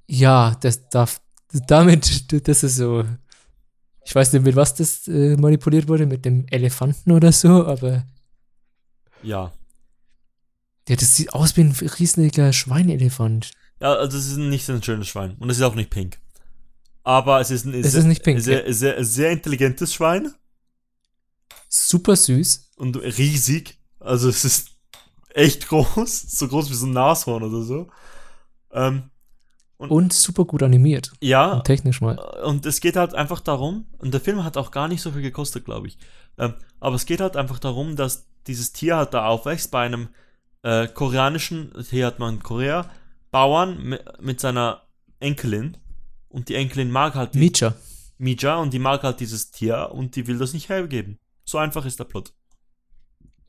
Ja, 0.07 0.57
das 0.61 0.89
darf, 0.89 1.21
damit, 1.67 2.33
das 2.49 2.63
ist 2.63 2.77
so. 2.77 3.05
Ich 4.05 4.15
weiß 4.15 4.33
nicht, 4.33 4.45
mit 4.45 4.55
was 4.55 4.75
das 4.75 5.09
äh, 5.09 5.37
manipuliert 5.37 5.89
wurde, 5.89 6.07
mit 6.07 6.25
dem 6.25 6.47
Elefanten 6.51 7.11
oder 7.11 7.33
so, 7.33 7.67
aber 7.67 8.07
Ja. 9.23 9.53
ja, 10.89 10.97
das 10.97 11.17
sieht 11.17 11.33
aus 11.35 11.57
wie 11.57 11.63
ein 11.63 11.73
riesiger 11.99 12.53
Schweinelefant. 12.53 13.51
Ja, 13.81 13.95
also 13.95 14.17
es 14.17 14.29
ist 14.29 14.37
nicht 14.37 14.65
so 14.65 14.73
ein 14.73 14.83
schönes 14.83 15.09
Schwein. 15.09 15.35
Und 15.41 15.51
es 15.51 15.57
ist 15.59 15.63
auch 15.65 15.75
nicht 15.75 15.91
pink. 15.91 16.19
Aber 17.03 17.41
es 17.41 17.51
ist 17.51 17.67
ein 17.67 17.75
Es 17.75 17.95
ist 17.95 18.05
nicht 18.05 18.23
pink, 18.23 18.41
sehr, 18.41 18.73
sehr, 18.73 19.05
sehr 19.05 19.33
intelligentes 19.33 19.93
Schwein 19.93 20.33
Super 21.77 22.17
süß. 22.17 22.73
und 22.77 22.97
riesig. 22.97 23.79
Also 24.01 24.29
es 24.29 24.45
ist 24.45 24.71
echt 25.35 25.69
groß. 25.69 26.23
So 26.29 26.49
groß 26.49 26.71
wie 26.71 26.75
so 26.75 26.87
ein 26.87 26.93
Nashorn 26.93 27.43
oder 27.43 27.63
so. 27.63 27.89
Ähm, 28.73 29.11
Und 29.79 30.13
super 30.13 30.45
gut 30.45 30.63
animiert. 30.63 31.13
ja, 31.21 31.53
Und 31.55 31.65
technisch 31.65 32.01
mal. 32.01 32.19
und 32.45 32.65
es 32.67 32.81
geht 32.81 32.97
halt 32.97 33.15
einfach 33.15 33.41
darum, 33.41 33.87
und 33.99 34.13
der 34.15 34.21
Film 34.21 34.43
hat 34.45 34.57
auch 34.57 34.71
gar 34.71 34.89
nicht 34.89 35.03
so 35.03 35.11
viel 35.13 35.23
gekostet, 35.23 35.65
glaube 35.65 35.89
ich. 35.89 35.99
Ähm, 36.39 36.55
aber 36.81 36.97
es 36.97 37.07
geht 37.07 37.21
halt 37.21 37.37
einfach 37.37 37.59
darum, 37.59 37.97
dass 37.97 38.27
dieses 38.47 38.73
Tier 38.73 38.97
halt 38.97 39.13
da 39.15 39.27
aufwächst 39.27 39.71
bei 39.71 39.85
einem 39.85 40.09
äh, 40.63 40.87
koreanischen, 40.89 41.73
hier 41.91 42.07
hat 42.07 42.19
man 42.19 42.35
in 42.37 42.43
Korea, 42.43 42.89
Bauern 43.31 43.83
mit, 43.83 44.03
mit 44.23 44.41
seiner 44.41 44.83
Enkelin. 45.21 45.77
Und 46.29 46.49
die 46.49 46.55
Enkelin 46.55 46.91
mag 46.91 47.15
halt 47.15 47.35
die, 47.35 47.39
Micha. 47.39 47.75
Mija 48.19 48.57
und 48.57 48.73
die 48.73 48.79
mag 48.79 49.03
halt 49.03 49.21
dieses 49.21 49.51
Tier 49.51 49.91
und 49.93 50.17
die 50.17 50.27
will 50.27 50.39
das 50.39 50.53
nicht 50.53 50.69
hergeben. 50.69 51.19
So 51.49 51.59
einfach 51.59 51.87
ist 51.87 51.99
der 51.99 52.05
Plot. 52.05 52.33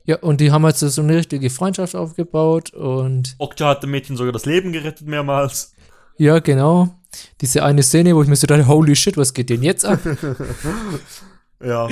Ja, 0.06 0.18
und 0.20 0.39
die 0.39 0.52
haben 0.52 0.64
halt 0.64 0.78
so 0.78 1.02
eine 1.02 1.18
richtige 1.18 1.50
Freundschaft 1.50 1.93
aufgebaut 1.95 2.74
und 2.74 3.36
Okja 3.39 3.70
hat 3.70 3.84
dem 3.84 3.91
Mädchen 3.91 4.16
sogar 4.16 4.32
das 4.32 4.45
Leben 4.45 4.72
gerettet 4.72 5.08
mehrmals. 5.08 5.74
ja, 6.18 6.39
genau. 6.39 6.89
Diese 7.41 7.64
eine 7.64 7.84
Szene, 7.84 8.16
wo 8.16 8.22
ich 8.22 8.30
mir 8.30 8.36
so 8.36 8.48
dachte, 8.48 8.68
holy 8.68 8.95
shit, 8.95 9.18
was 9.18 9.34
geht 9.34 9.50
denn 9.50 9.64
jetzt 9.64 9.84
ab? 9.86 10.00
Ja. 11.64 11.89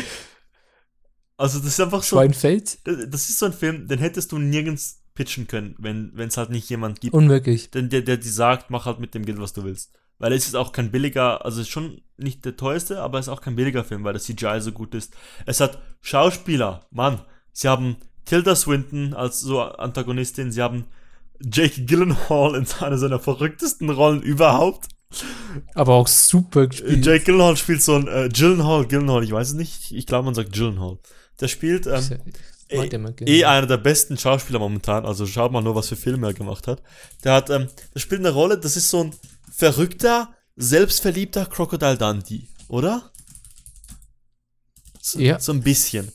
Also 1.37 1.57
das 1.57 1.67
ist 1.69 1.79
einfach 1.81 2.03
so, 2.03 2.17
Schwein 2.17 2.33
fällt. 2.35 2.77
das 2.85 3.29
ist 3.29 3.39
so 3.39 3.47
ein 3.47 3.53
Film, 3.53 3.87
den 3.87 3.97
hättest 3.97 4.31
du 4.31 4.37
nirgends 4.37 5.01
pitchen 5.15 5.47
können, 5.47 5.75
wenn 5.79 6.13
es 6.27 6.37
halt 6.37 6.51
nicht 6.51 6.69
jemand 6.69 7.01
gibt, 7.01 7.15
Unmöglich. 7.15 7.71
denn 7.71 7.89
der, 7.89 8.01
der 8.03 8.17
dir 8.17 8.31
sagt, 8.31 8.69
mach 8.69 8.85
halt 8.85 8.99
mit 8.99 9.15
dem 9.15 9.25
Geld, 9.25 9.39
was 9.39 9.53
du 9.53 9.63
willst. 9.63 9.91
Weil 10.17 10.33
es 10.33 10.47
ist 10.47 10.55
auch 10.55 10.71
kein 10.71 10.91
billiger, 10.91 11.43
also 11.43 11.59
es 11.61 11.67
ist 11.67 11.71
schon 11.73 12.01
nicht 12.17 12.45
der 12.45 12.55
teuerste, 12.55 13.01
aber 13.01 13.19
es 13.19 13.27
ist 13.27 13.33
auch 13.33 13.41
kein 13.41 13.55
billiger 13.55 13.83
Film, 13.83 14.03
weil 14.03 14.13
das 14.13 14.23
CGI 14.23 14.59
so 14.61 14.71
gut 14.71 14.95
ist. 14.95 15.13
Es 15.45 15.59
hat 15.59 15.79
Schauspieler, 16.01 16.85
Mann, 16.91 17.21
Sie 17.51 17.69
haben 17.69 17.95
Tilda 18.25 18.55
Swinton 18.55 19.13
als 19.13 19.39
so 19.39 19.61
Antagonistin. 19.61 20.51
Sie 20.51 20.61
haben 20.61 20.85
Jake 21.39 21.85
Gyllenhaal 21.85 22.55
in 22.55 22.67
einer 22.81 22.97
seiner 22.97 23.19
verrücktesten 23.19 23.89
Rollen 23.89 24.21
überhaupt. 24.21 24.89
Aber 25.73 25.93
auch 25.93 26.07
super 26.07 26.63
Äh, 26.63 26.67
gespielt. 26.67 27.05
Jake 27.05 27.23
Gyllenhaal 27.23 27.55
spielt 27.55 27.81
so 27.81 27.95
ein 27.95 28.07
äh, 28.07 28.29
Gyllenhaal, 28.29 28.87
Gyllenhaal, 28.87 29.23
ich 29.23 29.31
weiß 29.31 29.49
es 29.49 29.53
nicht. 29.53 29.91
Ich 29.91 30.05
glaube, 30.05 30.25
man 30.25 30.35
sagt 30.35 30.51
Gyllenhaal. 30.51 30.97
Der 31.39 31.47
spielt 31.47 31.87
ähm, 31.87 32.19
eh, 32.69 32.89
eh 33.25 33.45
einer 33.45 33.67
der 33.67 33.77
besten 33.77 34.17
Schauspieler 34.17 34.59
momentan. 34.59 35.05
Also 35.05 35.25
schaut 35.25 35.51
mal 35.53 35.61
nur, 35.61 35.75
was 35.75 35.87
für 35.87 35.95
Filme 35.95 36.27
er 36.27 36.33
gemacht 36.33 36.67
hat. 36.67 36.81
Der 37.23 37.33
hat, 37.33 37.49
ähm, 37.49 37.67
der 37.93 37.99
spielt 37.99 38.21
eine 38.21 38.31
Rolle, 38.31 38.57
das 38.57 38.75
ist 38.75 38.89
so 38.89 39.03
ein 39.03 39.13
verrückter, 39.55 40.33
selbstverliebter 40.55 41.45
Crocodile 41.45 41.97
Dundee, 41.97 42.47
oder? 42.67 43.11
So, 45.01 45.19
Ja. 45.19 45.39
so 45.39 45.51
ein 45.51 45.61
bisschen. 45.61 46.11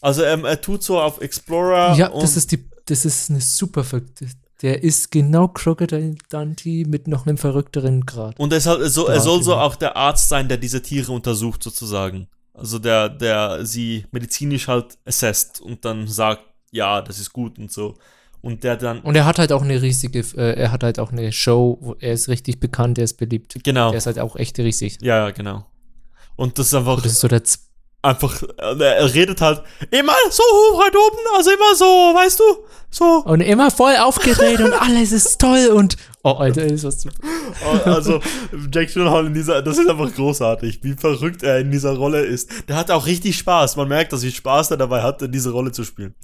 Also 0.00 0.24
ähm, 0.24 0.44
er 0.44 0.60
tut 0.60 0.82
so 0.82 1.00
auf 1.00 1.20
Explorer 1.20 1.96
Ja, 1.96 2.08
und 2.08 2.22
das 2.22 2.36
ist 2.36 2.52
die, 2.52 2.68
das 2.86 3.04
ist 3.04 3.30
eine 3.30 3.40
super 3.40 3.84
verrückte. 3.84 4.26
Der 4.60 4.82
ist 4.84 5.10
genau 5.10 5.48
Crocodile 5.48 6.14
Dundee 6.28 6.84
mit 6.84 7.08
noch 7.08 7.26
einem 7.26 7.36
verrückteren 7.38 8.06
Grad. 8.06 8.38
Und 8.38 8.52
er, 8.52 8.58
ist 8.58 8.66
halt 8.66 8.80
er 8.80 9.14
Ja, 9.14 9.20
soll 9.20 9.42
so 9.42 9.56
auch 9.56 9.74
der 9.74 9.96
Arzt 9.96 10.28
sein, 10.28 10.48
der 10.48 10.58
diese 10.58 10.82
Tiere 10.82 11.10
untersucht, 11.10 11.62
sozusagen. 11.62 12.28
Also 12.54 12.78
der, 12.78 13.08
der 13.08 13.64
sie 13.66 14.06
medizinisch 14.12 14.68
halt 14.68 14.98
assesst 15.04 15.60
und 15.60 15.84
dann 15.84 16.06
sagt, 16.06 16.44
ja, 16.70 17.00
das 17.00 17.18
ist 17.18 17.32
gut 17.32 17.58
und 17.58 17.72
so. 17.72 17.96
Und 18.42 18.64
der 18.64 18.76
dann, 18.76 19.00
Und 19.00 19.14
er 19.14 19.24
hat 19.24 19.38
halt 19.38 19.52
auch 19.52 19.62
eine 19.62 19.80
riesige, 19.80 20.18
äh, 20.36 20.60
er 20.60 20.72
hat 20.72 20.82
halt 20.82 20.98
auch 20.98 21.12
eine 21.12 21.30
Show, 21.30 21.78
wo 21.80 21.94
er 22.00 22.12
ist 22.12 22.28
richtig 22.28 22.58
bekannt, 22.58 22.98
er 22.98 23.04
ist 23.04 23.14
beliebt. 23.14 23.56
genau. 23.62 23.92
Er 23.92 23.98
ist 23.98 24.06
halt 24.06 24.18
auch 24.18 24.34
echt 24.36 24.58
riesig. 24.58 24.98
Ja, 25.00 25.18
ja, 25.18 25.30
genau. 25.30 25.64
Und 26.34 26.58
das 26.58 26.66
ist 26.66 26.74
einfach, 26.74 27.00
Das 27.00 27.12
ist 27.12 27.20
so 27.20 27.28
der 27.28 27.44
Z 27.44 27.60
einfach, 28.02 28.42
äh, 28.42 28.82
er 28.82 29.14
redet 29.14 29.40
halt 29.40 29.62
immer 29.90 30.12
so 30.30 30.42
hoch 30.42 30.80
weit 30.80 30.94
oben, 30.96 31.18
also 31.36 31.50
immer 31.52 31.74
so, 31.76 31.84
weißt 31.84 32.40
du, 32.40 32.44
so. 32.90 33.22
und 33.24 33.40
immer 33.40 33.70
voll 33.70 33.96
aufgedreht 33.96 34.60
und 34.60 34.72
alles 34.72 35.12
ist 35.12 35.40
toll 35.40 35.68
und 35.68 35.96
oh 36.24 36.32
Alter, 36.32 36.64
ist 36.64 36.84
was 36.84 37.00
super. 37.00 37.14
Also 37.84 38.20
Jack 38.72 38.92
Gyllenhaal 38.92 39.26
in 39.26 39.34
dieser, 39.34 39.62
das 39.62 39.78
ist 39.78 39.88
einfach 39.88 40.12
großartig, 40.12 40.80
wie 40.82 40.94
verrückt 40.94 41.44
er 41.44 41.60
in 41.60 41.70
dieser 41.70 41.94
Rolle 41.94 42.22
ist. 42.22 42.50
Der 42.68 42.76
hat 42.76 42.90
auch 42.90 43.06
richtig 43.06 43.38
Spaß. 43.38 43.76
Man 43.76 43.88
merkt, 43.88 44.12
dass 44.12 44.22
wie 44.22 44.32
Spaß 44.32 44.72
er 44.72 44.76
dabei 44.78 45.02
hat, 45.02 45.22
diese 45.32 45.50
Rolle 45.50 45.70
zu 45.70 45.84
spielen. 45.84 46.14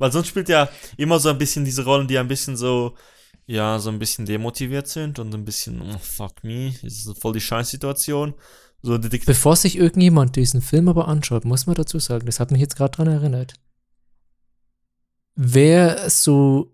Weil 0.00 0.10
sonst 0.10 0.28
spielt 0.28 0.48
er 0.48 0.70
immer 0.96 1.20
so 1.20 1.28
ein 1.28 1.36
bisschen 1.36 1.64
diese 1.64 1.84
Rollen, 1.84 2.08
die 2.08 2.18
ein 2.18 2.26
bisschen 2.26 2.56
so, 2.56 2.96
ja, 3.46 3.78
so 3.78 3.90
ein 3.90 3.98
bisschen 3.98 4.24
demotiviert 4.24 4.88
sind 4.88 5.18
und 5.18 5.32
ein 5.34 5.44
bisschen, 5.44 5.82
oh, 5.82 5.98
fuck 5.98 6.42
me, 6.42 6.74
ist 6.82 7.12
voll 7.20 7.34
die 7.34 7.40
Scheißsituation. 7.40 8.34
So. 8.82 8.98
Bevor 8.98 9.56
sich 9.56 9.76
irgendjemand 9.76 10.36
diesen 10.36 10.62
Film 10.62 10.88
aber 10.88 11.06
anschaut, 11.06 11.44
muss 11.44 11.66
man 11.66 11.76
dazu 11.76 11.98
sagen, 11.98 12.24
das 12.24 12.40
hat 12.40 12.50
mich 12.50 12.62
jetzt 12.62 12.76
gerade 12.76 12.96
dran 12.96 13.08
erinnert. 13.08 13.52
Wer 15.34 16.08
so 16.08 16.72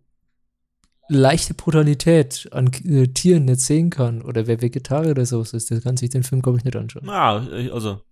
leichte 1.09 1.55
Brutalität 1.55 2.49
an 2.53 2.71
äh, 2.85 3.09
Tieren 3.09 3.47
nicht 3.47 3.61
sehen 3.61 3.91
kann 3.91 4.23
oder 4.23 4.47
wer 4.47 4.63
Vegetarier 4.63 5.11
oder 5.11 5.27
sowas 5.27 5.53
ist, 5.53 5.71
der 5.71 5.81
kann 5.81 5.97
sich 5.97 6.11
den 6.11 6.23
Film, 6.23 6.43
glaube 6.43 6.59
ich, 6.59 6.65
nicht 6.65 6.77
anschauen. 6.77 7.09
Ah, 7.09 7.45
also, 7.73 8.03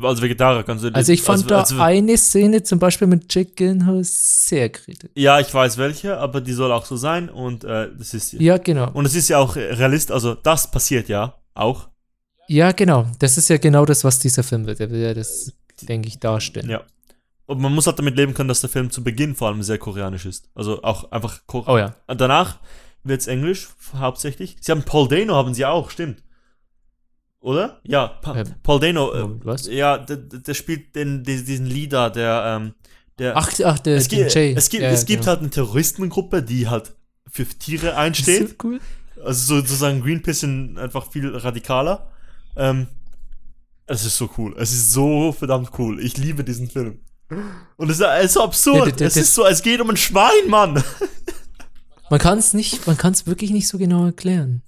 als 0.00 0.20
Vegetarier 0.22 0.62
kannst 0.62 0.84
du 0.84 0.88
Also 0.94 1.12
ich 1.12 1.22
fand 1.22 1.50
da 1.50 1.60
also- 1.60 1.80
eine 1.80 2.16
Szene 2.16 2.62
zum 2.62 2.78
Beispiel 2.78 3.06
mit 3.08 3.32
Jack 3.34 3.56
Gyllenhaal 3.56 4.02
sehr 4.04 4.68
kritisch. 4.70 5.10
Ja, 5.14 5.40
ich 5.40 5.52
weiß 5.52 5.78
welche, 5.78 6.16
aber 6.18 6.40
die 6.40 6.52
soll 6.52 6.72
auch 6.72 6.86
so 6.86 6.96
sein 6.96 7.28
und 7.28 7.64
äh, 7.64 7.88
das 7.98 8.14
ist 8.14 8.32
Ja, 8.34 8.58
genau. 8.58 8.90
und 8.92 9.04
es 9.04 9.14
ist 9.14 9.28
ja 9.28 9.38
auch 9.38 9.56
realist, 9.56 10.12
also 10.12 10.34
das 10.34 10.70
passiert 10.70 11.08
ja 11.08 11.34
auch. 11.54 11.88
Ja, 12.48 12.72
genau. 12.72 13.06
Das 13.20 13.38
ist 13.38 13.48
ja 13.48 13.58
genau 13.58 13.84
das, 13.84 14.02
was 14.02 14.18
dieser 14.18 14.42
Film 14.42 14.66
wird. 14.66 14.80
Der 14.80 14.90
will 14.90 15.00
ja 15.00 15.14
das, 15.14 15.52
denke 15.82 16.08
ich, 16.08 16.18
darstellen. 16.18 16.68
Ja. 16.68 16.82
Und 17.46 17.60
man 17.60 17.72
muss 17.74 17.86
halt 17.86 17.98
damit 17.98 18.16
leben 18.16 18.34
können, 18.34 18.48
dass 18.48 18.60
der 18.60 18.70
Film 18.70 18.90
zu 18.90 19.04
Beginn 19.04 19.34
vor 19.36 19.48
allem 19.48 19.62
sehr 19.62 19.78
koreanisch 19.78 20.26
ist. 20.26 20.48
Also 20.54 20.82
auch 20.82 21.12
einfach 21.12 21.40
koreanisch. 21.46 21.72
Oh 21.72 21.78
ja. 22.08 22.14
Danach 22.14 22.58
wird's 23.04 23.26
Englisch 23.28 23.68
hauptsächlich. 23.96 24.56
Sie 24.60 24.70
haben 24.72 24.82
Paul 24.84 25.08
Dano, 25.08 25.34
haben 25.34 25.54
sie 25.54 25.64
auch, 25.64 25.90
stimmt. 25.90 26.22
Oder? 27.40 27.80
Ja, 27.84 28.06
pa 28.08 28.36
Ähm, 28.36 28.54
Paul 28.62 28.80
Dano. 28.80 29.12
Äh, 29.14 29.44
was? 29.44 29.66
Ja, 29.66 29.98
der, 29.98 30.16
der 30.18 30.54
spielt 30.54 30.94
den, 30.94 31.24
diesen 31.24 31.66
Leader, 31.66 32.10
der, 32.10 32.58
ähm, 32.60 32.74
der. 33.18 33.36
Ach, 33.36 33.50
ach 33.64 33.78
der, 33.78 33.96
es, 33.96 34.08
gibt, 34.08 34.34
Jay. 34.34 34.52
es 34.54 34.68
gibt, 34.68 34.82
Ja, 34.82 34.90
es 34.90 35.06
gibt 35.06 35.20
genau. 35.22 35.30
halt 35.30 35.40
eine 35.40 35.50
Terroristengruppe, 35.50 36.42
die 36.42 36.68
halt 36.68 36.92
für 37.30 37.46
Tiere 37.46 37.86
Das 37.88 37.96
einsteht. 37.96 38.40
ist 38.42 38.50
so 38.60 38.68
cool. 38.68 38.80
Also 39.24 39.54
so- 39.54 39.60
sozusagen 39.60 40.02
Greenpeace 40.02 40.40
sind 40.40 40.78
einfach 40.78 41.10
viel 41.10 41.34
radikaler. 41.34 42.10
Ähm, 42.56 42.88
es 43.86 44.04
ist 44.04 44.16
so 44.18 44.28
cool. 44.38 44.54
Es 44.58 44.72
ist 44.72 44.92
so 44.92 45.32
verdammt 45.32 45.70
cool. 45.78 45.98
Ich 46.00 46.16
liebe 46.18 46.44
diesen 46.44 46.68
Film. 46.70 47.00
Und 47.76 47.90
es 47.90 48.00
ist, 48.00 48.06
ist 48.24 48.32
so 48.34 48.42
absurd. 48.42 48.86
Ja, 48.86 48.92
das- 48.92 49.00
es 49.08 49.14
das- 49.14 49.22
ist 49.24 49.34
so, 49.34 49.46
es 49.46 49.62
geht 49.62 49.80
um 49.80 49.88
ein 49.90 49.96
Schwein, 49.96 50.48
Mann. 50.48 50.82
Man 52.10 52.18
kann 52.18 52.38
es 52.38 52.54
nicht, 52.54 52.86
man 52.86 52.96
kann 52.96 53.12
es 53.12 53.26
wirklich 53.26 53.50
nicht 53.50 53.68
so 53.68 53.78
genau 53.78 54.04
erklären. 54.04 54.62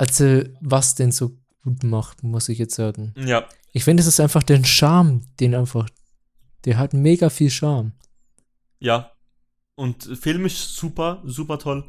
Also, 0.00 0.42
was 0.60 0.94
denn 0.94 1.12
so 1.12 1.36
gut 1.62 1.82
macht, 1.82 2.22
muss 2.22 2.48
ich 2.48 2.58
jetzt 2.58 2.74
sagen. 2.74 3.12
Ja, 3.16 3.46
Ich 3.72 3.84
finde, 3.84 4.00
es 4.00 4.06
ist 4.06 4.18
einfach 4.18 4.42
den 4.42 4.64
Charme, 4.64 5.20
den 5.38 5.54
einfach, 5.54 5.88
der 6.64 6.78
hat 6.78 6.94
mega 6.94 7.28
viel 7.30 7.50
Charme. 7.50 7.92
ja. 8.80 9.12
Und 9.76 10.04
filmisch 10.04 10.56
super, 10.58 11.22
super 11.24 11.58
toll. 11.58 11.88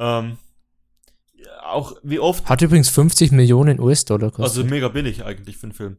Ähm, 0.00 0.38
auch 1.62 1.92
wie 2.02 2.18
oft, 2.18 2.48
Hat 2.48 2.62
übrigens 2.62 2.88
50 2.88 3.30
Millionen 3.30 3.78
US-Dollar 3.78 4.26
also 4.26 4.36
gekostet. 4.38 4.70
mega 4.70 4.88
billig 4.88 5.24
eigentlich 5.24 5.56
für 5.56 5.66
einen 5.66 5.72
Film. 5.72 5.98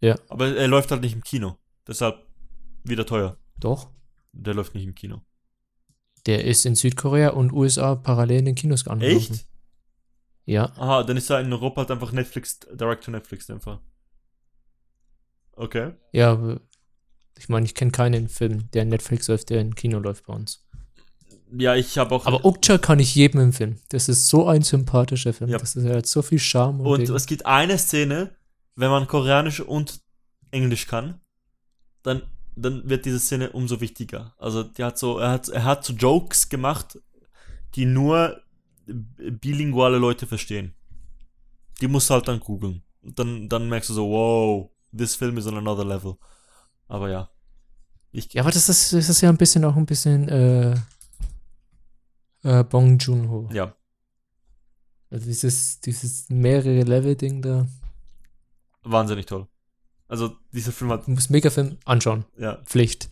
Ja. 0.00 0.14
Aber 0.30 0.56
er 0.56 0.68
läuft 0.68 0.90
halt 0.90 1.02
nicht 1.02 1.12
im 1.12 1.22
Kino. 1.22 1.58
Deshalb 1.86 2.26
wieder 2.82 3.04
teuer. 3.04 3.36
Doch. 3.58 3.90
Der 4.32 4.54
läuft 4.54 4.74
nicht 4.74 4.84
im 4.84 4.94
Kino. 4.94 5.20
Der 6.24 6.44
ist 6.46 6.64
in 6.64 6.76
Südkorea 6.76 7.30
und 7.30 7.52
USA 7.52 7.94
parallel 7.94 8.38
in 8.38 8.44
den 8.46 8.54
Kinos 8.54 8.86
angelaufen. 8.86 9.34
Echt? 9.34 9.46
Ja. 10.44 10.72
Aha, 10.76 11.02
dann 11.02 11.16
ist 11.16 11.30
er 11.30 11.40
in 11.40 11.52
Europa 11.52 11.82
halt 11.82 11.90
einfach 11.90 12.12
Netflix, 12.12 12.60
Direct 12.72 13.04
to 13.04 13.10
Netflix 13.10 13.48
einfach. 13.50 13.80
Okay. 15.52 15.92
Ja, 16.12 16.58
ich 17.38 17.48
meine, 17.48 17.66
ich 17.66 17.74
kenne 17.74 17.90
keinen 17.90 18.28
Film, 18.28 18.70
der 18.72 18.82
in 18.82 18.88
Netflix 18.88 19.28
läuft, 19.28 19.50
der 19.50 19.60
in 19.60 19.74
Kino 19.74 19.98
läuft 19.98 20.26
bei 20.26 20.34
uns. 20.34 20.64
Ja, 21.52 21.74
ich 21.74 21.98
habe 21.98 22.14
auch. 22.14 22.26
Aber 22.26 22.44
Okja 22.44 22.78
kann 22.78 22.98
ich 22.98 23.14
jedem 23.14 23.40
empfehlen. 23.40 23.80
Das 23.88 24.08
ist 24.08 24.28
so 24.28 24.46
ein 24.46 24.62
sympathischer 24.62 25.32
Film. 25.32 25.50
Ja. 25.50 25.58
Das 25.58 25.74
ist, 25.74 25.84
er 25.84 25.96
hat 25.96 26.06
so 26.06 26.22
viel 26.22 26.38
Charme. 26.38 26.80
Und, 26.80 27.08
Und 27.08 27.16
es 27.16 27.26
gibt 27.26 27.46
eine 27.46 27.76
Szene, 27.78 28.36
wenn 28.76 28.90
man 28.90 29.06
Koreanisch 29.06 29.60
und 29.60 30.00
Englisch 30.50 30.86
kann, 30.86 31.20
dann, 32.02 32.22
dann 32.56 32.88
wird 32.88 33.04
diese 33.04 33.18
Szene 33.18 33.50
umso 33.50 33.80
wichtiger. 33.80 34.34
Also 34.38 34.62
die 34.62 34.84
hat 34.84 34.98
so, 34.98 35.18
er 35.18 35.30
hat, 35.30 35.48
er 35.48 35.64
hat 35.64 35.84
so 35.84 35.92
Jokes 35.92 36.48
gemacht, 36.48 36.98
die 37.74 37.84
nur 37.84 38.40
bilinguale 38.92 39.98
Leute 39.98 40.26
verstehen. 40.26 40.74
Die 41.80 41.88
musst 41.88 42.10
du 42.10 42.14
halt 42.14 42.28
dann 42.28 42.40
googeln. 42.40 42.82
Und 43.02 43.18
dann, 43.18 43.48
dann 43.48 43.68
merkst 43.68 43.88
du 43.90 43.94
so, 43.94 44.08
wow, 44.10 44.70
this 44.96 45.14
film 45.16 45.38
is 45.38 45.46
on 45.46 45.56
another 45.56 45.84
level. 45.84 46.16
Aber 46.88 47.08
ja. 47.10 47.30
Ich, 48.12 48.32
ja, 48.34 48.42
aber 48.42 48.50
das 48.50 48.68
ist, 48.68 48.92
das 48.92 49.08
ist 49.08 49.20
ja 49.20 49.28
ein 49.28 49.36
bisschen 49.38 49.64
auch 49.64 49.76
ein 49.76 49.86
bisschen 49.86 50.28
äh, 50.28 50.74
äh, 52.42 52.64
Bong 52.64 52.98
Joon-ho. 52.98 53.48
ja. 53.52 53.74
Also 55.12 55.26
dieses, 55.26 55.80
dieses 55.80 56.28
mehrere 56.28 56.82
Level-Ding 56.84 57.42
da. 57.42 57.66
Wahnsinnig 58.82 59.26
toll. 59.26 59.48
Also 60.06 60.36
dieser 60.52 60.70
Film 60.70 60.92
hat, 60.92 61.06
Du 61.06 61.10
musst 61.10 61.30
Megafilm 61.30 61.78
anschauen. 61.84 62.24
ja. 62.38 62.56
Pflicht. 62.64 63.10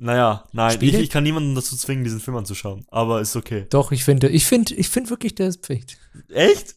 Naja, 0.00 0.44
nein, 0.52 0.78
ich, 0.80 0.94
ich 0.94 1.10
kann 1.10 1.24
niemanden 1.24 1.54
dazu 1.56 1.76
zwingen, 1.76 2.04
diesen 2.04 2.20
Film 2.20 2.36
anzuschauen. 2.36 2.84
Aber 2.88 3.20
ist 3.20 3.34
okay. 3.34 3.66
Doch, 3.70 3.90
ich 3.90 4.04
finde, 4.04 4.28
ich 4.28 4.46
finde, 4.46 4.74
ich 4.74 4.88
finde 4.88 5.10
wirklich, 5.10 5.34
der 5.34 5.48
ist 5.48 5.64
Pflicht. 5.64 5.98
Echt? 6.30 6.76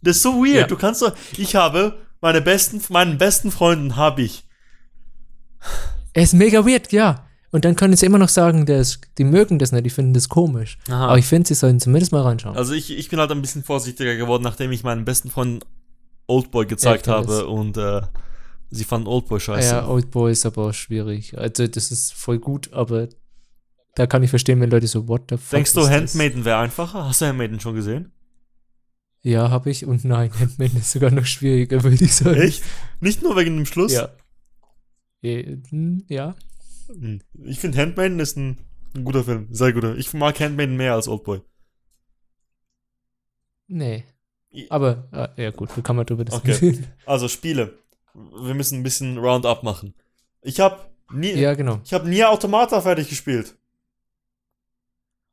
Das 0.00 0.16
ist 0.16 0.22
so 0.22 0.42
weird. 0.42 0.54
Ja. 0.62 0.66
Du 0.66 0.76
kannst 0.76 1.02
doch. 1.02 1.14
Ich 1.36 1.54
habe 1.54 1.98
meine 2.22 2.40
besten, 2.40 2.80
meinen 2.88 3.18
besten 3.18 3.50
Freunden 3.50 3.96
habe 3.96 4.22
ich. 4.22 4.44
Er 6.14 6.22
ist 6.22 6.32
mega 6.34 6.66
weird, 6.66 6.92
ja. 6.92 7.26
Und 7.50 7.66
dann 7.66 7.76
können 7.76 7.94
sie 7.96 8.06
immer 8.06 8.18
noch 8.18 8.30
sagen, 8.30 8.66
ist, 8.66 9.00
die 9.18 9.24
mögen 9.24 9.58
das 9.58 9.72
nicht, 9.72 9.84
die 9.84 9.90
finden 9.90 10.14
das 10.14 10.30
komisch. 10.30 10.78
Aha. 10.88 11.08
Aber 11.08 11.18
ich 11.18 11.26
finde, 11.26 11.46
sie 11.48 11.54
sollen 11.54 11.78
zumindest 11.78 12.10
mal 12.10 12.22
reinschauen. 12.22 12.56
Also 12.56 12.72
ich, 12.72 12.90
ich 12.96 13.10
bin 13.10 13.18
halt 13.20 13.30
ein 13.30 13.42
bisschen 13.42 13.62
vorsichtiger 13.62 14.16
geworden, 14.16 14.42
nachdem 14.42 14.72
ich 14.72 14.82
meinen 14.82 15.04
besten 15.04 15.30
Freunden 15.30 15.60
Oldboy 16.26 16.64
gezeigt 16.66 17.06
Ja, 17.06 17.16
habe 17.16 17.26
das. 17.26 17.42
und 17.42 17.76
äh, 17.76 18.00
sie 18.72 18.84
fanden 18.84 19.06
Oldboy 19.06 19.38
scheiße. 19.40 19.68
ja, 19.74 19.86
Oldboy 19.86 20.32
ist 20.32 20.44
aber 20.46 20.66
auch 20.68 20.72
schwierig. 20.74 21.38
Also, 21.38 21.66
das 21.66 21.90
ist 21.92 22.12
voll 22.12 22.38
gut, 22.38 22.72
aber 22.72 23.08
da 23.94 24.06
kann 24.06 24.22
ich 24.22 24.30
verstehen, 24.30 24.60
wenn 24.60 24.70
Leute 24.70 24.86
so, 24.86 25.06
what 25.06 25.22
the 25.30 25.36
fuck. 25.36 25.50
Denkst 25.50 25.74
du? 25.74 25.86
Handmaiden 25.88 26.44
wäre 26.44 26.58
einfacher? 26.58 27.04
Hast 27.06 27.20
du 27.20 27.26
Handmaiden 27.26 27.60
schon 27.60 27.74
gesehen? 27.74 28.12
Ja, 29.20 29.50
habe 29.50 29.70
ich. 29.70 29.84
Und 29.86 30.04
nein, 30.04 30.30
Handmaiden 30.38 30.78
ist 30.80 30.90
sogar 30.90 31.10
noch 31.10 31.26
schwieriger, 31.26 31.82
würde 31.84 32.02
ich 32.04 32.14
sagen. 32.14 32.40
Echt? 32.40 32.62
Nicht 33.00 33.22
nur 33.22 33.36
wegen 33.36 33.56
dem 33.56 33.66
Schluss? 33.66 33.92
Ja. 33.92 34.08
Eh, 35.22 35.58
hm, 35.68 36.04
Ja. 36.08 36.34
Hm. 36.88 37.20
Ich 37.44 37.60
finde 37.60 37.78
Handmaiden 37.78 38.18
ist 38.18 38.36
ein, 38.36 38.58
ein 38.96 39.04
guter 39.04 39.22
Film. 39.24 39.46
Sehr 39.50 39.72
guter. 39.72 39.96
Ich 39.96 40.12
mag 40.14 40.40
Handmaiden 40.40 40.76
mehr 40.76 40.94
als 40.94 41.06
Oldboy. 41.08 41.40
Nee. 43.68 44.04
Aber, 44.68 45.08
ah, 45.12 45.28
ja 45.36 45.50
gut, 45.50 45.74
wie 45.76 45.82
kann 45.82 45.96
man 45.96 46.04
drüber 46.06 46.24
Okay. 46.30 46.48
diskutieren? 46.48 46.86
Also 47.06 47.28
Spiele. 47.28 47.78
Wir 48.14 48.54
müssen 48.54 48.80
ein 48.80 48.82
bisschen 48.82 49.18
Roundup 49.18 49.62
machen. 49.62 49.94
Ich 50.42 50.60
habe 50.60 50.90
Nie, 51.12 51.32
Ja, 51.34 51.54
genau. 51.54 51.80
Ich 51.84 51.92
habe 51.92 52.08
nie 52.08 52.24
Automata 52.24 52.80
fertig 52.80 53.08
gespielt. 53.08 53.56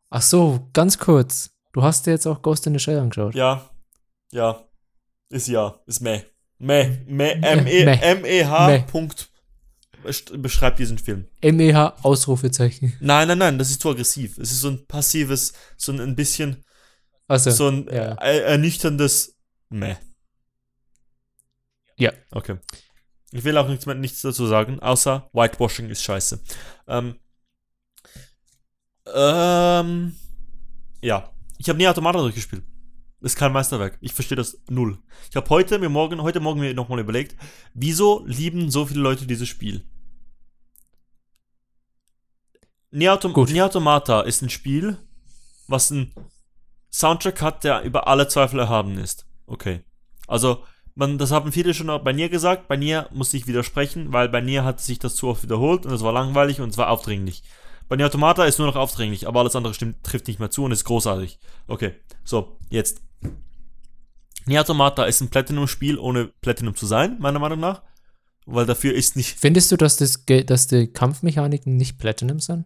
Ach 0.09 0.21
so, 0.21 0.67
ganz 0.73 0.97
kurz. 0.97 1.51
Du 1.71 1.83
hast 1.83 2.05
dir 2.05 2.11
jetzt 2.11 2.25
auch 2.25 2.41
Ghost 2.41 2.65
in 2.67 2.73
the 2.73 2.79
Shell 2.79 2.99
angeschaut. 2.99 3.35
Ja. 3.35 3.69
Ja. 4.31 4.65
Ist 5.29 5.47
ja. 5.47 5.79
Ist 5.85 6.01
meh. 6.01 6.23
Meh. 6.57 6.97
Meh. 7.05 7.35
Meh. 7.35 7.41
M-E- 7.41 7.85
Meh. 7.85 7.99
M-E-H. 8.01 8.67
Meh. 8.67 8.79
Punkt. 8.91 9.29
Beschreibt 10.37 10.79
diesen 10.79 10.97
Film. 10.97 11.27
MEH 11.43 11.93
Ausrufezeichen. 12.03 12.93
Nein, 13.01 13.27
nein, 13.27 13.37
nein, 13.37 13.57
das 13.59 13.69
ist 13.69 13.81
zu 13.81 13.89
aggressiv. 13.89 14.37
Es 14.37 14.51
ist 14.51 14.61
so 14.61 14.69
ein 14.69 14.85
passives, 14.87 15.53
so 15.77 15.91
ein, 15.91 15.99
ein 15.99 16.15
bisschen, 16.15 16.63
Also, 17.27 17.51
so 17.51 17.67
ein 17.67 17.85
ja. 17.87 18.13
ernüchterndes 18.15 19.35
Meh. 19.69 19.97
Ja. 21.99 22.11
Okay. 22.31 22.57
Ich 23.31 23.43
will 23.43 23.57
auch 23.57 23.67
nichts, 23.67 23.85
mehr, 23.85 23.95
nichts 23.95 24.21
dazu 24.21 24.47
sagen, 24.47 24.79
außer 24.79 25.29
Whitewashing 25.33 25.89
ist 25.89 26.03
scheiße. 26.03 26.39
Ähm, 26.87 27.15
ähm, 29.13 30.15
ja. 31.01 31.31
Ich 31.57 31.69
habe 31.69 31.77
nie 31.77 31.87
Automata 31.87 32.19
durchgespielt. 32.19 32.63
Ist 33.21 33.35
kein 33.35 33.51
Meisterwerk. 33.51 33.97
Ich 33.99 34.13
verstehe 34.13 34.37
das 34.37 34.61
null. 34.69 34.97
Ich 35.29 35.35
habe 35.35 35.49
heute 35.49 35.77
mir 35.77 35.89
morgen, 35.89 36.21
heute 36.23 36.39
Morgen 36.39 36.61
mir 36.61 36.73
nochmal 36.73 36.99
überlegt, 36.99 37.35
wieso 37.73 38.25
lieben 38.25 38.71
so 38.71 38.85
viele 38.85 39.01
Leute 39.01 39.27
dieses 39.27 39.49
Spiel? 39.49 39.85
Nier, 42.91 43.13
Autom. 43.13 43.33
Nier 43.51 43.65
Automata 43.65 44.21
ist 44.21 44.41
ein 44.41 44.49
Spiel, 44.49 44.97
was 45.67 45.91
ein 45.91 46.13
Soundtrack 46.91 47.41
hat, 47.41 47.63
der 47.63 47.81
über 47.83 48.07
alle 48.07 48.27
Zweifel 48.29 48.59
erhaben 48.59 48.97
ist. 48.97 49.27
Okay. 49.45 49.83
Also, 50.27 50.63
man, 50.95 51.17
das 51.17 51.31
haben 51.31 51.51
viele 51.51 51.73
schon 51.73 51.89
auch 51.89 52.03
bei 52.03 52.13
Nier 52.13 52.29
gesagt. 52.29 52.67
Bei 52.67 52.75
Nier 52.75 53.07
muss 53.11 53.33
ich 53.33 53.47
widersprechen, 53.47 54.11
weil 54.11 54.29
bei 54.29 54.41
Nier 54.41 54.63
hat 54.63 54.79
sich 54.79 54.99
das 54.99 55.15
zu 55.15 55.27
oft 55.27 55.43
wiederholt 55.43 55.85
und 55.85 55.93
es 55.93 56.03
war 56.03 56.13
langweilig 56.13 56.61
und 56.61 56.69
es 56.69 56.77
war 56.77 56.89
aufdringlich. 56.89 57.43
Bei 57.87 57.95
Nier 57.95 58.05
Automata 58.05 58.45
ist 58.45 58.59
nur 58.59 58.67
noch 58.67 58.75
aufdringlich, 58.75 59.27
aber 59.27 59.39
alles 59.39 59.55
andere 59.55 59.73
stimmt, 59.73 60.03
trifft 60.03 60.27
nicht 60.27 60.39
mehr 60.39 60.51
zu 60.51 60.63
und 60.63 60.71
ist 60.71 60.83
großartig. 60.83 61.39
Okay, 61.67 61.95
so, 62.23 62.57
jetzt. 62.69 63.01
Nier 64.45 64.61
Automata 64.61 65.05
ist 65.05 65.21
ein 65.21 65.29
Platinum-Spiel, 65.29 65.97
ohne 65.97 66.27
Platinum 66.41 66.75
zu 66.75 66.85
sein, 66.85 67.17
meiner 67.19 67.39
Meinung 67.39 67.59
nach. 67.59 67.81
Weil 68.45 68.65
dafür 68.65 68.93
ist 68.93 69.15
nicht. 69.15 69.39
Findest 69.39 69.71
du, 69.71 69.77
dass, 69.77 69.97
das, 69.97 70.23
dass 70.25 70.67
die 70.67 70.87
Kampfmechaniken 70.87 71.75
nicht 71.75 71.99
Platinum 71.99 72.39
sind? 72.39 72.65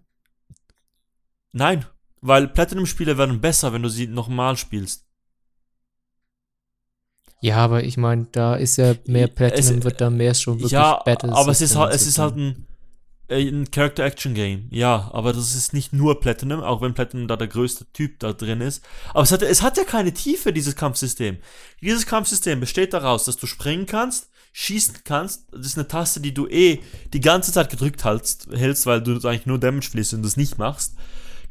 Nein, 1.52 1.86
weil 2.22 2.48
Platinum-Spiele 2.48 3.18
werden 3.18 3.42
besser, 3.42 3.74
wenn 3.74 3.84
du 3.84 3.90
sie 3.90 4.08
nochmal 4.08 4.56
spielst. 4.56 5.06
Ja, 7.44 7.58
aber 7.58 7.84
ich 7.84 7.98
meine, 7.98 8.28
da 8.32 8.56
ist 8.56 8.78
ja 8.78 8.96
mehr 9.06 9.28
Es- 9.28 9.36
Platinum, 9.36 9.84
wird 9.84 10.00
da 10.00 10.10
mehr 10.10 10.34
schon 10.34 10.60
wirklich 10.60 10.72
ja, 10.72 11.02
Battles 11.04 11.34
aber 11.34 11.52
es 11.52 11.60
ist 11.60 11.76
halt, 11.76 11.94
es 11.94 12.08
ist 12.08 12.18
halt 12.18 12.38
ein, 12.38 12.68
äh, 13.28 13.46
ein 13.50 13.70
Character-Action-Game. 13.70 14.68
Ja, 14.70 15.10
aber 15.12 15.34
das 15.34 15.54
ist 15.54 15.74
nicht 15.74 15.92
nur 15.92 16.22
Platinum, 16.22 16.62
auch 16.62 16.82
wenn 16.82 16.94
Platinum 16.94 17.28
da 17.28 17.36
der 17.36 17.50
größte 17.50 17.86
Typ 17.92 18.18
da 18.20 18.32
drin 18.32 18.62
ist. 18.62 18.82
Aber 19.10 19.24
es 19.24 19.34
hat, 19.34 19.42
es 19.42 19.62
hat 19.62 19.76
ja 19.76 19.84
keine 19.84 20.14
Tiefe, 20.14 20.54
dieses 20.54 20.78
Kampfsystem. 20.78 21.36
Dieses 21.82 22.06
Kampfsystem 22.06 22.62
besteht 22.62 22.94
daraus, 22.94 23.26
dass 23.26 23.36
du 23.36 23.46
springen 23.46 23.88
kannst, 23.88 24.30
schießen 24.54 25.00
kannst. 25.04 25.48
Das 25.52 25.66
ist 25.66 25.78
eine 25.78 25.90
Taste, 25.90 26.22
die 26.22 26.34
du 26.34 26.48
eh 26.48 26.80
die 27.12 27.20
ganze 27.20 27.52
Zeit 27.52 27.70
gedrückt 27.70 28.06
hältst, 28.06 28.48
hältst 28.54 28.86
weil 28.86 29.02
du 29.02 29.16
eigentlich 29.28 29.48
nur 29.48 29.60
Damage 29.60 29.90
fließt 29.90 30.14
und 30.14 30.24
das 30.24 30.38
nicht 30.38 30.58
machst. 30.58 30.94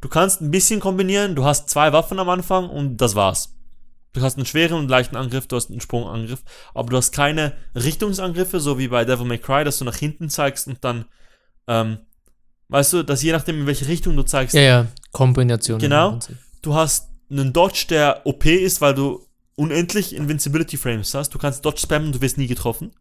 Du 0.01 0.09
kannst 0.09 0.41
ein 0.41 0.51
bisschen 0.51 0.81
kombinieren, 0.81 1.35
du 1.37 1.45
hast 1.45 1.69
zwei 1.69 1.93
Waffen 1.93 2.19
am 2.19 2.31
Anfang 2.31 2.71
und 2.71 2.97
das 2.97 3.15
war's. 3.15 3.51
Du 4.13 4.21
hast 4.21 4.37
einen 4.37 4.47
schweren 4.47 4.79
und 4.79 4.89
leichten 4.89 5.17
Angriff, 5.17 5.47
du 5.47 5.57
hast 5.57 5.71
einen 5.71 5.81
Sprungangriff, 5.81 6.43
aber 6.75 6.91
du 6.91 6.97
hast 6.99 7.13
keine 7.13 7.55
Richtungsangriffe, 7.75 8.61
so 8.61 8.79
wie 8.79 8.89
bei 8.89 9.05
Devil 9.05 9.27
May 9.27 9.39
Cry, 9.39 9.65
dass 9.65 9.79
du 9.79 9.85
nach 9.85 9.97
hinten 9.97 10.29
zeigst 10.29 10.69
und 10.69 10.85
dann, 10.85 11.07
ähm, 11.67 11.99
weißt 12.69 12.93
du, 12.93 13.03
dass 13.05 13.23
je 13.23 13.33
nachdem, 13.33 13.61
in 13.61 13.67
welche 13.67 13.89
Richtung 13.89 14.15
du 14.15 14.23
zeigst, 14.23 14.55
Ja, 14.55 14.61
ja, 14.61 14.87
Kombination. 15.13 15.79
Genau. 15.79 16.19
du 16.61 16.75
hast 16.75 17.09
einen 17.31 17.55
Dodge, 17.55 17.87
der 17.89 18.27
OP 18.27 18.45
ist, 18.45 18.83
weil 18.83 18.95
du 18.95 19.27
unendlich 19.55 20.15
Invincibility 20.15 20.77
Frames 20.77 21.15
hast. 21.15 21.31
Du 21.31 21.39
kannst 21.39 21.65
Dodge 21.65 21.81
spammen, 21.81 22.13
du 22.13 22.21
wirst 22.21 22.37
nie 22.37 22.47
getroffen. 22.47 22.93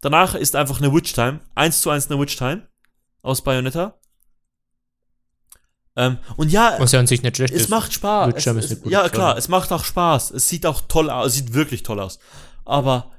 Danach 0.00 0.34
ist 0.34 0.56
einfach 0.56 0.80
eine 0.80 0.92
Witch 0.92 1.12
Time, 1.12 1.40
1 1.54 1.80
zu 1.80 1.90
1 1.90 2.10
eine 2.10 2.20
Witch 2.20 2.36
Time 2.36 2.68
aus 3.22 3.42
Bayonetta. 3.42 3.98
Ähm, 5.96 6.18
und 6.36 6.50
ja, 6.50 6.74
Was 6.78 6.92
ja 6.92 6.98
an 7.00 7.06
sich 7.06 7.22
nicht 7.22 7.36
schlecht 7.36 7.54
es 7.54 7.62
ist. 7.62 7.68
macht 7.68 7.92
Spaß. 7.92 8.34
Es, 8.34 8.46
es, 8.46 8.80
ja, 8.84 9.08
klar, 9.08 9.36
es 9.38 9.48
macht 9.48 9.70
auch 9.72 9.84
Spaß. 9.84 10.32
Es 10.32 10.48
sieht 10.48 10.66
auch 10.66 10.80
toll 10.88 11.08
aus, 11.10 11.26
es 11.28 11.34
sieht 11.34 11.54
wirklich 11.54 11.82
toll 11.84 12.00
aus. 12.00 12.18
Aber 12.64 13.12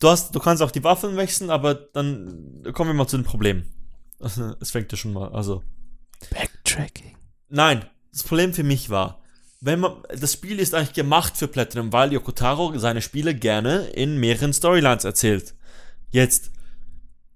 du 0.00 0.08
hast, 0.08 0.34
du 0.34 0.40
kannst 0.40 0.62
auch 0.62 0.70
die 0.70 0.82
Waffen 0.84 1.16
wechseln, 1.16 1.50
aber 1.50 1.74
dann 1.74 2.62
kommen 2.72 2.90
wir 2.90 2.94
mal 2.94 3.06
zu 3.06 3.18
den 3.18 3.24
Problemen. 3.26 3.72
Es 4.60 4.70
fängt 4.70 4.90
ja 4.92 4.96
schon 4.96 5.12
mal, 5.12 5.30
also. 5.32 5.62
Backtracking. 6.30 7.16
Nein, 7.48 7.84
das 8.12 8.22
Problem 8.22 8.54
für 8.54 8.62
mich 8.62 8.88
war, 8.88 9.20
wenn 9.60 9.80
man, 9.80 9.94
das 10.18 10.32
Spiel 10.32 10.58
ist 10.58 10.74
eigentlich 10.74 10.92
gemacht 10.94 11.36
für 11.36 11.48
Platinum, 11.48 11.92
weil 11.92 12.12
Yoko 12.12 12.32
Taro 12.32 12.76
seine 12.78 13.02
Spiele 13.02 13.34
gerne 13.34 13.88
in 13.88 14.18
mehreren 14.18 14.52
Storylines 14.52 15.04
erzählt. 15.04 15.54
Jetzt, 16.10 16.50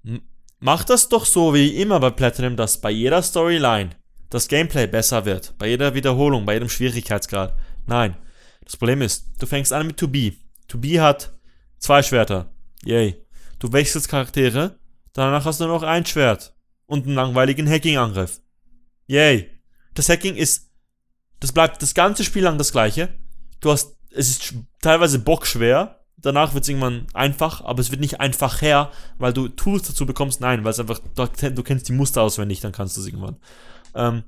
m- 0.04 0.22
macht 0.58 0.88
das 0.90 1.08
doch 1.08 1.26
so 1.26 1.52
wie 1.54 1.76
immer 1.80 2.00
bei 2.00 2.10
Platinum, 2.10 2.56
dass 2.56 2.80
bei 2.80 2.90
jeder 2.90 3.22
Storyline 3.22 3.90
das 4.30 4.48
Gameplay 4.48 4.86
besser 4.86 5.24
wird. 5.24 5.54
Bei 5.58 5.68
jeder 5.68 5.94
Wiederholung, 5.94 6.44
bei 6.44 6.54
jedem 6.54 6.68
Schwierigkeitsgrad. 6.68 7.54
Nein. 7.86 8.16
Das 8.64 8.76
Problem 8.76 9.02
ist, 9.02 9.26
du 9.38 9.46
fängst 9.46 9.72
an 9.72 9.86
mit 9.86 10.00
2B. 10.00 10.34
2B 10.68 11.00
hat 11.00 11.32
zwei 11.78 12.02
Schwerter. 12.02 12.52
Yay. 12.84 13.24
Du 13.58 13.72
wechselst 13.72 14.08
Charaktere, 14.08 14.78
danach 15.12 15.44
hast 15.44 15.60
du 15.60 15.66
noch 15.66 15.82
ein 15.82 16.04
Schwert 16.04 16.54
und 16.86 17.06
einen 17.06 17.14
langweiligen 17.14 17.68
Hacking-Angriff. 17.68 18.40
Yay. 19.06 19.50
Das 19.94 20.08
Hacking 20.08 20.36
ist, 20.36 20.70
das 21.40 21.52
bleibt 21.52 21.80
das 21.80 21.94
ganze 21.94 22.24
Spiel 22.24 22.42
lang 22.42 22.58
das 22.58 22.72
gleiche. 22.72 23.08
Du 23.60 23.70
hast, 23.70 23.96
es 24.10 24.28
ist 24.28 24.54
teilweise 24.82 25.18
bockschwer. 25.18 26.04
Danach 26.18 26.54
wird 26.54 26.64
es 26.64 26.68
irgendwann 26.68 27.06
einfach, 27.14 27.62
aber 27.62 27.80
es 27.80 27.90
wird 27.90 28.00
nicht 28.00 28.20
einfach 28.20 28.62
her, 28.62 28.90
weil 29.18 29.32
du 29.32 29.48
Tools 29.48 29.86
dazu 29.86 30.06
bekommst. 30.06 30.40
Nein, 30.40 30.64
weil 30.64 30.72
es 30.72 30.80
einfach, 30.80 30.98
du, 31.14 31.50
du 31.50 31.62
kennst 31.62 31.88
die 31.88 31.92
Muster 31.92 32.22
auswendig, 32.22 32.60
dann 32.60 32.72
kannst 32.72 32.96
du 32.96 33.00
es 33.00 33.06
irgendwann. 33.06 33.36
Ähm, 33.96 34.24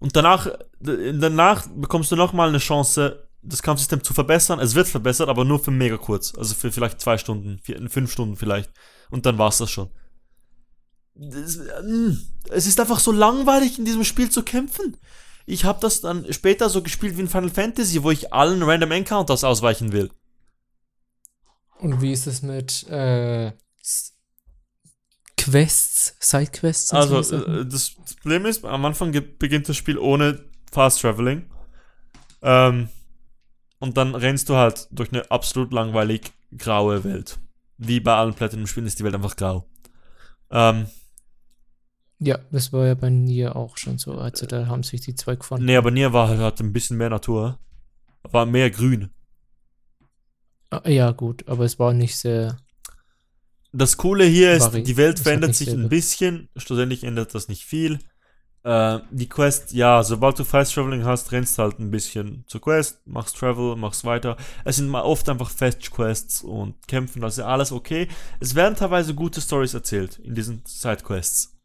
und 0.00 0.16
danach, 0.16 0.48
danach 0.80 1.66
bekommst 1.68 2.10
du 2.10 2.16
nochmal 2.16 2.48
eine 2.48 2.58
Chance, 2.58 3.28
das 3.42 3.62
Kampfsystem 3.62 4.02
zu 4.02 4.14
verbessern. 4.14 4.58
Es 4.58 4.74
wird 4.74 4.88
verbessert, 4.88 5.28
aber 5.28 5.44
nur 5.44 5.58
für 5.58 5.70
mega 5.70 5.96
kurz. 5.96 6.34
Also 6.36 6.54
für 6.54 6.72
vielleicht 6.72 7.00
zwei 7.00 7.18
Stunden, 7.18 7.58
vier, 7.62 7.88
fünf 7.88 8.10
Stunden 8.10 8.36
vielleicht. 8.36 8.70
Und 9.10 9.26
dann 9.26 9.38
war's 9.38 9.58
das 9.58 9.70
schon. 9.70 9.90
Mm, 11.14 12.16
es 12.50 12.66
ist 12.66 12.78
einfach 12.78 13.00
so 13.00 13.12
langweilig, 13.12 13.78
in 13.78 13.84
diesem 13.84 14.04
Spiel 14.04 14.30
zu 14.30 14.42
kämpfen. 14.42 14.96
Ich 15.46 15.64
habe 15.64 15.80
das 15.80 16.00
dann 16.00 16.32
später 16.32 16.68
so 16.68 16.82
gespielt 16.82 17.16
wie 17.16 17.22
in 17.22 17.28
Final 17.28 17.50
Fantasy, 17.50 18.02
wo 18.02 18.10
ich 18.10 18.32
allen 18.32 18.62
Random 18.62 18.92
Encounters 18.92 19.44
ausweichen 19.44 19.92
will. 19.92 20.10
Und 21.78 22.02
wie 22.02 22.12
ist 22.12 22.26
es 22.26 22.42
mit 22.42 22.86
äh, 22.88 23.52
Quests, 25.50 26.16
Sidequests? 26.20 26.92
Also, 26.92 27.22
so 27.22 27.38
Sachen? 27.38 27.60
äh, 27.60 27.66
das 27.66 27.90
Problem 28.20 28.46
ist, 28.46 28.64
am 28.64 28.84
Anfang 28.84 29.12
beginnt 29.38 29.68
das 29.68 29.76
Spiel 29.76 29.98
ohne 29.98 30.44
Fast 30.70 31.00
Traveling. 31.00 31.44
Ähm, 32.42 32.88
und 33.78 33.96
dann 33.96 34.14
rennst 34.14 34.48
du 34.48 34.56
halt 34.56 34.88
durch 34.90 35.12
eine 35.12 35.30
absolut 35.30 35.72
langweilig 35.72 36.32
graue 36.56 37.04
Welt. 37.04 37.38
Wie 37.78 38.00
bei 38.00 38.14
allen 38.14 38.34
Platinum-Spielen 38.34 38.86
ist 38.86 38.98
die 38.98 39.04
Welt 39.04 39.14
einfach 39.14 39.36
grau. 39.36 39.68
Ähm, 40.50 40.86
ja, 42.20 42.38
das 42.50 42.72
war 42.72 42.86
ja 42.86 42.94
bei 42.94 43.10
Nier 43.10 43.54
auch 43.54 43.76
schon 43.76 43.98
so. 43.98 44.14
Also 44.14 44.46
da 44.46 44.66
haben 44.66 44.82
sich 44.82 45.00
die 45.00 45.14
zwei 45.14 45.36
gefunden. 45.36 45.64
nee, 45.64 45.76
aber 45.76 45.90
Nier 45.92 46.12
war 46.12 46.28
halt 46.28 46.60
ein 46.60 46.72
bisschen 46.72 46.96
mehr 46.96 47.10
Natur. 47.10 47.58
War 48.24 48.46
mehr 48.46 48.70
grün. 48.70 49.10
Ah, 50.70 50.88
Ja, 50.88 51.12
gut, 51.12 51.46
aber 51.48 51.64
es 51.64 51.78
war 51.78 51.92
nicht 51.92 52.16
sehr. 52.16 52.58
Das 53.78 53.96
Coole 53.96 54.24
hier 54.24 54.52
ist, 54.54 54.66
Vari- 54.66 54.82
die 54.82 54.96
Welt 54.96 55.20
verändert 55.20 55.54
sich 55.54 55.70
ein 55.70 55.88
bisschen. 55.88 56.48
Schlussendlich 56.56 57.04
ändert 57.04 57.34
das 57.34 57.48
nicht 57.48 57.64
viel. 57.64 58.00
Äh, 58.64 58.98
die 59.12 59.28
Quest, 59.28 59.72
ja, 59.72 60.02
sobald 60.02 60.36
du 60.38 60.44
Fast 60.44 60.74
Traveling 60.74 61.04
hast, 61.04 61.30
rennst 61.30 61.58
halt 61.58 61.78
ein 61.78 61.92
bisschen 61.92 62.44
zur 62.48 62.60
Quest, 62.60 63.06
machst 63.06 63.36
Travel, 63.36 63.76
machst 63.76 64.04
weiter. 64.04 64.36
Es 64.64 64.76
sind 64.76 64.88
mal 64.88 65.02
oft 65.02 65.28
einfach 65.28 65.48
Fetch 65.50 65.92
Quests 65.92 66.42
und 66.42 66.88
Kämpfen, 66.88 67.22
das 67.22 67.34
ist 67.34 67.38
ja 67.38 67.46
alles 67.46 67.70
okay. 67.70 68.08
Es 68.40 68.56
werden 68.56 68.74
teilweise 68.74 69.14
gute 69.14 69.40
Stories 69.40 69.74
erzählt 69.74 70.18
in 70.18 70.34
diesen 70.34 70.62
Sidequests. 70.66 71.56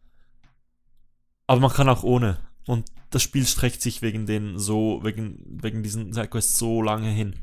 Aber 1.47 1.61
man 1.61 1.71
kann 1.71 1.89
auch 1.89 2.03
ohne. 2.03 2.37
Und 2.67 2.85
das 3.09 3.23
Spiel 3.23 3.45
streckt 3.47 3.81
sich 3.81 4.03
wegen 4.03 4.27
den 4.27 4.59
so, 4.59 4.99
wegen, 5.03 5.43
wegen 5.63 5.81
diesen 5.81 6.13
Sidequests 6.13 6.59
so 6.59 6.81
lange 6.83 7.09
hin. 7.09 7.39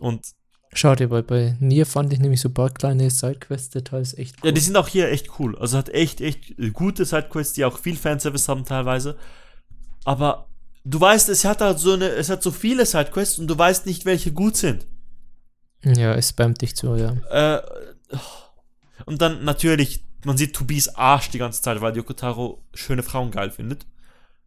Und 0.00 0.34
Schade, 0.72 1.10
weil 1.10 1.22
bei 1.24 1.56
Nier 1.58 1.84
fand 1.84 2.12
ich 2.12 2.20
nämlich 2.20 2.40
so 2.40 2.48
ein 2.48 2.54
paar 2.54 2.70
kleine 2.70 3.10
Sidequest-Details 3.10 4.14
echt 4.14 4.36
cool. 4.40 4.48
Ja, 4.48 4.52
die 4.52 4.60
sind 4.60 4.76
auch 4.76 4.86
hier 4.88 5.08
echt 5.10 5.38
cool. 5.38 5.58
Also 5.58 5.76
hat 5.76 5.88
echt, 5.88 6.20
echt 6.20 6.54
gute 6.72 7.04
Sidequests, 7.04 7.54
die 7.54 7.64
auch 7.64 7.78
viel 7.78 7.96
Fanservice 7.96 8.48
haben 8.48 8.64
teilweise. 8.64 9.16
Aber 10.04 10.46
du 10.84 11.00
weißt, 11.00 11.28
es 11.28 11.44
hat 11.44 11.60
halt 11.60 11.80
so 11.80 11.94
eine, 11.94 12.08
es 12.10 12.30
hat 12.30 12.42
so 12.42 12.52
viele 12.52 12.86
Sidequests 12.86 13.38
und 13.38 13.48
du 13.48 13.58
weißt 13.58 13.86
nicht, 13.86 14.04
welche 14.04 14.32
gut 14.32 14.56
sind. 14.56 14.86
ja, 15.82 16.14
es 16.14 16.28
spammt 16.28 16.62
dich 16.62 16.76
so, 16.76 16.94
ja. 16.94 17.16
Äh, 17.30 17.62
Und 19.06 19.20
dann 19.22 19.44
natürlich, 19.44 20.04
man 20.24 20.36
sieht 20.36 20.54
Tobis 20.54 20.88
Arsch 20.88 21.30
die 21.30 21.38
ganze 21.38 21.62
Zeit, 21.62 21.80
weil 21.80 21.96
Yokotaro 21.96 22.62
schöne 22.74 23.02
Frauen 23.02 23.30
geil 23.30 23.50
findet. 23.50 23.86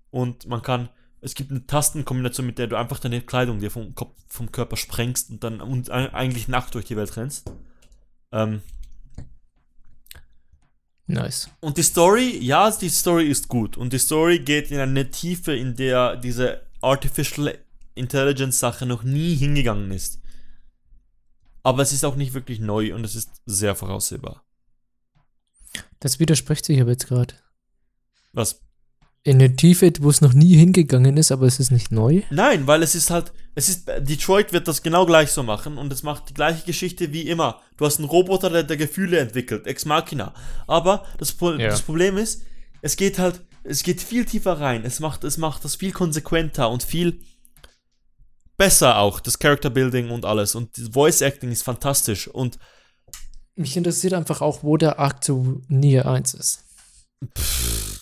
Und 0.10 0.48
man 0.48 0.62
kann, 0.62 0.90
es 1.24 1.36
gibt 1.36 1.52
eine 1.52 1.66
Tastenkombination, 1.66 2.46
mit 2.46 2.58
der 2.58 2.68
du 2.68 2.78
einfach 2.78 3.00
deine 3.00 3.22
Kleidung 3.22 3.60
dir 3.60 3.72
vom 3.72 3.96
Kopf, 3.96 4.14
vom 4.28 4.52
Körper 4.52 4.76
sprengst 4.76 5.30
und 5.30 5.44
dann 5.44 5.62
und 5.62 5.90
eigentlich 5.90 6.48
nackt 6.48 6.76
durch 6.76 6.86
die 6.86 6.98
Welt 6.98 7.16
rennst. 7.16 7.52
Ähm, 8.32 8.62
Nice. 11.08 11.50
und 11.60 11.78
die 11.78 11.84
Story, 11.84 12.38
ja, 12.40 12.70
die 12.72 12.90
Story 12.90 13.28
ist 13.28 13.48
gut. 13.48 13.78
Und 13.78 13.94
die 13.94 14.00
Story 14.00 14.40
geht 14.40 14.72
in 14.72 14.80
eine 14.80 15.12
Tiefe, 15.12 15.56
in 15.56 15.76
der 15.76 16.18
diese 16.18 16.66
Artificial 16.82 17.58
Intelligence 17.96 18.60
Sache 18.60 18.86
noch 18.86 19.04
nie 19.04 19.36
hingegangen 19.36 19.92
ist. 19.92 20.20
Aber 21.62 21.82
es 21.84 21.94
ist 21.94 22.04
auch 22.04 22.16
nicht 22.16 22.34
wirklich 22.34 22.60
neu 22.60 22.94
und 22.94 23.06
es 23.06 23.16
ist 23.16 23.42
sehr 23.46 23.76
voraussehbar. 23.76 24.44
Das 26.00 26.20
widerspricht 26.20 26.66
sich 26.66 26.82
aber 26.82 26.92
jetzt 26.92 27.08
gerade. 27.08 27.36
Was? 28.34 28.62
In 29.26 29.40
der 29.40 29.56
Tiefe, 29.56 29.92
wo 30.02 30.10
es 30.10 30.20
noch 30.20 30.34
nie 30.34 30.56
hingegangen 30.58 31.16
ist, 31.16 31.32
aber 31.32 31.46
es 31.46 31.58
ist 31.60 31.72
nicht 31.72 31.92
neu. 31.94 32.24
Nein, 32.30 32.68
weil 32.68 32.84
es 32.84 32.94
ist 32.94 33.10
halt, 33.10 33.32
es 33.56 33.70
ist, 33.70 33.88
Detroit 34.00 34.52
wird 34.52 34.68
das 34.68 34.84
genau 34.84 35.06
gleich 35.06 35.32
so 35.32 35.44
machen 35.44 35.78
und 35.78 35.94
es 35.94 36.04
macht 36.04 36.28
die 36.30 36.34
gleiche 36.34 36.66
Geschichte 36.66 37.14
wie 37.14 37.30
immer. 37.30 37.62
Du 37.78 37.86
hast 37.86 38.00
einen 38.00 38.10
Roboter, 38.10 38.50
der, 38.50 38.64
der 38.64 38.76
Gefühle 38.76 39.20
entwickelt, 39.20 39.66
Ex 39.66 39.86
Machina. 39.86 40.34
Aber 40.68 41.06
das, 41.20 41.38
Ja. 41.40 41.58
das 41.58 41.82
Problem 41.84 42.18
ist, 42.18 42.42
es 42.82 42.98
geht 42.98 43.18
halt, 43.18 43.40
es 43.64 43.84
geht 43.84 44.02
viel 44.02 44.26
tiefer 44.26 44.60
rein. 44.60 44.84
Es 44.84 45.00
macht, 45.00 45.24
es 45.24 45.38
macht 45.38 45.64
das 45.64 45.78
viel 45.78 45.94
konsequenter 45.94 46.70
und 46.70 46.84
viel 46.84 47.22
besser 48.58 48.98
auch, 48.98 49.22
das 49.22 49.40
Character 49.40 49.70
Building 49.70 50.10
und 50.10 50.26
alles. 50.26 50.54
Und 50.54 50.78
das 50.78 50.90
Voice 50.90 51.22
Acting 51.22 51.50
ist 51.50 51.64
fantastisch 51.64 52.28
und 52.28 52.60
Mich 53.56 53.78
interessiert 53.78 54.14
einfach 54.14 54.42
auch, 54.42 54.64
wo 54.64 54.76
der 54.76 55.00
Arc 55.00 55.24
zu 55.24 55.62
Nier 55.70 56.08
1 56.08 56.34
ist. 56.34 56.66
min 57.22 57.93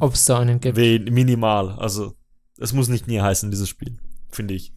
Ob 0.00 0.14
es 0.14 0.24
da 0.24 0.38
einen 0.38 0.60
gibt. 0.60 0.76
minimal. 1.10 1.70
Also, 1.78 2.14
es 2.58 2.72
muss 2.72 2.88
nicht 2.88 3.06
nie 3.06 3.20
heißen, 3.20 3.50
dieses 3.50 3.68
Spiel, 3.68 3.98
finde 4.30 4.54
ich. 4.54 4.72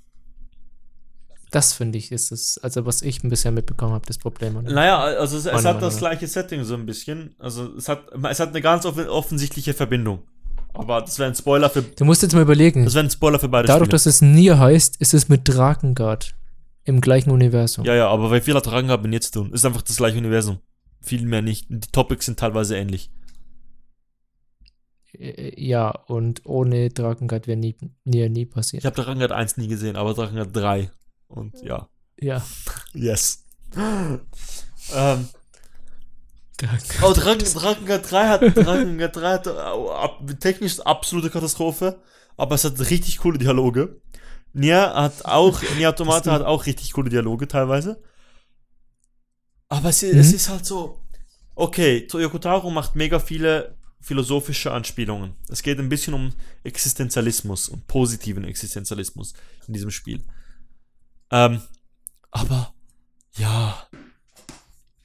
Das 1.52 1.74
finde 1.74 1.98
ich 1.98 2.14
ist 2.14 2.32
es, 2.32 2.58
also 2.60 2.86
was 2.86 3.02
ich 3.02 3.22
bisher 3.24 3.52
mitbekommen 3.52 3.94
habe, 3.94 4.06
das 4.06 4.18
Problem. 4.18 4.54
dem- 4.64 4.74
Naja, 4.74 5.00
also 5.02 5.38
es, 5.38 5.46
es 5.46 5.66
hat 5.66 5.82
das 5.82 5.98
gleiche 5.98 6.26
Setting 6.28 6.64
so 6.64 6.76
ein 6.76 6.86
bisschen. 6.86 7.36
Also 7.40 7.76
es 7.76 7.90
hat, 7.90 8.04
es 8.30 8.40
hat 8.40 8.50
eine 8.50 8.62
ganz 8.62 8.86
offen, 8.86 9.08
offensichtliche 9.10 9.74
Verbindung. 9.74 10.20
Aber 10.74 11.02
das 11.02 11.20
wäre 11.20 11.30
ein 11.30 11.36
Spoiler 11.36 11.70
für, 11.70 11.82
Du 11.82 12.06
musst 12.06 12.22
jetzt 12.22 12.34
mal 12.34 12.44
überlegen, 12.44 12.86
das 12.86 12.94
wäre 12.94 13.04
ein 13.06 13.10
Spoiler 13.10 13.38
für 13.38 13.50
beide 13.50 13.68
dadurch, 13.68 13.88
Spiele. 13.88 13.92
dass 13.92 14.06
es 14.06 14.22
Nier 14.22 14.60
heißt, 14.60 15.02
ist 15.02 15.14
es 15.14 15.28
mit 15.28 15.42
Drakengard 15.44 16.34
im 16.86 17.02
gleichen 17.02 17.32
Universum. 17.32 17.84
Ja, 17.84 17.96
ja, 17.96 18.08
aber 18.08 18.30
bei 18.30 18.40
viel 18.40 18.56
hat 18.56 18.72
Ranga 18.72 18.96
mit 18.96 19.12
jetzt 19.12 19.34
zu 19.34 19.42
tun. 19.42 19.52
Ist 19.54 19.66
einfach 19.66 19.82
das 19.82 19.98
gleiche 19.98 20.18
Universum. 20.18 20.60
Viel 21.02 21.26
mehr 21.26 21.42
nicht. 21.42 21.66
Die 21.70 21.80
Topics 21.92 22.28
sind 22.28 22.40
teilweise 22.40 22.78
ähnlich. 22.78 23.12
Äh, 25.18 25.54
Ja, 25.62 25.90
und 26.08 26.46
ohne 26.46 26.90
Drakengard 26.90 27.48
wäre 27.48 27.58
nie, 27.58 27.76
nie 28.06 28.42
Ich 28.44 28.50
passiert. 28.50 28.86
habe 28.86 28.96
Drakengard 28.96 29.32
1 29.32 29.58
nie 29.58 29.68
gesehen, 29.68 29.96
aber 29.96 30.14
Drakengard 30.14 30.56
3. 30.56 30.92
Und 31.28 31.62
ja. 31.64 31.88
Ja. 32.20 32.42
Yes. 32.94 33.44
ähm, 33.76 35.28
Drakengard. 36.58 37.04
oh, 37.04 37.14
Draken, 37.14 37.54
Drakengard 37.54 38.12
3 38.12 38.28
hat, 38.28 38.42
Drakengard 38.56 39.16
3 39.16 39.32
hat 39.34 39.48
äh, 39.48 39.50
ab, 39.52 40.22
technisch 40.40 40.80
absolute 40.82 41.30
Katastrophe, 41.30 42.00
aber 42.38 42.56
es 42.56 42.64
hat 42.64 42.80
richtig 42.90 43.18
coole 43.20 43.38
Dialoge. 43.38 44.00
Nier 44.54 44.94
hat 44.94 45.26
auch, 45.26 45.62
Nier 45.78 45.90
Automata 45.90 46.32
hat 46.34 46.44
auch 46.44 46.66
richtig 46.66 46.92
coole 46.94 47.10
Dialoge 47.10 47.48
teilweise. 47.48 48.02
Aber 49.70 49.90
es, 49.90 50.02
Mhm. 50.04 50.20
es 50.20 50.34
ist 50.34 50.50
halt 50.50 50.66
so, 50.66 51.00
okay, 51.56 52.06
Toyoko 52.08 52.38
Taro 52.38 52.70
macht 52.70 52.96
mega 52.96 53.20
viele 53.20 53.78
philosophische 54.02 54.72
Anspielungen. 54.72 55.36
Es 55.48 55.64
geht 55.64 55.80
ein 55.80 55.90
bisschen 55.90 56.14
um 56.14 56.34
Existenzialismus 56.64 57.70
und 57.70 57.88
positiven 57.88 58.44
Existenzialismus 58.44 59.34
in 59.68 59.74
diesem 59.74 59.92
Spiel. 59.92 60.24
Ähm, 61.30 61.62
aber, 62.32 62.74
ja, 63.38 63.88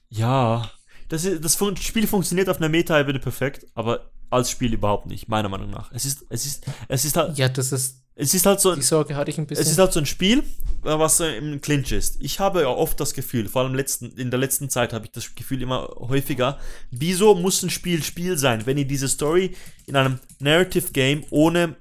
ja, 0.09 0.71
das, 1.09 1.25
ist, 1.25 1.45
das 1.45 1.57
Spiel 1.83 2.07
funktioniert 2.07 2.49
auf 2.49 2.57
einer 2.57 2.69
Meta-Ebene 2.69 3.19
perfekt, 3.19 3.67
aber 3.75 4.11
als 4.31 4.51
Spiel 4.51 4.73
überhaupt 4.75 5.07
nicht, 5.07 5.29
meiner 5.29 5.49
Meinung 5.49 5.71
nach. 5.71 5.93
Es 5.93 6.05
ist, 6.05 6.27
es 6.31 6.47
ist, 6.47 6.67
es 6.89 7.05
ist 7.05 7.17
halt, 7.17 7.39
Ja, 7.39 7.49
das 7.49 7.73
ist, 7.73 8.03
es 8.19 8.33
ist 8.33 8.47
halt 8.47 8.61
so, 8.61 8.75
die 8.75 8.81
Sorge 8.81 9.15
hatte 9.15 9.31
ich 9.31 9.37
ein 9.37 9.47
bisschen. 9.47 9.63
es 9.63 9.71
ist 9.71 9.79
halt 9.79 9.93
so 9.93 10.01
ein 10.01 10.07
Spiel, 10.07 10.39
äh, 10.39 10.99
was 10.99 11.21
im 11.21 11.61
Clinch 11.61 11.93
ist. 11.93 12.17
Ich 12.21 12.41
habe 12.41 12.63
ja 12.63 12.69
oft 12.69 12.99
das 12.99 13.13
Gefühl, 13.13 13.47
vor 13.47 13.63
allem 13.63 13.75
letzten, 13.75 14.11
in 14.13 14.31
der 14.31 14.41
letzten 14.41 14.71
Zeit 14.71 14.95
habe 14.95 15.05
ich 15.05 15.13
das 15.13 15.35
Gefühl 15.35 15.61
immer 15.61 15.87
häufiger, 15.99 16.59
wieso 16.91 17.35
muss 17.35 17.63
ein 17.63 17.69
Spiel 17.69 18.03
Spiel 18.03 18.39
sein, 18.39 18.65
wenn 18.65 18.79
ihr 18.79 18.87
diese 18.87 19.09
Story 19.09 19.55
in 19.85 19.97
einem 19.97 20.19
Narrative 20.39 20.93
Game 20.93 21.25
ohne 21.29 21.77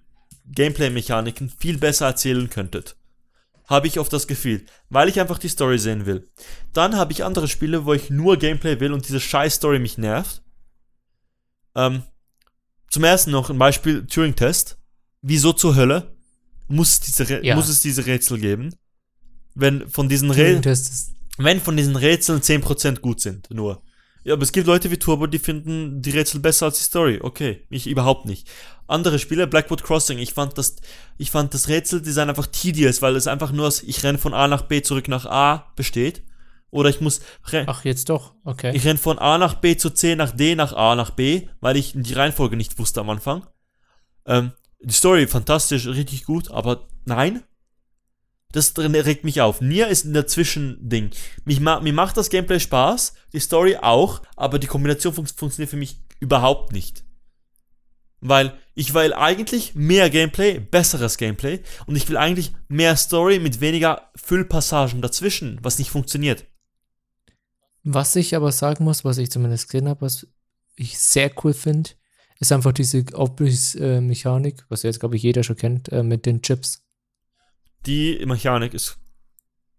Gameplay-Mechaniken 0.47 1.49
viel 1.57 1.77
besser 1.77 2.07
erzählen 2.07 2.49
könntet. 2.49 2.97
Habe 3.67 3.87
ich 3.87 3.97
oft 3.97 4.11
das 4.11 4.27
Gefühl, 4.27 4.65
weil 4.89 5.07
ich 5.07 5.21
einfach 5.21 5.39
die 5.39 5.47
Story 5.47 5.79
sehen 5.79 6.05
will. 6.05 6.29
Dann 6.73 6.97
habe 6.97 7.13
ich 7.13 7.23
andere 7.23 7.47
Spiele, 7.47 7.85
wo 7.85 7.93
ich 7.93 8.09
nur 8.09 8.37
Gameplay 8.37 8.81
will 8.81 8.91
und 8.91 9.07
diese 9.07 9.21
scheiß 9.21 9.55
Story 9.55 9.79
mich 9.79 9.97
nervt. 9.97 10.43
Ähm, 11.75 12.03
zum 12.89 13.05
ersten 13.05 13.31
noch 13.31 13.49
ein 13.49 13.57
Beispiel 13.57 14.05
Turing-Test. 14.05 14.77
Wieso 15.21 15.53
zur 15.53 15.75
Hölle 15.75 16.14
muss 16.67 16.93
es 16.93 16.99
diese, 17.01 17.43
Ja. 17.45 17.55
muss 17.55 17.69
es 17.69 17.81
diese 17.81 18.05
Rätsel 18.05 18.39
geben? 18.39 18.73
Wenn 19.53 19.87
von 19.89 20.09
diesen 20.09 20.31
Rätseln 20.31 20.77
wenn 21.37 21.59
von 21.59 21.75
diesen 21.75 21.95
Rätseln 21.97 22.41
10% 22.41 23.01
gut 23.01 23.19
sind, 23.19 23.49
nur. 23.51 23.81
Ja, 24.23 24.33
aber 24.33 24.43
es 24.43 24.51
gibt 24.51 24.65
Leute 24.67 24.89
wie 24.89 24.97
Turbo, 24.97 25.27
die 25.27 25.37
finden 25.37 26.01
die 26.01 26.09
Rätsel 26.11 26.39
besser 26.39 26.65
als 26.67 26.77
die 26.79 26.83
Story. 26.83 27.19
Okay, 27.21 27.65
ich 27.69 27.85
überhaupt 27.87 28.25
nicht. 28.25 28.47
Andere 28.87 29.19
Spiele, 29.19 29.45
Blackwood 29.45 29.83
Crossing, 29.83 30.17
ich 30.17 30.33
fand 30.33 30.57
das, 30.57 30.77
ich 31.17 31.29
fand 31.31 31.53
das 31.53 31.67
Rätseldesign 31.67 32.29
einfach 32.29 32.47
tedious, 32.47 33.01
weil 33.01 33.15
es 33.15 33.27
einfach 33.27 33.51
nur 33.51 33.67
aus, 33.67 33.83
ich 33.83 34.03
renne 34.03 34.17
von 34.17 34.33
A 34.33 34.47
nach 34.47 34.63
B 34.63 34.81
zurück 34.81 35.07
nach 35.07 35.25
A 35.25 35.71
besteht. 35.75 36.23
Oder 36.71 36.89
ich 36.89 36.99
muss, 37.01 37.21
Ach, 37.67 37.85
jetzt 37.85 38.09
doch. 38.09 38.33
Okay. 38.43 38.75
ich 38.75 38.83
renne 38.85 38.97
von 38.99 39.19
A 39.19 39.37
nach 39.37 39.55
B 39.55 39.77
zu 39.77 39.89
C 39.91 40.15
nach 40.15 40.31
D 40.31 40.55
nach 40.55 40.73
A 40.73 40.95
nach 40.95 41.11
B, 41.11 41.47
weil 41.61 41.77
ich 41.77 41.93
die 41.95 42.13
Reihenfolge 42.13 42.57
nicht 42.57 42.79
wusste 42.79 43.01
am 43.01 43.09
Anfang. 43.09 43.45
Ähm, 44.25 44.51
die 44.85 44.93
Story 44.93 45.27
fantastisch, 45.27 45.87
richtig 45.87 46.25
gut, 46.25 46.51
aber 46.51 46.87
nein. 47.05 47.43
Das 48.51 48.73
regt 48.77 49.25
mich 49.25 49.41
auf. 49.41 49.59
Nier 49.59 49.87
ist 49.87 50.05
ein 50.05 50.13
Dazwischen-Ding. 50.13 51.09
Ma 51.59 51.79
mir 51.81 51.91
macht 51.91 52.15
das 52.15 52.29
Gameplay 52.29 52.59
Spaß, 52.59 53.13
die 53.33 53.39
Story 53.39 53.77
auch, 53.77 54.21
aber 54.35 54.59
die 54.59 54.67
Kombination 54.67 55.13
fun 55.13 55.27
funktioniert 55.27 55.71
für 55.71 55.75
mich 55.75 55.99
überhaupt 56.19 56.71
nicht. 56.71 57.03
Weil 58.21 58.57
ich 58.75 58.93
will 58.93 59.13
eigentlich 59.13 59.75
mehr 59.75 60.09
Gameplay, 60.09 60.59
besseres 60.59 61.17
Gameplay 61.17 61.61
und 61.85 61.95
ich 61.95 62.07
will 62.07 62.17
eigentlich 62.17 62.53
mehr 62.69 62.95
Story 62.95 63.39
mit 63.39 63.59
weniger 63.59 64.09
Füllpassagen 64.15 65.01
dazwischen, 65.01 65.59
was 65.63 65.79
nicht 65.79 65.89
funktioniert. 65.89 66.45
Was 67.83 68.15
ich 68.15 68.35
aber 68.35 68.51
sagen 68.51 68.83
muss, 68.85 69.03
was 69.03 69.17
ich 69.17 69.31
zumindest 69.31 69.67
gesehen 69.67 69.89
habe, 69.89 70.01
was 70.01 70.27
ich 70.75 70.97
sehr 70.97 71.31
cool 71.43 71.53
finde, 71.53 71.89
ist 72.39 72.51
einfach 72.51 72.73
diese 72.73 73.03
Aufbruchsmechanik, 73.13 74.65
was 74.69 74.83
jetzt, 74.83 74.99
glaube 74.99 75.15
ich, 75.15 75.23
jeder 75.23 75.43
schon 75.43 75.55
kennt, 75.55 75.91
äh, 75.91 76.03
mit 76.03 76.25
den 76.25 76.41
Chips. 76.41 76.83
Die 77.85 78.23
Mechanik 78.25 78.73
ist 78.73 78.97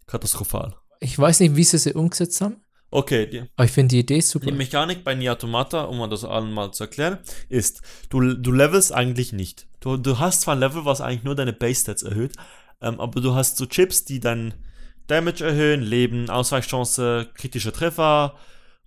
katastrophal. 0.06 0.74
Ich 1.00 1.18
weiß 1.18 1.40
nicht, 1.40 1.56
wie 1.56 1.64
sie 1.64 1.78
sie 1.78 1.92
umgesetzt 1.92 2.40
haben, 2.40 2.56
Okay, 2.90 3.26
die, 3.26 3.42
aber 3.56 3.64
ich 3.64 3.72
finde 3.72 3.88
die 3.94 3.98
Idee 4.00 4.20
super. 4.20 4.46
die 4.46 4.52
Mechanik 4.52 5.02
bei 5.02 5.14
Nier 5.14 5.32
Automata, 5.32 5.82
um 5.82 6.08
das 6.08 6.24
allen 6.24 6.52
mal 6.52 6.72
zu 6.72 6.84
erklären, 6.84 7.18
ist, 7.48 7.82
du, 8.10 8.34
du 8.34 8.52
levelst 8.52 8.92
eigentlich 8.92 9.32
nicht. 9.32 9.66
Du, 9.80 9.96
du 9.96 10.18
hast 10.18 10.42
zwar 10.42 10.54
ein 10.54 10.60
Level, 10.60 10.84
was 10.84 11.00
eigentlich 11.00 11.24
nur 11.24 11.34
deine 11.34 11.52
Base-Stats 11.52 12.04
erhöht, 12.04 12.32
ähm, 12.80 13.00
aber 13.00 13.20
du 13.20 13.34
hast 13.34 13.56
so 13.56 13.66
Chips, 13.66 14.04
die 14.04 14.20
dein 14.20 14.54
Damage 15.08 15.44
erhöhen, 15.44 15.82
Leben, 15.82 16.30
Ausweichchance, 16.30 17.28
kritische 17.34 17.72
Treffer, 17.72 18.36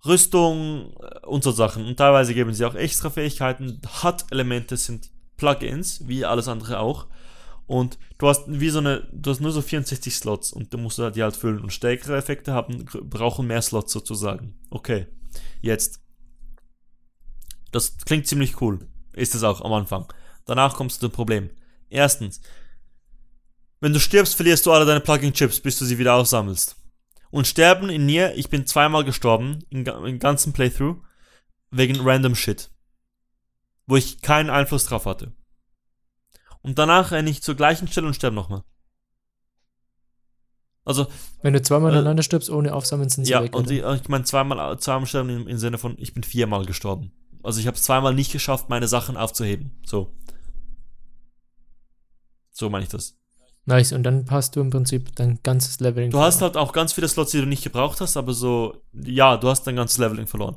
Rüstung 0.04 0.94
äh, 1.00 1.26
und 1.26 1.44
so 1.44 1.50
Sachen. 1.50 1.86
Und 1.86 1.96
teilweise 1.96 2.34
geben 2.34 2.54
sie 2.54 2.64
auch 2.64 2.74
extra 2.74 3.10
Fähigkeiten. 3.10 3.80
HUD-Elemente 4.02 4.76
sind 4.76 5.10
Plugins, 5.36 6.06
wie 6.06 6.24
alles 6.24 6.48
andere 6.48 6.80
auch. 6.80 7.06
Und 7.66 7.98
du 8.18 8.28
hast 8.28 8.44
wie 8.48 8.70
so 8.70 8.80
eine, 8.80 9.08
du 9.12 9.30
hast 9.30 9.40
nur 9.40 9.52
so 9.52 9.62
64 9.62 10.14
Slots 10.14 10.52
und 10.52 10.74
du 10.74 10.78
musst 10.78 10.98
die 10.98 11.22
halt 11.22 11.36
füllen. 11.36 11.60
Und 11.60 11.72
stärkere 11.72 12.16
Effekte 12.16 12.52
haben, 12.52 12.84
brauchen 12.84 13.46
mehr 13.46 13.62
Slots 13.62 13.92
sozusagen. 13.92 14.54
Okay, 14.70 15.06
jetzt. 15.60 16.00
Das 17.70 17.98
klingt 17.98 18.26
ziemlich 18.26 18.60
cool. 18.60 18.88
Ist 19.12 19.36
es 19.36 19.44
auch 19.44 19.60
am 19.60 19.72
Anfang. 19.72 20.12
Danach 20.46 20.74
kommst 20.74 20.96
du 20.96 21.06
zum 21.06 21.12
Problem. 21.12 21.50
Erstens, 21.88 22.40
wenn 23.80 23.92
du 23.92 24.00
stirbst, 24.00 24.34
verlierst 24.34 24.66
du 24.66 24.72
alle 24.72 24.84
deine 24.84 25.00
Plugin-Chips, 25.00 25.60
bis 25.60 25.78
du 25.78 25.84
sie 25.84 25.98
wieder 25.98 26.14
aufsammelst. 26.14 26.76
Und 27.30 27.46
sterben 27.46 27.90
in 27.90 28.06
Nier, 28.06 28.34
ich 28.34 28.50
bin 28.50 28.66
zweimal 28.66 29.04
gestorben, 29.04 29.60
im, 29.70 29.86
im 29.86 30.18
ganzen 30.18 30.52
Playthrough, 30.52 30.96
wegen 31.70 32.00
random 32.00 32.34
Shit. 32.34 32.70
Wo 33.86 33.96
ich 33.96 34.20
keinen 34.20 34.50
Einfluss 34.50 34.86
drauf 34.86 35.06
hatte. 35.06 35.32
Und 36.62 36.78
danach 36.78 37.12
renne 37.12 37.30
ich 37.30 37.42
zur 37.42 37.54
gleichen 37.54 37.88
Stelle 37.88 38.06
und 38.06 38.14
sterbe 38.14 38.36
nochmal. 38.36 38.64
Also, 40.84 41.06
Wenn 41.42 41.52
du 41.52 41.62
zweimal 41.62 41.90
Äh, 41.90 41.94
hintereinander 41.94 42.22
stirbst, 42.22 42.50
ohne 42.50 42.74
Aufsammeln 42.74 43.08
sind 43.08 43.24
sie 43.24 43.32
ja, 43.32 43.42
weg. 43.42 43.54
und 43.54 43.66
oder? 43.68 43.94
ich, 43.94 44.02
ich 44.02 44.08
meine 44.08 44.24
zweimal, 44.24 44.78
zweimal 44.80 45.06
sterben 45.06 45.28
im, 45.30 45.46
im 45.46 45.58
Sinne 45.58 45.78
von, 45.78 45.96
ich 45.98 46.14
bin 46.14 46.22
viermal 46.24 46.64
gestorben. 46.66 47.12
Also 47.42 47.60
ich 47.60 47.66
habe 47.66 47.76
es 47.76 47.82
zweimal 47.82 48.14
nicht 48.14 48.32
geschafft, 48.32 48.68
meine 48.68 48.88
Sachen 48.88 49.16
aufzuheben. 49.16 49.78
So. 49.84 50.12
So 52.50 52.68
meine 52.68 52.84
ich 52.84 52.90
das. 52.90 53.19
Nice, 53.64 53.92
und 53.92 54.02
dann 54.02 54.26
hast 54.30 54.56
du 54.56 54.60
im 54.60 54.70
Prinzip 54.70 55.14
dein 55.16 55.38
ganzes 55.42 55.80
Leveling. 55.80 56.10
Du 56.10 56.20
hast 56.20 56.42
halt 56.42 56.56
auch 56.56 56.72
ganz 56.72 56.92
viele 56.92 57.08
Slots, 57.08 57.32
die 57.32 57.40
du 57.40 57.46
nicht 57.46 57.64
gebraucht 57.64 58.00
hast, 58.00 58.16
aber 58.16 58.32
so, 58.32 58.82
ja, 58.92 59.36
du 59.36 59.48
hast 59.48 59.64
dein 59.66 59.76
ganzes 59.76 59.98
Leveling 59.98 60.26
verloren. 60.26 60.56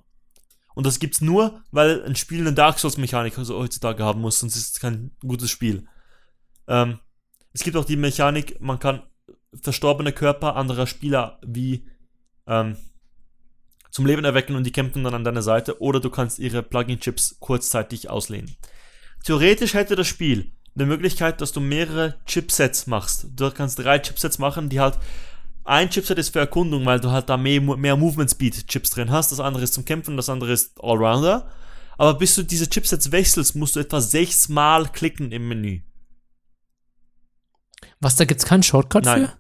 Und 0.76 0.86
das 0.86 1.00
gibt's 1.00 1.22
nur, 1.22 1.62
weil 1.72 2.04
ein 2.04 2.16
Spiel 2.16 2.42
eine 2.42 2.54
Dark 2.54 2.80
Souls-Mechanik 2.80 3.36
so 3.36 3.60
heutzutage 3.60 4.04
haben 4.04 4.22
muss, 4.22 4.40
sonst 4.40 4.56
ist 4.56 4.76
es 4.76 4.80
kein 4.80 5.12
gutes 5.20 5.52
Spiel. 5.52 5.88
Ähm, 6.68 7.00
es 7.54 7.64
gibt 7.64 7.78
auch 7.78 7.86
die 7.86 7.98
Mechanik, 7.98 8.60
man 8.60 8.80
kann 8.80 9.04
verstorbene 9.62 10.12
Körper 10.12 10.56
anderer 10.56 10.88
Spieler 10.88 11.40
wie 11.46 11.88
ähm, 12.48 12.78
zum 13.92 14.08
Leben 14.08 14.26
erwecken 14.26 14.56
und 14.56 14.64
die 14.64 14.72
kämpfen 14.72 15.04
dann 15.04 15.14
an 15.14 15.24
deiner 15.24 15.44
Seite, 15.44 15.80
oder 15.80 16.00
du 16.00 16.10
kannst 16.10 16.40
ihre 16.40 16.64
Plugin-Chips 16.64 17.38
kurzzeitig 17.40 18.10
auslehnen. 18.10 18.56
Theoretisch 19.24 19.76
hätte 19.76 19.96
das 19.96 20.08
Spiel 20.08 20.54
eine 20.76 20.86
Möglichkeit, 20.86 21.42
dass 21.42 21.52
du 21.52 21.60
mehrere 21.60 22.16
Chipsets 22.26 22.88
machst. 22.88 23.28
Du 23.36 23.52
kannst 23.52 23.80
drei 23.80 24.00
Chipsets 24.00 24.40
machen, 24.40 24.70
die 24.70 24.80
halt 24.80 24.98
ein 25.66 25.90
Chipset 25.90 26.18
ist 26.18 26.34
für 26.34 26.40
Erkundung, 26.40 26.86
weil 26.86 27.00
du 27.00 27.12
halt 27.12 27.30
da 27.30 27.38
mehr, 27.38 27.62
mehr 27.62 27.96
Movement 27.96 28.30
Speed 28.30 28.68
Chips 28.68 28.90
drin 28.90 29.12
hast. 29.12 29.32
Das 29.32 29.40
andere 29.40 29.64
ist 29.64 29.74
zum 29.74 29.86
Kämpfen, 29.86 30.18
das 30.18 30.30
andere 30.30 30.52
ist 30.52 30.82
Allrounder. 30.84 31.50
Aber 31.98 32.16
bis 32.16 32.36
du 32.36 32.44
diese 32.44 32.70
Chipsets 32.70 33.12
wechselst, 33.12 33.56
musst 33.56 33.76
du 33.76 33.80
etwa 33.80 34.02
sechsmal 34.02 34.88
klicken 34.90 35.32
im 35.32 35.48
Menü. 35.48 35.82
Was, 38.00 38.16
da 38.16 38.26
gibt's 38.26 38.46
keinen 38.46 38.64
Shortcut 38.64 39.06
Nein. 39.06 39.28
für? 39.28 39.34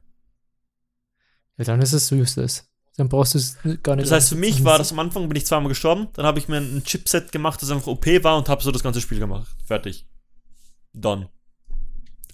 Ja, 1.58 1.66
dann 1.66 1.82
ist 1.82 1.94
es 1.94 2.12
useless. 2.12 2.70
Dann 2.96 3.10
brauchst 3.10 3.34
du 3.34 3.40
es 3.40 3.58
gar 3.82 3.96
nicht. 3.96 4.06
Das 4.06 4.12
heißt, 4.12 4.30
für 4.30 4.36
mich 4.36 4.64
war 4.64 4.78
das 4.78 4.92
am 4.92 5.00
Anfang, 5.00 5.28
bin 5.28 5.36
ich 5.36 5.46
zweimal 5.46 5.70
gestorben, 5.70 6.08
dann 6.14 6.26
habe 6.26 6.40
ich 6.40 6.48
mir 6.48 6.58
ein 6.58 6.84
Chipset 6.84 7.32
gemacht, 7.32 7.62
das 7.62 7.72
einfach 7.72 7.88
OP 7.88 8.06
war 8.24 8.38
und 8.38 8.50
habe 8.50 8.64
so 8.64 8.72
das 8.72 8.84
ganze 8.84 9.02
Spiel 9.02 9.20
gemacht. 9.20 9.48
Fertig. 9.66 10.08
Done. 10.94 11.30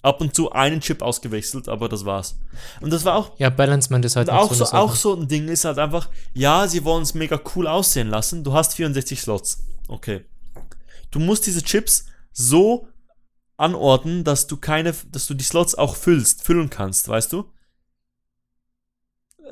Ab 0.02 0.20
und 0.22 0.34
zu 0.34 0.50
einen 0.52 0.80
Chip 0.80 1.02
ausgewechselt, 1.02 1.68
aber 1.68 1.88
das 1.88 2.06
war's. 2.06 2.38
Und 2.80 2.90
das 2.90 3.04
war 3.04 3.16
auch 3.16 3.38
Ja, 3.38 3.50
Balancement 3.50 4.04
ist 4.04 4.16
halt 4.16 4.30
auch, 4.30 4.52
so, 4.52 4.64
Sache. 4.64 4.78
auch 4.78 4.94
so 4.94 5.14
ein 5.14 5.28
Ding 5.28 5.48
ist 5.48 5.66
halt 5.66 5.78
einfach, 5.78 6.08
ja, 6.32 6.66
sie 6.66 6.84
wollen 6.84 7.02
es 7.02 7.12
mega 7.12 7.38
cool 7.54 7.66
aussehen 7.66 8.08
lassen. 8.08 8.42
Du 8.42 8.54
hast 8.54 8.74
64 8.76 9.20
Slots. 9.20 9.62
Okay. 9.88 10.24
Du 11.10 11.18
musst 11.18 11.46
diese 11.46 11.62
Chips 11.62 12.06
so 12.32 12.88
anordnen, 13.58 14.24
dass 14.24 14.46
du 14.46 14.56
keine, 14.56 14.94
dass 15.12 15.26
du 15.26 15.34
die 15.34 15.44
Slots 15.44 15.74
auch 15.74 15.96
füllst, 15.96 16.42
füllen 16.44 16.70
kannst, 16.70 17.08
weißt 17.08 17.32
du? 17.34 17.44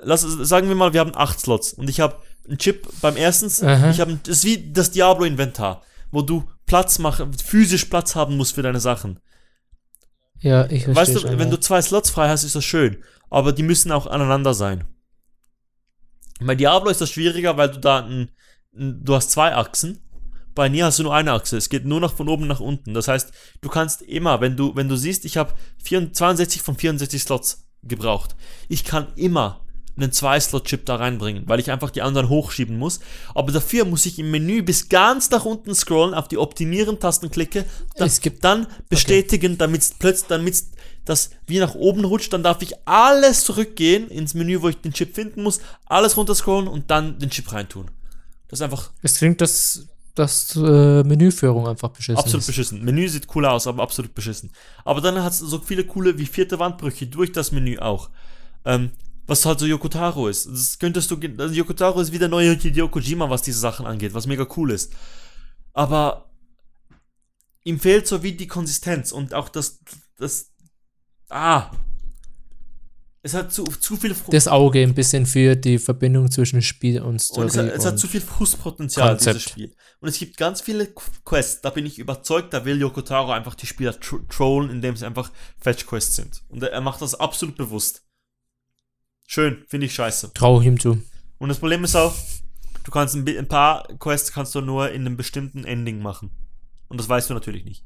Lass, 0.02 0.22
sagen 0.22 0.68
wir 0.68 0.76
mal, 0.76 0.93
wir 0.94 1.01
haben 1.01 1.14
acht 1.14 1.40
Slots 1.40 1.72
und 1.74 1.90
ich 1.90 2.01
habe 2.01 2.22
einen 2.48 2.56
Chip 2.56 2.89
beim 3.02 3.16
ersten, 3.16 3.47
ich 3.48 4.01
habe, 4.01 4.18
das 4.22 4.39
ist 4.39 4.44
wie 4.44 4.72
das 4.72 4.93
Diablo-Inventar, 4.93 5.82
wo 6.10 6.22
du 6.22 6.44
Platz 6.69 6.99
machen, 7.01 7.32
physisch 7.32 7.86
Platz 7.86 8.15
haben 8.15 8.36
musst 8.36 8.55
für 8.55 8.62
deine 8.62 8.78
Sachen. 8.78 9.19
Ja, 10.40 10.66
ich 10.66 10.85
verstehe 10.85 10.95
Weißt 10.95 11.15
du, 11.16 11.19
schon, 11.20 11.39
wenn 11.39 11.49
ja. 11.49 11.57
du 11.57 11.61
zwei 11.61 11.82
Slots 11.82 12.11
frei 12.11 12.28
hast, 12.28 12.45
ist 12.45 12.55
das 12.55 12.65
schön. 12.65 13.03
Aber 13.31 13.53
die 13.53 13.65
müssen 13.65 13.90
auch 13.90 14.07
aneinander 14.07 14.55
sein. 14.55 14.85
Bei 16.40 16.55
Diablo 16.55 16.90
ist 16.90 17.01
das 17.01 17.11
schwieriger, 17.11 17.57
weil 17.57 17.70
du 17.70 17.81
da 17.81 18.05
ein, 18.05 18.31
ein, 18.77 19.05
du 19.05 19.15
hast 19.15 19.32
zwei 19.32 19.55
Achsen. 19.55 19.99
Bei 20.55 20.69
Nier 20.69 20.86
hast 20.86 20.99
du 20.99 21.05
nur 21.05 21.15
eine 21.15 21.32
Achse. 21.32 21.57
Es 21.57 21.69
geht 21.69 21.85
nur 21.85 22.01
noch 22.01 22.15
von 22.15 22.28
oben 22.28 22.47
nach 22.47 22.61
unten. 22.61 22.95
Das 22.95 23.09
heißt, 23.09 23.32
du 23.61 23.69
kannst 23.69 24.03
immer, 24.03 24.40
wenn 24.40 24.57
du, 24.57 24.77
wenn 24.77 24.89
du 24.89 24.97
siehst, 24.97 25.24
ich 25.24 25.36
habe 25.36 25.55
62 25.82 26.62
von 26.62 26.77
64 26.77 27.23
Slots 27.23 27.69
gebraucht. 27.82 28.36
Ich 28.69 28.85
kann 28.85 29.12
immer 29.16 29.66
einen 29.98 30.12
2-Slot-Chip 30.12 30.86
da 30.86 30.96
reinbringen, 30.96 31.44
weil 31.46 31.60
ich 31.60 31.70
einfach 31.70 31.90
die 31.90 32.02
anderen 32.02 32.28
hochschieben 32.28 32.78
muss. 32.78 33.00
Aber 33.34 33.52
dafür 33.52 33.84
muss 33.84 34.06
ich 34.06 34.18
im 34.18 34.30
Menü 34.30 34.62
bis 34.62 34.88
ganz 34.88 35.30
nach 35.30 35.44
unten 35.44 35.74
scrollen, 35.74 36.14
auf 36.14 36.28
die 36.28 36.38
Optimieren-Tasten 36.38 37.30
klicke, 37.30 37.64
dann, 37.96 38.06
Es 38.06 38.20
gibt- 38.20 38.44
dann 38.44 38.66
bestätigen, 38.88 39.58
damit 39.58 39.82
es 39.82 39.94
plötzlich, 39.98 40.28
damit 40.28 40.54
das 41.04 41.30
wie 41.46 41.58
nach 41.58 41.74
oben 41.74 42.04
rutscht, 42.04 42.32
dann 42.32 42.42
darf 42.42 42.60
ich 42.62 42.74
alles 42.86 43.44
zurückgehen 43.44 44.08
ins 44.08 44.34
Menü, 44.34 44.60
wo 44.62 44.68
ich 44.68 44.76
den 44.80 44.92
Chip 44.92 45.14
finden 45.14 45.42
muss, 45.42 45.60
alles 45.86 46.16
runterscrollen 46.16 46.68
und 46.68 46.90
dann 46.90 47.18
den 47.18 47.30
Chip 47.30 47.50
reintun. 47.52 47.90
Das 48.48 48.58
ist 48.60 48.62
einfach 48.62 48.90
Es 49.02 49.16
klingt, 49.18 49.40
dass, 49.40 49.86
dass 50.14 50.54
äh, 50.56 51.02
Menüführung 51.04 51.66
einfach 51.66 51.88
beschissen 51.90 52.18
absolut 52.18 52.40
ist. 52.40 52.46
beschissen. 52.48 52.84
Menü 52.84 53.08
sieht 53.08 53.26
cool 53.34 53.46
aus, 53.46 53.66
aber 53.66 53.82
absolut 53.82 54.14
beschissen. 54.14 54.50
Aber 54.84 55.00
dann 55.00 55.22
hat 55.22 55.32
es 55.32 55.38
so 55.38 55.58
viele 55.60 55.84
coole 55.84 56.18
wie 56.18 56.26
vierte 56.26 56.58
Wandbrüche 56.58 57.06
durch 57.06 57.32
das 57.32 57.52
Menü 57.52 57.78
auch. 57.78 58.10
Ähm, 58.66 58.90
was 59.28 59.44
halt 59.46 59.60
so 59.60 59.66
Yokotaro 59.66 60.26
ist. 60.28 60.46
Das 60.46 60.78
könntest 60.78 61.10
du, 61.10 61.20
also 61.38 61.55
Yokotaro 61.55 62.00
ist 62.00 62.10
wie 62.12 62.18
der 62.18 62.28
neue 62.28 62.55
Hideo 62.56 62.88
Kojima, 62.88 63.30
was 63.30 63.42
diese 63.42 63.60
Sachen 63.60 63.86
angeht, 63.86 64.14
was 64.14 64.26
mega 64.26 64.46
cool 64.56 64.72
ist. 64.72 64.92
Aber 65.72 66.30
ihm 67.62 67.78
fehlt 67.78 68.09
so 68.09 68.22
wie 68.22 68.32
die 68.32 68.46
Konsistenz 68.48 69.12
und 69.12 69.34
auch 69.34 69.48
das, 69.50 69.80
das, 70.16 70.50
ah, 71.28 71.70
es 73.20 73.34
hat 73.34 73.52
zu, 73.52 73.64
zu 73.64 73.96
viel, 73.96 74.14
Fru- 74.14 74.30
Das 74.30 74.48
Auge 74.48 74.80
ein 74.80 74.94
bisschen 74.94 75.26
für 75.26 75.56
die 75.56 75.78
Verbindung 75.78 76.30
zwischen 76.30 76.62
Spiel 76.62 77.02
und 77.02 77.20
Story. 77.20 77.42
und 77.42 77.46
es, 77.48 77.56
hat, 77.59 77.66
es 77.66 77.84
hat 77.84 77.98
zu 77.98 78.06
viel 78.09 78.20
Frustpotenzial, 78.22 79.10
Konzept. 79.10 79.36
dieses 79.36 79.50
Spiel. 79.50 79.74
Und 80.00 80.09
es 80.09 80.18
gibt 80.18 80.36
ganz 80.36 80.60
viele 80.62 80.84
Qu- 80.84 81.10
Quests, 81.24 81.60
da 81.60 81.70
bin 81.70 81.84
ich 81.84 81.98
überzeugt, 81.98 82.55
da 82.55 82.64
will 82.64 82.80
Yoko 82.80 83.02
Taro 83.02 83.32
einfach 83.32 83.56
die 83.56 83.66
Spieler 83.66 83.98
tro 84.00 84.18
trollen, 84.30 84.70
indem 84.70 84.96
sie 84.96 85.05
einfach 85.05 85.30
Fetch-Quests 85.59 86.16
sind. 86.16 86.42
Und 86.48 86.62
er 86.62 86.70
er 86.72 86.80
macht 86.80 87.02
das 87.02 87.14
absolut 87.16 87.56
bewusst. 87.56 88.05
Schön, 89.30 89.62
finde 89.68 89.84
ich 89.84 89.94
scheiße. 89.94 90.32
Trau 90.32 90.62
ihm 90.62 90.80
zu. 90.80 91.02
Und 91.36 91.50
das 91.50 91.59
Problem 91.59 91.84
ist 91.84 91.94
auch, 91.94 92.16
du 92.84 92.90
kannst 92.90 93.14
ein, 93.14 93.28
ein 93.28 93.46
paar 93.46 93.86
Quests 93.98 94.32
kannst 94.32 94.55
du 94.55 94.62
nur 94.62 94.90
in 94.90 95.02
einem 95.02 95.18
bestimmten 95.18 95.64
Ending 95.64 96.00
machen. 96.00 96.30
Und 96.88 96.98
das 96.98 97.10
weißt 97.10 97.28
du 97.28 97.34
natürlich 97.34 97.66
nicht. 97.66 97.84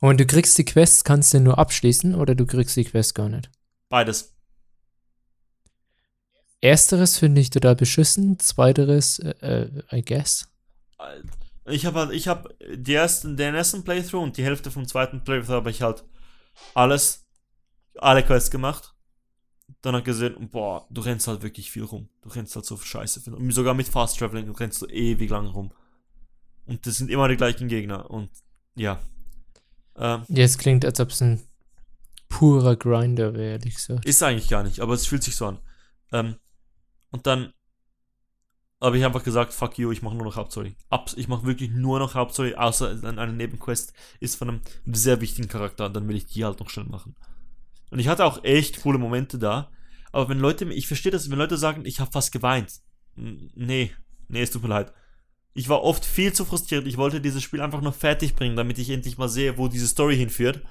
Und 0.00 0.20
du 0.20 0.26
kriegst 0.26 0.58
die 0.58 0.66
Quests, 0.66 1.02
kannst 1.02 1.32
du 1.32 1.40
nur 1.40 1.58
abschließen 1.58 2.14
oder 2.14 2.34
du 2.34 2.44
kriegst 2.44 2.76
die 2.76 2.84
Quest 2.84 3.14
gar 3.14 3.30
nicht. 3.30 3.50
Beides. 3.88 4.36
Ersteres 6.60 7.16
finde 7.16 7.40
ich 7.40 7.48
total 7.48 7.74
beschissen, 7.74 8.38
zweiteres, 8.38 9.18
äh, 9.20 9.30
äh, 9.40 9.98
I 9.98 10.02
guess. 10.02 10.46
Ich 11.64 11.86
habe 11.86 12.00
halt, 12.00 12.10
ich 12.12 12.28
die 12.76 12.92
ersten, 12.92 13.38
den 13.38 13.54
ersten 13.54 13.82
Playthrough 13.82 14.22
und 14.22 14.36
die 14.36 14.44
Hälfte 14.44 14.70
vom 14.70 14.86
zweiten 14.86 15.24
Playthrough 15.24 15.54
habe 15.54 15.70
ich 15.70 15.80
halt 15.80 16.04
alles, 16.74 17.24
alle 18.02 18.24
Quests 18.24 18.50
gemacht. 18.50 18.94
Dann 19.82 19.94
hat 19.94 20.04
gesehen, 20.04 20.48
boah, 20.50 20.86
du 20.90 21.00
rennst 21.00 21.28
halt 21.28 21.42
wirklich 21.42 21.70
viel 21.70 21.84
rum. 21.84 22.08
Du 22.22 22.28
rennst 22.28 22.54
halt 22.54 22.66
so 22.66 22.76
scheiße. 22.76 23.30
Und 23.30 23.50
sogar 23.52 23.74
mit 23.74 23.88
Fast 23.88 24.18
Traveling 24.18 24.46
du 24.46 24.52
rennst 24.52 24.82
du 24.82 24.86
ewig 24.86 25.30
lang 25.30 25.46
rum. 25.46 25.72
Und 26.66 26.86
das 26.86 26.98
sind 26.98 27.10
immer 27.10 27.28
die 27.28 27.36
gleichen 27.36 27.68
Gegner. 27.68 28.10
Und 28.10 28.30
ja. 28.74 29.00
Ähm, 29.96 30.24
Ja, 30.28 30.44
es 30.44 30.58
klingt, 30.58 30.84
als 30.84 31.00
ob 31.00 31.10
es 31.10 31.22
ein 31.22 31.40
purer 32.28 32.76
Grinder 32.76 33.34
wäre, 33.34 33.52
ehrlich 33.52 33.74
gesagt. 33.76 34.04
Ist 34.04 34.22
eigentlich 34.22 34.48
gar 34.48 34.62
nicht, 34.62 34.80
aber 34.80 34.94
es 34.94 35.06
fühlt 35.06 35.22
sich 35.22 35.36
so 35.36 35.46
an. 35.46 35.58
Ähm, 36.12 36.36
und 37.10 37.26
dann 37.26 37.52
habe 38.80 38.96
ich 38.96 39.04
einfach 39.04 39.22
gesagt, 39.22 39.52
fuck 39.52 39.78
you, 39.78 39.92
ich 39.92 40.00
mache 40.00 40.14
nur 40.14 40.24
noch 40.24 40.36
Hauptstory. 40.36 40.74
Abs 40.88 41.14
ich 41.14 41.28
mache 41.28 41.44
wirklich 41.44 41.70
nur 41.70 41.98
noch 41.98 42.14
Hauptstory, 42.14 42.54
außer 42.54 42.98
eine 43.02 43.32
Nebenquest 43.32 43.92
ist 44.20 44.36
von 44.36 44.48
einem 44.48 44.60
sehr 44.86 45.20
wichtigen 45.20 45.48
Charakter, 45.48 45.90
dann 45.90 46.08
will 46.08 46.16
ich 46.16 46.26
die 46.26 46.44
halt 46.44 46.60
noch 46.60 46.70
schnell 46.70 46.86
machen. 46.86 47.14
Und 47.90 47.98
ich 47.98 48.08
hatte 48.08 48.24
auch 48.24 48.44
echt 48.44 48.82
coole 48.82 48.98
Momente 48.98 49.38
da, 49.38 49.70
aber 50.12 50.28
wenn 50.28 50.38
Leute, 50.38 50.64
ich 50.72 50.86
verstehe 50.86 51.12
das, 51.12 51.30
wenn 51.30 51.38
Leute 51.38 51.56
sagen, 51.56 51.84
ich 51.84 52.00
habe 52.00 52.10
fast 52.10 52.32
geweint. 52.32 52.80
Nee, 53.16 53.92
nee, 54.28 54.42
es 54.42 54.50
tut 54.50 54.62
mir 54.62 54.68
leid. 54.68 54.92
Ich 55.52 55.68
war 55.68 55.82
oft 55.82 56.04
viel 56.04 56.32
zu 56.32 56.44
frustriert, 56.44 56.86
ich 56.86 56.96
wollte 56.96 57.20
dieses 57.20 57.42
Spiel 57.42 57.60
einfach 57.60 57.80
nur 57.80 57.92
fertig 57.92 58.34
bringen, 58.34 58.56
damit 58.56 58.78
ich 58.78 58.90
endlich 58.90 59.18
mal 59.18 59.28
sehe, 59.28 59.58
wo 59.58 59.68
diese 59.68 59.88
Story 59.88 60.16
hinführt, 60.16 60.62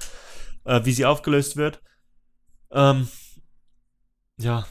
äh, 0.64 0.84
wie 0.86 0.94
sie 0.94 1.06
aufgelöst 1.06 1.58
wird. 1.58 1.82
Ähm, 2.72 3.08
ja, 4.38 4.66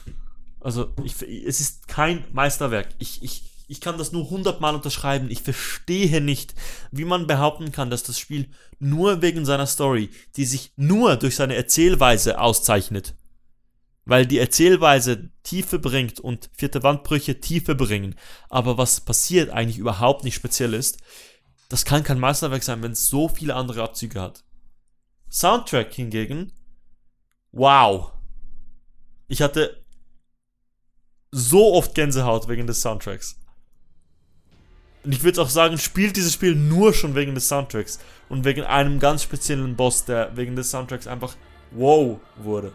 also 0.59 0.93
ich, 1.03 1.21
es 1.21 1.59
ist 1.59 1.87
kein 1.87 2.25
Meisterwerk. 2.31 2.89
Ich, 2.97 3.23
ich, 3.23 3.48
ich 3.69 3.81
kann 3.81 3.99
das 3.99 4.11
nur 4.11 4.31
hundertmal 4.31 4.73
unterschreiben. 4.73 5.29
Ich 5.29 5.43
verstehe 5.43 6.21
nicht, 6.21 6.55
wie 6.91 7.05
man 7.05 7.27
behaupten 7.27 7.71
kann, 7.71 7.91
dass 7.91 8.01
das 8.01 8.17
Spiel 8.17 8.49
nur 8.79 9.21
wegen 9.21 9.45
seiner 9.45 9.67
Story, 9.67 10.09
die 10.35 10.45
sich 10.45 10.73
nur 10.75 11.17
durch 11.17 11.35
seine 11.35 11.55
Erzählweise 11.55 12.39
auszeichnet, 12.41 13.13
weil 14.05 14.25
die 14.25 14.39
Erzählweise 14.39 15.29
Tiefe 15.43 15.77
bringt 15.77 16.19
und 16.19 16.49
vierte 16.51 16.81
Wandbrüche 16.81 17.41
Tiefe 17.41 17.75
bringen, 17.75 18.15
aber 18.49 18.79
was 18.79 19.01
passiert 19.01 19.51
eigentlich 19.51 19.77
überhaupt 19.77 20.23
nicht 20.23 20.35
speziell 20.35 20.73
ist, 20.73 20.97
das 21.69 21.85
kann 21.85 22.03
kein 22.03 22.19
Meisterwerk 22.19 22.63
sein, 22.63 22.81
wenn 22.81 22.93
es 22.93 23.07
so 23.07 23.29
viele 23.29 23.53
andere 23.53 23.83
Abzüge 23.83 24.19
hat. 24.19 24.43
Soundtrack 25.29 25.93
hingegen, 25.93 26.53
wow. 27.51 28.13
Ich 29.27 29.43
hatte 29.43 29.85
so 31.29 31.75
oft 31.75 31.93
Gänsehaut 31.93 32.47
wegen 32.47 32.65
des 32.65 32.81
Soundtracks. 32.81 33.39
Und 35.03 35.13
ich 35.13 35.23
würde 35.23 35.41
auch 35.41 35.49
sagen, 35.49 35.77
spielt 35.77 36.15
dieses 36.17 36.33
Spiel 36.33 36.55
nur 36.55 36.93
schon 36.93 37.15
wegen 37.15 37.33
des 37.33 37.47
Soundtracks 37.47 37.99
und 38.27 38.43
wegen 38.43 38.63
einem 38.63 38.99
ganz 38.99 39.23
speziellen 39.23 39.75
Boss, 39.75 40.03
der 40.05 40.35
wegen 40.35 40.55
des 40.55 40.69
Soundtracks 40.71 41.07
einfach 41.07 41.35
wow 41.71 42.17
wurde. 42.37 42.73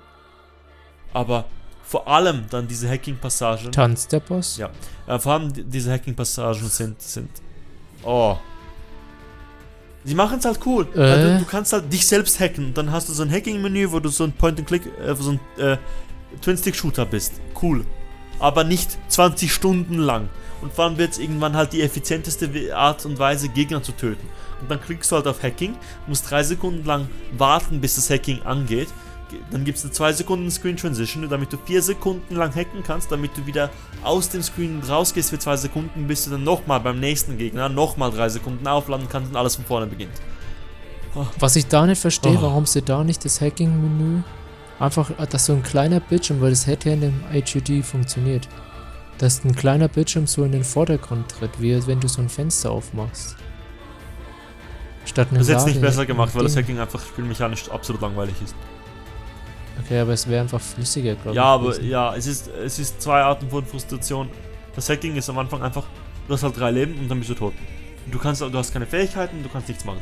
Aber 1.13 1.45
vor 1.83 2.09
allem 2.09 2.45
dann 2.51 2.67
diese 2.67 2.89
Hacking-Passagen. 2.89 3.71
Tanz 3.73 4.09
der 4.09 4.21
Boss? 4.21 4.57
Ja. 4.57 4.71
Äh, 5.07 5.19
vor 5.19 5.35
allem 5.35 5.53
die- 5.53 5.65
diese 5.65 5.93
Hacking-Passagen 5.93 6.67
sind, 6.69 7.01
sind. 7.03 7.29
Oh. 8.03 8.37
Sie 10.03 10.15
machen 10.15 10.39
es 10.39 10.45
halt 10.45 10.61
cool. 10.67 10.87
Äh. 10.95 11.35
Du, 11.35 11.39
du 11.41 11.45
kannst 11.45 11.73
halt 11.73 11.93
dich 11.93 12.07
selbst 12.07 12.41
hacken. 12.41 12.73
Dann 12.75 12.91
hast 12.91 13.09
du 13.09 13.13
so 13.13 13.23
ein 13.23 13.31
Hacking-Menü, 13.31 13.91
wo 13.93 14.01
du 14.01 14.09
so 14.09 14.25
ein 14.25 14.33
Point-and-Click, 14.33 14.83
äh, 14.99 15.15
so 15.15 15.33
ein 15.33 15.41
äh, 15.59 15.77
Twin-Stick-Shooter 16.41 17.05
bist. 17.07 17.35
Cool. 17.61 17.85
Aber 18.41 18.65
nicht 18.65 18.99
20 19.09 19.53
Stunden 19.53 19.99
lang. 19.99 20.29
Und 20.61 20.73
vor 20.73 20.85
allem 20.85 20.97
wird 20.99 21.13
es 21.13 21.19
irgendwann 21.19 21.55
halt 21.57 21.73
die 21.73 21.83
effizienteste 21.83 22.49
Art 22.77 23.05
und 23.05 23.19
Weise, 23.19 23.49
Gegner 23.49 23.83
zu 23.83 23.93
töten. 23.93 24.27
Und 24.61 24.71
dann 24.71 24.81
klickst 24.81 25.11
du 25.13 25.17
halt 25.17 25.27
auf 25.27 25.43
Hacking, 25.43 25.77
musst 26.07 26.31
drei 26.31 26.43
Sekunden 26.43 26.85
lang 26.87 27.09
warten, 27.37 27.81
bis 27.81 27.97
das 27.97 28.09
Hacking 28.09 28.43
angeht. 28.43 28.89
Ge- 29.31 29.41
Dann 29.51 29.65
gibt 29.65 29.79
es 29.79 29.85
eine 29.85 29.93
2 29.93 30.13
Sekunden 30.15 30.51
Screen 30.51 30.77
Transition, 30.77 31.29
damit 31.29 31.53
du 31.53 31.59
4 31.59 31.83
Sekunden 31.83 32.35
lang 32.37 32.55
hacken 32.55 32.83
kannst, 32.87 33.11
damit 33.13 33.37
du 33.37 33.45
wieder 33.47 33.71
aus 34.03 34.29
dem 34.31 34.43
Screen 34.43 34.81
rausgehst 34.87 35.31
für 35.31 35.39
2 35.39 35.57
Sekunden, 35.57 36.07
bis 36.07 36.25
du 36.25 36.31
dann 36.31 36.45
nochmal 36.45 36.81
beim 36.81 36.99
nächsten 37.01 37.37
Gegner 37.37 37.69
nochmal 37.69 38.11
3 38.11 38.29
Sekunden 38.31 38.67
aufladen 38.67 39.07
kannst 39.11 39.31
und 39.31 39.37
alles 39.37 39.57
von 39.57 39.65
vorne 39.67 39.87
beginnt. 39.87 40.13
Was 41.39 41.57
ich 41.57 41.67
da 41.67 41.87
nicht 41.87 42.01
verstehe, 42.01 42.37
Oh. 42.39 42.43
warum 42.43 42.67
sie 42.67 42.83
da 42.83 43.05
nicht 43.05 43.25
das 43.25 43.41
Hacking-Menü 43.41 44.23
einfach, 44.79 45.11
äh, 45.19 45.27
dass 45.27 45.47
so 45.47 45.53
ein 45.53 45.63
kleiner 45.63 46.01
Bildschirm, 46.01 46.41
weil 46.41 46.51
das 46.51 46.67
hätte 46.67 46.91
ja 46.91 46.95
in 46.95 47.01
dem 47.01 47.25
HUD 47.33 47.85
funktioniert, 47.85 48.49
dass 49.19 49.45
ein 49.45 49.55
kleiner 49.55 49.89
Bildschirm 49.89 50.27
so 50.27 50.45
in 50.45 50.53
den 50.53 50.65
Vordergrund 50.65 51.29
tritt, 51.29 51.61
wie 51.61 51.87
wenn 51.87 52.01
du 52.01 52.09
so 52.09 52.21
ein 52.21 52.29
Fenster 52.29 52.71
aufmachst. 52.71 53.37
Statt 55.07 55.29
Das 55.31 55.43
ist 55.43 55.49
jetzt 55.49 55.67
nicht 55.67 55.81
besser 55.81 56.07
gemacht, 56.07 56.35
weil 56.35 56.45
das. 56.45 56.57
Hacking 56.57 56.79
einfach 56.79 57.01
spielmechanisch 57.05 57.69
absolut 57.71 58.01
langweilig 58.01 58.35
ist. 58.43 58.55
Okay, 59.85 60.01
aber 60.01 60.13
es 60.13 60.27
wäre 60.29 60.43
einfach 60.43 60.61
flüssiger, 60.61 61.15
glaube 61.15 61.31
ich. 61.31 61.37
Ja, 61.37 61.45
aber 61.45 61.71
gewesen. 61.71 61.89
ja, 61.89 62.15
es 62.15 62.27
ist, 62.27 62.49
es 62.49 62.79
ist 62.79 63.03
zwei 63.03 63.21
Arten 63.21 63.51
von 63.51 63.65
Frustration. 63.67 64.29
Das 64.75 64.89
Hacking 64.89 65.17
ist 65.17 65.29
am 65.29 65.39
Anfang 65.39 65.63
einfach, 65.63 65.85
du 66.27 66.35
hast 66.35 66.43
halt 66.43 66.59
drei 66.59 66.71
Leben 66.71 66.99
und 66.99 67.09
dann 67.09 67.19
bist 67.19 67.31
du 67.31 67.35
tot. 67.35 67.53
Du 68.11 68.19
kannst, 68.19 68.41
du 68.41 68.53
hast 68.53 68.73
keine 68.73 68.87
Fähigkeiten, 68.87 69.43
du 69.43 69.49
kannst 69.49 69.69
nichts 69.69 69.85
machen. 69.85 70.01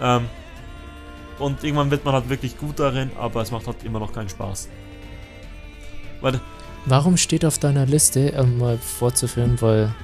Ähm, 0.00 0.26
und 1.38 1.64
irgendwann 1.64 1.90
wird 1.90 2.04
man 2.04 2.14
halt 2.14 2.28
wirklich 2.28 2.58
gut 2.58 2.78
darin, 2.78 3.10
aber 3.18 3.42
es 3.42 3.50
macht 3.50 3.66
halt 3.66 3.82
immer 3.84 3.98
noch 3.98 4.12
keinen 4.12 4.28
Spaß. 4.28 4.68
Weil, 6.20 6.40
Warum 6.86 7.16
steht 7.16 7.44
auf 7.44 7.58
deiner 7.58 7.86
Liste, 7.86 8.32
um 8.40 8.58
mal 8.58 8.78
vorzuführen, 8.78 9.60
weil 9.60 9.94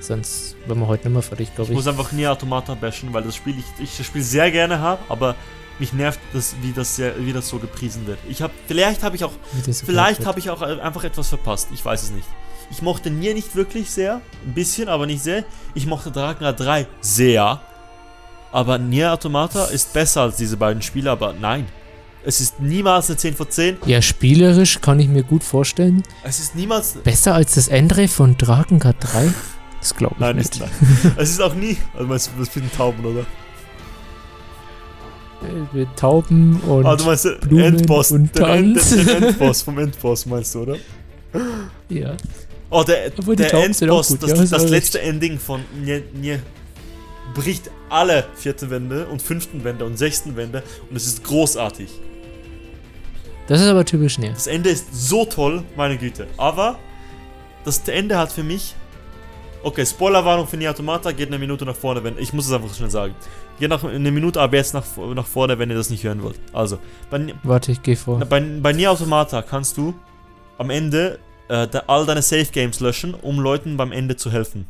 sonst 0.00 0.56
werden 0.66 0.80
wir 0.80 0.86
heute 0.86 1.08
nicht 1.08 1.14
mehr 1.14 1.22
fertig, 1.22 1.48
ich 1.48 1.54
glaube 1.54 1.70
ich. 1.70 1.76
muss 1.76 1.86
einfach 1.86 2.12
nie 2.12 2.26
Automata 2.26 2.74
bashen, 2.74 3.12
weil 3.12 3.22
das 3.22 3.36
Spiel 3.36 3.56
ich, 3.58 3.64
ich 3.82 3.96
das 3.96 4.06
Spiel 4.06 4.22
sehr 4.22 4.50
gerne 4.50 4.78
habe, 4.78 5.00
aber 5.08 5.34
mich 5.78 5.92
nervt 5.92 6.20
das, 6.32 6.54
wie 6.62 6.72
das, 6.72 6.96
sehr, 6.96 7.14
wie 7.24 7.32
das 7.32 7.48
so 7.48 7.58
gepriesen 7.58 8.06
wird. 8.06 8.18
Ich 8.28 8.42
habe, 8.42 8.52
vielleicht 8.66 9.02
habe 9.02 9.16
ich 9.16 9.24
auch 9.24 9.32
so 9.66 9.72
Vielleicht 9.84 10.24
habe 10.26 10.38
ich 10.38 10.50
auch 10.50 10.62
einfach 10.62 11.04
etwas 11.04 11.28
verpasst. 11.28 11.68
Ich 11.72 11.84
weiß 11.84 12.02
es 12.02 12.10
nicht. 12.10 12.26
Ich 12.70 12.82
mochte 12.82 13.10
Nier 13.10 13.34
nicht 13.34 13.54
wirklich 13.54 13.90
sehr. 13.90 14.20
Ein 14.46 14.54
bisschen, 14.54 14.88
aber 14.88 15.06
nicht 15.06 15.22
sehr. 15.22 15.44
Ich 15.74 15.86
mochte 15.86 16.10
Dragon 16.10 16.54
3 16.54 16.86
sehr. 17.00 17.60
Aber 18.52 18.78
Nier 18.78 19.12
Automata 19.12 19.64
ist 19.66 19.92
besser 19.94 20.22
als 20.22 20.36
diese 20.36 20.56
beiden 20.58 20.82
Spiele, 20.82 21.10
aber 21.10 21.32
nein. 21.32 21.66
Es 22.24 22.40
ist 22.40 22.60
niemals 22.60 23.08
eine 23.08 23.16
10 23.16 23.34
von 23.34 23.50
10. 23.50 23.66
wird. 23.80 23.86
Ja, 23.88 24.00
spielerisch 24.00 24.80
kann 24.80 25.00
ich 25.00 25.08
mir 25.08 25.24
gut 25.24 25.42
vorstellen. 25.42 26.02
Es 26.22 26.38
ist 26.38 26.54
niemals. 26.54 26.92
Besser 27.02 27.34
als 27.34 27.54
das 27.54 27.66
Endre 27.68 28.06
von 28.06 28.36
Dragon 28.36 28.78
3? 28.78 28.94
Das 29.80 29.96
glaube 29.96 30.14
ich 30.16 30.20
Nein, 30.20 30.36
nicht. 30.36 30.54
ist 30.54 30.60
nein. 30.60 30.70
es 31.16 31.30
ist 31.30 31.40
auch 31.40 31.54
nie. 31.54 31.76
Also 31.94 32.06
meinst 32.06 32.30
du, 32.36 32.38
das 32.38 32.50
den 32.50 32.70
Tauben, 32.70 33.04
oder? 33.04 33.20
Äh, 35.42 35.76
Mit 35.76 35.96
Tauben 35.96 36.60
und 36.60 36.86
ah, 36.86 36.94
du 36.94 37.04
meinst 37.04 37.24
den 37.24 37.40
Blumen 37.40 37.64
Endboss. 37.78 38.12
und 38.12 38.36
den, 38.38 38.44
End, 38.44 38.76
Tanz. 38.76 38.90
den, 38.90 39.06
den 39.06 39.22
Endboss 39.24 39.62
vom 39.62 39.78
Endboss, 39.80 40.26
meinst 40.26 40.54
du, 40.54 40.60
oder? 40.60 40.76
ja. 41.88 42.14
Oh, 42.70 42.84
der, 42.84 43.10
Obwohl 43.18 43.34
der 43.34 43.48
sind 43.48 43.82
Endboss, 43.82 44.08
gut, 44.08 44.22
das, 44.22 44.30
ja, 44.30 44.36
das, 44.36 44.52
auch 44.52 44.68
letzte 44.68 45.00
Ending 45.02 45.38
von 45.40 45.62
Nier, 45.82 46.04
Nier 46.14 46.38
bricht 47.34 47.70
alle 47.88 48.26
vierten 48.34 48.70
Wände 48.70 49.06
und 49.06 49.22
fünften 49.22 49.64
Wände 49.64 49.84
und 49.84 49.98
sechsten 49.98 50.36
Wände 50.36 50.62
und 50.88 50.96
es 50.96 51.06
ist 51.06 51.24
großartig. 51.24 51.90
Das 53.46 53.60
ist 53.60 53.66
aber 53.66 53.84
typisch 53.84 54.18
Nier. 54.18 54.30
Das 54.30 54.46
Ende 54.46 54.70
ist 54.70 54.86
so 54.92 55.24
toll, 55.24 55.64
meine 55.76 55.98
Güte. 55.98 56.26
Aber 56.36 56.78
das 57.64 57.86
Ende 57.88 58.16
hat 58.16 58.32
für 58.32 58.42
mich. 58.42 58.74
Okay, 59.64 59.86
Spoilerwarnung 59.86 60.46
für 60.46 60.56
Nier 60.56 60.70
Automata, 60.70 61.12
geht 61.12 61.28
eine 61.28 61.38
Minute 61.38 61.64
nach 61.64 61.76
vorne, 61.76 62.02
wenn. 62.02 62.18
Ich 62.18 62.32
muss 62.32 62.46
es 62.46 62.52
einfach 62.52 62.74
schnell 62.74 62.90
sagen. 62.90 63.14
Geht 63.60 63.68
nach 63.68 63.84
eine 63.84 64.10
Minute 64.10 64.40
aber 64.40 64.56
jetzt 64.56 64.74
nach, 64.74 64.84
nach 65.14 65.26
vorne, 65.26 65.58
wenn 65.58 65.70
ihr 65.70 65.76
das 65.76 65.90
nicht 65.90 66.02
hören 66.02 66.22
wollt. 66.22 66.40
Also, 66.52 66.78
bei, 67.10 67.34
Warte, 67.44 67.72
ich 67.72 67.82
gehe 67.82 67.96
vor. 67.96 68.18
bei, 68.20 68.40
bei 68.40 68.72
Nier 68.72 68.90
Automata 68.90 69.42
kannst 69.42 69.76
du 69.76 69.94
am 70.58 70.70
Ende 70.70 71.18
äh, 71.48 71.68
all 71.86 72.06
deine 72.06 72.22
Safe 72.22 72.46
Games 72.46 72.80
löschen, 72.80 73.14
um 73.14 73.38
Leuten 73.38 73.76
beim 73.76 73.92
Ende 73.92 74.16
zu 74.16 74.32
helfen. 74.32 74.66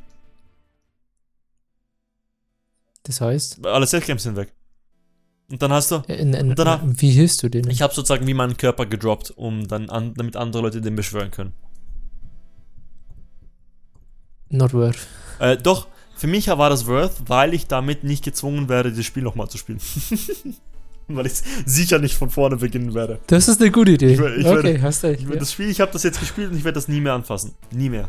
Das 3.05 3.21
heißt, 3.21 3.67
Alle 3.67 3.87
Games 3.87 4.23
sind 4.23 4.37
weg. 4.37 4.53
Und 5.51 5.61
dann 5.61 5.73
hast 5.73 5.91
du. 5.91 5.97
in, 6.09 6.33
in, 6.35 6.55
danach- 6.55 6.81
wie 6.85 7.11
hilfst 7.11 7.43
du 7.43 7.49
denen? 7.49 7.69
Ich 7.71 7.83
habe 7.83 7.93
sozusagen 7.95 8.27
wie 8.27 8.35
meinen 8.35 8.57
Körper 8.57 8.87
gedroppt, 8.87 9.33
um 9.33 9.69
dann 9.69 9.91
an, 9.91 10.15
damit 10.15 10.37
andere 10.37 10.63
Leute 10.63 10.81
den 10.81 10.97
beschwören 10.97 11.31
können. 11.31 11.53
Not 14.49 14.73
worth. 14.75 15.07
Äh, 15.39 15.57
doch, 15.57 15.89
für 16.15 16.27
mich 16.27 16.47
war 16.49 16.71
das 16.71 16.87
worth, 16.87 17.29
weil 17.29 17.55
ich 17.55 17.67
damit 17.67 18.05
nicht 18.05 18.25
gezwungen 18.25 18.69
werde, 18.69 18.91
dieses 18.91 19.07
Spiel 19.07 19.23
nochmal 19.23 19.49
zu 19.49 19.59
spielen. 19.59 19.81
weil 21.09 21.27
ich 21.27 21.33
sicher 21.67 21.99
nicht 21.99 22.15
von 22.15 22.31
vorne 22.31 22.57
beginnen 22.57 22.95
werde. 22.95 23.19
Das 23.27 23.49
ist 23.49 23.61
eine 23.61 23.71
gute 23.71 23.93
Idee. 23.93 24.13
Ich 24.15 24.21
ich 24.21 24.47
okay, 24.47 24.65
werde- 24.65 24.83
hast 24.83 25.05
recht. 25.05 25.23
Ich, 25.23 25.29
ja. 25.29 25.37
Das 25.37 25.53
Spiel, 25.53 25.69
ich 25.69 25.81
habe 25.81 25.93
das 25.93 26.03
jetzt 26.03 26.21
gespielt 26.21 26.51
und 26.51 26.57
ich 26.57 26.65
werde 26.65 26.77
das 26.77 26.89
nie 26.89 27.01
mehr 27.01 27.15
anfassen. 27.15 27.53
Nie 27.71 27.89
mehr. 27.89 28.09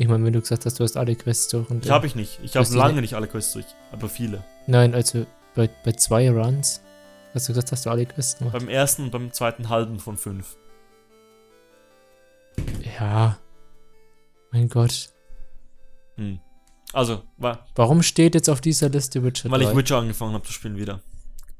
Ich 0.00 0.08
meine, 0.08 0.24
wenn 0.24 0.32
du 0.32 0.40
gesagt 0.40 0.64
hast, 0.64 0.80
du 0.80 0.84
hast 0.84 0.96
alle 0.96 1.14
Quests 1.14 1.48
durch 1.48 1.68
und. 1.68 1.84
Ich 1.84 1.90
habe 1.90 2.06
ich 2.06 2.14
nicht. 2.14 2.40
Ich 2.42 2.56
habe 2.56 2.66
lange 2.74 3.02
nicht 3.02 3.12
alle 3.12 3.26
Quests 3.28 3.52
durch, 3.52 3.66
aber 3.92 4.08
viele. 4.08 4.42
Nein, 4.66 4.94
also 4.94 5.26
bei, 5.54 5.68
bei 5.84 5.92
zwei 5.92 6.30
Runs 6.30 6.80
hast 7.34 7.46
du 7.46 7.52
gesagt, 7.52 7.70
hast 7.70 7.84
du 7.84 7.90
alle 7.90 8.06
Quests 8.06 8.38
gemacht. 8.38 8.54
Beim 8.58 8.70
ersten 8.70 9.02
und 9.02 9.10
beim 9.10 9.30
zweiten 9.30 9.68
halben 9.68 10.00
von 10.00 10.16
fünf. 10.16 10.56
Ja. 12.98 13.38
Mein 14.52 14.70
Gott. 14.70 15.10
Hm. 16.16 16.40
Also, 16.94 17.22
war, 17.36 17.66
Warum 17.74 18.02
steht 18.02 18.34
jetzt 18.34 18.48
auf 18.48 18.62
dieser 18.62 18.88
Liste 18.88 19.22
Witcher 19.22 19.50
weil 19.50 19.60
ich 19.60 19.68
3? 19.68 19.76
Witcher 19.76 19.98
angefangen 19.98 20.32
habe 20.32 20.46
zu 20.46 20.54
spielen 20.54 20.78
wieder. 20.78 21.02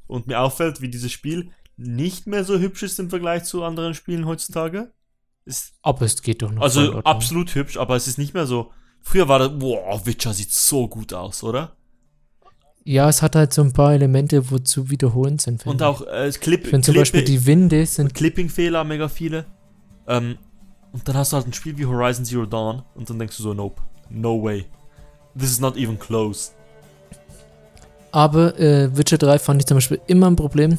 Und 0.06 0.28
mir 0.28 0.40
auffällt, 0.40 0.80
wie 0.80 0.88
dieses 0.88 1.12
Spiel 1.12 1.50
nicht 1.76 2.26
mehr 2.26 2.44
so 2.44 2.58
hübsch 2.58 2.84
ist 2.84 2.98
im 3.00 3.10
Vergleich 3.10 3.44
zu 3.44 3.62
anderen 3.64 3.92
Spielen 3.92 4.24
heutzutage. 4.24 4.94
Ist 5.50 5.72
Aber 5.82 6.02
es 6.02 6.22
geht 6.22 6.42
doch 6.42 6.52
noch. 6.52 6.62
Also 6.62 6.80
Ordnung. 6.82 7.06
absolut 7.06 7.52
hübsch, 7.56 7.76
aber 7.76 7.96
es 7.96 8.06
ist 8.06 8.18
nicht 8.18 8.34
mehr 8.34 8.46
so. 8.46 8.70
Früher 9.02 9.26
war 9.26 9.40
das, 9.40 9.58
boah, 9.58 10.00
Witcher 10.06 10.32
sieht 10.32 10.52
so 10.52 10.86
gut 10.86 11.12
aus, 11.12 11.42
oder? 11.42 11.72
Ja, 12.84 13.08
es 13.08 13.20
hat 13.20 13.34
halt 13.34 13.52
so 13.52 13.62
ein 13.62 13.72
paar 13.72 13.92
Elemente, 13.92 14.48
wo 14.52 14.58
zu 14.58 14.90
wiederholen 14.90 15.40
sind. 15.40 15.66
Und 15.66 15.82
auch 15.82 16.06
äh, 16.06 16.30
Clip, 16.30 16.66
ich. 16.66 16.72
Wenn 16.72 16.84
zum 16.84 16.94
Beispiel 16.94 17.24
die 17.24 17.44
Winde 17.46 17.84
sind. 17.84 18.14
Clipping-Fehler, 18.14 18.84
mega 18.84 19.08
viele. 19.08 19.44
Ähm, 20.06 20.38
und 20.92 21.08
dann 21.08 21.16
hast 21.16 21.32
du 21.32 21.36
halt 21.36 21.48
ein 21.48 21.52
Spiel 21.52 21.76
wie 21.76 21.86
Horizon 21.86 22.24
Zero 22.24 22.46
Dawn 22.46 22.84
und 22.94 23.10
dann 23.10 23.18
denkst 23.18 23.36
du 23.36 23.42
so, 23.42 23.52
nope, 23.52 23.82
no 24.08 24.40
way. 24.40 24.66
This 25.36 25.50
is 25.50 25.58
not 25.58 25.76
even 25.76 25.98
close. 25.98 26.52
Aber 28.12 28.56
äh, 28.58 28.96
Witcher 28.96 29.18
3 29.18 29.40
fand 29.40 29.62
ich 29.62 29.66
zum 29.66 29.78
Beispiel 29.78 30.00
immer 30.06 30.28
ein 30.28 30.36
Problem. 30.36 30.78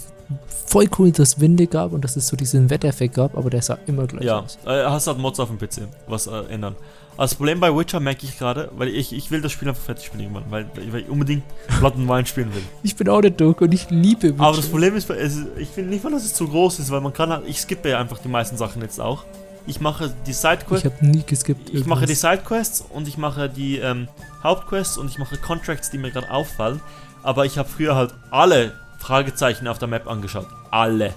Voll 0.66 0.90
cool, 1.00 1.12
dass 1.12 1.30
es 1.30 1.40
Winde 1.40 1.68
gab 1.68 1.92
und 1.94 2.04
dass 2.04 2.16
es 2.16 2.28
so 2.28 2.36
diesen 2.38 2.70
Wetteffekt 2.70 3.16
gab, 3.16 3.38
aber 3.38 3.50
der 3.50 3.62
sah 3.62 3.78
immer 3.88 4.08
gleich 4.08 4.24
Ja, 4.26 4.40
aus. 4.40 4.58
äh, 4.66 4.86
hast 4.86 5.08
halt 5.08 5.18
Mods 5.18 5.40
auf 5.40 5.50
dem 5.50 5.58
PC, 5.58 5.88
was 6.08 6.28
äh, 6.28 6.32
ändern. 6.50 6.76
Aber 7.14 7.24
das 7.24 7.36
Problem 7.36 7.60
bei 7.60 7.76
Witcher 7.76 8.00
merke 8.00 8.26
ich 8.26 8.40
gerade, 8.40 8.72
weil 8.78 8.88
ich, 8.88 9.12
ich 9.14 9.30
will 9.32 9.42
das 9.42 9.52
Spiel 9.52 9.68
einfach 9.68 9.84
fertig 9.84 10.06
spielen 10.06 10.24
irgendwann, 10.24 10.46
weil, 10.50 10.66
weil 10.92 11.02
ich 11.02 11.10
unbedingt 11.10 11.44
Blood 11.80 11.96
and 11.96 12.08
Wine 12.08 12.26
spielen 12.26 12.54
will. 12.56 12.64
Ich 12.84 12.96
bin 12.96 13.10
auch 13.10 13.22
nicht 13.22 13.40
durch 13.42 13.60
und 13.60 13.74
ich 13.74 13.90
liebe 13.90 14.30
Witcher. 14.30 14.42
Aber 14.44 14.56
das 14.56 14.68
Problem 14.68 14.96
ist, 14.96 15.10
ich 15.58 15.68
finde 15.70 15.90
nicht 15.90 16.04
mal, 16.04 16.12
dass 16.12 16.24
es 16.24 16.34
zu 16.34 16.48
groß 16.48 16.80
ist, 16.80 16.90
weil 16.90 17.02
man 17.02 17.12
kann 17.14 17.30
halt, 17.30 17.44
ich 17.48 17.60
skippe 17.60 17.90
ja 17.90 18.00
einfach 18.00 18.20
die 18.20 18.30
meisten 18.30 18.56
Sachen 18.58 18.82
jetzt 18.82 19.00
auch. 19.02 19.26
Ich 19.68 19.80
mache 19.82 20.12
die 20.26 20.32
ich 20.32 20.38
Sidequests, 20.38 20.86
habe 20.86 21.06
nie 21.06 21.22
geskippt. 21.24 21.70
ich, 21.70 21.86
mache 21.86 22.06
die 22.08 22.14
irgendwas. 22.14 22.22
Sidequests 22.22 22.84
und 22.90 23.08
ich 23.08 23.18
mache 23.18 23.50
die 23.50 23.78
ähm, 23.78 24.08
Hauptquests 24.42 24.98
und 24.98 25.08
ich 25.12 25.20
mache 25.20 25.38
Contracts, 25.38 25.92
die 25.92 25.98
mir 26.00 26.10
gerade 26.12 26.32
auffallen. 26.32 26.80
Aber 27.22 27.46
ich 27.46 27.60
habe 27.60 27.70
früher 27.70 27.96
halt 27.96 28.16
alle 28.32 28.74
Fragezeichen 29.02 29.68
auf 29.68 29.80
der 29.80 29.88
Map 29.88 30.08
angeschaut. 30.08 30.48
Alle. 30.70 31.14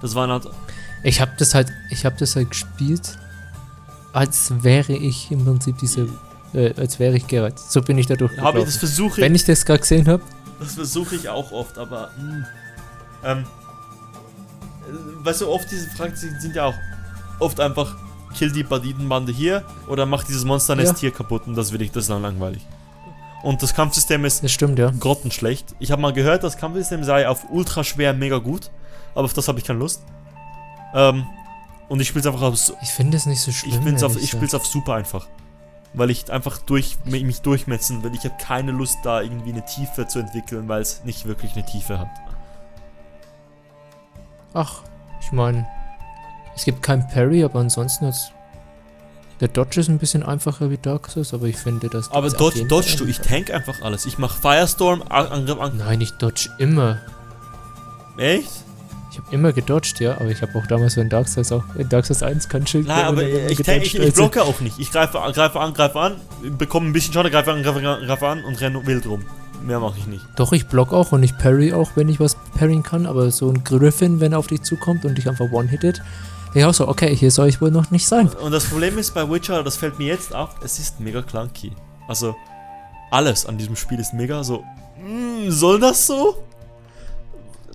Das 0.00 0.14
waren 0.14 0.30
halt, 0.30 0.48
Ich 1.02 1.20
habe 1.20 1.32
das 1.38 1.54
halt, 1.54 1.68
ich 1.90 2.04
habe 2.04 2.16
das 2.18 2.34
halt 2.36 2.50
gespielt, 2.50 3.18
als 4.12 4.52
wäre 4.62 4.92
ich 4.94 5.30
im 5.30 5.44
Prinzip 5.44 5.78
diese, 5.78 6.08
äh, 6.54 6.72
als 6.76 6.98
wäre 6.98 7.16
ich 7.16 7.26
Geralt. 7.26 7.58
So 7.58 7.82
bin 7.82 7.98
ich 7.98 8.06
da 8.06 8.14
habe 8.40 8.60
ich, 8.60 8.64
das 8.64 8.76
versuche 8.76 9.20
Wenn 9.20 9.34
ich, 9.34 9.44
das 9.44 9.64
gerade 9.64 9.80
gesehen 9.80 10.08
habe, 10.08 10.22
das 10.58 10.74
versuche 10.74 11.14
ich 11.16 11.28
auch 11.28 11.52
oft, 11.52 11.78
aber, 11.78 12.10
mh, 12.16 12.46
ähm, 13.24 13.44
äh, 14.88 15.24
weißt 15.24 15.42
du, 15.42 15.48
oft 15.48 15.70
diese 15.70 15.88
Fragezeichen 15.90 16.40
sind 16.40 16.56
ja 16.56 16.64
auch 16.64 16.74
oft 17.38 17.60
einfach, 17.60 17.94
kill 18.34 18.50
die 18.50 18.62
Banditenbande 18.62 19.32
hier 19.32 19.64
oder 19.86 20.06
mach 20.06 20.24
dieses 20.24 20.44
Monsternest 20.44 20.94
Ja. 20.94 20.98
hier 20.98 21.10
kaputt 21.12 21.42
und 21.46 21.54
das 21.54 21.72
will 21.72 21.82
ich, 21.82 21.90
das 21.92 22.04
ist 22.04 22.10
dann 22.10 22.22
langweilig. 22.22 22.66
Und 23.42 23.62
das 23.62 23.74
Kampfsystem 23.74 24.24
ist 24.24 24.42
Das 24.42 24.50
stimmt, 24.50 24.78
ja. 24.78 24.90
grottenschlecht. 24.98 25.74
Ich 25.78 25.92
habe 25.92 26.02
mal 26.02 26.12
gehört, 26.12 26.42
das 26.42 26.56
Kampfsystem 26.56 27.04
sei 27.04 27.28
auf 27.28 27.50
ultra 27.50 27.84
schwer 27.84 28.12
mega 28.12 28.38
gut. 28.38 28.70
Aber 29.14 29.24
auf 29.24 29.32
das 29.32 29.48
habe 29.48 29.58
ich 29.58 29.64
keine 29.64 29.78
Lust. 29.78 30.02
Ähm, 30.94 31.26
und 31.88 32.00
ich 32.00 32.08
spiele 32.08 32.20
es 32.20 32.26
einfach 32.26 32.42
auf. 32.42 32.72
Ich 32.82 32.90
finde 32.90 33.16
es 33.16 33.26
nicht 33.26 33.40
so 33.40 33.52
schlimm. 33.52 33.96
Ich, 33.96 34.04
auf, 34.04 34.16
ich 34.16 34.30
spiele 34.30 34.46
es 34.46 34.54
auf 34.54 34.66
super 34.66 34.94
einfach. 34.94 35.26
Weil 35.94 36.10
ich 36.10 36.30
einfach 36.30 36.58
durch, 36.58 36.98
mich 37.04 37.40
durchmetzen 37.40 38.02
will. 38.02 38.14
Ich 38.14 38.24
habe 38.24 38.34
keine 38.38 38.72
Lust, 38.72 38.98
da 39.04 39.22
irgendwie 39.22 39.52
eine 39.52 39.64
Tiefe 39.64 40.06
zu 40.06 40.18
entwickeln, 40.18 40.68
weil 40.68 40.82
es 40.82 41.04
nicht 41.04 41.24
wirklich 41.24 41.52
eine 41.54 41.64
Tiefe 41.64 41.98
hat. 41.98 42.10
Ach, 44.52 44.82
ich 45.20 45.32
meine, 45.32 45.66
es 46.54 46.64
gibt 46.64 46.82
kein 46.82 47.06
Parry, 47.08 47.44
aber 47.44 47.60
ansonsten 47.60 48.06
hat's. 48.06 48.32
Der 49.40 49.48
Dodge 49.48 49.80
ist 49.80 49.88
ein 49.88 49.98
bisschen 49.98 50.24
einfacher 50.24 50.70
wie 50.70 50.78
Dark 50.78 51.08
Souls, 51.10 51.32
aber 51.32 51.46
ich 51.46 51.56
finde 51.56 51.88
das. 51.88 52.10
Aber 52.10 52.28
dodge, 52.28 52.64
dodge 52.64 52.96
du, 52.96 53.04
ich 53.06 53.20
tank 53.20 53.52
einfach 53.52 53.82
alles. 53.82 54.04
Ich 54.04 54.18
mache 54.18 54.40
Firestorm, 54.40 55.02
Angriff, 55.08 55.60
Angriff. 55.60 55.78
Nein, 55.84 56.00
ich 56.00 56.12
dodge 56.12 56.48
immer. 56.58 56.98
Echt? 58.16 58.50
Ich 59.12 59.18
habe 59.18 59.34
immer 59.34 59.52
gedodged, 59.52 60.00
ja, 60.00 60.12
aber 60.16 60.26
ich 60.30 60.42
habe 60.42 60.56
auch 60.58 60.66
damals 60.66 60.96
in 60.96 61.08
Dark 61.08 61.28
Souls 61.28 61.50
auch 61.52 61.64
in 61.76 61.88
Dark 61.88 62.06
Souls 62.06 62.22
1 62.22 62.48
kein 62.48 62.66
Schild 62.66 62.86
Nein, 62.88 63.04
aber 63.04 63.22
ich, 63.22 63.58
tank, 63.58 63.82
ich, 63.82 63.94
ich 63.94 64.00
also- 64.00 64.12
blocke 64.12 64.42
auch 64.42 64.60
nicht. 64.60 64.78
Ich 64.78 64.90
greife, 64.90 65.20
an, 65.20 65.32
greife 65.32 65.58
an, 65.60 65.72
greife 65.72 65.98
an, 65.98 66.16
bekomme 66.58 66.88
ein 66.88 66.92
bisschen 66.92 67.14
Schaden, 67.14 67.30
greife 67.30 67.52
an, 67.52 67.62
greife 67.62 67.78
an, 67.88 68.06
greife 68.06 68.26
an 68.26 68.44
und 68.44 68.60
renne 68.60 68.84
wild 68.86 69.06
rum. 69.06 69.24
Mehr 69.64 69.80
mache 69.80 69.98
ich 69.98 70.06
nicht. 70.06 70.24
Doch, 70.36 70.52
ich 70.52 70.66
block 70.66 70.92
auch 70.92 71.12
und 71.12 71.22
ich 71.22 71.36
parry 71.36 71.72
auch, 71.72 71.90
wenn 71.96 72.08
ich 72.08 72.20
was 72.20 72.36
parryen 72.56 72.82
kann, 72.82 73.06
aber 73.06 73.30
so 73.30 73.50
ein 73.50 73.64
Griffin, 73.64 74.20
wenn 74.20 74.32
er 74.32 74.38
auf 74.38 74.46
dich 74.46 74.62
zukommt 74.62 75.04
und 75.04 75.16
dich 75.18 75.28
einfach 75.28 75.50
one-hittet, 75.50 76.00
ich 76.54 76.64
auch 76.64 76.74
so, 76.74 76.88
okay, 76.88 77.14
hier 77.14 77.30
soll 77.30 77.48
ich 77.48 77.60
wohl 77.60 77.70
noch 77.70 77.90
nicht 77.90 78.06
sein. 78.06 78.28
Und 78.28 78.52
das 78.52 78.64
Problem 78.64 78.98
ist 78.98 79.14
bei 79.14 79.28
Witcher, 79.28 79.62
das 79.62 79.76
fällt 79.76 79.98
mir 79.98 80.08
jetzt 80.08 80.34
auf, 80.34 80.56
es 80.62 80.78
ist 80.78 81.00
mega 81.00 81.22
clunky. 81.22 81.72
Also, 82.06 82.34
alles 83.10 83.46
an 83.46 83.58
diesem 83.58 83.76
Spiel 83.76 84.00
ist 84.00 84.14
mega 84.14 84.42
so. 84.42 84.64
Mm, 85.02 85.50
soll 85.50 85.78
das 85.80 86.06
so? 86.06 86.42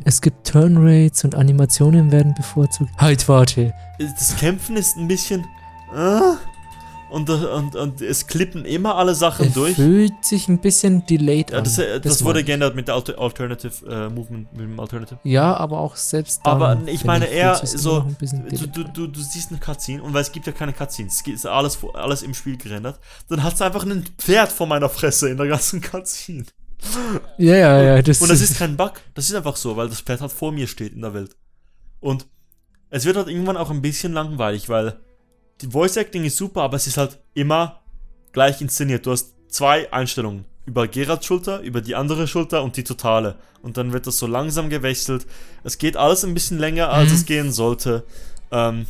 Es 0.06 0.22
gibt 0.22 0.48
Turnrates 0.48 1.24
und 1.24 1.36
Animationen 1.36 2.12
werden 2.12 2.34
bevorzugt. 2.34 2.92
Halt, 2.98 3.28
warte. 3.30 3.74
Das 4.00 4.36
Kämpfen 4.38 4.76
ist 4.76 4.98
ein 4.98 5.08
bisschen. 5.08 5.46
Äh, 5.96 6.34
und, 7.14 7.30
und, 7.30 7.76
und 7.76 8.02
es 8.02 8.26
klippen 8.28 8.66
immer 8.66 8.96
alle 8.96 9.14
Sachen 9.14 9.46
Er 9.48 9.52
durch. 9.52 9.76
fühlt 9.76 10.26
sich 10.26 10.48
ein 10.48 10.60
bisschen 10.60 11.06
delayed 11.06 11.52
Ja, 11.52 11.60
an. 11.60 11.64
das, 11.64 11.78
äh, 11.78 12.02
das, 12.02 12.20
mag 12.22 12.30
wurde 12.30 12.44
geändert 12.44 12.76
mit 12.76 12.88
der 12.88 12.96
Alter 12.96 13.20
Alternative 13.20 13.86
äh, 13.88 14.10
Movement, 14.10 14.52
mit 14.52 14.62
dem 14.62 14.80
Alternative. 14.80 15.20
Ja, 15.24 15.56
aber 15.56 15.80
auch 15.80 15.96
selbst 15.96 16.42
dann, 16.44 16.62
Aber 16.62 16.82
ich 16.88 17.06
meine 17.06 17.26
eher 17.28 17.56
so, 17.64 18.06
Du, 18.20 18.68
du, 18.68 18.84
du, 18.84 19.08
du 19.08 19.22
siehst 19.22 19.52
eine 19.52 19.60
Cutscene 19.60 20.02
und 20.02 20.14
weil 20.14 20.22
es 20.22 20.32
gibt 20.32 20.48
ja 20.48 20.52
keine 20.54 20.74
Cutscenes, 20.74 21.22
es 21.22 21.28
ist 21.28 21.46
alles, 21.46 21.78
alles 21.94 22.24
im 22.24 22.34
Spiel 22.34 22.58
gerendert, 22.58 23.00
dann 23.30 23.44
hat 23.44 23.54
es 23.54 23.62
einfach 23.62 23.84
ein 23.86 24.04
Pferd 24.18 24.52
vor 24.52 24.68
meiner 24.68 24.90
Fresse 24.90 25.30
in 25.30 25.38
der 25.38 25.48
ganzen 25.48 25.82
Cutscene. 25.82 26.46
Ja, 27.38 27.56
ja, 27.56 27.82
ja. 27.82 28.02
Das 28.02 28.22
Und 28.22 28.30
das 28.30 28.42
ist 28.42 28.58
kein 28.58 28.76
Bug, 28.76 28.94
das 29.14 29.30
ist 29.30 29.36
einfach 29.36 29.56
so, 29.56 29.78
weil 29.78 29.88
das 29.90 30.02
Pferd 30.02 30.22
halt 30.22 30.32
vor 30.32 30.52
mir 30.52 30.68
steht 30.68 30.94
in 30.94 31.02
der 31.02 31.14
Welt. 31.14 31.36
Und 32.00 32.28
es 32.90 33.06
wird 33.06 33.18
halt 33.18 33.28
irgendwann 33.28 33.58
auch 33.58 33.70
ein 33.72 33.82
bisschen 33.82 34.14
langweilig, 34.14 34.68
weil 34.68 35.00
die 35.62 35.68
Voice 35.68 35.98
Acting 35.98 36.24
ist 36.26 36.38
super, 36.38 36.62
aber 36.64 36.76
es 36.78 36.88
ist 36.88 36.98
halt 36.98 37.20
immer 37.34 37.80
gleich 38.32 38.62
inszeniert. 38.62 39.06
Du 39.06 39.12
hast 39.12 39.34
zwei 39.48 39.92
Einstellungen. 39.94 40.46
Über 40.66 40.88
Gerards 40.88 41.26
Schulter, 41.26 41.60
über 41.60 41.82
die 41.82 41.94
andere 41.96 42.26
Schulter 42.28 42.64
und 42.64 42.78
die 42.78 42.84
totale. 42.86 43.36
Und 43.62 43.76
dann 43.78 43.92
wird 43.92 44.08
das 44.08 44.18
so 44.18 44.28
langsam 44.28 44.70
gewechselt. 44.70 45.26
Es 45.64 45.78
geht 45.78 45.98
alles 45.98 46.24
ein 46.24 46.34
bisschen 46.34 46.58
länger, 46.58 46.90
als 46.90 47.10
Mhm. 47.10 47.16
es 47.16 47.26
gehen 47.26 47.52
sollte. 47.52 48.04
Ähm, 48.52 48.86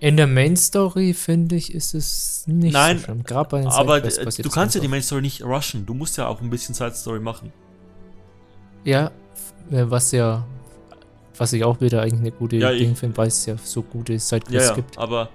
In 0.00 0.16
der 0.16 0.26
Main 0.26 0.56
Story, 0.56 1.14
finde 1.14 1.54
ich, 1.54 1.72
ist 1.72 1.94
es 1.94 2.44
nicht 2.46 2.72
Nein, 2.72 2.98
so 2.98 3.04
schlimm. 3.04 3.22
Gerade 3.22 3.48
bei 3.48 3.58
den 3.60 3.68
aber 3.68 4.04
äh, 4.04 4.24
du 4.42 4.50
kannst 4.50 4.74
ja 4.74 4.80
die. 4.80 4.88
Main 4.88 5.02
Story 5.02 5.22
nicht 5.22 5.42
rushen. 5.44 5.86
Du 5.86 5.94
musst 5.94 6.16
ja 6.16 6.26
auch 6.26 6.40
ein 6.40 6.50
bisschen 6.50 6.74
Side 6.74 6.94
Story 6.94 7.20
machen. 7.20 7.52
Ja, 8.84 9.06
äh, 9.70 9.84
was 9.88 10.10
ja, 10.12 10.44
was 11.38 11.52
ich 11.52 11.64
auch 11.64 11.80
wieder 11.80 12.02
eigentlich 12.02 12.20
eine 12.20 12.32
gute 12.32 12.56
Ja, 12.56 12.70
Ding 12.72 12.96
finde, 12.96 13.16
weil 13.16 13.28
es 13.28 13.46
ja 13.46 13.56
so 13.62 13.82
gute 13.82 14.14
Ja, 14.14 14.18
Sidequests 14.18 14.68
ja, 14.70 14.74
gibt. 14.74 14.98
aber, 14.98 15.30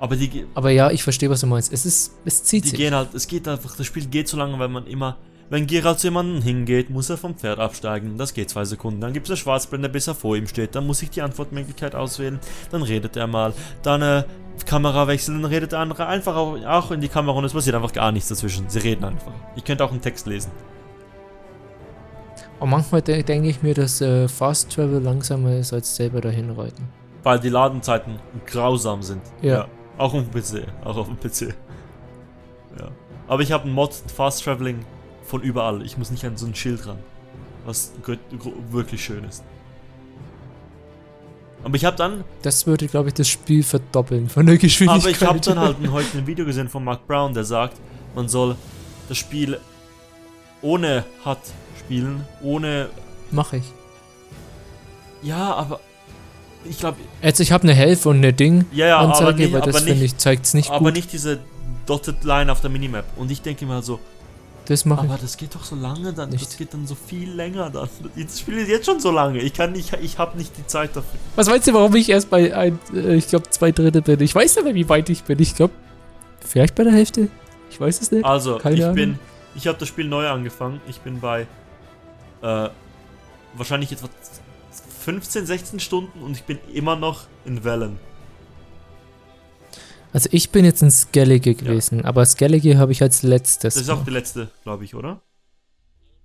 aber 0.00 0.16
die, 0.16 0.46
Aber 0.54 0.70
ja, 0.70 0.90
ich 0.90 1.02
verstehe, 1.02 1.30
was 1.30 1.40
du 1.40 1.46
meinst. 1.46 1.72
Es 1.72 1.84
ist, 1.86 2.14
es 2.24 2.44
zieht 2.44 2.64
Die 2.64 2.68
sich. 2.70 2.78
gehen 2.78 2.94
halt, 2.94 3.14
es 3.14 3.26
geht 3.26 3.48
einfach, 3.48 3.76
das 3.76 3.86
Spiel 3.86 4.06
geht 4.06 4.28
so 4.28 4.36
lange, 4.36 4.58
weil 4.58 4.68
man 4.68 4.86
immer, 4.86 5.16
wenn 5.50 5.66
Geralt 5.66 5.98
zu 5.98 6.08
jemandem 6.08 6.42
hingeht, 6.42 6.90
muss 6.90 7.08
er 7.10 7.16
vom 7.16 7.34
Pferd 7.34 7.58
absteigen. 7.58 8.18
Das 8.18 8.34
geht 8.34 8.50
zwei 8.50 8.64
Sekunden. 8.64 9.00
Dann 9.00 9.12
gibt 9.12 9.26
es 9.26 9.30
eine 9.30 9.36
Schwarzblende, 9.38 9.88
bis 9.88 10.06
er 10.06 10.14
vor 10.14 10.36
ihm 10.36 10.46
steht. 10.46 10.74
Dann 10.74 10.86
muss 10.86 11.02
ich 11.02 11.10
die 11.10 11.22
Antwortmöglichkeit 11.22 11.94
auswählen. 11.94 12.38
Dann 12.70 12.82
redet 12.82 13.16
er 13.16 13.26
mal. 13.26 13.54
Dann 13.82 14.02
äh, 14.02 14.24
Kamera 14.66 15.06
wechseln, 15.06 15.40
dann 15.42 15.50
redet 15.50 15.72
der 15.72 15.78
andere 15.78 16.06
einfach 16.06 16.36
auch, 16.36 16.90
in 16.90 17.00
die 17.00 17.08
Kamera 17.08 17.36
und 17.38 17.44
es 17.44 17.52
passiert 17.52 17.76
einfach 17.76 17.92
gar 17.92 18.12
nichts 18.12 18.28
dazwischen. 18.28 18.68
Sie 18.68 18.80
reden 18.80 19.04
einfach. 19.04 19.32
Ich 19.56 19.64
könnte 19.64 19.84
auch 19.84 19.90
einen 19.90 20.02
Text 20.02 20.26
lesen. 20.26 20.50
Und 22.60 22.70
manchmal 22.70 23.02
de 23.02 23.22
denke 23.22 23.48
ich 23.48 23.62
mir, 23.62 23.74
dass 23.74 24.00
äh, 24.00 24.26
Fast 24.28 24.72
Travel 24.74 25.00
langsamer 25.00 25.56
ist 25.56 25.72
als 25.72 25.94
selber 25.94 26.20
dahin 26.20 26.50
reiten. 26.50 26.88
Weil 27.22 27.38
die 27.38 27.48
Ladenzeiten 27.50 28.18
grausam 28.46 29.02
sind. 29.02 29.22
Ja. 29.42 29.68
Auch 29.98 30.14
auf 30.14 30.22
dem 30.22 30.30
PC. 30.30 30.66
Auch 30.84 30.96
auf 30.96 31.08
dem 31.08 31.18
PC. 31.18 31.54
Ja. 32.78 32.88
Aber 33.26 33.42
ich 33.42 33.52
habe 33.52 33.64
einen 33.64 33.74
Mod 33.74 33.92
Fast 34.14 34.44
Traveling 34.44 34.84
von 35.24 35.42
überall. 35.42 35.82
Ich 35.82 35.98
muss 35.98 36.10
nicht 36.10 36.24
an 36.24 36.36
so 36.36 36.46
ein 36.46 36.54
Schild 36.54 36.86
ran. 36.86 36.98
Was 37.66 37.92
wirklich 38.70 39.04
schön 39.04 39.24
ist. 39.24 39.44
Aber 41.64 41.74
ich 41.74 41.84
habe 41.84 41.96
dann, 41.96 42.24
Das 42.42 42.66
würde, 42.66 42.86
glaube 42.86 43.08
ich, 43.08 43.14
das 43.14 43.28
Spiel 43.28 43.62
verdoppeln 43.62 44.28
von 44.28 44.46
der 44.46 44.56
Geschwindigkeit. 44.58 45.02
aber 45.02 45.10
ich 45.10 45.28
habe 45.28 45.40
dann 45.40 45.58
halt 45.58 45.76
heute 45.90 46.18
ein 46.18 46.26
Video 46.26 46.44
gesehen 46.46 46.68
von 46.68 46.84
Mark 46.84 47.06
Brown, 47.06 47.34
der 47.34 47.44
sagt, 47.44 47.76
man 48.14 48.28
soll 48.28 48.54
das 49.08 49.18
Spiel 49.18 49.58
ohne 50.62 51.04
HUD 51.24 51.38
spielen, 51.78 52.24
ohne, 52.42 52.88
Mache 53.32 53.58
ich. 53.58 53.64
ja, 55.22 55.52
aber 55.54 55.80
ich 56.64 56.78
glaube, 56.78 56.98
Also 57.22 57.42
ich 57.42 57.52
habe 57.52 57.64
eine 57.64 57.74
Health 57.74 58.06
und 58.06 58.16
eine 58.18 58.32
Ding. 58.32 58.64
ja, 58.72 58.86
ja, 58.86 58.98
aber 58.98 59.32
nicht, 59.32 59.54
das 59.66 59.76
finde 59.78 59.92
nicht, 59.94 60.02
ich, 60.14 60.16
zeigt 60.18 60.46
es 60.46 60.54
nicht 60.54 60.70
aber 60.70 60.86
gut. 60.86 60.94
nicht 60.94 61.12
diese 61.12 61.38
Dotted 61.86 62.24
Line 62.24 62.50
auf 62.52 62.60
der 62.60 62.70
Minimap. 62.70 63.04
Und 63.16 63.30
ich 63.30 63.40
denke 63.42 63.64
mal 63.66 63.82
so, 63.82 63.98
das 64.66 64.84
mache 64.84 65.06
ich. 65.06 65.10
Aber 65.10 65.18
das 65.20 65.36
geht 65.38 65.54
doch 65.54 65.64
so 65.64 65.74
lange 65.74 66.12
dann. 66.12 66.28
Nicht. 66.28 66.44
Das 66.44 66.56
geht 66.58 66.74
dann 66.74 66.86
so 66.86 66.94
viel 66.94 67.30
länger 67.30 67.70
dann. 67.70 67.88
Das 68.14 68.40
Spiel 68.40 68.58
ist 68.58 68.68
jetzt 68.68 68.84
schon 68.84 69.00
so 69.00 69.10
lange. 69.10 69.38
Ich 69.38 69.54
kann 69.54 69.72
nicht, 69.72 69.96
ich 70.02 70.18
habe 70.18 70.36
nicht 70.36 70.52
die 70.58 70.66
Zeit 70.66 70.90
dafür. 70.94 71.18
Was 71.36 71.48
meinst 71.48 71.66
du, 71.66 71.72
warum 71.72 71.96
ich 71.96 72.10
erst 72.10 72.28
bei 72.28 72.54
ein, 72.54 72.78
äh, 72.94 73.14
ich 73.14 73.28
glaube, 73.28 73.48
zwei 73.48 73.72
Drittel 73.72 74.02
bin? 74.02 74.20
Ich 74.20 74.34
weiß 74.34 74.58
aber, 74.58 74.74
wie 74.74 74.86
weit 74.90 75.08
ich 75.08 75.24
bin. 75.24 75.38
Ich 75.40 75.54
glaube, 75.54 75.72
vielleicht 76.46 76.74
bei 76.74 76.84
der 76.84 76.92
Hälfte. 76.92 77.28
Ich 77.70 77.80
weiß 77.80 78.02
es 78.02 78.10
nicht. 78.12 78.26
Also, 78.26 78.58
Keine 78.58 78.76
ich 78.76 78.82
Ahnung. 78.82 78.94
bin, 78.96 79.18
ich 79.54 79.66
habe 79.66 79.78
das 79.78 79.88
Spiel 79.88 80.06
neu 80.06 80.28
angefangen. 80.28 80.82
Ich 80.86 81.00
bin 81.00 81.20
bei 81.20 81.46
äh, 82.42 82.68
wahrscheinlich 83.54 83.90
etwa 83.92 84.08
15, 85.08 85.46
16 85.46 85.80
Stunden 85.80 86.20
und 86.20 86.32
ich 86.32 86.44
bin 86.44 86.58
immer 86.70 86.94
noch 86.94 87.28
in 87.46 87.64
Wellen. 87.64 87.98
Also 90.12 90.28
ich 90.32 90.50
bin 90.50 90.66
jetzt 90.66 90.82
ein 90.82 90.90
Skellige 90.90 91.54
gewesen, 91.54 92.04
aber 92.04 92.26
Skellige 92.26 92.76
habe 92.76 92.92
ich 92.92 93.00
als 93.00 93.22
letztes. 93.22 93.72
Das 93.72 93.82
ist 93.84 93.88
auch 93.88 94.04
die 94.04 94.10
letzte, 94.10 94.50
glaube 94.64 94.84
ich, 94.84 94.94
oder? 94.94 95.22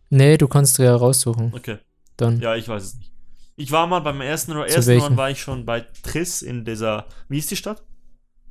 nee, 0.09 0.37
du 0.37 0.49
kannst 0.49 0.79
dir 0.79 0.83
ja 0.83 0.95
raussuchen. 0.97 1.53
Okay. 1.55 1.77
Dann. 2.17 2.41
Ja, 2.41 2.57
ich 2.57 2.67
weiß 2.67 2.83
es 2.83 2.95
nicht. 2.95 3.13
Ich 3.55 3.71
war 3.71 3.87
mal 3.87 4.01
beim 4.01 4.19
ersten 4.19 4.51
ersten 4.51 4.85
welchem? 4.87 5.07
Run 5.07 5.17
war 5.17 5.31
ich 5.31 5.39
schon 5.39 5.65
bei 5.65 5.85
Triss 6.01 6.41
in 6.41 6.65
dieser 6.65 7.05
wie 7.29 7.37
ist 7.37 7.51
die 7.51 7.55
Stadt? 7.55 7.85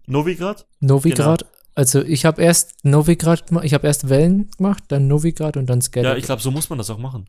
Novigrad? 0.07 0.67
Novigrad. 0.81 1.41
Genau. 1.41 1.53
Also 1.75 2.01
ich 2.01 2.25
habe 2.25 2.41
erst 2.41 2.87
Novigrad 2.87 3.49
gemacht, 3.49 3.67
ich 3.67 3.75
habe 3.75 3.87
erst 3.87 4.09
Wellen 4.09 4.51
gemacht, 4.57 4.85
dann 4.89 5.09
Novigrad 5.09 5.59
und 5.59 5.67
dann 5.67 5.83
Skellige. 5.83 6.13
Ja, 6.13 6.17
ich 6.17 6.25
glaube, 6.25 6.41
so 6.41 6.51
muss 6.51 6.71
man 6.71 6.79
das 6.79 6.89
auch 6.89 6.97
machen. 6.97 7.27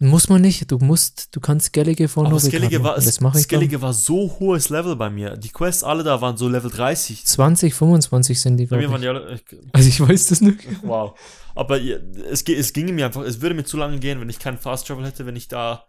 Muss 0.00 0.28
man 0.28 0.40
nicht, 0.42 0.70
du 0.70 0.78
musst, 0.78 1.28
du 1.34 1.40
kannst 1.40 1.66
Skellige 1.66 2.08
vor 2.08 2.26
Aber 2.26 2.40
Skellige 2.40 2.82
war. 2.82 2.96
Das 2.96 3.20
mache 3.20 3.38
ich 3.38 3.46
dann. 3.46 3.58
Skellige 3.58 3.80
war 3.80 3.92
so 3.92 4.36
hohes 4.40 4.68
Level 4.68 4.96
bei 4.96 5.08
mir. 5.08 5.36
Die 5.36 5.50
Quests 5.50 5.84
alle 5.84 6.02
da 6.02 6.20
waren 6.20 6.36
so 6.36 6.48
Level 6.48 6.70
30. 6.70 7.24
20, 7.24 7.72
25 7.74 8.40
sind 8.40 8.56
die, 8.56 8.66
Bei 8.66 8.76
mir 8.78 8.90
waren 8.90 9.00
die 9.00 9.08
alle. 9.08 9.34
ich- 9.34 9.56
Also 9.72 9.88
ich 9.88 10.00
weiß 10.00 10.26
das 10.26 10.40
nicht. 10.40 10.58
Wow. 10.82 11.18
Aber 11.54 11.80
es, 11.80 12.42
es 12.42 12.72
ginge 12.72 12.92
mir 12.92 13.06
einfach, 13.06 13.22
es 13.22 13.40
würde 13.40 13.54
mir 13.54 13.64
zu 13.64 13.76
lange 13.76 13.98
gehen, 14.00 14.20
wenn 14.20 14.28
ich 14.28 14.40
keinen 14.40 14.58
Fast 14.58 14.88
Travel 14.88 15.06
hätte, 15.06 15.26
wenn 15.26 15.36
ich 15.36 15.46
da. 15.46 15.84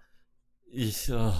Ich. 0.71 1.09
äh, 1.09 1.31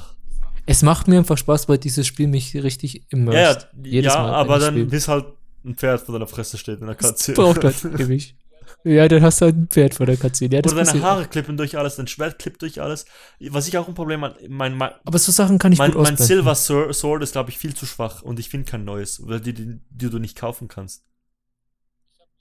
Es 0.66 0.82
macht 0.82 1.08
mir 1.08 1.20
einfach 1.20 1.38
Spaß, 1.38 1.70
weil 1.70 1.78
dieses 1.78 2.08
Spiel 2.08 2.28
mich 2.28 2.56
richtig 2.56 3.06
immerst. 3.12 3.38
ja, 3.38 3.52
ja, 3.84 3.90
Jedes 3.92 4.14
ja 4.16 4.20
Mal, 4.24 4.34
aber 4.34 4.58
dann 4.58 4.88
bis 4.88 5.08
halt 5.08 5.26
ein 5.64 5.76
Pferd 5.76 6.02
vor 6.02 6.14
deiner 6.14 6.28
Fresse 6.28 6.58
steht 6.58 6.80
in 6.82 6.88
der 6.88 6.96
Katze. 6.96 7.34
braucht 7.34 7.64
halt 7.64 7.84
ewig. 8.00 8.36
Ja, 8.84 9.08
dann 9.08 9.22
hast 9.22 9.42
du 9.42 9.46
halt 9.46 9.56
ein 9.56 9.68
Pferd 9.68 9.96
vor 9.96 10.06
der 10.06 10.18
Katze. 10.18 10.46
Ja, 10.46 10.60
Oder 10.60 10.84
deine 10.84 11.02
Haare 11.02 11.26
klippen 11.28 11.58
durch 11.58 11.78
alles, 11.78 11.96
dein 11.96 12.08
Schwert 12.08 12.40
klippt 12.40 12.62
durch 12.62 12.82
alles. 12.82 13.06
Was 13.50 13.68
ich 13.68 13.78
auch 13.78 13.88
ein 13.88 13.94
Problem 13.96 14.24
habe, 14.24 14.36
mein, 14.48 14.76
mein, 14.76 14.92
Aber 15.04 15.18
so 15.18 15.32
Sachen 15.32 15.58
kann 15.60 15.72
ich 15.72 15.80
mein, 15.80 15.92
gut 15.92 16.04
mein. 16.04 16.18
Silver 16.18 16.56
Sword 16.56 17.24
ist, 17.24 17.32
glaube 17.34 17.50
ich, 17.50 17.58
viel 17.58 17.76
zu 17.76 17.86
schwach 17.86 18.22
und 18.22 18.40
ich 18.40 18.50
finde 18.50 18.70
kein 18.70 18.86
neues, 18.86 19.22
weil 19.26 19.40
die, 19.42 19.54
die, 19.54 19.80
die 19.90 20.10
du 20.10 20.20
nicht 20.20 20.38
kaufen 20.38 20.68
kannst. 20.68 21.04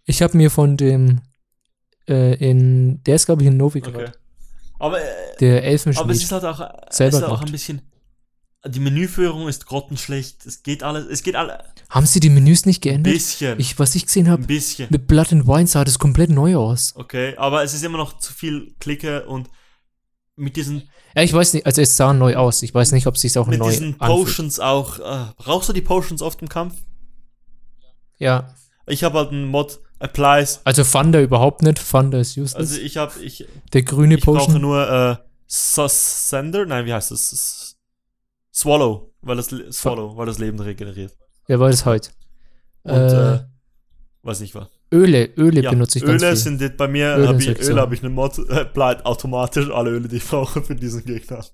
Ich 0.05 0.23
habe 0.23 0.37
mir 0.37 0.51
von 0.51 0.77
dem 0.77 1.21
äh, 2.09 2.35
in 2.35 3.03
der 3.05 3.17
ist 3.17 3.27
glaube 3.27 3.43
ich 3.43 3.49
in 3.49 3.57
Novigrad. 3.57 3.95
Okay. 3.95 4.11
Aber, 4.79 5.01
äh, 5.01 5.05
Der 5.41 5.59
aber 5.59 5.67
es 5.67 5.73
Elfenschmied. 5.73 6.17
ist 6.17 6.33
halt 6.33 6.45
auch, 6.45 6.61
es 6.89 6.97
Selber 6.97 7.17
ist 7.17 7.23
halt 7.23 7.33
auch 7.33 7.43
ein 7.43 7.53
bisschen. 7.53 7.83
Die 8.67 8.81
Menüführung 8.81 9.47
ist 9.49 9.67
grottenschlecht. 9.67 10.47
Es 10.47 10.63
geht 10.63 10.83
alles, 10.83 11.07
es 11.07 11.23
geht 11.23 11.37
alle 11.37 11.65
Haben 11.91 12.07
sie 12.07 12.21
die 12.21 12.31
Menüs 12.31 12.65
nicht 12.65 12.79
ein 12.79 12.89
geändert? 12.89 13.13
bisschen. 13.13 13.61
Ich, 13.61 13.79
was 13.79 13.95
ich 13.95 14.07
gesehen 14.07 14.27
ein 14.27 14.33
habe, 14.33 14.47
bisschen. 14.47 14.87
mit 14.91 15.07
Blood 15.07 15.33
and 15.33 15.47
Wine 15.47 15.67
sah 15.67 15.85
das 15.85 15.99
komplett 15.99 16.31
neu 16.31 16.57
aus. 16.57 16.93
Okay, 16.97 17.37
aber 17.37 17.63
es 17.63 17.75
ist 17.75 17.85
immer 17.85 17.99
noch 17.99 18.19
zu 18.19 18.33
viel 18.33 18.75
Klicke 18.81 19.27
und 19.27 19.51
mit 20.37 20.57
diesen, 20.57 20.89
Ja, 21.15 21.23
ich 21.23 21.33
weiß 21.33 21.53
nicht, 21.53 21.67
also 21.67 21.83
es 21.83 21.97
sah 21.97 22.13
neu 22.15 22.37
aus. 22.37 22.63
Ich 22.63 22.75
weiß 22.75 22.93
nicht, 22.93 23.07
ob 23.07 23.17
es 23.17 23.21
sich 23.21 23.37
auch 23.39 23.47
mit 23.47 23.59
neu 23.59 23.71
diesen 23.71 24.01
anfühlt. 24.01 24.27
Potions 24.27 24.59
auch. 24.61 24.99
Äh, 24.99 25.33
brauchst 25.37 25.69
du 25.69 25.73
die 25.75 25.83
Potions 25.83 26.23
oft 26.23 26.41
im 26.41 26.49
Kampf? 26.49 26.75
Ja, 28.19 28.55
Ich 28.87 29.05
habe 29.05 29.19
halt 29.19 29.31
einen 29.31 29.47
Mod 29.47 29.79
Applies. 29.99 30.61
also 30.65 30.83
Thunder 30.85 31.21
überhaupt 31.23 31.63
nicht. 31.63 31.81
Thunder 31.91 32.19
ist 32.21 32.33
useless. 32.37 32.55
Also 32.55 32.81
ich 32.81 32.97
habe 32.97 33.21
ich 33.23 33.47
Der 33.73 33.83
grüne 33.83 34.17
ich 34.17 34.25
brauche 34.25 34.39
Potion. 34.39 34.61
nur 34.63 34.89
äh, 34.91 35.17
Sussender, 35.47 36.65
nein, 36.67 36.87
wie 36.87 36.93
heißt 36.95 37.11
das? 37.11 37.74
Swallow, 38.55 39.13
weil 39.23 39.37
das 39.37 39.51
Le- 39.51 39.73
Swallow, 39.73 40.17
weil 40.17 40.27
das 40.27 40.39
Leben 40.39 40.61
regeneriert. 40.61 41.13
Wer 41.47 41.59
war 41.61 41.71
das 41.71 41.85
heute? 41.85 42.11
Und 42.85 42.93
Äh, 42.93 43.35
äh, 43.37 43.41
weiß 44.23 44.41
nicht 44.41 44.55
was. 44.55 44.69
Öle, 44.93 45.25
Öle 45.37 45.63
Ja, 45.63 45.71
benutze 45.71 45.99
ich 45.99 46.05
Öle 46.05 46.19
ganz 46.19 46.43
viel. 46.43 46.57
sind 46.59 46.77
bei 46.77 46.87
mir, 46.87 47.17
Öle 47.17 47.29
hab 47.29 47.41
ich. 47.41 47.49
Öle 47.69 47.81
habe 47.81 47.95
ich 47.95 48.01
eine 48.03 48.11
Mod, 48.11 48.39
äh, 48.49 48.65
bleibt 48.73 49.05
automatisch 49.07 49.69
alle 49.71 49.91
Öle, 49.91 50.09
die 50.09 50.17
ich 50.17 50.25
brauche 50.27 50.63
für 50.63 50.75
diesen 50.77 51.05
Gegner. 51.05 51.45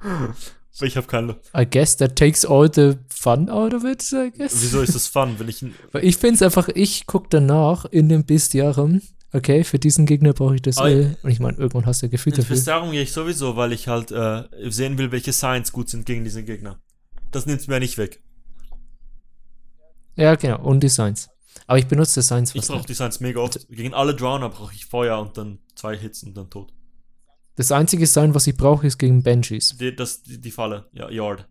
Ich 0.80 0.96
habe 0.96 1.08
keine. 1.08 1.34
I 1.56 1.66
guess 1.68 1.96
that 1.96 2.14
takes 2.14 2.44
all 2.44 2.70
the 2.72 2.98
fun 3.08 3.48
out 3.50 3.74
of 3.74 3.82
it, 3.82 4.00
I 4.12 4.30
guess. 4.30 4.62
Wieso 4.62 4.80
ist 4.80 4.94
das 4.94 5.08
fun, 5.08 5.34
wenn 5.38 5.48
ich 5.48 5.64
Weil 5.90 6.04
ich 6.04 6.16
finde 6.18 6.36
es 6.36 6.42
einfach, 6.42 6.68
ich 6.72 7.04
gucke 7.06 7.26
danach 7.30 7.84
in 7.86 8.08
dem 8.08 8.24
Bestiarum, 8.24 9.02
okay, 9.32 9.64
für 9.64 9.78
diesen 9.78 10.06
Gegner 10.06 10.32
brauche 10.32 10.54
ich 10.54 10.62
das 10.62 10.78
Öl. 10.78 11.16
Und 11.22 11.30
ich 11.30 11.40
meine, 11.40 11.56
irgendwann 11.58 11.86
hast 11.86 12.02
du 12.02 12.06
ja 12.06 12.10
Gefühl 12.10 12.32
dafür. 12.32 12.56
Festarum 12.56 12.90
gehe 12.90 13.02
ich 13.02 13.12
sowieso, 13.12 13.56
weil 13.56 13.72
ich 13.72 13.88
halt 13.88 14.10
äh, 14.10 14.44
sehen 14.70 14.98
will, 14.98 15.12
welche 15.12 15.32
Signs 15.32 15.72
gut 15.72 15.88
sind 15.88 16.06
gegen 16.06 16.24
diesen 16.24 16.46
Gegner. 16.46 16.80
Das 17.30 17.46
nimmt's 17.46 17.66
mir 17.66 17.80
nicht 17.80 17.98
weg. 17.98 18.22
Ja, 20.16 20.34
genau, 20.34 20.60
und 20.62 20.82
Designs. 20.82 21.28
Aber 21.66 21.78
ich 21.78 21.86
benutze 21.86 22.20
Designs 22.20 22.54
Ich 22.54 22.62
fast 22.62 22.70
brauche 22.70 22.86
die 22.86 22.94
Signs 22.94 23.20
mega 23.20 23.40
oft. 23.40 23.68
Gegen 23.68 23.94
alle 23.94 24.14
Drowner 24.14 24.48
brauche 24.48 24.74
ich 24.74 24.86
Feuer 24.86 25.20
und 25.20 25.36
dann 25.36 25.58
zwei 25.74 25.96
Hits 25.96 26.22
und 26.22 26.36
dann 26.36 26.50
tot. 26.50 26.72
Das 27.56 27.72
einzige 27.72 28.04
Design, 28.04 28.34
was 28.34 28.46
ich 28.46 28.56
brauche, 28.56 28.86
ist 28.86 28.98
gegen 28.98 29.22
Banshees. 29.22 29.76
Die, 29.78 29.94
das, 29.94 30.22
die, 30.22 30.40
die 30.40 30.50
Falle, 30.50 30.88
ja, 30.92 31.10
Yard. 31.10 31.48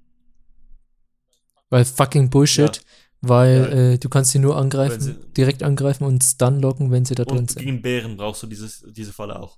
Weil 1.70 1.84
fucking 1.84 2.30
Bullshit, 2.30 2.82
weil 3.30 3.58
Ja. 3.60 3.66
äh, 3.94 3.98
du 4.00 4.10
kannst 4.10 4.32
sie 4.32 4.40
nur 4.40 4.58
angreifen, 4.58 5.00
sie- 5.02 5.16
direkt 5.36 5.64
angreifen 5.64 6.04
und 6.06 6.24
Stun 6.24 6.60
locken, 6.60 6.92
wenn 6.92 7.06
sie 7.06 7.16
da 7.16 7.26
drin 7.26 7.48
sind. 7.48 7.62
gegen 7.64 7.82
Bären 7.82 8.18
brauchst 8.18 8.44
du 8.44 8.48
dieses, 8.48 8.84
diese 8.92 9.14
Falle 9.14 9.40
auch. 9.40 9.58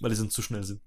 Weil 0.00 0.10
die 0.10 0.16
sind 0.16 0.32
zu 0.32 0.42
schnell 0.42 0.64
sind. 0.64 0.80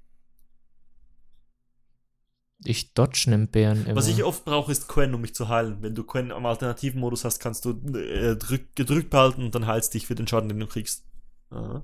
Ich 2.65 2.94
dodge 2.94 3.24
einen 3.28 3.49
Bären 3.49 3.86
immer. 3.86 3.98
Was 3.98 4.07
ich 4.07 4.24
oft 4.24 4.45
brauche, 4.45 4.72
ist 4.72 4.88
Quen, 4.88 5.14
um 5.14 5.22
mich 5.22 5.36
zu 5.36 5.49
heilen. 5.49 5.82
Wenn 5.82 5.95
du 5.95 6.03
Quen 6.06 6.32
am 6.32 6.45
alternativen 6.45 6.99
Modus 7.02 7.26
hast, 7.26 7.40
kannst 7.40 7.65
du 7.65 7.72
äh, 7.98 8.38
drück, 8.38 8.74
gedrückt 8.76 9.10
behalten 9.10 9.44
und 9.44 9.53
dann 9.53 9.68
heilst 9.68 9.94
dich 9.94 10.07
für 10.07 10.15
den 10.15 10.28
Schaden, 10.28 10.48
den 10.49 10.60
du 10.60 10.68
kriegst. 10.68 11.03
Aha. 11.49 11.84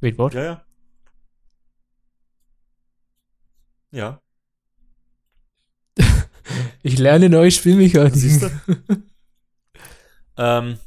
Wait, 0.00 0.18
what? 0.18 0.34
Ja, 0.34 0.42
ja. 0.42 0.64
Ja, 3.92 4.20
Ich 6.82 6.98
lerne 6.98 7.28
neue 7.28 7.50
Spielmechaniken. 7.50 8.62
ähm, 10.36 10.78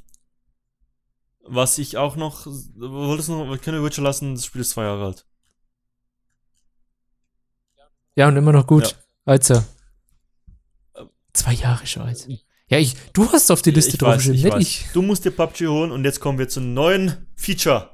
was 1.43 1.77
ich 1.77 1.97
auch 1.97 2.15
noch, 2.15 2.45
wolltest 2.45 3.29
du 3.29 3.33
noch, 3.33 3.49
wir 3.49 3.57
können 3.57 3.83
Witcher 3.83 4.01
lassen, 4.01 4.35
das 4.35 4.45
Spiel 4.45 4.61
ist 4.61 4.71
zwei 4.71 4.83
Jahre 4.83 5.05
alt. 5.05 5.25
Ja, 8.15 8.27
und 8.27 8.37
immer 8.37 8.53
noch 8.53 8.65
gut. 8.65 8.91
Ja. 8.91 8.97
Also. 9.25 9.63
Zwei 11.33 11.53
Jahre 11.53 11.85
schon 11.85 12.03
alt. 12.03 12.27
Ja, 12.67 12.79
ich, 12.79 12.95
du 13.13 13.31
hast 13.31 13.51
auf 13.51 13.61
die 13.61 13.71
Liste 13.71 13.93
ich 13.93 13.97
drauf 13.99 14.15
weiß, 14.15 14.27
ich 14.27 14.43
weiß. 14.43 14.61
ich. 14.61 14.85
Du 14.93 15.01
musst 15.01 15.25
dir 15.25 15.31
PUBG 15.31 15.67
holen 15.67 15.91
und 15.91 16.03
jetzt 16.03 16.19
kommen 16.19 16.39
wir 16.39 16.47
zum 16.47 16.73
neuen 16.73 17.27
Feature 17.35 17.89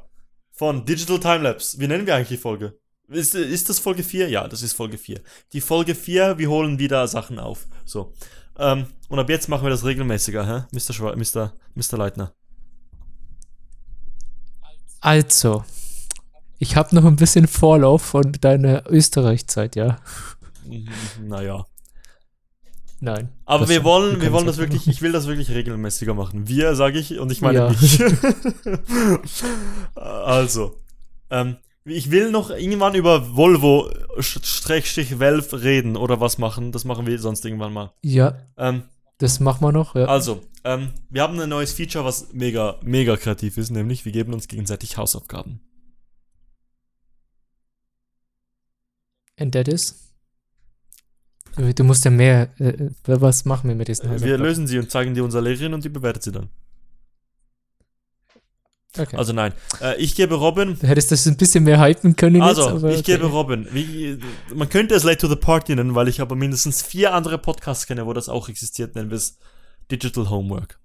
von 0.52 0.85
Digital 0.85 1.19
Timelapse. 1.19 1.80
Wie 1.80 1.88
nennen 1.88 2.06
wir 2.06 2.15
eigentlich 2.15 2.30
die 2.30 2.38
Folge? 2.38 2.80
Ist, 3.11 3.35
ist 3.35 3.69
das 3.69 3.79
Folge 3.79 4.03
4? 4.03 4.29
Ja, 4.29 4.47
das 4.47 4.61
ist 4.61 4.73
Folge 4.73 4.97
4. 4.97 5.19
Die 5.51 5.61
Folge 5.61 5.95
4, 5.95 6.38
wir 6.38 6.49
holen 6.49 6.79
wieder 6.79 7.05
Sachen 7.07 7.39
auf. 7.39 7.67
So. 7.83 8.13
Ähm, 8.57 8.85
und 9.09 9.19
ab 9.19 9.29
jetzt 9.29 9.49
machen 9.49 9.63
wir 9.63 9.69
das 9.69 9.83
regelmäßiger, 9.83 10.47
hä? 10.47 10.63
Mr. 10.71 10.93
Schwa 10.93 11.15
Mr. 11.15 11.53
Mr. 11.75 11.97
Leitner. 11.97 12.33
Also. 15.01 15.65
Ich 16.57 16.75
habe 16.75 16.95
noch 16.95 17.05
ein 17.05 17.15
bisschen 17.15 17.47
Vorlauf 17.47 18.01
von 18.03 18.31
deiner 18.39 18.89
Österreich-Zeit, 18.89 19.75
ja. 19.75 19.99
Mhm, 20.65 20.88
Naja. 21.27 21.65
Nein. 23.03 23.29
Aber 23.45 23.67
wir 23.67 23.83
wollen, 23.83 24.21
wir 24.21 24.31
wollen 24.31 24.45
das 24.45 24.57
wirklich, 24.57 24.88
ich 24.88 25.01
will 25.01 25.11
das 25.11 25.25
wirklich 25.25 25.49
regelmäßiger 25.49 26.13
machen. 26.13 26.47
Wir, 26.47 26.75
sage 26.75 26.99
ich, 26.99 27.17
und 27.17 27.31
ich 27.31 27.41
meine 27.41 27.57
Ja. 27.57 27.69
mich. 27.69 27.99
also, 29.95 30.77
ähm, 31.31 31.57
ich 31.86 32.12
will 32.12 32.32
noch 32.32 32.49
irgendwann 32.52 32.95
über 32.95 33.36
Volvo 33.36 33.90
Valve 34.18 35.62
reden 35.64 35.98
oder 35.98 36.20
was 36.20 36.38
machen. 36.38 36.72
Das 36.72 36.86
machen 36.86 37.06
wir 37.08 37.18
sonst 37.20 37.44
irgendwann 37.45 37.74
mal. 37.74 37.91
Ja, 38.03 38.38
Ähm, 38.58 38.84
das 39.18 39.40
machen 39.40 39.62
wir 39.64 39.72
noch, 39.72 39.95
ja. 39.95 40.06
also, 40.06 40.41
ähm, 40.64 40.94
wir 41.10 41.22
haben 41.22 41.40
ein 41.40 41.49
neues 41.49 41.74
Feature, 41.74 42.03
was 42.06 42.34
mega, 42.34 42.80
mega 42.82 43.18
kreativ 43.18 43.58
ist, 43.58 43.70
nämlich 43.70 44.03
wir 44.06 44.12
geben 44.12 44.34
uns 44.34 44.48
gegenseitig 44.48 44.98
Hausaufgaben. 44.98 45.62
And 49.40 49.53
that 49.53 49.68
is? 49.68 49.95
Du 51.76 51.84
musst 51.84 52.06
ja 52.06 52.12
mehr. 52.12 52.49
Äh, 52.60 52.70
äh, 52.70 52.91
was 53.03 53.45
machen 53.45 53.68
wir 53.68 53.76
mit 53.76 53.88
diesen 53.88 54.06
Wir 54.06 54.12
Hausaufgaben? 54.14 54.41
lösen 54.44 54.68
sie 54.68 54.80
und 54.80 54.90
zeigen 54.90 55.14
die 55.14 55.22
unserer 55.22 55.41
Lehrerin 55.41 55.74
und 55.74 55.84
die 55.84 55.90
bewertet 55.90 56.24
sie 56.24 56.32
dann. 56.32 56.49
Okay. 58.97 59.15
Also 59.15 59.31
nein, 59.31 59.53
äh, 59.81 59.95
ich 60.01 60.15
gebe 60.15 60.35
Robin 60.35 60.77
du 60.77 60.85
hättest 60.85 61.11
das 61.13 61.26
ein 61.26 61.38
bisschen 61.38 61.63
mehr 61.63 61.80
hypen 61.80 62.18
können 62.18 62.41
Also, 62.41 62.69
jetzt, 62.72 62.84
ich 62.84 62.99
okay. 62.99 63.01
gebe 63.13 63.27
Robin. 63.27 63.65
Wie, 63.72 64.18
man 64.53 64.68
könnte 64.69 64.95
es 64.95 65.03
Late 65.03 65.19
to 65.19 65.27
the 65.30 65.38
Party 65.38 65.76
nennen, 65.76 65.95
weil 65.95 66.09
ich 66.09 66.19
aber 66.19 66.35
mindestens 66.35 66.81
vier 66.81 67.13
andere 67.13 67.38
Podcasts 67.38 67.88
kenne, 67.88 68.05
wo 68.05 68.11
das 68.11 68.27
auch 68.27 68.49
existiert, 68.49 68.95
nennen 68.95 69.09
wir 69.09 69.15
es 69.15 69.38
Digital 69.89 70.30
Homework. 70.30 70.80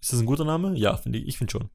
Ist 0.00 0.12
das 0.14 0.20
ein 0.20 0.26
guter 0.26 0.44
Name? 0.44 0.74
Ja, 0.74 0.96
finde 0.96 1.18
ich. 1.18 1.28
Ich 1.28 1.38
finde 1.38 1.50
schon. 1.52 1.68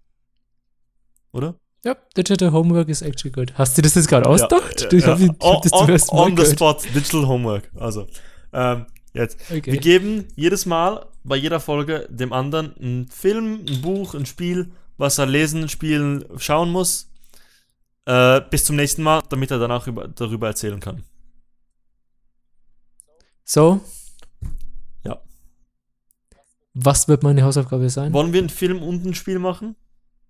Oder? 1.31 1.55
Ja, 1.83 1.95
Digital 2.17 2.51
Homework 2.51 2.89
ist 2.89 3.03
actually 3.03 3.31
good. 3.31 3.53
Hast 3.55 3.77
du 3.77 3.83
das 3.83 3.93
jetzt 3.93 4.07
gerade 4.07 4.27
ausgedacht? 4.27 4.81
Ja, 4.81 4.91
ich 4.91 5.05
ja, 5.05 5.11
hab, 5.11 5.19
on, 5.19 5.61
on, 6.09 6.29
the 6.31 6.35
gehört. 6.35 6.51
spot, 6.51 6.77
Digital 6.95 7.27
Homework. 7.27 7.69
Also, 7.75 8.07
ähm, 8.53 8.87
jetzt. 9.13 9.37
Wir 9.51 9.57
Okay. 9.59 9.77
geben 9.77 10.27
jedes 10.35 10.65
Mal 10.65 11.05
bei 11.23 11.35
jeder 11.35 11.59
Folge 11.59 12.07
dem 12.09 12.33
anderen 12.33 12.75
einen 12.77 13.07
Film, 13.07 13.65
ein 13.69 13.81
Buch, 13.81 14.15
ein 14.15 14.25
Spiel, 14.25 14.71
was 14.97 15.17
er 15.17 15.25
lesen, 15.25 15.69
spielen, 15.69 16.25
schauen 16.37 16.71
muss. 16.71 17.11
Äh, 18.05 18.41
bis 18.49 18.65
zum 18.65 18.75
nächsten 18.75 19.03
Mal, 19.03 19.23
damit 19.29 19.51
er 19.51 19.59
danach 19.59 19.87
über, 19.87 20.07
darüber 20.07 20.47
erzählen 20.47 20.79
kann. 20.79 21.03
So. 23.43 23.81
Ja. 25.03 25.21
Was 26.73 27.07
wird 27.07 27.23
meine 27.23 27.43
Hausaufgabe 27.43 27.89
sein? 27.89 28.13
Wollen 28.13 28.33
wir 28.33 28.39
einen 28.39 28.49
Film 28.49 28.81
und 28.81 29.05
ein 29.05 29.15
Spiel 29.15 29.39
machen? 29.39 29.75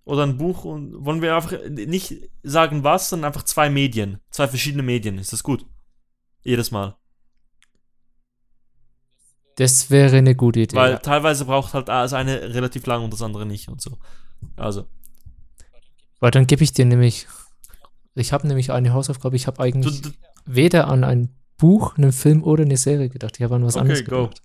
Oder 0.05 0.23
ein 0.23 0.37
Buch 0.37 0.65
und 0.65 1.03
wollen 1.03 1.21
wir 1.21 1.35
einfach 1.35 1.57
nicht 1.67 2.29
sagen 2.43 2.83
was, 2.83 3.09
sondern 3.09 3.29
einfach 3.29 3.43
zwei 3.43 3.69
Medien. 3.69 4.19
Zwei 4.29 4.47
verschiedene 4.47 4.83
Medien. 4.83 5.17
Ist 5.17 5.33
das 5.33 5.41
gut? 5.41 5.65
Jedes 6.43 6.69
Mal. 6.69 6.95
Das 9.55 9.89
wäre 9.89 10.17
eine 10.17 10.35
gute 10.35 10.59
Idee. 10.59 10.75
Weil 10.75 10.91
ja. 10.91 10.97
teilweise 10.99 11.45
braucht 11.45 11.73
halt 11.73 11.87
das 11.87 12.13
eine 12.13 12.53
relativ 12.53 12.85
lang 12.85 13.03
und 13.03 13.13
das 13.13 13.21
andere 13.21 13.45
nicht 13.45 13.67
und 13.67 13.81
so. 13.81 13.97
Also. 14.55 14.87
Weil 16.19 16.31
dann 16.31 16.47
gebe 16.47 16.63
ich 16.63 16.73
dir 16.73 16.85
nämlich. 16.85 17.27
Ich 18.15 18.31
habe 18.33 18.47
nämlich 18.47 18.71
eine 18.71 18.93
Hausaufgabe. 18.93 19.35
Ich 19.35 19.47
habe 19.47 19.57
Du, 19.57 19.63
eigentlich 19.63 20.01
du, 20.01 20.11
weder 20.45 20.87
an 20.87 21.03
ein 21.03 21.35
Buch, 21.57 21.97
einen 21.97 22.11
Film 22.13 22.43
oder 22.43 22.63
eine 22.63 22.77
Serie 22.77 23.09
gedacht. 23.09 23.35
Ich 23.37 23.43
habe 23.43 23.55
an 23.55 23.63
was 23.65 23.75
Okay, 23.75 23.81
anderes 23.81 24.05
go. 24.05 24.23
gedacht. 24.27 24.41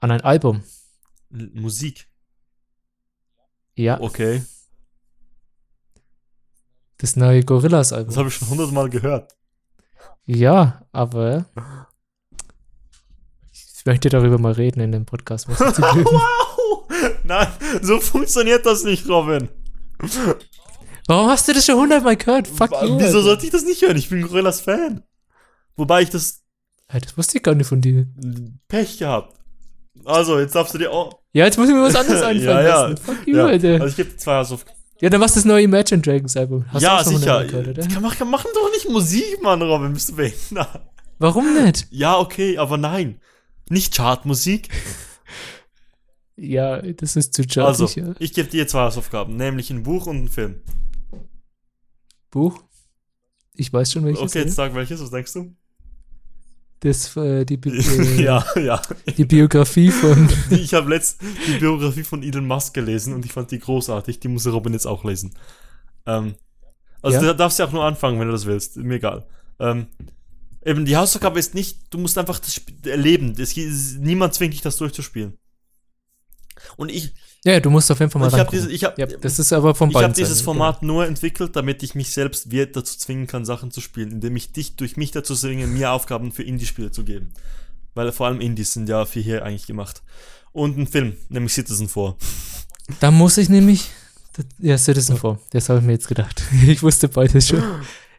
An 0.00 0.10
ein 0.10 0.20
Album. 0.22 0.62
L- 1.32 1.50
Musik. 1.54 2.08
Ja, 3.74 4.00
Okay. 4.00 4.42
das 6.98 7.14
neue 7.14 7.44
Gorillas-Album. 7.44 8.08
Das 8.08 8.16
habe 8.16 8.28
ich 8.28 8.34
schon 8.34 8.48
hundertmal 8.48 8.90
gehört. 8.90 9.32
Ja, 10.24 10.84
aber 10.92 11.46
ich 13.52 13.86
möchte 13.86 14.08
darüber 14.08 14.38
mal 14.38 14.52
reden 14.52 14.80
in 14.80 14.90
dem 14.92 15.06
Podcast. 15.06 15.46
Nein, 17.28 17.46
so 17.82 18.00
funktioniert 18.00 18.64
das 18.66 18.84
nicht, 18.84 19.08
Robin. 19.08 19.48
Warum 21.06 21.28
hast 21.28 21.46
du 21.48 21.52
das 21.52 21.64
schon 21.64 21.76
hundertmal 21.76 22.16
gehört? 22.16 22.48
Fuck 22.48 22.70
Wa- 22.72 22.84
you. 22.84 22.96
Wieso 22.98 23.06
Alter. 23.18 23.22
sollte 23.22 23.46
ich 23.46 23.52
das 23.52 23.64
nicht 23.64 23.82
hören? 23.82 23.96
Ich 23.96 24.08
bin 24.08 24.22
Gorillas 24.26 24.60
Fan. 24.60 25.02
Wobei 25.76 26.02
ich 26.02 26.10
das 26.10 26.42
Alter, 26.88 27.06
Das 27.06 27.18
wusste 27.18 27.36
ich 27.38 27.42
gar 27.42 27.54
nicht 27.54 27.66
von 27.66 27.80
dir. 27.80 28.06
Pech 28.68 28.98
gehabt. 28.98 29.36
Also, 30.04 30.38
jetzt 30.38 30.54
darfst 30.54 30.72
du 30.74 30.78
dir 30.78 30.90
auch. 30.92 31.18
Ja, 31.32 31.44
jetzt 31.44 31.58
muss 31.58 31.68
ich 31.68 31.74
mir 31.74 31.82
was 31.82 31.94
anderes 31.96 32.22
einfallen 32.22 32.40
Ja, 32.44 32.62
ja. 32.62 32.86
lassen. 32.86 32.96
Fuck 33.04 33.26
you, 33.26 33.36
Ja, 33.36 33.46
Alter. 33.46 33.72
also 33.74 33.86
ich 33.86 33.96
gebe 33.96 34.16
zwei 34.16 34.36
Hausauf 34.36 34.64
Ja, 35.00 35.10
dann 35.10 35.20
machst 35.20 35.36
du 35.36 35.40
das 35.40 35.44
neue 35.44 35.62
Imagine 35.64 36.00
Dragons 36.00 36.36
Album. 36.36 36.64
Hast 36.72 36.82
du 36.82 36.86
ja, 36.86 37.04
sicher. 37.04 37.44
gehört, 37.44 37.68
oder? 37.68 37.86
Kann, 37.86 38.02
mach, 38.02 38.18
machen 38.20 38.50
doch 38.54 38.70
nicht 38.72 38.88
Musik, 38.88 39.42
Mann, 39.42 39.60
Robin, 39.60 39.92
bist 39.92 40.08
du 40.10 40.16
behindert? 40.16 40.80
Warum 41.18 41.52
nicht? 41.62 41.86
Ja, 41.90 42.18
okay, 42.18 42.56
aber 42.58 42.78
nein. 42.78 43.20
Nicht 43.68 43.94
Chartmusik. 43.94 44.68
Ja, 46.40 46.80
das 46.80 47.16
ist 47.16 47.34
zu 47.34 47.42
Also, 47.64 47.86
chartig, 47.88 47.96
ja. 47.96 48.14
ich 48.20 48.32
gebe 48.32 48.48
dir 48.48 48.68
zwei 48.68 48.82
Hausaufgaben, 48.82 49.36
nämlich 49.36 49.70
ein 49.70 49.82
Buch 49.82 50.06
und 50.06 50.24
ein 50.24 50.28
Film. 50.28 50.62
Buch. 52.30 52.62
Ich 53.54 53.72
weiß 53.72 53.92
schon, 53.92 54.04
welches. 54.04 54.22
Okay, 54.22 54.40
jetzt 54.40 54.54
sag 54.54 54.74
welches, 54.74 55.00
was 55.02 55.10
denkst 55.10 55.32
du? 55.32 55.54
Das, 56.80 57.16
äh, 57.16 57.44
die, 57.44 57.56
Bi- 57.56 57.70
äh, 57.76 58.22
ja, 58.22 58.44
ja. 58.56 58.80
die 59.16 59.24
Biografie 59.24 59.90
von. 59.90 60.28
Ich 60.50 60.74
habe 60.74 60.90
letzt 60.90 61.20
die 61.48 61.58
Biografie 61.58 62.04
von 62.04 62.22
Elon 62.22 62.46
Musk 62.46 62.74
gelesen 62.74 63.14
und 63.14 63.24
ich 63.24 63.32
fand 63.32 63.50
die 63.50 63.58
großartig. 63.58 64.20
Die 64.20 64.28
muss 64.28 64.46
Robin 64.46 64.72
jetzt 64.74 64.86
auch 64.86 65.02
lesen. 65.02 65.34
Ähm, 66.06 66.36
also 67.02 67.16
Ja. 67.16 67.22
da 67.24 67.32
darfst 67.34 67.58
du 67.58 67.64
auch 67.64 67.72
nur 67.72 67.84
anfangen, 67.84 68.20
wenn 68.20 68.26
du 68.28 68.32
das 68.32 68.46
willst. 68.46 68.76
Mir 68.76 68.94
egal. 68.96 69.26
Ähm, 69.58 69.88
eben, 70.64 70.84
die 70.84 70.96
Hausaufgabe 70.96 71.40
ist 71.40 71.54
nicht, 71.54 71.92
du 71.92 71.98
musst 71.98 72.16
einfach 72.16 72.38
das 72.38 72.50
Sp- 72.54 72.86
erleben. 72.88 73.34
Es, 73.36 73.56
niemand 73.98 74.34
zwingt 74.34 74.54
dich, 74.54 74.60
das 74.60 74.76
durchzuspielen. 74.76 75.36
Und 76.76 76.90
ich, 76.90 77.12
Ja, 77.44 77.60
du 77.60 77.70
musst 77.70 77.90
auf 77.90 77.98
jeden 78.00 78.10
Fall 78.10 78.20
mal 78.20 78.28
ich 78.28 78.32
habe 78.34 78.40
reingucken. 78.42 78.60
diese, 78.60 78.72
ich 78.72 78.84
habe, 78.84 79.00
ja, 79.00 79.06
das 79.06 79.38
ist 79.38 79.52
aber 79.52 79.74
vom 79.74 79.90
ich 79.90 79.96
habe 79.96 80.12
dieses 80.12 80.40
Format 80.40 80.82
nur 80.82 81.06
entwickelt, 81.06 81.54
damit 81.56 81.82
ich 81.82 81.94
mich 81.94 82.10
selbst 82.12 82.50
wieder 82.50 82.66
dazu 82.66 82.98
zwingen 82.98 83.26
kann, 83.26 83.44
Sachen 83.44 83.70
zu 83.70 83.80
spielen, 83.80 84.10
indem 84.10 84.36
ich 84.36 84.52
dich 84.52 84.76
durch 84.76 84.96
mich 84.96 85.10
dazu 85.10 85.34
zwinge, 85.34 85.66
mir 85.66 85.92
Aufgaben 85.92 86.32
für 86.32 86.42
Indie-Spiele 86.42 86.90
zu 86.90 87.04
geben. 87.04 87.32
Weil 87.94 88.12
vor 88.12 88.26
allem 88.26 88.40
Indies 88.40 88.72
sind 88.72 88.88
ja 88.88 89.04
für 89.04 89.20
hier 89.20 89.44
eigentlich 89.44 89.66
gemacht. 89.66 90.02
Und 90.52 90.76
ein 90.78 90.86
Film, 90.86 91.16
nämlich 91.28 91.52
Citizen 91.52 91.88
4. 91.88 92.02
Genau. 92.02 92.16
Da 93.00 93.10
muss 93.10 93.36
ich 93.36 93.48
nämlich. 93.50 93.90
Ja, 94.58 94.78
Citizen 94.78 95.18
4. 95.18 95.38
Das 95.50 95.68
habe 95.68 95.80
ich 95.80 95.84
mir 95.84 95.92
jetzt 95.92 96.08
gedacht. 96.08 96.42
Ich 96.66 96.82
wusste 96.82 97.08
beides 97.08 97.48
schon. 97.48 97.62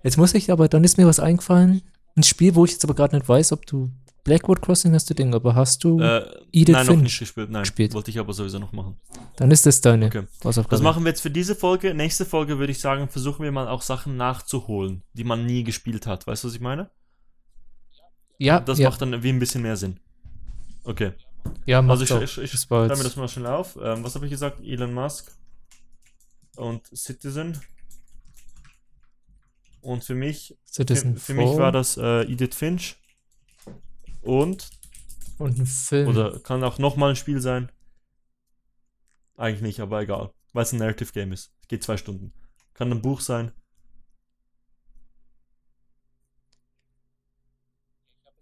Jetzt 0.03 0.17
muss 0.17 0.33
ich, 0.33 0.51
aber 0.51 0.67
dann 0.67 0.83
ist 0.83 0.97
mir 0.97 1.07
was 1.07 1.19
eingefallen. 1.19 1.81
Ein 2.15 2.23
Spiel, 2.23 2.53
wo 2.55 2.65
ich 2.65 2.71
jetzt 2.73 2.83
aber 2.83 2.93
gerade 2.93 3.15
nicht 3.15 3.27
weiß, 3.27 3.51
ob 3.51 3.65
du. 3.65 3.89
Blackwood 4.23 4.61
Crossing 4.61 4.93
hast 4.93 5.09
du 5.09 5.13
Ding, 5.13 5.33
aber 5.33 5.55
hast 5.55 5.83
du. 5.83 5.99
Äh, 5.99 6.23
Edith 6.51 6.73
nein, 6.73 6.85
noch 6.85 6.93
Finch 6.93 7.03
nicht 7.03 7.19
gespielt. 7.19 7.49
Nein, 7.49 7.63
gespielt. 7.63 7.93
wollte 7.93 8.11
ich 8.11 8.19
aber 8.19 8.33
sowieso 8.33 8.59
noch 8.59 8.71
machen. 8.71 8.97
dann 9.37 9.49
ist 9.51 9.65
das 9.65 9.81
deine 9.81 10.07
Okay. 10.07 10.23
Hausaufgabe. 10.43 10.75
Das 10.75 10.81
machen 10.81 11.03
wir 11.03 11.09
jetzt 11.09 11.21
für 11.21 11.31
diese 11.31 11.55
Folge. 11.55 11.93
Nächste 11.93 12.25
Folge 12.25 12.59
würde 12.59 12.71
ich 12.71 12.79
sagen, 12.79 13.07
versuchen 13.09 13.43
wir 13.43 13.51
mal 13.51 13.67
auch 13.67 13.81
Sachen 13.81 14.17
nachzuholen, 14.17 15.03
die 15.13 15.23
man 15.23 15.45
nie 15.45 15.63
gespielt 15.63 16.05
hat. 16.07 16.27
Weißt 16.27 16.43
du, 16.43 16.47
was 16.47 16.55
ich 16.55 16.61
meine? 16.61 16.89
ja, 18.37 18.59
Das 18.59 18.79
ja, 18.79 18.89
macht 18.89 19.01
dann 19.01 19.21
wie 19.23 19.29
ein 19.29 19.39
bisschen 19.39 19.61
mehr 19.61 19.75
Sinn. 19.77 19.99
Okay. 20.83 21.11
ja, 21.65 21.79
Also 21.79 21.87
macht 21.87 22.01
ich, 22.03 22.11
auch. 22.13 22.21
ich, 22.21 22.37
ich 22.37 22.51
Das 22.51 22.69
war 22.71 22.85
schreibe 22.85 22.97
mir 22.99 23.03
das 23.03 23.15
mal 23.15 23.27
schnell 23.27 23.47
auf. 23.47 23.77
Ähm, 23.81 24.03
was 24.03 24.15
habe 24.15 24.25
ich 24.25 24.31
gesagt? 24.31 24.61
Elon 24.63 24.93
Musk 24.93 25.31
und 26.55 26.85
Citizen. 26.95 27.59
Und 29.81 30.03
für 30.03 30.15
mich, 30.15 30.57
für, 30.65 30.73
Citizen 30.83 31.15
für 31.17 31.33
mich 31.33 31.49
4 31.49 31.57
war 31.57 31.71
das 31.71 31.95
äh, 31.97 32.23
Edith 32.23 32.55
Finch. 32.55 32.97
Und, 34.21 34.69
und 35.37 35.57
ein 35.59 35.65
Film. 35.65 36.07
oder 36.09 36.39
kann 36.39 36.63
auch 36.63 36.77
nochmal 36.77 37.11
ein 37.11 37.15
Spiel 37.15 37.41
sein. 37.41 37.71
Eigentlich 39.37 39.61
nicht, 39.61 39.79
aber 39.79 40.01
egal. 40.01 40.31
Weil 40.53 40.63
es 40.63 40.73
ein 40.73 40.79
Narrative 40.79 41.11
Game 41.13 41.31
ist. 41.31 41.51
Geht 41.67 41.83
zwei 41.83 41.95
Stunden. 41.97 42.33
Kann 42.73 42.91
ein 42.91 43.01
Buch 43.01 43.21
sein. 43.21 43.51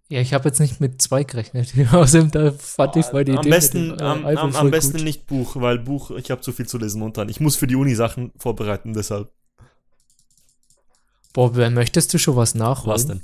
Ja, 0.10 0.22
ich 0.22 0.34
habe 0.34 0.48
jetzt 0.48 0.60
nicht 0.60 0.80
mit 0.80 1.02
zwei 1.02 1.24
gerechnet. 1.24 1.74
Außerdem, 1.94 2.32
da 2.32 2.52
fand 2.54 2.95
ich 2.95 3.12
mal 3.12 3.26
die 3.26 3.34
am 3.34 3.40
Idee 3.40 3.49
besten, 3.49 3.88
mit 3.90 3.99
dem, 3.99 4.06
äh, 4.06 4.10
am, 4.10 4.26
am, 4.26 4.56
am 4.56 4.72
besten 4.72 4.94
gut. 4.98 5.04
nicht 5.04 5.28
Buch, 5.28 5.58
weil 5.58 5.80
Buch, 5.80 6.12
ich 6.12 6.32
habe 6.32 6.41
zu 6.41 6.54
viel 6.54 6.66
zu 6.68 6.78
lesen 6.78 6.99
momentan. 6.99 7.28
Ich 7.28 7.41
muss 7.41 7.58
für 7.58 7.68
die 7.68 7.76
Uni 7.76 7.94
Sachen 7.94 8.32
vorbereiten, 8.38 8.94
deshalb. 8.94 9.32
Boah, 11.34 11.54
wer- 11.56 11.70
möchtest 11.70 12.14
du 12.14 12.18
schon 12.20 12.38
was 12.38 12.56
nachholen? 12.56 12.94
Was 12.94 13.06
denn? 13.06 13.22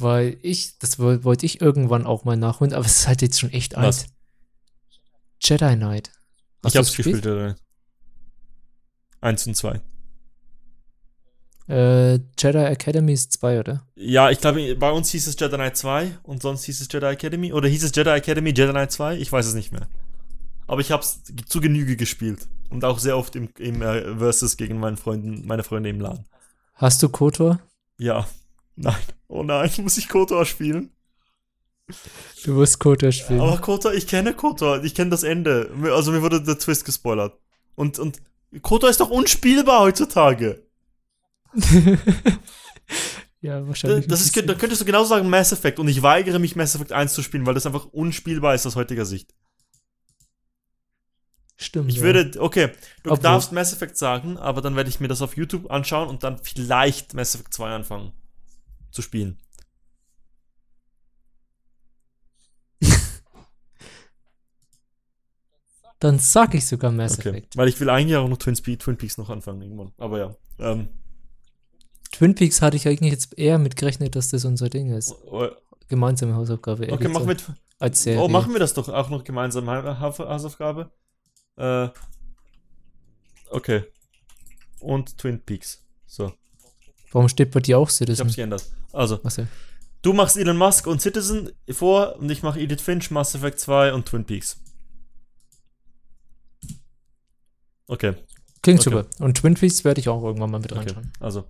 Weil 0.00 0.38
ich, 0.42 0.78
das 0.78 0.98
woll- 0.98 1.24
wollte 1.24 1.46
ich 1.46 1.60
irgendwann 1.60 2.06
auch 2.06 2.24
mal 2.24 2.36
nachholen, 2.36 2.72
aber 2.72 2.84
es 2.86 3.00
ist 3.00 3.08
halt 3.08 3.22
jetzt 3.22 3.38
schon 3.38 3.50
echt 3.50 3.76
Was? 3.76 4.02
alt. 4.02 4.06
Jedi 5.42 5.76
Knight. 5.76 6.12
Hast 6.62 6.74
ich 6.74 6.78
hab's 6.78 6.94
gespielt, 6.96 7.26
oder 7.26 7.48
nicht? 7.48 7.62
Eins 9.20 9.46
und 9.46 9.54
zwei. 9.56 9.80
Äh, 11.68 12.14
Jedi 12.38 12.58
Academy 12.58 13.12
ist 13.12 13.32
zwei, 13.32 13.60
oder? 13.60 13.86
Ja, 13.94 14.30
ich 14.30 14.40
glaube, 14.40 14.74
bei 14.76 14.90
uns 14.90 15.10
hieß 15.10 15.26
es 15.28 15.36
Jedi 15.38 15.54
Knight 15.54 15.76
2 15.76 16.18
und 16.24 16.42
sonst 16.42 16.64
hieß 16.64 16.80
es 16.80 16.88
Jedi 16.90 17.06
Academy. 17.06 17.52
Oder 17.52 17.68
hieß 17.68 17.84
es 17.84 17.92
Jedi 17.94 18.10
Academy, 18.10 18.50
Jedi 18.50 18.70
Knight 18.72 18.90
2? 18.90 19.18
Ich 19.18 19.30
weiß 19.30 19.46
es 19.46 19.54
nicht 19.54 19.70
mehr. 19.70 19.86
Aber 20.66 20.80
ich 20.80 20.90
hab's 20.90 21.22
zu 21.46 21.60
Genüge 21.60 21.96
gespielt. 21.96 22.48
Und 22.70 22.84
auch 22.84 22.98
sehr 22.98 23.16
oft 23.16 23.36
im, 23.36 23.50
im 23.58 23.82
äh, 23.82 24.16
Versus 24.18 24.56
gegen 24.56 24.78
meinen 24.80 24.96
Freunden, 24.96 25.46
meine 25.46 25.62
Freunde 25.62 25.90
im 25.90 26.00
Laden. 26.00 26.24
Hast 26.74 27.02
du 27.02 27.08
KOTOR? 27.08 27.60
Ja. 27.98 28.26
Nein. 28.82 28.96
Oh 29.28 29.42
nein, 29.42 29.70
muss 29.82 29.98
ich 29.98 30.08
KOTOR 30.08 30.46
spielen? 30.46 30.90
Du 32.44 32.54
musst 32.54 32.78
KOTOR 32.78 33.12
spielen. 33.12 33.40
Aber 33.40 33.58
KOTOR, 33.58 33.92
ich 33.92 34.06
kenne 34.06 34.32
KOTOR, 34.32 34.82
ich 34.84 34.94
kenne 34.94 35.10
das 35.10 35.22
Ende. 35.22 35.70
Also 35.84 36.12
mir 36.12 36.22
wurde 36.22 36.42
der 36.42 36.58
Twist 36.58 36.86
gespoilert. 36.86 37.38
Und, 37.74 37.98
und 37.98 38.22
KOTOR 38.62 38.88
ist 38.88 39.00
doch 39.00 39.10
unspielbar 39.10 39.80
heutzutage. 39.80 40.62
ja, 43.40 43.66
wahrscheinlich. 43.66 44.06
das 44.06 44.22
ist, 44.22 44.34
da 44.36 44.54
könntest 44.54 44.80
du 44.80 44.86
genau 44.86 45.04
sagen 45.04 45.28
Mass 45.28 45.52
Effect 45.52 45.78
und 45.78 45.88
ich 45.88 46.00
weigere 46.02 46.38
mich 46.38 46.56
Mass 46.56 46.74
Effect 46.74 46.92
1 46.92 47.12
zu 47.12 47.22
spielen, 47.22 47.44
weil 47.44 47.54
das 47.54 47.66
einfach 47.66 47.86
unspielbar 47.86 48.54
ist 48.54 48.66
aus 48.66 48.76
heutiger 48.76 49.04
Sicht. 49.04 49.34
Stimmt. 51.56 51.90
Ich 51.90 51.96
ja. 51.96 52.02
würde, 52.02 52.40
okay, 52.40 52.70
du 53.02 53.10
Obwohl- 53.10 53.22
darfst 53.22 53.52
Mass 53.52 53.74
Effect 53.74 53.98
sagen, 53.98 54.38
aber 54.38 54.62
dann 54.62 54.76
werde 54.76 54.88
ich 54.88 55.00
mir 55.00 55.08
das 55.08 55.20
auf 55.20 55.36
YouTube 55.36 55.70
anschauen 55.70 56.08
und 56.08 56.22
dann 56.22 56.38
vielleicht 56.38 57.12
Mass 57.12 57.34
Effect 57.34 57.52
2 57.52 57.68
anfangen 57.68 58.12
zu 58.90 59.02
spielen. 59.02 59.38
Dann 65.98 66.18
sag 66.18 66.54
ich 66.54 66.66
sogar 66.66 66.90
Mass 66.92 67.18
Okay. 67.18 67.28
Effect. 67.30 67.56
Weil 67.56 67.68
ich 67.68 67.78
will 67.80 67.90
eigentlich 67.90 68.16
auch 68.16 68.28
noch 68.28 68.38
Twin, 68.38 68.56
Speed, 68.56 68.80
Twin 68.80 68.96
Peaks 68.96 69.18
noch 69.18 69.28
anfangen 69.28 69.60
irgendwann. 69.62 69.92
Aber 69.98 70.18
ja. 70.18 70.34
Ähm, 70.58 70.88
Twin 72.12 72.34
Peaks 72.34 72.62
hatte 72.62 72.76
ich 72.76 72.88
eigentlich 72.88 73.12
jetzt 73.12 73.38
eher 73.38 73.58
mit 73.58 73.76
gerechnet, 73.76 74.16
dass 74.16 74.28
das 74.30 74.44
unser 74.44 74.68
Ding 74.70 74.90
ist. 74.92 75.12
oh, 75.26 75.48
Gemeinsame 75.88 76.34
Hausaufgabe. 76.34 76.90
okay, 76.92 77.08
machen 77.08 77.28
wir, 77.28 77.36
Als 77.78 78.02
Serie. 78.02 78.20
oh, 78.22 78.28
machen 78.28 78.52
wir 78.52 78.60
das 78.60 78.72
doch 78.74 78.88
auch 78.88 79.10
noch 79.10 79.24
gemeinsam 79.24 79.68
Ha- 79.68 79.98
Ha- 79.98 80.18
Hausaufgabe. 80.18 80.90
Äh, 81.56 81.88
okay. 83.50 83.84
Und 84.80 85.18
Twin 85.18 85.40
Peaks. 85.44 85.84
So, 86.06 86.32
Warum 87.12 87.28
steht 87.28 87.50
bei 87.50 87.60
dir 87.60 87.78
auch 87.78 87.88
ich 87.88 87.94
Citizen? 87.96 88.24
hab's 88.26 88.36
geändert. 88.36 88.64
Also, 88.92 89.18
Was 89.22 89.40
du 90.02 90.12
machst 90.12 90.36
Elon 90.36 90.56
Musk 90.56 90.86
und 90.86 91.00
Citizen 91.00 91.50
vor 91.70 92.16
und 92.18 92.30
ich 92.30 92.42
mache 92.42 92.60
Edith 92.60 92.80
Finch, 92.80 93.10
Mass 93.10 93.34
Effect 93.34 93.58
2 93.60 93.92
und 93.92 94.06
Twin 94.06 94.24
Peaks. 94.24 94.60
Okay. 97.86 98.14
Klingt 98.62 98.80
Okay. 98.80 98.90
super. 98.90 99.06
Und 99.24 99.36
Twin 99.36 99.54
Peaks 99.54 99.84
werde 99.84 100.00
ich 100.00 100.08
auch 100.08 100.22
irgendwann 100.22 100.50
mal 100.50 100.58
mit 100.60 100.70
Okay, 100.72 100.80
reinschauen. 100.80 101.12
also. 101.18 101.40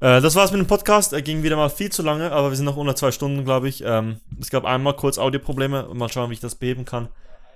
Äh, 0.00 0.20
das 0.20 0.34
war's 0.34 0.50
mit 0.52 0.60
dem 0.60 0.66
Podcast. 0.66 1.12
Er 1.14 1.22
ging 1.22 1.42
wieder 1.42 1.56
mal 1.56 1.70
viel 1.70 1.90
zu 1.90 2.02
lange, 2.02 2.30
aber 2.32 2.50
wir 2.50 2.56
sind 2.56 2.66
noch 2.66 2.76
unter 2.76 2.94
zwei 2.94 3.10
Stunden, 3.12 3.44
glaube 3.44 3.68
ich. 3.68 3.82
Ähm, 3.84 4.20
es 4.38 4.50
gab 4.50 4.64
einmal 4.66 4.94
kurz 4.94 5.16
Audioprobleme. 5.18 5.88
Mal 5.94 6.10
schauen, 6.10 6.28
wie 6.30 6.34
ich 6.34 6.40
das 6.40 6.54
beheben 6.56 6.84
kann. 6.84 7.08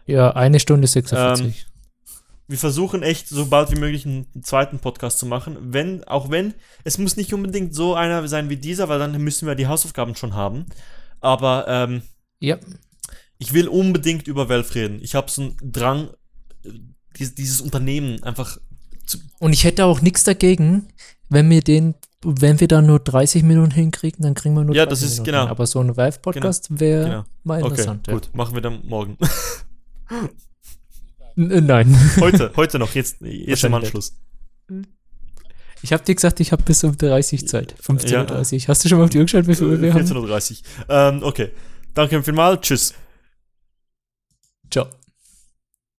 Ja, 0.06 0.30
eine 0.30 0.58
Stunde 0.58 0.86
46. 0.86 1.66
Wir 2.50 2.58
versuchen 2.58 3.02
echt, 3.04 3.28
so 3.28 3.46
bald 3.46 3.70
wie 3.70 3.78
möglich 3.78 4.04
einen 4.06 4.26
zweiten 4.42 4.80
Podcast 4.80 5.18
zu 5.20 5.26
machen. 5.26 5.56
Wenn, 5.60 6.02
auch 6.04 6.30
wenn, 6.30 6.54
es 6.82 6.98
muss 6.98 7.16
nicht 7.16 7.32
unbedingt 7.32 7.74
so 7.76 7.94
einer 7.94 8.26
sein 8.26 8.48
wie 8.50 8.56
dieser, 8.56 8.88
weil 8.88 8.98
dann 8.98 9.12
müssen 9.22 9.46
wir 9.46 9.54
die 9.54 9.68
Hausaufgaben 9.68 10.16
schon 10.16 10.34
haben. 10.34 10.66
Aber 11.20 11.66
ähm, 11.68 12.02
ja, 12.40 12.58
ich 13.38 13.52
will 13.52 13.68
unbedingt 13.68 14.26
über 14.26 14.48
Valve 14.48 14.74
reden. 14.74 14.98
Ich 15.00 15.14
habe 15.14 15.30
so 15.30 15.42
einen 15.42 15.56
Drang, 15.62 16.08
äh, 16.64 16.70
dieses, 17.16 17.60
Unternehmen 17.60 18.22
einfach 18.24 18.58
zu. 19.06 19.18
und 19.38 19.52
ich 19.52 19.62
hätte 19.64 19.84
auch 19.84 20.00
nichts 20.00 20.24
dagegen, 20.24 20.88
wenn 21.28 21.48
wir 21.50 21.60
den, 21.60 21.94
wenn 22.24 22.58
wir 22.58 22.66
da 22.66 22.82
nur 22.82 22.98
30 22.98 23.44
Minuten 23.44 23.70
hinkriegen, 23.70 24.22
dann 24.22 24.34
kriegen 24.34 24.54
wir 24.56 24.64
nur 24.64 24.74
Ja, 24.74 24.86
30 24.86 24.90
das 24.90 25.02
ist- 25.02 25.10
Minuten 25.18 25.26
genau. 25.30 25.42
hin. 25.42 25.50
Aber 25.50 25.66
so 25.66 25.78
ein 25.80 25.96
Valve-Podcast 25.96 26.80
wäre 26.80 27.04
Genau. 27.04 27.24
mal 27.44 27.60
Okay, 27.62 27.70
interessant. 27.70 28.06
ja. 28.08 28.14
gut, 28.14 28.30
machen 28.34 28.54
wir 28.54 28.60
dann 28.62 28.84
morgen. 28.86 29.16
Äh, 31.36 31.60
nein. 31.60 31.96
heute, 32.20 32.52
heute 32.56 32.78
noch, 32.78 32.94
jetzt, 32.94 33.20
jetzt 33.20 33.64
im 33.64 33.74
Anschluss. 33.74 34.16
Ich 35.82 35.92
habe 35.92 36.04
dir 36.04 36.14
gesagt, 36.14 36.40
ich 36.40 36.52
habe 36.52 36.62
bis 36.62 36.84
um 36.84 36.96
30 36.96 37.48
Zeit. 37.48 37.74
15.30 37.82 38.08
Ja. 38.10 38.22
Uhr. 38.22 38.68
Hast 38.68 38.84
du 38.84 38.88
schon 38.88 38.98
mal 38.98 39.04
auf 39.04 39.10
die 39.10 39.18
Uhr 39.18 39.24
geschaut, 39.24 39.46
wie 39.46 39.54
viel 39.54 39.66
Uhr 39.66 39.80
wir 39.80 39.94
haben? 39.94 40.04
14.30 40.04 40.60
Uhr. 40.60 40.90
Ähm, 40.90 41.22
okay. 41.22 41.50
Danke 41.94 42.22
vielmals. 42.22 42.60
Tschüss. 42.60 42.94
Ciao. 44.70 44.88